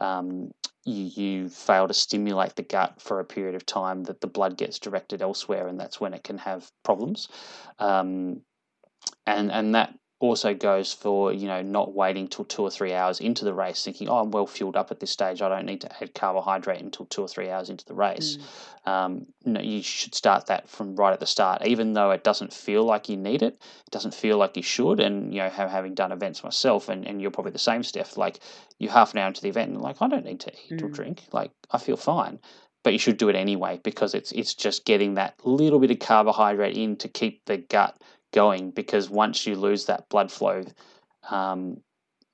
um, 0.00 0.50
you, 0.84 1.04
you 1.04 1.48
fail 1.48 1.88
to 1.88 1.94
stimulate 1.94 2.56
the 2.56 2.62
gut 2.62 3.00
for 3.00 3.20
a 3.20 3.24
period 3.24 3.54
of 3.54 3.66
time 3.66 4.04
that 4.04 4.20
the 4.20 4.26
blood 4.26 4.56
gets 4.56 4.78
directed 4.78 5.22
elsewhere, 5.22 5.68
and 5.68 5.78
that's 5.78 6.00
when 6.00 6.14
it 6.14 6.24
can 6.24 6.38
have 6.38 6.70
problems. 6.84 7.28
Um, 7.78 8.40
and 9.26 9.50
and 9.52 9.74
that 9.74 9.94
also 10.20 10.54
goes 10.54 10.92
for 10.92 11.32
you 11.32 11.46
know 11.46 11.60
not 11.60 11.94
waiting 11.94 12.28
till 12.28 12.44
two 12.44 12.62
or 12.62 12.70
three 12.70 12.94
hours 12.94 13.20
into 13.20 13.44
the 13.44 13.52
race 13.52 13.84
thinking 13.84 14.08
oh 14.08 14.20
i'm 14.20 14.30
well 14.30 14.46
fueled 14.46 14.76
up 14.76 14.90
at 14.90 15.00
this 15.00 15.10
stage. 15.10 15.42
I 15.42 15.48
don't 15.48 15.66
need 15.66 15.80
to 15.82 16.02
add 16.02 16.14
carbohydrate 16.14 16.80
until 16.80 17.06
two 17.06 17.22
or 17.22 17.28
three 17.28 17.50
hours 17.50 17.68
into 17.68 17.84
the 17.84 17.94
race. 17.94 18.38
Mm. 18.86 18.90
um, 18.90 19.26
no, 19.44 19.60
you 19.60 19.82
should 19.82 20.14
start 20.14 20.46
that 20.46 20.68
from 20.68 20.96
right 20.96 21.12
at 21.12 21.20
the 21.20 21.26
start. 21.26 21.66
Even 21.66 21.92
though 21.92 22.10
it 22.10 22.24
doesn't 22.24 22.52
feel 22.52 22.84
like 22.84 23.08
you 23.08 23.16
need 23.16 23.42
it 23.42 23.54
it 23.86 23.90
doesn't 23.90 24.14
feel 24.14 24.38
like 24.38 24.56
you 24.56 24.62
should. 24.62 25.00
And 25.00 25.34
you 25.34 25.40
know 25.40 25.50
having 25.50 25.94
done 25.94 26.12
events 26.12 26.44
myself 26.44 26.88
and, 26.88 27.06
and 27.06 27.20
you're 27.20 27.30
probably 27.30 27.52
the 27.52 27.58
same 27.58 27.82
steph 27.82 28.16
like 28.16 28.40
you 28.78 28.88
half 28.88 29.12
an 29.12 29.18
hour 29.18 29.28
into 29.28 29.42
the 29.42 29.48
event 29.48 29.72
and 29.72 29.80
like 29.80 30.02
i 30.02 30.08
don't 30.08 30.24
need 30.24 30.40
to 30.40 30.52
eat 30.52 30.80
mm. 30.80 30.82
or 30.82 30.88
drink. 30.88 31.24
Like 31.32 31.50
i 31.70 31.78
feel 31.78 31.96
fine. 31.96 32.38
But 32.82 32.92
you 32.92 32.98
should 32.98 33.16
do 33.16 33.30
it 33.30 33.36
anyway 33.36 33.80
because 33.82 34.14
it's 34.14 34.30
it's 34.32 34.54
just 34.54 34.84
getting 34.84 35.14
that 35.14 35.34
little 35.44 35.78
bit 35.78 35.90
of 35.90 35.98
carbohydrate 35.98 36.76
in 36.76 36.96
to 36.96 37.08
keep 37.08 37.44
the 37.46 37.56
gut 37.56 37.96
going 38.34 38.70
because 38.72 39.08
once 39.08 39.46
you 39.46 39.54
lose 39.54 39.86
that 39.86 40.08
blood 40.10 40.30
flow, 40.30 40.64
um, 41.30 41.80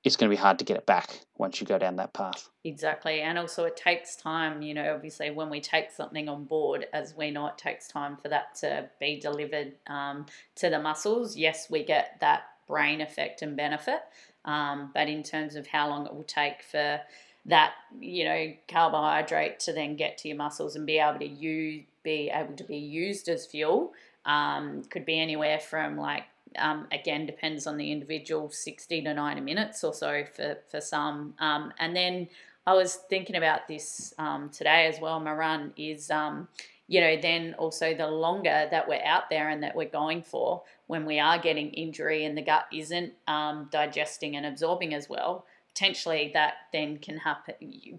it's 0.03 0.17
going 0.17 0.31
to 0.31 0.35
be 0.35 0.41
hard 0.41 0.59
to 0.59 0.65
get 0.65 0.79
it 0.79 0.87
back 0.87 1.21
once 1.37 1.61
you 1.61 1.67
go 1.67 1.79
down 1.79 1.97
that 1.97 2.15
path. 2.15 2.49
Exactly. 2.65 3.21
And 3.21 3.39
also, 3.39 3.65
it 3.65 3.77
takes 3.77 4.17
time. 4.17 4.63
You 4.63 4.73
know, 4.73 4.95
obviously, 4.95 5.31
when 5.31 5.51
we 5.51 5.61
take 5.61 5.91
something 5.91 6.29
on 6.29 6.45
board, 6.45 6.87
as 6.95 7.15
we 7.15 7.31
know, 7.31 7.47
it 7.49 7.59
takes 7.59 7.87
time 7.87 8.17
for 8.17 8.29
that 8.31 8.55
to 8.57 8.89
be 8.99 9.21
delivered 9.21 9.75
um, 9.87 10.25
to 10.57 10.71
the 10.71 10.81
muscles. 10.81 11.37
Yes, 11.37 11.69
we 11.71 11.85
get 11.85 12.17
that 12.21 12.45
brain 12.67 13.03
effect 13.03 13.43
and 13.43 13.57
benefit. 13.57 14.01
Um, 14.47 14.91
but 14.95 15.09
in 15.09 15.23
terms 15.23 15.55
of 15.55 15.67
how 15.67 15.91
long 15.91 16.07
it 16.07 16.15
will 16.15 16.23
take 16.23 16.63
for 16.63 17.01
that, 17.47 17.73
you 17.99 18.25
know, 18.25 18.53
carbohydrate 18.69 19.61
to 19.61 19.73
then 19.75 19.97
get 19.97 20.17
to 20.19 20.29
your 20.29 20.39
muscles 20.39 20.77
and 20.77 20.87
be 20.87 20.99
able 20.99 21.19
to 21.19 21.29
use, 21.29 21.85
be 22.03 22.31
able 22.33 22.55
to 22.55 22.65
be 22.65 22.79
used 22.79 23.29
as 23.29 23.47
fuel, 23.47 23.93
um, 24.25 24.83
could 24.91 25.05
be 25.05 25.19
anywhere 25.19 25.59
from 25.59 25.97
like 25.97 26.25
um, 26.59 26.87
again 26.93 27.27
depends 27.27 27.67
on 27.67 27.77
the 27.77 27.93
individual 27.93 28.51
60 28.51 29.03
to 29.03 29.15
90 29.15 29.41
minutes 29.41 29.85
or 29.85 29.95
so 29.95 30.25
for, 30.35 30.59
for 30.69 30.81
some. 30.81 31.35
Um, 31.39 31.73
and 31.79 31.95
then 31.95 32.29
i 32.67 32.75
was 32.75 32.97
thinking 33.09 33.37
about 33.37 33.67
this 33.69 34.13
um, 34.19 34.51
today 34.51 34.87
as 34.87 35.01
well 35.01 35.19
my 35.19 35.33
run 35.33 35.73
is 35.77 36.11
um, 36.11 36.49
you 36.89 37.01
know 37.01 37.17
then 37.21 37.55
also 37.59 37.95
the 37.95 38.07
longer 38.07 38.69
that 38.71 38.87
we're 38.87 39.05
out 39.05 39.31
there 39.31 39.49
and 39.49 39.63
that 39.63 39.75
we're 39.75 39.89
going 39.89 40.23
for 40.23 40.63
when 40.87 41.07
we 41.07 41.19
are 41.19 41.39
getting 41.39 41.71
injury 41.71 42.25
and 42.25 42.37
the 42.37 42.43
gut 42.43 42.67
isn't 42.73 43.13
um, 43.29 43.69
digesting 43.71 44.37
and 44.37 44.45
absorbing 44.45 44.93
as 44.93 45.09
well 45.09 45.47
potentially 45.73 46.31
that 46.35 46.55
then 46.73 46.99
can 46.99 47.17
happen 47.19 47.55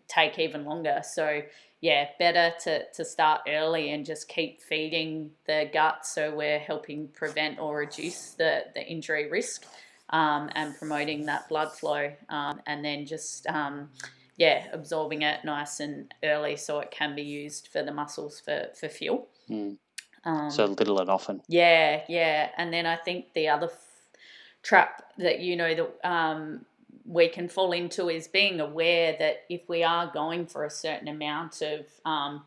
take 0.07 0.37
even 0.37 0.65
longer. 0.65 1.01
So 1.03 1.41
yeah, 1.81 2.09
better 2.19 2.53
to, 2.63 2.85
to 2.91 3.03
start 3.03 3.41
early 3.47 3.91
and 3.91 4.05
just 4.05 4.27
keep 4.27 4.61
feeding 4.61 5.31
the 5.47 5.69
gut 5.73 6.05
so 6.05 6.33
we're 6.33 6.59
helping 6.59 7.07
prevent 7.09 7.59
or 7.59 7.77
reduce 7.77 8.31
the, 8.31 8.65
the 8.75 8.85
injury 8.85 9.29
risk 9.29 9.65
um, 10.11 10.49
and 10.53 10.77
promoting 10.77 11.25
that 11.25 11.49
blood 11.49 11.71
flow 11.73 12.11
um, 12.29 12.61
and 12.67 12.85
then 12.85 13.05
just, 13.05 13.47
um, 13.47 13.89
yeah, 14.37 14.67
absorbing 14.73 15.23
it 15.23 15.43
nice 15.43 15.79
and 15.79 16.13
early 16.23 16.55
so 16.55 16.79
it 16.79 16.91
can 16.91 17.15
be 17.15 17.23
used 17.23 17.67
for 17.67 17.81
the 17.81 17.91
muscles 17.91 18.39
for, 18.39 18.67
for 18.79 18.87
fuel. 18.87 19.27
Mm. 19.49 19.77
so 20.51 20.65
little 20.65 20.99
and 20.99 21.09
often. 21.09 21.41
Yeah, 21.47 22.03
yeah. 22.07 22.49
And 22.57 22.71
then 22.71 22.85
I 22.85 22.95
think 22.95 23.33
the 23.33 23.49
other 23.49 23.67
f- 23.67 23.87
trap 24.61 25.03
that 25.17 25.39
you 25.39 25.55
know 25.55 25.73
that 25.73 26.07
um, 26.07 26.65
we 27.05 27.27
can 27.27 27.47
fall 27.47 27.71
into 27.71 28.09
is 28.09 28.27
being 28.27 28.59
aware 28.59 29.15
that 29.19 29.43
if 29.49 29.67
we 29.67 29.83
are 29.83 30.11
going 30.11 30.45
for 30.45 30.65
a 30.65 30.69
certain 30.69 31.07
amount 31.07 31.61
of 31.61 31.85
um, 32.05 32.43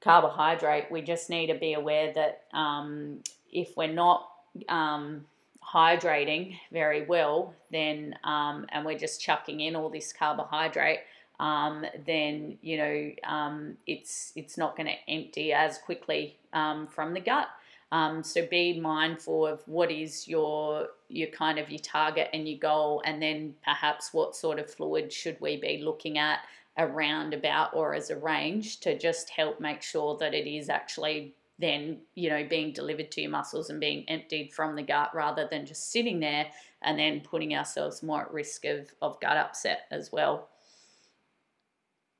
carbohydrate, 0.00 0.90
we 0.90 1.02
just 1.02 1.30
need 1.30 1.48
to 1.48 1.54
be 1.54 1.74
aware 1.74 2.12
that 2.12 2.44
um, 2.52 3.18
if 3.52 3.76
we're 3.76 3.92
not 3.92 4.28
um, 4.68 5.24
hydrating 5.64 6.58
very 6.72 7.04
well, 7.04 7.54
then 7.70 8.14
um, 8.24 8.66
and 8.70 8.84
we're 8.84 8.98
just 8.98 9.20
chucking 9.20 9.60
in 9.60 9.76
all 9.76 9.88
this 9.88 10.12
carbohydrate, 10.12 11.00
um, 11.38 11.84
then 12.06 12.58
you 12.62 12.76
know 12.76 13.10
um, 13.24 13.76
it's 13.86 14.32
it's 14.36 14.58
not 14.58 14.76
going 14.76 14.86
to 14.88 15.12
empty 15.12 15.52
as 15.52 15.78
quickly 15.78 16.36
from 16.52 17.14
the 17.14 17.20
gut. 17.20 17.48
Um, 17.92 18.22
so 18.22 18.46
be 18.46 18.78
mindful 18.78 19.46
of 19.46 19.62
what 19.66 19.90
is 19.90 20.28
your 20.28 20.88
your 21.08 21.28
kind 21.28 21.58
of 21.58 21.70
your 21.70 21.80
target 21.80 22.28
and 22.32 22.48
your 22.48 22.58
goal, 22.58 23.02
and 23.04 23.20
then 23.20 23.54
perhaps 23.64 24.14
what 24.14 24.36
sort 24.36 24.58
of 24.58 24.70
fluid 24.70 25.12
should 25.12 25.36
we 25.40 25.56
be 25.56 25.78
looking 25.82 26.18
at 26.18 26.40
around 26.78 27.34
about 27.34 27.74
or 27.74 27.94
as 27.94 28.10
a 28.10 28.16
range 28.16 28.80
to 28.80 28.96
just 28.96 29.28
help 29.30 29.60
make 29.60 29.82
sure 29.82 30.16
that 30.18 30.34
it 30.34 30.48
is 30.48 30.68
actually 30.68 31.34
then 31.58 31.98
you 32.14 32.30
know 32.30 32.46
being 32.48 32.72
delivered 32.72 33.10
to 33.10 33.20
your 33.20 33.30
muscles 33.30 33.68
and 33.70 33.80
being 33.80 34.08
emptied 34.08 34.52
from 34.52 34.76
the 34.76 34.82
gut 34.82 35.14
rather 35.14 35.46
than 35.50 35.66
just 35.66 35.90
sitting 35.90 36.20
there 36.20 36.46
and 36.82 36.98
then 36.98 37.20
putting 37.20 37.54
ourselves 37.54 38.02
more 38.02 38.22
at 38.22 38.32
risk 38.32 38.64
of, 38.64 38.88
of 39.02 39.20
gut 39.20 39.36
upset 39.36 39.80
as 39.90 40.10
well. 40.10 40.48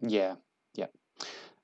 Yeah, 0.00 0.36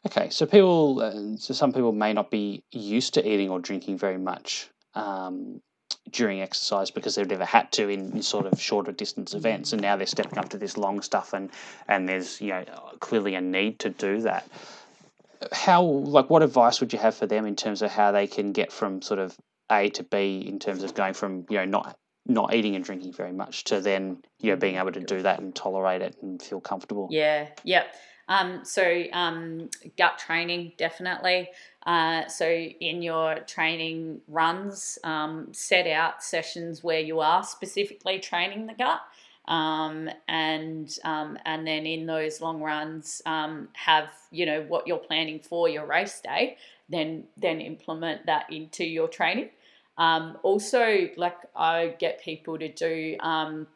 Okay, 0.07 0.31
so 0.31 0.47
people, 0.47 1.01
uh, 1.01 1.37
so 1.37 1.53
some 1.53 1.73
people 1.73 1.91
may 1.91 2.13
not 2.13 2.31
be 2.31 2.63
used 2.71 3.15
to 3.15 3.29
eating 3.29 3.51
or 3.51 3.59
drinking 3.59 3.99
very 3.99 4.19
much 4.19 4.69
um, 4.95 5.61
during 6.13 6.41
exercise 6.41 6.93
because 6.93 7.17
they've 7.17 7.29
never 7.29 7.45
had 7.45 7.73
to 7.73 7.89
in, 7.89 8.13
in, 8.13 8.23
sort 8.23 8.47
of 8.47 8.61
shorter 8.61 8.93
distance 8.93 9.35
events, 9.35 9.73
and 9.73 9.83
now 9.83 9.97
they're 9.97 10.07
stepping 10.07 10.39
up 10.39 10.49
to 10.51 10.59
this 10.59 10.77
long 10.77 11.03
stuff, 11.03 11.33
and 11.33 11.51
and 11.89 12.09
there's 12.09 12.41
you 12.41 12.51
know 12.51 12.65
clearly 13.01 13.35
a 13.35 13.41
need 13.41 13.81
to 13.81 13.91
do 13.91 14.21
that. 14.21 14.47
How 15.51 15.83
like 15.83 16.31
what 16.31 16.45
advice 16.45 16.81
would 16.81 16.93
you 16.93 17.01
have 17.01 17.17
for 17.17 17.27
them 17.27 17.45
in 17.45 17.57
terms 17.57 17.83
of 17.83 17.91
how 17.91 18.13
they 18.13 18.29
can 18.29 18.53
get 18.53 18.71
from 18.71 19.03
sort 19.03 19.19
of 19.19 19.37
A 19.73 19.91
to 19.91 20.05
B 20.05 20.47
in 20.47 20.61
terms 20.61 20.85
of 20.85 20.95
going 20.95 21.15
from 21.15 21.47
you 21.51 21.57
know 21.57 21.65
not 21.65 21.99
not 22.27 22.55
eating 22.55 22.77
and 22.77 22.85
drinking 22.85 23.13
very 23.13 23.33
much 23.33 23.65
to 23.65 23.81
then 23.81 24.19
you 24.39 24.53
know 24.53 24.57
being 24.57 24.77
able 24.77 24.93
to 24.93 25.01
do 25.01 25.23
that 25.23 25.41
and 25.41 25.53
tolerate 25.53 26.01
it 26.01 26.15
and 26.23 26.41
feel 26.41 26.61
comfortable. 26.61 27.09
Yeah, 27.11 27.49
yeah. 27.65 27.87
Um, 28.29 28.65
so 28.65 29.05
um, 29.13 29.71
gut 29.97 30.19
training 30.19 30.73
definitely. 30.77 31.49
Uh, 31.85 32.27
so 32.27 32.49
in 32.49 33.03
your 33.03 33.41
training 33.41 34.21
runs, 34.27 34.99
um, 35.05 35.49
set 35.53 35.87
out 35.87 36.23
sessions 36.23 36.83
where 36.83 37.01
you 37.01 37.21
are 37.21 37.45
specifically 37.45 38.19
training 38.19 38.67
the 38.67 38.75
gut. 38.75 39.01
Um, 39.49 40.11
and 40.27 40.93
um, 41.05 41.39
and 41.45 41.65
then 41.65 41.87
in 41.87 42.07
those 42.07 42.41
long 42.41 42.61
runs, 42.61 43.23
um, 43.27 43.69
have 43.75 44.11
you 44.33 44.45
know 44.45 44.63
what 44.63 44.89
you're 44.89 44.99
planning 44.99 45.39
for 45.39 45.69
your 45.69 45.87
race 45.87 46.21
day. 46.21 46.57
Then 46.89 47.25
then 47.37 47.61
implement 47.61 48.27
that 48.27 48.53
into 48.53 48.85
your 48.85 49.07
training. 49.07 49.51
Um, 49.99 50.37
also, 50.43 51.09
like 51.17 51.37
I 51.55 51.95
get 51.99 52.21
people 52.21 52.59
to 52.59 52.69
do, 52.69 53.17
um, 53.21 53.67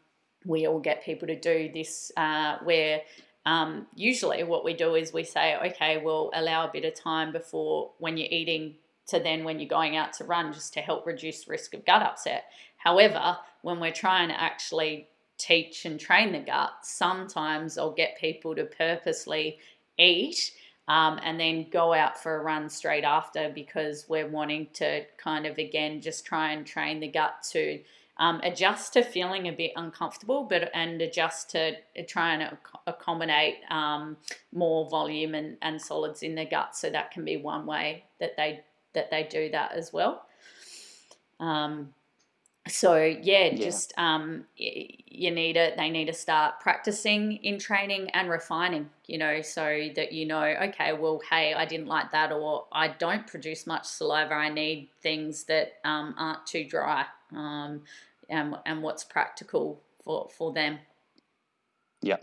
we 0.44 0.66
all 0.66 0.80
get 0.80 1.05
people 1.05 1.28
to 1.28 1.38
do 1.38 1.70
this 1.72 2.12
uh, 2.16 2.59
where 2.62 3.03
um, 3.47 3.86
usually 3.95 4.43
what 4.43 4.64
we 4.64 4.74
do 4.74 4.95
is 4.95 5.12
we 5.12 5.24
say, 5.24 5.57
okay, 5.57 6.01
we'll 6.03 6.30
allow 6.34 6.66
a 6.66 6.72
bit 6.72 6.84
of 6.84 6.95
time 6.95 7.32
before 7.32 7.91
when 7.99 8.16
you're 8.16 8.28
eating 8.30 8.74
to 9.07 9.18
then 9.18 9.45
when 9.45 9.59
you're 9.59 9.68
going 9.68 9.97
out 9.97 10.12
to 10.14 10.24
run 10.24 10.53
just 10.53 10.72
to 10.74 10.80
help 10.80 11.07
reduce 11.07 11.49
risk 11.49 11.74
of 11.74 11.84
gut 11.84 12.03
upset. 12.03 12.45
However, 12.76 13.36
when 13.62 13.80
we're 13.80 13.93
trying 13.93 14.28
to 14.28 14.41
actually 14.41 15.09
teach 15.36 15.84
and 15.84 15.99
train 15.99 16.33
the 16.33 16.38
gut, 16.38 16.71
sometimes 16.83 17.76
I'll 17.76 17.92
get 17.92 18.18
people 18.18 18.54
to 18.54 18.64
purposely 18.64 19.58
eat 19.99 20.53
um, 20.87 21.18
and 21.22 21.38
then 21.38 21.67
go 21.71 21.92
out 21.92 22.22
for 22.22 22.37
a 22.37 22.42
run 22.42 22.68
straight 22.68 23.04
after 23.04 23.50
because 23.54 24.07
we're 24.08 24.29
wanting 24.29 24.68
to 24.75 25.04
kind 25.17 25.46
of 25.46 25.58
again 25.58 26.00
just 26.00 26.26
try 26.26 26.53
and 26.53 26.67
train 26.67 27.00
the 27.00 27.08
gut 27.08 27.42
to 27.53 27.80
um, 28.21 28.38
adjust 28.45 28.92
to 28.92 29.03
feeling 29.03 29.49
a 29.49 29.53
bit 29.53 29.72
uncomfortable, 29.75 30.45
but 30.45 30.71
and 30.75 31.01
adjust 31.03 31.51
to 31.51 31.75
try 32.07 32.34
and 32.34 32.57
accommodate 32.87 33.57
um, 33.71 34.17
more 34.53 34.88
volume 34.88 35.34
and, 35.34 35.57
and 35.63 35.80
solids 35.80 36.22
in 36.22 36.34
the 36.34 36.45
gut. 36.45 36.76
So 36.76 36.91
that 36.91 37.11
can 37.11 37.25
be 37.25 37.38
one 37.38 37.67
way 37.67 38.05
that 38.21 38.37
they 38.37 38.61
that 38.92 39.11
they 39.11 39.25
do 39.25 39.51
that 39.51 39.72
as 39.72 39.92
well. 39.92 40.26
Um, 41.41 41.95
so 42.68 42.97
yeah, 42.97 43.47
Yeah. 43.47 43.55
just 43.55 43.95
um, 43.97 44.45
you 44.57 45.30
need 45.30 45.57
it. 45.57 45.76
they 45.79 45.88
need 45.88 46.07
to 46.07 46.13
start 46.13 46.61
practicing 46.61 47.37
in 47.37 47.59
training 47.59 48.11
and 48.11 48.29
refining. 48.29 48.91
You 49.07 49.17
know, 49.18 49.41
so 49.41 49.88
that 49.97 50.13
you 50.13 50.26
know, 50.26 50.42
okay, 50.42 50.92
well, 50.92 51.22
hey, 51.30 51.55
I 51.55 51.64
didn't 51.64 51.87
like 51.87 52.13
that, 52.13 52.33
or 52.33 52.67
I 52.71 52.88
don't 52.88 53.26
produce 53.26 53.67
much 53.67 53.87
saliva. 53.87 54.34
I 54.34 54.51
need 54.51 54.91
things 55.01 55.45
that 55.45 55.79
um, 55.84 56.14
aren't 56.18 56.47
too 56.47 56.64
dry, 56.64 57.07
um, 57.34 57.83
and 58.30 58.57
and 58.66 58.82
what's 58.82 59.04
practical 59.04 59.82
for 60.04 60.28
for 60.36 60.52
them. 60.52 60.78
Yeah, 62.02 62.16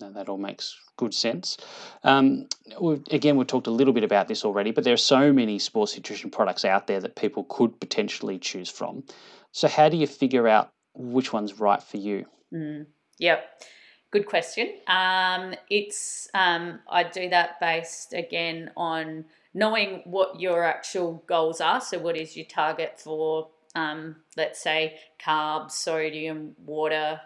No, 0.00 0.10
that 0.12 0.28
all 0.28 0.38
makes 0.38 0.78
good 0.96 1.12
sense. 1.12 1.58
Um, 2.02 2.46
we've, 2.80 3.02
again, 3.10 3.36
we've 3.36 3.46
talked 3.46 3.66
a 3.66 3.70
little 3.70 3.92
bit 3.92 4.04
about 4.04 4.28
this 4.28 4.44
already, 4.44 4.70
but 4.70 4.84
there 4.84 4.94
are 4.94 5.08
so 5.16 5.32
many 5.32 5.58
sports 5.58 5.94
nutrition 5.94 6.30
products 6.30 6.64
out 6.64 6.86
there 6.86 7.00
that 7.00 7.16
people 7.16 7.44
could 7.44 7.78
potentially 7.80 8.38
choose 8.38 8.70
from. 8.70 9.04
So, 9.52 9.68
how 9.68 9.88
do 9.88 9.96
you 9.96 10.06
figure 10.06 10.48
out 10.48 10.72
which 10.94 11.32
one's 11.32 11.60
right 11.60 11.82
for 11.82 11.98
you? 11.98 12.24
Mm, 12.52 12.86
yep. 13.18 13.62
Good 14.10 14.26
question. 14.26 14.72
Um, 14.86 15.54
it's 15.68 16.28
um, 16.34 16.80
I 16.88 17.04
do 17.04 17.28
that 17.28 17.60
based 17.60 18.12
again 18.12 18.70
on 18.76 19.26
knowing 19.54 20.02
what 20.04 20.40
your 20.40 20.64
actual 20.64 21.22
goals 21.26 21.60
are. 21.60 21.80
So, 21.80 21.98
what 21.98 22.16
is 22.16 22.36
your 22.36 22.46
target 22.46 22.98
for, 22.98 23.48
um, 23.74 24.16
let's 24.36 24.60
say, 24.60 24.98
carbs, 25.24 25.72
sodium, 25.72 26.54
water, 26.64 27.20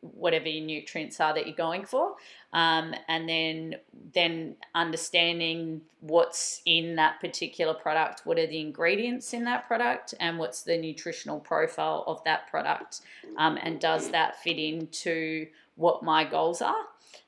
whatever 0.00 0.48
your 0.48 0.64
nutrients 0.64 1.20
are 1.20 1.34
that 1.34 1.46
you're 1.46 1.56
going 1.56 1.84
for, 1.84 2.14
um, 2.52 2.94
and 3.08 3.28
then 3.28 3.74
then 4.14 4.56
understanding 4.74 5.82
what's 6.00 6.62
in 6.64 6.96
that 6.96 7.20
particular 7.20 7.74
product, 7.74 8.22
what 8.24 8.38
are 8.38 8.46
the 8.46 8.60
ingredients 8.60 9.34
in 9.34 9.44
that 9.44 9.66
product, 9.66 10.14
and 10.18 10.38
what's 10.38 10.62
the 10.62 10.76
nutritional 10.76 11.38
profile 11.38 12.02
of 12.06 12.22
that 12.24 12.50
product, 12.50 13.02
um, 13.36 13.58
and 13.62 13.80
does 13.80 14.10
that 14.10 14.40
fit 14.42 14.58
into 14.58 15.46
what 15.76 16.02
my 16.02 16.24
goals 16.24 16.62
are, 16.62 16.84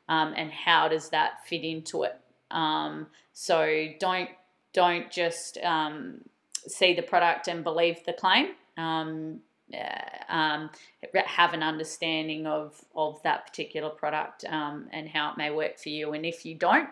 um, 0.08 0.32
and 0.36 0.50
how 0.50 0.88
does 0.88 1.10
that 1.10 1.46
fit 1.46 1.64
into 1.64 2.04
it? 2.04 2.18
Um, 2.50 3.06
so 3.32 3.88
don't 4.00 4.30
don't 4.72 5.10
just 5.10 5.58
um, 5.58 6.22
see 6.66 6.94
the 6.94 7.02
product 7.02 7.48
and 7.48 7.62
believe 7.62 8.04
the 8.06 8.12
claim. 8.14 8.54
Um, 8.76 9.40
uh, 9.72 10.32
um, 10.32 10.70
have 11.14 11.54
an 11.54 11.62
understanding 11.62 12.46
of 12.46 12.84
of 12.94 13.22
that 13.22 13.46
particular 13.46 13.90
product 13.90 14.44
um, 14.48 14.88
and 14.92 15.08
how 15.08 15.30
it 15.30 15.38
may 15.38 15.50
work 15.50 15.78
for 15.78 15.88
you. 15.88 16.12
And 16.12 16.26
if 16.26 16.44
you 16.44 16.54
don't, 16.54 16.88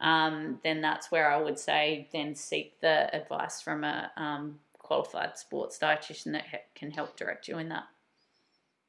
um, 0.00 0.58
then 0.64 0.80
that's 0.80 1.10
where 1.10 1.30
I 1.30 1.40
would 1.40 1.58
say 1.58 2.08
then 2.12 2.34
seek 2.34 2.80
the 2.80 3.14
advice 3.14 3.60
from 3.60 3.84
a 3.84 4.10
um, 4.16 4.58
qualified 4.78 5.38
sports 5.38 5.78
dietitian 5.78 6.32
that 6.32 6.44
he- 6.50 6.58
can 6.74 6.90
help 6.90 7.16
direct 7.16 7.48
you 7.48 7.58
in 7.58 7.68
that. 7.68 7.84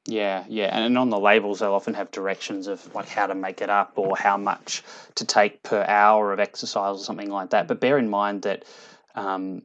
Yeah, 0.08 0.44
yeah, 0.48 0.78
and 0.78 0.98
on 1.00 1.10
the 1.10 1.20
labels 1.20 1.60
they'll 1.60 1.74
often 1.74 1.96
have 1.96 2.12
directions 2.12 2.68
of 2.68 2.94
like 2.94 3.08
how 3.08 3.26
to 3.26 3.34
make 3.34 3.62
it 3.62 3.72
up 3.72 3.94
or 3.96 4.16
how 4.16 4.38
much 4.38 4.84
to 5.16 5.26
take 5.26 5.64
per 5.64 5.84
hour 5.84 6.32
of 6.32 6.40
exercise 6.40 6.98
or 6.98 7.04
something 7.04 7.32
like 7.32 7.52
that. 7.52 7.68
But 7.68 7.80
bear 7.80 7.98
in 7.98 8.10
mind 8.10 8.44
that 8.44 8.66
um, 9.16 9.64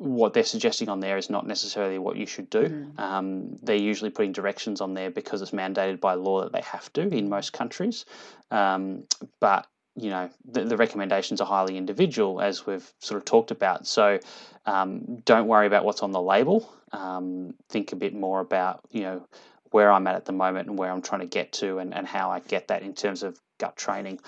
what 0.00 0.32
they're 0.32 0.44
suggesting 0.44 0.88
on 0.88 1.00
there 1.00 1.18
is 1.18 1.28
not 1.28 1.46
necessarily 1.46 1.98
what 1.98 2.16
you 2.16 2.24
should 2.24 2.48
do. 2.48 2.62
Mm. 2.62 2.98
Um, 2.98 3.56
they're 3.62 3.76
usually 3.76 4.08
putting 4.08 4.32
directions 4.32 4.80
on 4.80 4.94
there 4.94 5.10
because 5.10 5.42
it's 5.42 5.50
mandated 5.50 6.00
by 6.00 6.14
law 6.14 6.40
that 6.42 6.52
they 6.52 6.62
have 6.62 6.90
to 6.94 7.02
in 7.02 7.28
most 7.28 7.52
countries. 7.52 8.06
Um, 8.50 9.04
but 9.40 9.66
you 9.96 10.08
know 10.08 10.30
the, 10.50 10.64
the 10.64 10.78
recommendations 10.78 11.42
are 11.42 11.46
highly 11.46 11.76
individual, 11.76 12.40
as 12.40 12.64
we've 12.64 12.90
sort 13.00 13.18
of 13.18 13.26
talked 13.26 13.50
about. 13.50 13.86
So 13.86 14.18
um, 14.64 15.18
don't 15.26 15.46
worry 15.46 15.66
about 15.66 15.84
what's 15.84 16.02
on 16.02 16.12
the 16.12 16.22
label. 16.22 16.72
Um, 16.92 17.54
think 17.68 17.92
a 17.92 17.96
bit 17.96 18.14
more 18.14 18.40
about 18.40 18.80
you 18.90 19.02
know 19.02 19.26
where 19.70 19.92
I'm 19.92 20.06
at 20.06 20.14
at 20.14 20.24
the 20.24 20.32
moment 20.32 20.68
and 20.68 20.78
where 20.78 20.90
I'm 20.90 21.02
trying 21.02 21.20
to 21.20 21.26
get 21.26 21.52
to, 21.54 21.78
and, 21.78 21.92
and 21.92 22.06
how 22.06 22.30
I 22.30 22.40
get 22.40 22.68
that 22.68 22.82
in 22.82 22.94
terms 22.94 23.22
of 23.22 23.38
gut 23.58 23.76
training. 23.76 24.18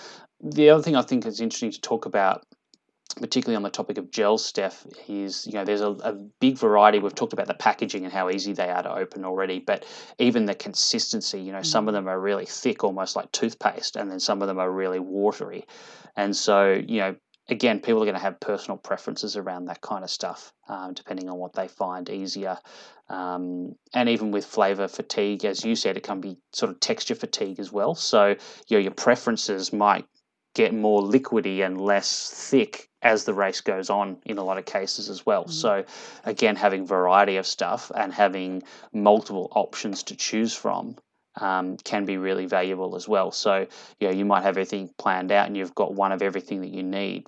The 0.42 0.68
other 0.68 0.82
thing 0.82 0.96
I 0.96 1.02
think 1.02 1.24
is 1.24 1.40
interesting 1.40 1.70
to 1.70 1.80
talk 1.80 2.04
about 2.04 2.44
particularly 3.14 3.56
on 3.56 3.62
the 3.62 3.70
topic 3.70 3.98
of 3.98 4.10
gels, 4.10 4.44
Steph, 4.44 4.86
is 5.08 5.46
you 5.46 5.54
know 5.54 5.64
there's 5.64 5.80
a, 5.80 5.90
a, 5.90 6.12
big 6.40 6.56
variety. 6.56 6.98
We've 6.98 7.14
talked 7.14 7.32
about 7.32 7.46
the 7.46 7.54
packaging 7.54 8.04
and 8.04 8.12
how 8.12 8.30
easy 8.30 8.52
they 8.52 8.70
are 8.70 8.82
to 8.82 8.94
open 8.94 9.24
already, 9.24 9.58
but 9.58 9.84
even 10.18 10.46
the 10.46 10.54
consistency. 10.54 11.40
You 11.40 11.52
know, 11.52 11.58
mm-hmm. 11.58 11.64
some 11.64 11.88
of 11.88 11.94
them 11.94 12.08
are 12.08 12.18
really 12.18 12.46
thick, 12.46 12.84
almost 12.84 13.16
like 13.16 13.30
toothpaste, 13.32 13.96
and 13.96 14.10
then 14.10 14.20
some 14.20 14.42
of 14.42 14.48
them 14.48 14.58
are 14.58 14.70
really 14.70 15.00
watery. 15.00 15.66
And 16.16 16.36
so, 16.36 16.72
you 16.72 17.00
know, 17.00 17.16
again, 17.48 17.80
people 17.80 18.02
are 18.02 18.06
going 18.06 18.14
to 18.14 18.20
have 18.20 18.40
personal 18.40 18.76
preferences 18.76 19.36
around 19.36 19.66
that 19.66 19.80
kind 19.80 20.04
of 20.04 20.10
stuff, 20.10 20.52
um, 20.68 20.94
depending 20.94 21.28
on 21.28 21.38
what 21.38 21.54
they 21.54 21.68
find 21.68 22.08
easier. 22.08 22.58
Um, 23.08 23.74
and 23.94 24.08
even 24.08 24.30
with 24.30 24.44
flavor 24.44 24.88
fatigue, 24.88 25.44
as 25.44 25.64
you 25.64 25.74
said, 25.74 25.96
it 25.96 26.02
can 26.02 26.20
be 26.20 26.38
sort 26.52 26.70
of 26.70 26.80
texture 26.80 27.14
fatigue 27.14 27.60
as 27.60 27.72
well. 27.72 27.94
So, 27.94 28.36
you 28.68 28.76
know, 28.76 28.82
your 28.82 28.92
preferences 28.92 29.72
might 29.72 30.06
get 30.54 30.74
more 30.74 31.02
liquidy 31.02 31.64
and 31.64 31.80
less 31.80 32.30
thick 32.50 32.88
as 33.02 33.24
the 33.24 33.34
race 33.34 33.60
goes 33.60 33.90
on 33.90 34.18
in 34.24 34.38
a 34.38 34.44
lot 34.44 34.58
of 34.58 34.64
cases 34.64 35.08
as 35.08 35.26
well. 35.26 35.42
Mm-hmm. 35.42 35.52
So 35.52 35.84
again, 36.24 36.56
having 36.56 36.86
variety 36.86 37.36
of 37.36 37.46
stuff 37.46 37.90
and 37.94 38.12
having 38.12 38.62
multiple 38.92 39.48
options 39.54 40.04
to 40.04 40.16
choose 40.16 40.54
from 40.54 40.96
um, 41.40 41.76
can 41.78 42.04
be 42.04 42.16
really 42.16 42.46
valuable 42.46 42.94
as 42.94 43.08
well. 43.08 43.32
So 43.32 43.66
you 44.00 44.08
know 44.08 44.14
you 44.14 44.24
might 44.24 44.42
have 44.42 44.56
everything 44.56 44.90
planned 44.98 45.32
out 45.32 45.46
and 45.46 45.56
you've 45.56 45.74
got 45.74 45.94
one 45.94 46.12
of 46.12 46.22
everything 46.22 46.60
that 46.60 46.70
you 46.70 46.82
need. 46.82 47.26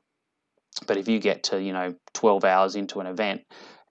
But 0.87 0.97
if 0.97 1.09
you 1.09 1.19
get 1.19 1.45
to 1.45 1.61
you 1.61 1.73
know 1.73 1.95
12 2.15 2.45
hours 2.45 2.77
into 2.77 3.01
an 3.01 3.07
event 3.07 3.43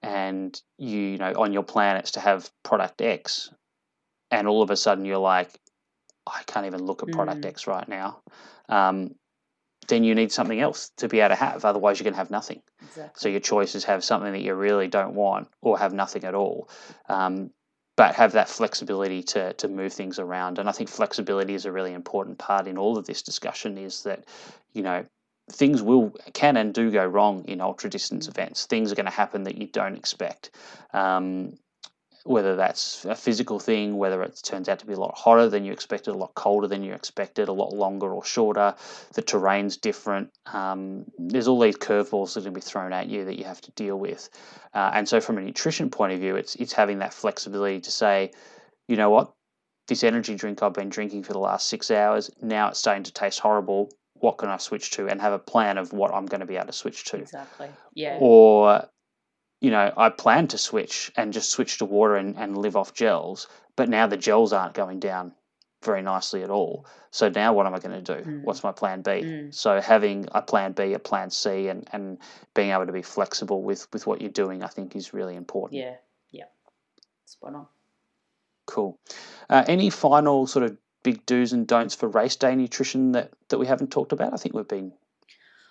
and 0.02 0.60
you, 0.78 1.00
you 1.00 1.18
know 1.18 1.34
on 1.38 1.54
your 1.54 1.64
plan 1.64 1.98
it's 1.98 2.12
to 2.12 2.20
have 2.20 2.50
product 2.64 3.02
X, 3.02 3.52
and 4.32 4.48
all 4.48 4.62
of 4.62 4.70
a 4.70 4.78
sudden 4.78 5.06
you're 5.06 5.18
like, 5.18 5.50
I 6.26 6.44
can't 6.46 6.66
even 6.66 6.84
look 6.84 7.04
at 7.04 7.12
product 7.12 7.42
Mm. 7.42 7.48
X 7.48 7.68
right 7.68 7.88
now. 7.88 8.22
Um, 8.70 9.16
then 9.88 10.04
you 10.04 10.16
need 10.16 10.32
something 10.32 10.60
else 10.60 10.92
to 10.98 11.08
be 11.08 11.20
able 11.20 11.30
to 11.30 11.36
have. 11.36 11.66
Otherwise, 11.66 12.00
you're 12.00 12.06
going 12.06 12.14
to 12.14 12.18
have 12.18 12.32
nothing. 12.32 12.62
Exactly. 12.82 13.20
So 13.20 13.30
your 13.30 13.40
choice 13.40 13.76
is 13.76 13.84
have 13.86 14.04
something 14.04 14.32
that 14.32 14.42
you 14.42 14.54
really 14.54 14.88
don't 14.88 15.16
want, 15.16 15.50
or 15.62 15.78
have 15.78 15.94
nothing 15.94 16.24
at 16.24 16.36
all. 16.36 16.70
Um, 17.10 17.52
but 17.96 18.16
have 18.16 18.32
that 18.32 18.50
flexibility 18.50 19.22
to 19.22 19.54
to 19.54 19.68
move 19.68 19.94
things 19.94 20.20
around. 20.20 20.60
And 20.60 20.68
I 20.68 20.72
think 20.72 20.90
flexibility 20.90 21.54
is 21.54 21.66
a 21.66 21.72
really 21.72 21.94
important 21.94 22.38
part 22.40 22.68
in 22.68 22.78
all 22.78 22.98
of 22.98 23.06
this 23.06 23.22
discussion. 23.22 23.78
Is 23.78 24.04
that 24.04 24.26
you 24.74 24.82
know 24.82 25.06
things 25.52 25.82
will 25.82 26.14
can 26.34 26.58
and 26.58 26.74
do 26.74 26.90
go 26.90 27.06
wrong 27.06 27.46
in 27.46 27.62
ultra 27.62 27.90
distance 27.90 28.28
events. 28.28 28.66
Things 28.66 28.92
are 28.92 28.96
going 28.96 29.06
to 29.06 29.12
happen 29.12 29.44
that 29.44 29.58
you 29.58 29.68
don't 29.68 29.96
expect. 29.96 30.52
Um, 30.94 31.58
whether 32.26 32.56
that's 32.56 33.04
a 33.06 33.16
physical 33.16 33.60
thing, 33.60 33.98
whether 33.98 34.24
it 34.24 34.40
turns 34.44 34.70
out 34.70 34.80
to 34.80 34.86
be 34.86 34.94
a 34.94 35.00
lot 35.00 35.14
hotter 35.16 35.50
than 35.50 35.66
you 35.66 35.74
expected, 35.74 36.12
a 36.12 36.18
lot 36.18 36.34
colder 36.36 36.68
than 36.68 36.84
you 36.84 36.94
expected, 36.94 37.50
a 37.50 37.54
lot 37.54 37.74
longer 37.74 38.14
or 38.14 38.24
shorter, 38.24 38.76
the 39.14 39.22
terrain's 39.22 39.78
different. 39.78 40.30
Um, 40.46 41.06
there's 41.18 41.48
all 41.48 41.60
these 41.60 41.78
curveballs 41.78 42.34
that 42.34 42.42
are 42.42 42.44
going 42.44 42.54
to 42.54 42.60
be 42.60 42.62
thrown 42.62 42.94
at 42.94 43.08
you 43.08 43.26
that 43.26 43.38
you 43.38 43.44
have 43.44 43.62
to 43.62 43.72
deal 43.72 44.00
with. 44.00 44.30
Uh, 44.74 44.92
and 44.94 45.08
so, 45.08 45.20
from 45.20 45.38
a 45.38 45.42
nutrition 45.42 45.90
point 45.90 46.14
of 46.14 46.20
view, 46.20 46.36
it's 46.36 46.56
it's 46.56 46.74
having 46.74 47.00
that 47.00 47.14
flexibility 47.14 47.82
to 47.82 47.92
say, 47.92 48.32
you 48.88 48.96
know 48.96 49.10
what, 49.10 49.34
this 49.88 50.04
energy 50.04 50.36
drink 50.36 50.64
I've 50.64 50.74
been 50.74 50.90
drinking 50.90 51.24
for 51.24 51.34
the 51.34 51.40
last 51.40 51.68
six 51.68 51.92
hours, 51.92 52.32
now 52.42 52.70
it's 52.70 52.80
starting 52.80 53.04
to 53.04 53.14
taste 53.14 53.40
horrible. 53.40 53.90
What 54.16 54.38
can 54.38 54.48
I 54.50 54.58
switch 54.58 54.92
to? 54.92 55.10
And 55.10 55.20
have 55.20 55.34
a 55.34 55.40
plan 55.40 55.78
of 55.78 55.92
what 55.92 56.14
I'm 56.14 56.26
going 56.26 56.40
to 56.40 56.46
be 56.46 56.56
able 56.56 56.68
to 56.68 56.74
switch 56.74 57.04
to. 57.06 57.18
Exactly. 57.18 57.68
Yeah. 57.94 58.18
Or 58.22 58.88
you 59.64 59.72
know, 59.72 59.94
I 59.96 60.10
plan 60.10 60.50
to 60.50 60.58
switch 60.58 61.10
and 61.16 61.32
just 61.32 61.50
switch 61.50 61.78
to 61.78 61.86
water 61.86 62.18
and, 62.18 62.36
and 62.38 62.58
live 62.58 62.76
off 62.76 62.94
gels, 62.94 63.48
but 63.78 63.88
now 63.88 64.08
the 64.08 64.18
gels 64.18 64.52
aren't 64.52 64.74
going 64.74 65.00
down 65.00 65.32
very 65.82 66.02
nicely 66.02 66.44
at 66.44 66.50
all. 66.50 66.86
So 67.12 67.30
now 67.30 67.54
what 67.54 67.66
am 67.66 67.74
I 67.74 67.80
going 67.80 68.04
to 68.04 68.16
do? 68.18 68.30
Mm. 68.30 68.44
What's 68.44 68.62
my 68.62 68.74
plan 68.74 69.04
B? 69.04 69.12
Mm. 69.12 69.54
So 69.54 69.80
having 69.80 70.28
a 70.34 70.42
plan 70.42 70.74
B, 70.74 70.92
a 70.92 71.00
plan 71.00 71.30
C, 71.30 71.70
and, 71.70 71.88
and 71.94 72.18
being 72.54 72.72
able 72.72 72.88
to 72.88 72.92
be 72.92 73.02
flexible 73.02 73.64
with, 73.64 73.88
with 73.94 74.06
what 74.06 74.20
you're 74.20 74.32
doing, 74.32 74.64
I 74.64 74.68
think 74.68 74.98
is 74.98 75.14
really 75.14 75.38
important. 75.38 75.80
Yeah. 75.80 75.96
Yeah. 76.32 76.46
Spot 77.24 77.56
on. 77.56 77.68
Cool. 78.66 79.00
Uh, 79.50 79.64
any 79.66 79.90
final 79.90 80.46
sort 80.46 80.66
of 80.66 80.76
big 81.04 81.26
do's 81.26 81.54
and 81.54 81.66
don'ts 81.66 81.96
for 81.96 82.10
race 82.10 82.36
day 82.36 82.54
nutrition 82.54 83.14
that, 83.14 83.32
that 83.48 83.60
we 83.60 83.66
haven't 83.66 83.92
talked 83.92 84.12
about? 84.12 84.34
I 84.34 84.36
think 84.36 84.56
we've 84.56 84.68
been 84.68 84.92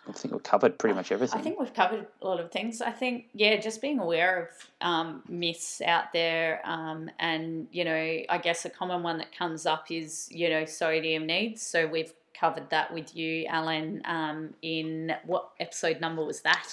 I 0.09 0.13
think 0.13 0.33
we've 0.33 0.43
covered 0.43 0.79
pretty 0.79 0.95
much 0.95 1.13
everything. 1.13 1.39
I 1.39 1.43
think 1.43 1.61
we've 1.61 1.73
covered 1.73 2.07
a 2.21 2.27
lot 2.27 2.41
of 2.41 2.51
things. 2.51 2.83
I 2.83 2.91
think, 2.91 3.27
yeah, 3.35 3.57
just 3.61 3.81
being 3.81 4.01
aware 4.01 4.43
of 4.43 4.71
um, 4.87 5.23
myths 5.29 5.81
out 5.81 6.13
there, 6.13 6.61
um, 6.65 7.09
and 7.21 7.69
you 7.71 7.85
know, 7.85 7.95
I 8.29 8.39
guess 8.43 8.65
a 8.65 8.71
common 8.71 9.05
one 9.05 9.19
that 9.19 9.37
comes 9.37 9.65
up 9.65 9.91
is 9.91 10.29
you 10.31 10.51
know 10.51 10.65
sodium 10.65 11.27
needs. 11.27 11.63
So 11.63 11.87
we've 11.87 12.13
covered 12.35 12.69
that 12.71 12.93
with 12.93 13.15
you, 13.15 13.47
Alan. 13.47 14.03
Um, 14.05 14.55
in 14.63 15.15
what 15.25 15.51
episode 15.61 16.01
number 16.01 16.25
was 16.25 16.41
that? 16.41 16.67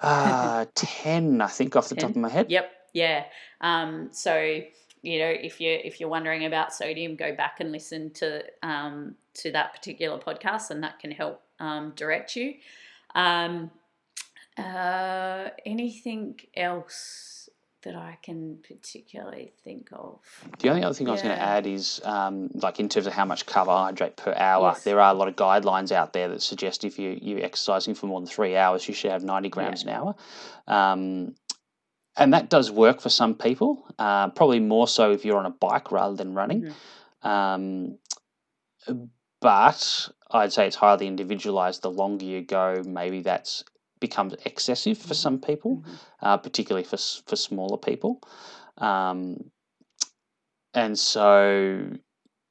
Uh, 0.00 0.64
10, 0.74 1.42
I 1.42 1.46
think, 1.46 1.76
off 1.76 1.90
the 1.90 1.94
10? 1.94 2.02
top 2.02 2.10
of 2.10 2.16
my 2.16 2.30
head. 2.30 2.50
Yep, 2.50 2.70
yeah. 2.94 3.24
Um, 3.60 4.08
so 4.12 4.62
you 5.02 5.18
know, 5.18 5.28
if 5.28 5.60
you 5.60 5.78
if 5.84 6.00
you're 6.00 6.08
wondering 6.08 6.46
about 6.46 6.72
sodium, 6.72 7.16
go 7.16 7.34
back 7.34 7.60
and 7.60 7.70
listen 7.70 8.10
to 8.14 8.42
um, 8.62 9.14
to 9.34 9.52
that 9.52 9.74
particular 9.74 10.18
podcast, 10.18 10.70
and 10.70 10.82
that 10.82 10.98
can 10.98 11.10
help 11.10 11.42
um, 11.60 11.92
direct 11.96 12.36
you. 12.36 12.54
Um, 13.14 13.70
uh, 14.56 15.48
anything 15.64 16.38
else 16.56 17.48
that 17.82 17.94
I 17.94 18.18
can 18.22 18.58
particularly 18.66 19.52
think 19.62 19.88
of. 19.92 20.18
The 20.58 20.68
only 20.68 20.82
other 20.82 20.94
thing 20.94 21.08
I 21.08 21.12
was 21.12 21.22
going 21.22 21.36
to 21.36 21.40
add 21.40 21.64
is, 21.64 22.00
um, 22.04 22.50
like 22.54 22.80
in 22.80 22.88
terms 22.88 23.06
of 23.06 23.12
how 23.12 23.24
much 23.24 23.46
carbohydrate 23.46 24.16
per 24.16 24.34
hour, 24.34 24.72
Yes. 24.74 24.82
there 24.82 25.00
are 25.00 25.12
a 25.12 25.16
lot 25.16 25.28
of 25.28 25.36
guidelines 25.36 25.92
out 25.92 26.12
there 26.12 26.28
that 26.28 26.42
suggest 26.42 26.84
if 26.84 26.98
you 26.98 27.16
you're 27.22 27.44
exercising 27.44 27.94
for 27.94 28.06
more 28.06 28.20
than 28.20 28.28
three 28.28 28.56
hours, 28.56 28.88
you 28.88 28.94
should 28.94 29.12
have 29.12 29.22
ninety 29.22 29.48
grams 29.48 29.84
an 29.84 29.90
hour. 29.90 30.16
Um, 30.66 31.36
and 32.16 32.34
that 32.34 32.50
does 32.50 32.68
work 32.68 33.00
for 33.00 33.10
some 33.10 33.36
people, 33.36 33.86
uh, 33.96 34.30
probably 34.30 34.58
more 34.58 34.88
so 34.88 35.12
if 35.12 35.24
you're 35.24 35.38
on 35.38 35.46
a 35.46 35.50
bike 35.50 35.92
rather 35.92 36.16
than 36.16 36.34
running. 36.34 36.74
Mhm. 37.22 37.28
Um, 37.28 37.98
but 39.40 40.08
I'd 40.30 40.52
say 40.52 40.66
it's 40.66 40.76
highly 40.76 41.06
individualized. 41.06 41.82
The 41.82 41.90
longer 41.90 42.24
you 42.24 42.42
go, 42.42 42.82
maybe 42.84 43.22
that's 43.22 43.64
becomes 44.00 44.34
excessive 44.44 44.96
for 44.96 45.14
Mhm. 45.14 45.16
some 45.16 45.40
people, 45.40 45.78
Mhm. 45.78 45.98
uh, 46.22 46.36
particularly 46.36 46.84
for 46.84 46.96
for 46.98 47.36
smaller 47.36 47.78
people. 47.78 48.20
Um, 48.78 49.50
and 50.74 50.98
so, 50.98 51.90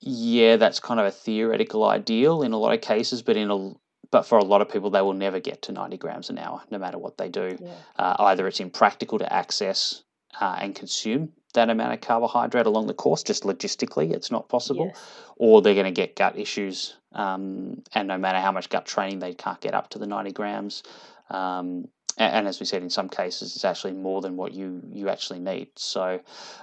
yeah, 0.01 0.57
that's 0.57 0.79
kind 0.79 0.99
of 0.99 1.05
a 1.05 1.11
theoretical 1.11 1.85
ideal 1.85 2.41
in 2.41 2.51
a 2.53 2.57
lot 2.57 2.73
of 2.73 2.81
cases, 2.81 3.21
but 3.21 3.37
in 3.37 3.51
a 3.51 3.73
but 4.09 4.23
for 4.23 4.37
a 4.37 4.43
lot 4.43 4.61
of 4.61 4.69
people, 4.69 4.89
they 4.89 5.01
will 5.01 5.13
never 5.13 5.39
get 5.39 5.61
to 5.63 5.71
ninety 5.71 5.97
grams 5.97 6.29
an 6.29 6.37
hour, 6.37 6.63
no 6.71 6.77
matter 6.77 6.97
what 6.97 7.17
they 7.17 7.29
do. 7.29 7.57
Yeah. 7.59 7.73
Uh, 7.97 8.15
either 8.19 8.47
it's 8.47 8.59
impractical 8.61 9.19
to 9.19 9.31
access 9.31 10.03
uh, 10.39 10.57
and 10.59 10.75
consume 10.75 11.33
that 11.57 11.69
amount 11.69 11.93
of 11.93 12.01
carbohydrate 12.01 12.67
along 12.67 12.87
the 12.87 12.93
course, 12.93 13.23
just 13.23 13.43
logistically, 13.43 14.11
it's 14.13 14.31
not 14.31 14.47
possible 14.47 14.87
Yes. 14.87 15.11
or 15.37 15.61
they're 15.61 15.73
going 15.73 15.85
to 15.85 15.91
get 15.91 16.15
gut 16.15 16.37
issues. 16.37 16.95
Um, 17.13 17.83
and 17.93 18.07
no 18.07 18.17
matter 18.17 18.39
how 18.39 18.51
much 18.51 18.69
gut 18.69 18.85
training, 18.85 19.19
they 19.19 19.33
can't 19.33 19.59
get 19.59 19.73
up 19.73 19.89
to 19.89 19.99
the 19.99 20.07
90 20.07 20.31
grams. 20.31 20.83
Um, 21.29 21.87
and, 22.17 22.33
and 22.33 22.47
as 22.47 22.59
we 22.59 22.65
said, 22.65 22.83
in 22.83 22.89
some 22.89 23.09
cases, 23.09 23.55
it's 23.55 23.65
actually 23.65 23.93
more 23.93 24.21
than 24.21 24.37
what 24.37 24.53
you, 24.53 24.81
you 24.91 25.09
actually 25.09 25.39
need. 25.39 25.69
So, 25.75 26.21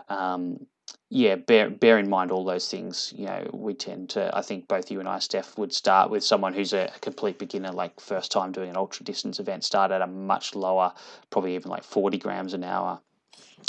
um, 0.08 0.66
yeah, 1.10 1.36
bear, 1.36 1.70
bear 1.70 1.98
in 1.98 2.08
mind 2.08 2.30
all 2.30 2.44
those 2.44 2.68
things. 2.70 3.12
You 3.16 3.26
know, 3.26 3.50
we 3.52 3.74
tend 3.74 4.10
to, 4.10 4.30
I 4.36 4.42
think 4.42 4.68
both 4.68 4.90
you 4.90 5.00
and 5.00 5.08
I, 5.08 5.18
Steph, 5.18 5.58
would 5.58 5.72
start 5.72 6.10
with 6.10 6.22
someone 6.22 6.54
who's 6.54 6.72
a, 6.72 6.90
a 6.94 6.98
complete 7.00 7.38
beginner, 7.38 7.72
like 7.72 8.00
first 8.00 8.30
time 8.30 8.52
doing 8.52 8.70
an 8.70 8.76
ultra 8.76 9.04
distance 9.04 9.40
event, 9.40 9.64
start 9.64 9.90
at 9.90 10.02
a 10.02 10.06
much 10.06 10.54
lower, 10.54 10.92
probably 11.30 11.56
even 11.56 11.70
like 11.70 11.82
40 11.82 12.18
grams 12.18 12.54
an 12.54 12.62
hour 12.62 13.00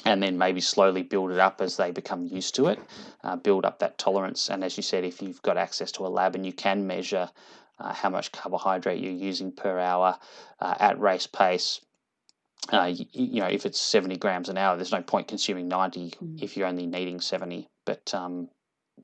and 0.04 0.22
then 0.22 0.38
maybe 0.38 0.62
slowly 0.62 1.02
build 1.02 1.32
it 1.32 1.40
up 1.40 1.62
as 1.62 1.78
they 1.78 1.92
become 1.92 2.26
used 2.26 2.56
to 2.56 2.68
it, 2.68 2.80
uh, 3.24 3.36
build 3.36 3.66
up 3.66 3.80
that 3.80 3.98
tolerance. 3.98 4.50
And 4.50 4.64
as 4.64 4.78
you 4.78 4.84
said, 4.84 5.04
if 5.04 5.22
you've 5.22 5.42
got 5.42 5.58
access 5.58 5.92
to 5.94 6.06
a 6.06 6.10
lab 6.10 6.36
and 6.36 6.46
you 6.46 6.54
can 6.54 6.86
measure 6.86 7.30
uh, 7.80 7.94
how 7.94 8.10
much 8.10 8.32
carbohydrate 8.32 9.02
you're 9.02 9.12
using 9.12 9.52
per 9.52 9.80
hour 9.80 10.18
uh, 10.60 10.76
at 10.80 11.00
race 11.00 11.28
pace, 11.28 11.82
uh, 12.74 12.86
you, 12.86 13.06
you 13.12 13.40
know, 13.42 13.48
if 13.48 13.66
it's 13.66 13.80
70 13.80 14.18
grams 14.18 14.50
an 14.50 14.58
hour, 14.58 14.76
there's 14.76 14.92
no 14.92 15.02
point 15.02 15.28
consuming 15.28 15.68
90 15.68 16.12
Mm. 16.22 16.42
if 16.42 16.58
you're 16.58 16.68
only 16.68 16.88
needing 16.88 17.20
70. 17.22 17.68
But 17.86 18.14
um, 18.14 18.50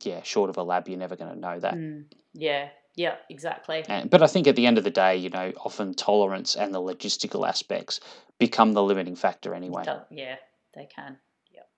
yeah, 0.01 0.21
short 0.23 0.49
of 0.49 0.57
a 0.57 0.63
lab, 0.63 0.87
you're 0.87 0.97
never 0.97 1.15
going 1.15 1.33
to 1.33 1.39
know 1.39 1.59
that. 1.59 1.75
Mm. 1.75 2.05
Yeah. 2.33 2.69
Yeah. 2.95 3.15
Exactly. 3.29 3.83
And, 3.87 4.09
but 4.09 4.21
I 4.23 4.27
think 4.27 4.47
at 4.47 4.55
the 4.55 4.65
end 4.65 4.77
of 4.77 4.83
the 4.83 4.91
day, 4.91 5.15
you 5.17 5.29
know, 5.29 5.53
often 5.63 5.93
tolerance 5.93 6.55
and 6.55 6.73
the 6.73 6.79
logistical 6.81 7.47
aspects 7.47 7.99
become 8.39 8.73
the 8.73 8.83
limiting 8.83 9.15
factor 9.15 9.53
anyway. 9.53 9.83
Yeah. 10.09 10.35
They 10.73 10.85
can. 10.93 11.17
Yep. 11.53 11.69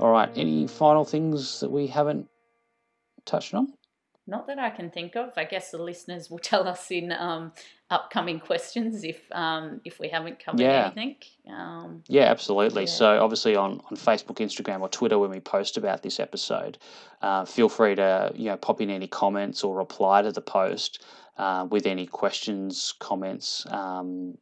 All 0.00 0.10
right. 0.10 0.30
Any 0.34 0.66
final 0.66 1.04
things 1.04 1.60
that 1.60 1.70
we 1.70 1.86
haven't 1.86 2.28
touched 3.24 3.54
on? 3.54 3.72
Not 4.26 4.46
that 4.46 4.58
I 4.58 4.70
can 4.70 4.88
think 4.90 5.16
of. 5.16 5.30
I 5.36 5.44
guess 5.44 5.70
the 5.72 5.78
listeners 5.82 6.30
will 6.30 6.38
tell 6.50 6.66
us 6.66 6.90
in 6.90 7.12
um, 7.12 7.52
upcoming 7.90 8.40
questions 8.40 9.04
if 9.04 9.20
um, 9.32 9.80
if 9.84 9.98
we 10.00 10.08
haven't 10.08 10.42
covered 10.44 10.60
Yeah. 10.60 10.86
anything. 10.86 11.16
Um, 11.52 12.02
Yeah, 12.08 12.24
absolutely. 12.24 12.84
Yeah. 12.84 12.90
So 12.90 13.22
obviously 13.22 13.54
on, 13.56 13.80
on 13.90 13.96
Facebook, 13.96 14.36
Instagram, 14.36 14.80
or 14.80 14.88
Twitter 14.88 15.18
when 15.18 15.30
we 15.30 15.40
post 15.40 15.76
about 15.76 16.02
this 16.02 16.18
episode, 16.18 16.78
uh, 17.20 17.44
feel 17.44 17.68
free 17.68 17.94
to 17.96 18.32
you 18.34 18.46
know 18.46 18.56
pop 18.56 18.80
in 18.80 18.90
any 18.90 19.06
comments 19.08 19.62
or 19.62 19.76
reply 19.76 20.22
to 20.22 20.32
the 20.32 20.40
post 20.40 21.04
uh, 21.38 21.66
with 21.70 21.86
any 21.86 22.06
questions, 22.06 22.94
comments, 22.98 23.66
um, 23.70 24.36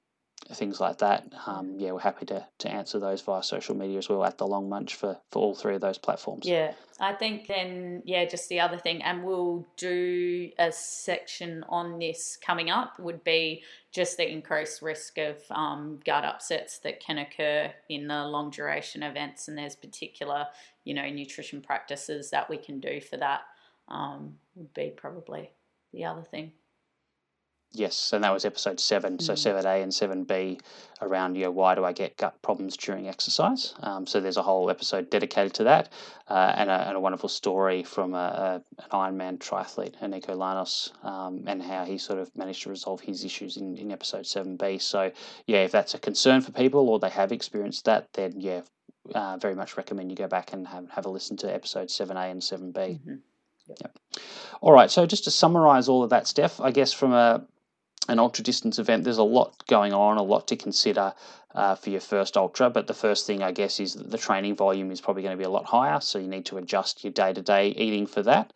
things 0.55 0.81
like 0.81 0.99
that. 0.99 1.33
Um, 1.47 1.77
yeah, 1.79 1.93
we're 1.93 2.01
happy 2.01 2.27
to, 2.27 2.47
to 2.59 2.69
answer 2.69 2.99
those 2.99 3.21
via 3.23 3.43
social 3.43 3.77
media 3.77 3.99
as 3.99 4.09
well 4.09 4.25
at 4.25 4.39
the 4.39 4.47
Long 4.47 4.69
Munch 4.69 4.95
for, 4.95 5.17
for 5.31 5.41
all 5.41 5.55
three 5.55 5.75
of 5.75 5.81
those 5.81 5.99
platforms. 5.99 6.47
yeah, 6.47 6.73
I 6.99 7.13
think 7.13 7.47
then 7.47 8.03
yeah, 8.05 8.25
just 8.25 8.49
the 8.49 8.61
other 8.61 8.79
thing, 8.79 9.03
and 9.03 9.23
we'll 9.23 9.67
do 9.77 10.51
a 10.59 10.73
section 10.73 11.65
on 11.69 11.99
this 11.99 12.37
coming 12.45 12.71
up 12.71 12.99
would 12.99 13.23
be 13.23 13.63
just 13.93 14.17
the 14.17 14.29
increased 14.29 14.83
risk 14.83 15.19
of 15.19 15.37
um, 15.51 16.01
gut 16.05 16.25
upsets 16.25 16.79
that 16.81 17.01
can 17.01 17.19
occur 17.19 17.73
in 17.89 18.09
the 18.09 18.25
long 18.25 18.51
duration 18.51 19.03
events, 19.03 19.49
and 19.49 19.57
there's 19.57 19.77
particular 19.77 20.47
you 20.85 20.95
know 20.95 21.09
nutrition 21.09 21.61
practices 21.61 22.31
that 22.31 22.51
we 22.51 22.57
can 22.57 22.81
do 22.81 23.01
for 23.01 23.17
that. 23.17 23.43
Um, 23.89 24.37
would 24.55 24.73
be 24.75 24.93
probably 24.97 25.51
the 25.93 26.05
other 26.05 26.23
thing. 26.23 26.53
Yes, 27.73 28.13
and 28.13 28.25
that 28.25 28.33
was 28.33 28.45
episode 28.45 28.81
seven. 28.81 29.21
So 29.21 29.35
Mm. 29.35 29.39
seven 29.39 29.65
A 29.67 29.81
and 29.81 29.95
seven 29.95 30.25
B 30.25 30.59
around 31.01 31.37
you 31.37 31.45
know 31.45 31.53
why 31.53 31.77
do 31.77 31.85
I 31.85 31.93
get 31.93 32.17
gut 32.17 32.35
problems 32.43 32.77
during 32.77 33.07
exercise? 33.09 33.75
Um, 33.81 34.07
so 34.09 34.21
there's 34.21 34.37
a 34.37 34.43
whole 34.43 34.71
episode 34.71 35.09
dedicated 35.09 35.55
to 35.55 35.65
that, 35.65 35.89
uh, 36.29 36.53
and, 36.57 36.69
a, 36.69 36.89
and 36.89 36.97
a 36.97 37.01
wonderful 37.01 37.29
story 37.29 37.85
from 37.85 38.15
a, 38.15 38.63
a, 38.79 38.83
an 38.83 38.91
Ironman 38.91 39.39
triathlete, 39.39 39.97
Eneko 40.01 40.37
Llanos, 40.37 40.91
um, 41.05 41.45
and 41.47 41.63
how 41.63 41.85
he 41.85 41.97
sort 41.97 42.19
of 42.19 42.37
managed 42.37 42.65
to 42.65 42.71
resolve 42.71 43.01
his 43.01 43.25
issues 43.25 43.57
in, 43.57 43.77
in 43.77 43.93
episode 43.93 44.27
seven 44.27 44.57
B. 44.57 44.79
So 44.79 45.13
yeah, 45.47 45.59
if 45.63 45.71
that's 45.71 45.95
a 45.95 45.99
concern 45.99 46.41
for 46.41 46.51
people 46.51 46.89
or 46.89 46.99
they 46.99 47.11
have 47.11 47.31
experienced 47.31 47.85
that, 47.85 48.13
then 48.15 48.41
yeah, 48.41 48.63
uh, 49.15 49.37
very 49.37 49.55
much 49.55 49.77
recommend 49.77 50.11
you 50.11 50.17
go 50.17 50.27
back 50.27 50.53
and 50.53 50.67
have, 50.67 50.91
have 50.91 51.07
a 51.07 51.11
listen 51.11 51.37
to 51.39 51.55
episode 51.55 51.89
seven 51.89 52.17
A 52.17 52.23
and 52.23 52.43
seven 52.43 52.73
B. 52.73 52.99
Mhm. 53.07 53.21
All 54.61 54.73
right, 54.73 54.91
so 54.91 55.07
just 55.07 55.25
to 55.25 55.31
summarize 55.31 55.89
all 55.89 56.03
of 56.03 56.11
that, 56.11 56.27
Steph, 56.27 56.61
I 56.61 56.73
guess 56.73 56.93
from 56.93 57.13
a 57.13 57.47
an 58.11 58.19
ultra 58.19 58.43
distance 58.43 58.79
event, 58.79 59.05
there's 59.05 59.19
a 59.19 59.23
lot 59.23 59.65
going 59.69 59.93
on, 59.93 60.19
a 60.19 60.23
lot 60.23 60.49
to 60.49 60.57
consider 60.57 61.15
uh, 61.55 61.77
for 61.77 61.91
your 61.91 62.01
first 62.01 62.37
ultra. 62.37 62.69
But 62.69 62.89
the 62.89 62.95
first 62.95 63.27
thing, 63.27 63.43
I 63.43 63.53
guess, 63.53 63.79
is 63.79 63.95
that 63.95 64.11
the 64.11 64.19
training 64.19 64.57
volume 64.57 64.91
is 64.91 65.01
probably 65.01 65.23
going 65.23 65.37
to 65.37 65.39
be 65.39 65.45
a 65.45 65.51
lot 65.51 65.65
higher, 65.65 66.01
so 66.01 66.19
you 66.19 66.27
need 66.27 66.47
to 66.47 66.59
adjust 66.59 67.05
your 67.05 67.13
day 67.13 67.33
to 67.33 67.41
day 67.41 67.69
eating 67.69 68.07
for 68.07 68.23
that. 68.23 68.53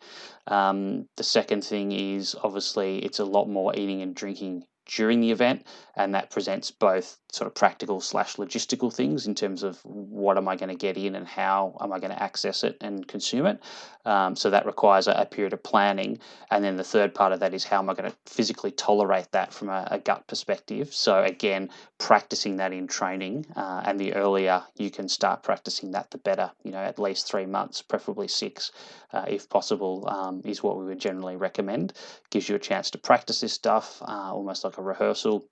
Um, 0.47 1.07
the 1.15 1.23
second 1.23 1.63
thing 1.63 1.93
is 1.93 2.35
obviously 2.43 2.99
it's 2.99 3.19
a 3.19 3.25
lot 3.25 3.45
more 3.45 3.73
eating 3.75 4.01
and 4.01 4.13
drinking 4.13 4.65
during 4.85 5.21
the 5.21 5.31
event, 5.31 5.65
and 5.95 6.13
that 6.13 6.29
presents 6.29 6.71
both 6.71 7.17
sort 7.31 7.47
of 7.47 7.53
practical 7.53 7.99
slash 7.99 8.35
logistical 8.35 8.93
things 8.93 9.27
in 9.27 9.35
terms 9.35 9.63
of 9.63 9.79
what 9.83 10.37
am 10.37 10.47
I 10.47 10.55
going 10.55 10.69
to 10.69 10.75
get 10.75 10.95
in 10.95 11.15
and 11.15 11.27
how 11.27 11.77
am 11.81 11.91
I 11.91 11.99
going 11.99 12.11
to 12.11 12.23
access 12.23 12.63
it 12.63 12.77
and 12.79 13.05
consume 13.07 13.45
it. 13.45 13.59
Um, 14.05 14.35
so 14.35 14.49
that 14.51 14.65
requires 14.65 15.07
a, 15.07 15.11
a 15.11 15.25
period 15.25 15.53
of 15.53 15.63
planning, 15.63 16.19
and 16.51 16.63
then 16.63 16.77
the 16.77 16.83
third 16.83 17.13
part 17.13 17.33
of 17.33 17.39
that 17.39 17.53
is 17.53 17.63
how 17.63 17.79
am 17.79 17.89
I 17.89 17.93
going 17.95 18.09
to 18.09 18.15
physically 18.25 18.71
tolerate 18.71 19.31
that 19.31 19.53
from 19.53 19.69
a, 19.69 19.87
a 19.91 19.99
gut 19.99 20.27
perspective. 20.27 20.93
So 20.93 21.23
again, 21.23 21.69
practicing 21.97 22.57
that 22.57 22.71
in 22.71 22.87
training, 22.87 23.47
uh, 23.55 23.81
and 23.85 23.99
the 23.99 24.13
earlier 24.13 24.61
you 24.77 24.91
can 24.91 25.09
start 25.09 25.43
practicing 25.43 25.91
that, 25.91 26.11
the 26.11 26.19
better. 26.19 26.51
You 26.63 26.71
know, 26.71 26.77
at 26.77 26.99
least 26.99 27.27
three 27.27 27.47
months, 27.47 27.81
preferably 27.81 28.27
six, 28.27 28.71
uh, 29.11 29.25
if 29.27 29.49
possible, 29.49 30.07
um, 30.07 30.41
is 30.45 30.61
what 30.61 30.77
we 30.77 30.85
would 30.85 30.99
generally 30.99 31.35
recommend. 31.35 31.93
Gives 32.29 32.47
you 32.47 32.55
a 32.55 32.59
chance 32.59 32.91
to 32.91 32.97
practice 32.97 33.41
this 33.41 33.53
stuff, 33.53 34.01
uh, 34.03 34.31
almost 34.33 34.63
like 34.63 34.74
a 34.77 34.81
rehearsal. 34.81 35.45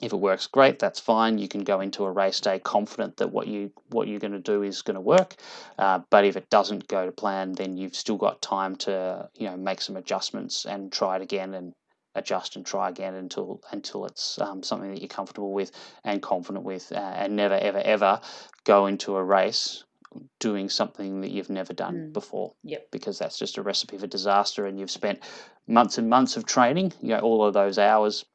If 0.00 0.12
it 0.12 0.16
works, 0.16 0.46
great. 0.48 0.78
That's 0.78 0.98
fine. 0.98 1.38
You 1.38 1.46
can 1.48 1.62
go 1.64 1.80
into 1.80 2.04
a 2.04 2.10
race 2.10 2.40
day 2.40 2.58
confident 2.58 3.18
that 3.18 3.30
what 3.30 3.46
you 3.46 3.70
what 3.90 4.08
you're 4.08 4.18
going 4.20 4.32
to 4.32 4.40
do 4.40 4.62
is 4.62 4.82
going 4.82 4.96
to 4.96 5.00
work. 5.00 5.36
Uh, 5.78 6.00
but 6.10 6.24
if 6.24 6.36
it 6.36 6.50
doesn't 6.50 6.88
go 6.88 7.06
to 7.06 7.12
plan, 7.12 7.52
then 7.52 7.76
you've 7.76 7.94
still 7.94 8.16
got 8.16 8.42
time 8.42 8.74
to 8.76 9.28
you 9.34 9.46
know 9.46 9.56
make 9.56 9.80
some 9.80 9.96
adjustments 9.96 10.64
and 10.64 10.90
try 10.92 11.16
it 11.16 11.22
again 11.22 11.54
and 11.54 11.72
adjust 12.14 12.56
and 12.56 12.66
try 12.66 12.88
again 12.88 13.14
until 13.14 13.60
until 13.70 14.06
it's 14.06 14.40
um, 14.40 14.62
something 14.62 14.90
that 14.92 15.00
you're 15.00 15.08
comfortable 15.08 15.52
with 15.52 15.70
and 16.04 16.20
confident 16.22 16.64
with, 16.64 16.90
uh, 16.92 16.96
and 16.96 17.36
never 17.36 17.54
ever 17.54 17.78
ever 17.78 18.20
go 18.64 18.86
into 18.86 19.16
a 19.16 19.22
race 19.22 19.84
doing 20.40 20.68
something 20.68 21.20
that 21.22 21.30
you've 21.30 21.48
never 21.50 21.72
done 21.72 22.08
Mm. 22.08 22.12
before 22.12 22.52
Yep. 22.64 22.90
because 22.90 23.18
that's 23.18 23.38
just 23.38 23.56
a 23.56 23.62
recipe 23.62 23.96
for 23.96 24.06
disaster 24.06 24.66
and 24.66 24.78
you've 24.78 24.90
spent 24.90 25.20
months 25.66 25.96
and 25.96 26.10
months 26.10 26.36
of 26.36 26.44
training 26.44 26.92
you 27.00 27.08
know 27.10 27.20
all 27.20 27.46
of 27.46 27.54
those 27.54 27.78
hours 27.78 28.26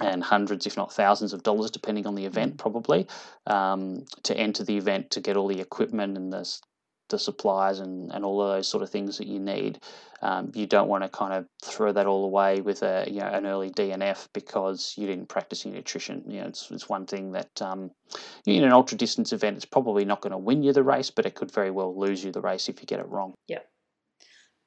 and 0.00 0.22
hundreds 0.22 0.66
if 0.66 0.76
not 0.76 0.92
thousands 0.92 1.32
of 1.32 1.42
dollars 1.42 1.70
depending 1.70 2.06
on 2.06 2.14
the 2.14 2.24
event 2.24 2.58
probably 2.58 3.06
um, 3.46 4.04
to 4.22 4.36
enter 4.36 4.64
the 4.64 4.76
event 4.76 5.10
to 5.10 5.20
get 5.20 5.36
all 5.36 5.48
the 5.48 5.60
equipment 5.60 6.16
and 6.16 6.32
the, 6.32 6.60
the 7.08 7.18
supplies 7.18 7.80
and, 7.80 8.12
and 8.12 8.24
all 8.24 8.40
of 8.42 8.48
those 8.48 8.68
sort 8.68 8.82
of 8.82 8.90
things 8.90 9.18
that 9.18 9.26
you 9.26 9.40
need. 9.40 9.80
Um, 10.20 10.50
you 10.54 10.66
don't 10.66 10.88
want 10.88 11.04
to 11.04 11.08
kind 11.08 11.32
of 11.32 11.46
throw 11.62 11.92
that 11.92 12.06
all 12.06 12.24
away 12.24 12.60
with 12.60 12.82
a 12.82 13.06
you 13.08 13.20
know 13.20 13.28
an 13.28 13.46
early 13.46 13.70
DNF 13.70 14.28
because 14.34 14.94
you 14.98 15.06
didn't 15.06 15.28
practice 15.28 15.64
your 15.64 15.74
nutrition. 15.74 16.24
You 16.26 16.40
know 16.40 16.48
it's, 16.48 16.70
it's 16.70 16.88
one 16.88 17.06
thing 17.06 17.32
that 17.32 17.62
um, 17.62 17.92
in 18.44 18.64
an 18.64 18.72
ultra 18.72 18.98
distance 18.98 19.32
event 19.32 19.56
it's 19.56 19.64
probably 19.64 20.04
not 20.04 20.20
going 20.20 20.32
to 20.32 20.38
win 20.38 20.62
you 20.64 20.72
the 20.72 20.82
race 20.82 21.10
but 21.10 21.24
it 21.24 21.36
could 21.36 21.52
very 21.52 21.70
well 21.70 21.98
lose 21.98 22.24
you 22.24 22.32
the 22.32 22.40
race 22.40 22.68
if 22.68 22.80
you 22.80 22.86
get 22.86 23.00
it 23.00 23.08
wrong. 23.08 23.34
Yeah, 23.46 23.60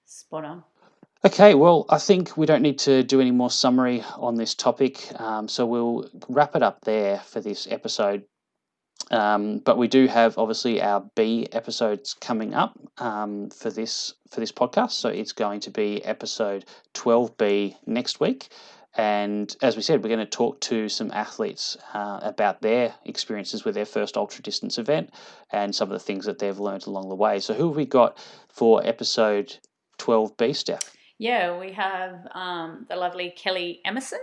Spot 0.05 0.45
on. 0.45 0.63
Okay, 1.23 1.53
well, 1.53 1.85
I 1.87 1.99
think 1.99 2.35
we 2.35 2.47
don't 2.47 2.63
need 2.63 2.79
to 2.79 3.03
do 3.03 3.21
any 3.21 3.29
more 3.29 3.51
summary 3.51 4.03
on 4.17 4.33
this 4.33 4.55
topic, 4.55 5.07
um, 5.21 5.47
so 5.47 5.67
we'll 5.67 6.09
wrap 6.27 6.55
it 6.55 6.63
up 6.63 6.81
there 6.81 7.19
for 7.19 7.39
this 7.39 7.67
episode. 7.69 8.23
Um, 9.11 9.59
but 9.59 9.77
we 9.77 9.87
do 9.87 10.07
have 10.07 10.39
obviously 10.39 10.81
our 10.81 11.05
B 11.15 11.47
episodes 11.51 12.15
coming 12.15 12.55
up 12.55 12.73
um, 12.97 13.51
for 13.51 13.69
this 13.69 14.15
for 14.31 14.39
this 14.39 14.51
podcast. 14.51 14.91
So 14.91 15.09
it's 15.09 15.31
going 15.31 15.59
to 15.59 15.69
be 15.69 16.03
episode 16.05 16.65
twelve 16.93 17.37
B 17.37 17.77
next 17.85 18.19
week, 18.19 18.49
and 18.95 19.55
as 19.61 19.75
we 19.75 19.83
said, 19.83 20.01
we're 20.01 20.09
going 20.09 20.19
to 20.19 20.25
talk 20.25 20.59
to 20.61 20.89
some 20.89 21.11
athletes 21.11 21.77
uh, 21.93 22.19
about 22.23 22.61
their 22.63 22.95
experiences 23.05 23.63
with 23.63 23.75
their 23.75 23.85
first 23.85 24.17
ultra 24.17 24.41
distance 24.41 24.79
event 24.79 25.11
and 25.51 25.75
some 25.75 25.91
of 25.91 25.93
the 25.93 26.03
things 26.03 26.25
that 26.25 26.39
they've 26.39 26.59
learned 26.59 26.87
along 26.87 27.09
the 27.09 27.15
way. 27.15 27.39
So 27.39 27.53
who 27.53 27.67
have 27.67 27.77
we 27.77 27.85
got 27.85 28.17
for 28.49 28.83
episode 28.83 29.55
twelve 29.99 30.35
B, 30.37 30.53
Steph? 30.53 30.95
Yeah, 31.21 31.59
we 31.59 31.71
have 31.73 32.27
um, 32.31 32.87
the 32.89 32.95
lovely 32.95 33.29
Kelly 33.29 33.79
Emerson. 33.85 34.17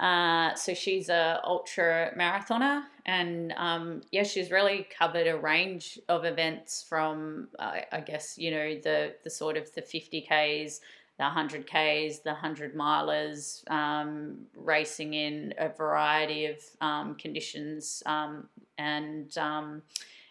Uh, 0.00 0.52
so 0.56 0.74
she's 0.74 1.08
a 1.08 1.40
ultra 1.44 2.10
marathoner, 2.18 2.82
and 3.06 3.54
um, 3.56 4.00
yeah, 4.10 4.24
she's 4.24 4.50
really 4.50 4.84
covered 4.98 5.28
a 5.28 5.36
range 5.36 6.00
of 6.08 6.24
events 6.24 6.84
from, 6.88 7.46
uh, 7.60 7.82
I 7.92 8.00
guess, 8.00 8.36
you 8.36 8.50
know, 8.50 8.74
the 8.74 9.14
the 9.22 9.30
sort 9.30 9.56
of 9.56 9.72
the 9.74 9.82
fifty 9.82 10.20
k's, 10.20 10.80
the 11.16 11.26
hundred 11.26 11.68
k's, 11.68 12.18
the 12.24 12.34
hundred 12.34 12.74
milers, 12.74 13.62
um, 13.70 14.38
racing 14.56 15.14
in 15.14 15.54
a 15.58 15.68
variety 15.68 16.46
of 16.46 16.56
um, 16.80 17.14
conditions 17.14 18.02
um, 18.04 18.48
and 18.78 19.38
um, 19.38 19.82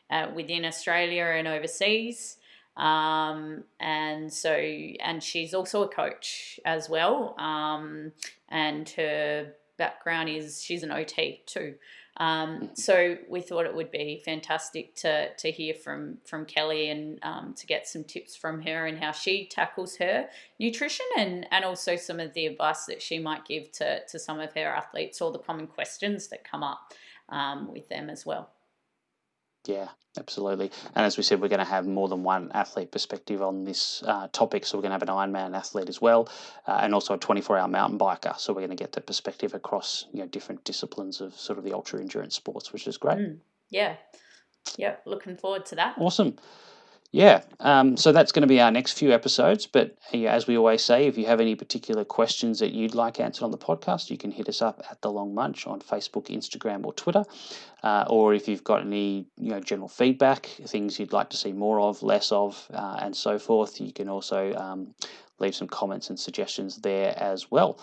uh, 0.09 0.27
within 0.35 0.65
Australia 0.65 1.23
and 1.23 1.47
overseas. 1.47 2.35
Um, 2.77 3.63
and 3.79 4.31
so, 4.31 4.53
and 4.53 5.21
she's 5.21 5.53
also 5.53 5.83
a 5.83 5.87
coach 5.87 6.59
as 6.65 6.89
well. 6.89 7.35
Um, 7.39 8.13
and 8.49 8.89
her 8.91 9.53
background 9.77 10.29
is 10.29 10.61
she's 10.61 10.83
an 10.83 10.91
OT 10.91 11.41
too. 11.45 11.75
Um, 12.17 12.69
so 12.73 13.17
we 13.29 13.41
thought 13.41 13.65
it 13.65 13.73
would 13.73 13.89
be 13.89 14.21
fantastic 14.23 14.95
to 14.97 15.33
to 15.33 15.49
hear 15.49 15.73
from 15.73 16.17
from 16.25 16.45
Kelly 16.45 16.89
and 16.89 17.19
um, 17.23 17.53
to 17.57 17.65
get 17.65 17.87
some 17.87 18.03
tips 18.03 18.35
from 18.35 18.61
her 18.61 18.85
and 18.85 18.99
how 18.99 19.11
she 19.11 19.47
tackles 19.47 19.97
her 19.97 20.27
nutrition 20.59 21.05
and 21.17 21.47
and 21.51 21.63
also 21.63 21.95
some 21.95 22.19
of 22.19 22.33
the 22.33 22.45
advice 22.45 22.85
that 22.85 23.01
she 23.01 23.17
might 23.17 23.45
give 23.45 23.71
to 23.73 24.05
to 24.05 24.19
some 24.19 24.39
of 24.39 24.53
her 24.53 24.67
athletes 24.67 25.21
or 25.21 25.31
the 25.31 25.39
common 25.39 25.67
questions 25.67 26.27
that 26.27 26.43
come 26.43 26.63
up 26.63 26.93
um, 27.29 27.71
with 27.71 27.87
them 27.87 28.09
as 28.09 28.25
well. 28.25 28.49
Yeah, 29.65 29.89
absolutely. 30.17 30.71
And 30.95 31.05
as 31.05 31.17
we 31.17 31.23
said, 31.23 31.39
we're 31.41 31.47
going 31.47 31.59
to 31.59 31.65
have 31.65 31.85
more 31.85 32.07
than 32.07 32.23
one 32.23 32.51
athlete 32.53 32.91
perspective 32.91 33.41
on 33.41 33.63
this 33.63 34.03
uh, 34.05 34.27
topic. 34.31 34.65
So 34.65 34.77
we're 34.77 34.83
going 34.83 34.89
to 34.89 34.95
have 34.95 35.03
an 35.03 35.33
Ironman 35.33 35.55
athlete 35.55 35.89
as 35.89 36.01
well, 36.01 36.29
uh, 36.67 36.79
and 36.81 36.93
also 36.93 37.13
a 37.13 37.19
24-hour 37.19 37.67
mountain 37.67 37.99
biker. 37.99 38.37
So 38.39 38.53
we're 38.53 38.61
going 38.61 38.75
to 38.75 38.81
get 38.83 38.93
the 38.93 39.01
perspective 39.01 39.53
across 39.53 40.05
you 40.13 40.19
know 40.19 40.27
different 40.27 40.63
disciplines 40.63 41.21
of 41.21 41.35
sort 41.35 41.59
of 41.59 41.65
the 41.65 41.73
ultra 41.73 41.99
endurance 41.99 42.35
sports, 42.35 42.73
which 42.73 42.87
is 42.87 42.97
great. 42.97 43.19
Mm, 43.19 43.37
yeah, 43.69 43.95
yeah, 44.77 44.95
looking 45.05 45.37
forward 45.37 45.65
to 45.67 45.75
that. 45.75 45.95
Awesome. 45.97 46.37
Yeah, 47.13 47.41
um, 47.59 47.97
so 47.97 48.13
that's 48.13 48.31
going 48.31 48.43
to 48.43 48.47
be 48.47 48.61
our 48.61 48.71
next 48.71 48.93
few 48.93 49.11
episodes. 49.11 49.67
But 49.67 49.97
as 50.13 50.47
we 50.47 50.57
always 50.57 50.81
say, 50.81 51.07
if 51.07 51.17
you 51.17 51.25
have 51.25 51.41
any 51.41 51.55
particular 51.55 52.05
questions 52.05 52.59
that 52.59 52.71
you'd 52.71 52.95
like 52.95 53.19
answered 53.19 53.43
on 53.43 53.51
the 53.51 53.57
podcast, 53.57 54.09
you 54.09 54.17
can 54.17 54.31
hit 54.31 54.47
us 54.47 54.61
up 54.61 54.81
at 54.89 55.01
the 55.01 55.11
Long 55.11 55.35
Munch 55.35 55.67
on 55.67 55.81
Facebook, 55.81 56.27
Instagram, 56.27 56.85
or 56.85 56.93
Twitter. 56.93 57.25
Uh, 57.83 58.05
or 58.09 58.33
if 58.33 58.47
you've 58.47 58.63
got 58.63 58.81
any 58.81 59.25
you 59.37 59.49
know 59.49 59.59
general 59.59 59.89
feedback, 59.89 60.45
things 60.45 60.99
you'd 60.99 61.11
like 61.11 61.29
to 61.31 61.37
see 61.37 61.51
more 61.51 61.81
of, 61.81 62.01
less 62.01 62.31
of, 62.31 62.65
uh, 62.73 62.99
and 63.01 63.13
so 63.13 63.37
forth, 63.37 63.81
you 63.81 63.91
can 63.91 64.07
also 64.07 64.53
um, 64.55 64.93
leave 65.39 65.55
some 65.55 65.67
comments 65.67 66.09
and 66.09 66.17
suggestions 66.17 66.77
there 66.77 67.13
as 67.17 67.51
well. 67.51 67.77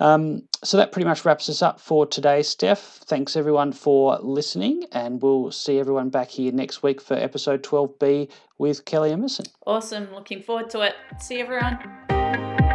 Um, 0.00 0.42
so 0.62 0.76
that 0.76 0.92
pretty 0.92 1.06
much 1.06 1.24
wraps 1.24 1.48
us 1.48 1.62
up 1.62 1.80
for 1.80 2.06
today, 2.06 2.42
Steph. 2.42 3.00
Thanks 3.04 3.36
everyone 3.36 3.72
for 3.72 4.18
listening, 4.20 4.84
and 4.92 5.20
we'll 5.22 5.50
see 5.50 5.78
everyone 5.78 6.10
back 6.10 6.30
here 6.30 6.52
next 6.52 6.82
week 6.82 7.00
for 7.00 7.14
episode 7.14 7.62
12B 7.62 8.30
with 8.58 8.84
Kelly 8.84 9.12
Emerson. 9.12 9.46
Awesome. 9.66 10.12
Looking 10.12 10.42
forward 10.42 10.70
to 10.70 10.82
it. 10.82 10.94
See 11.20 11.40
everyone. 11.40 12.67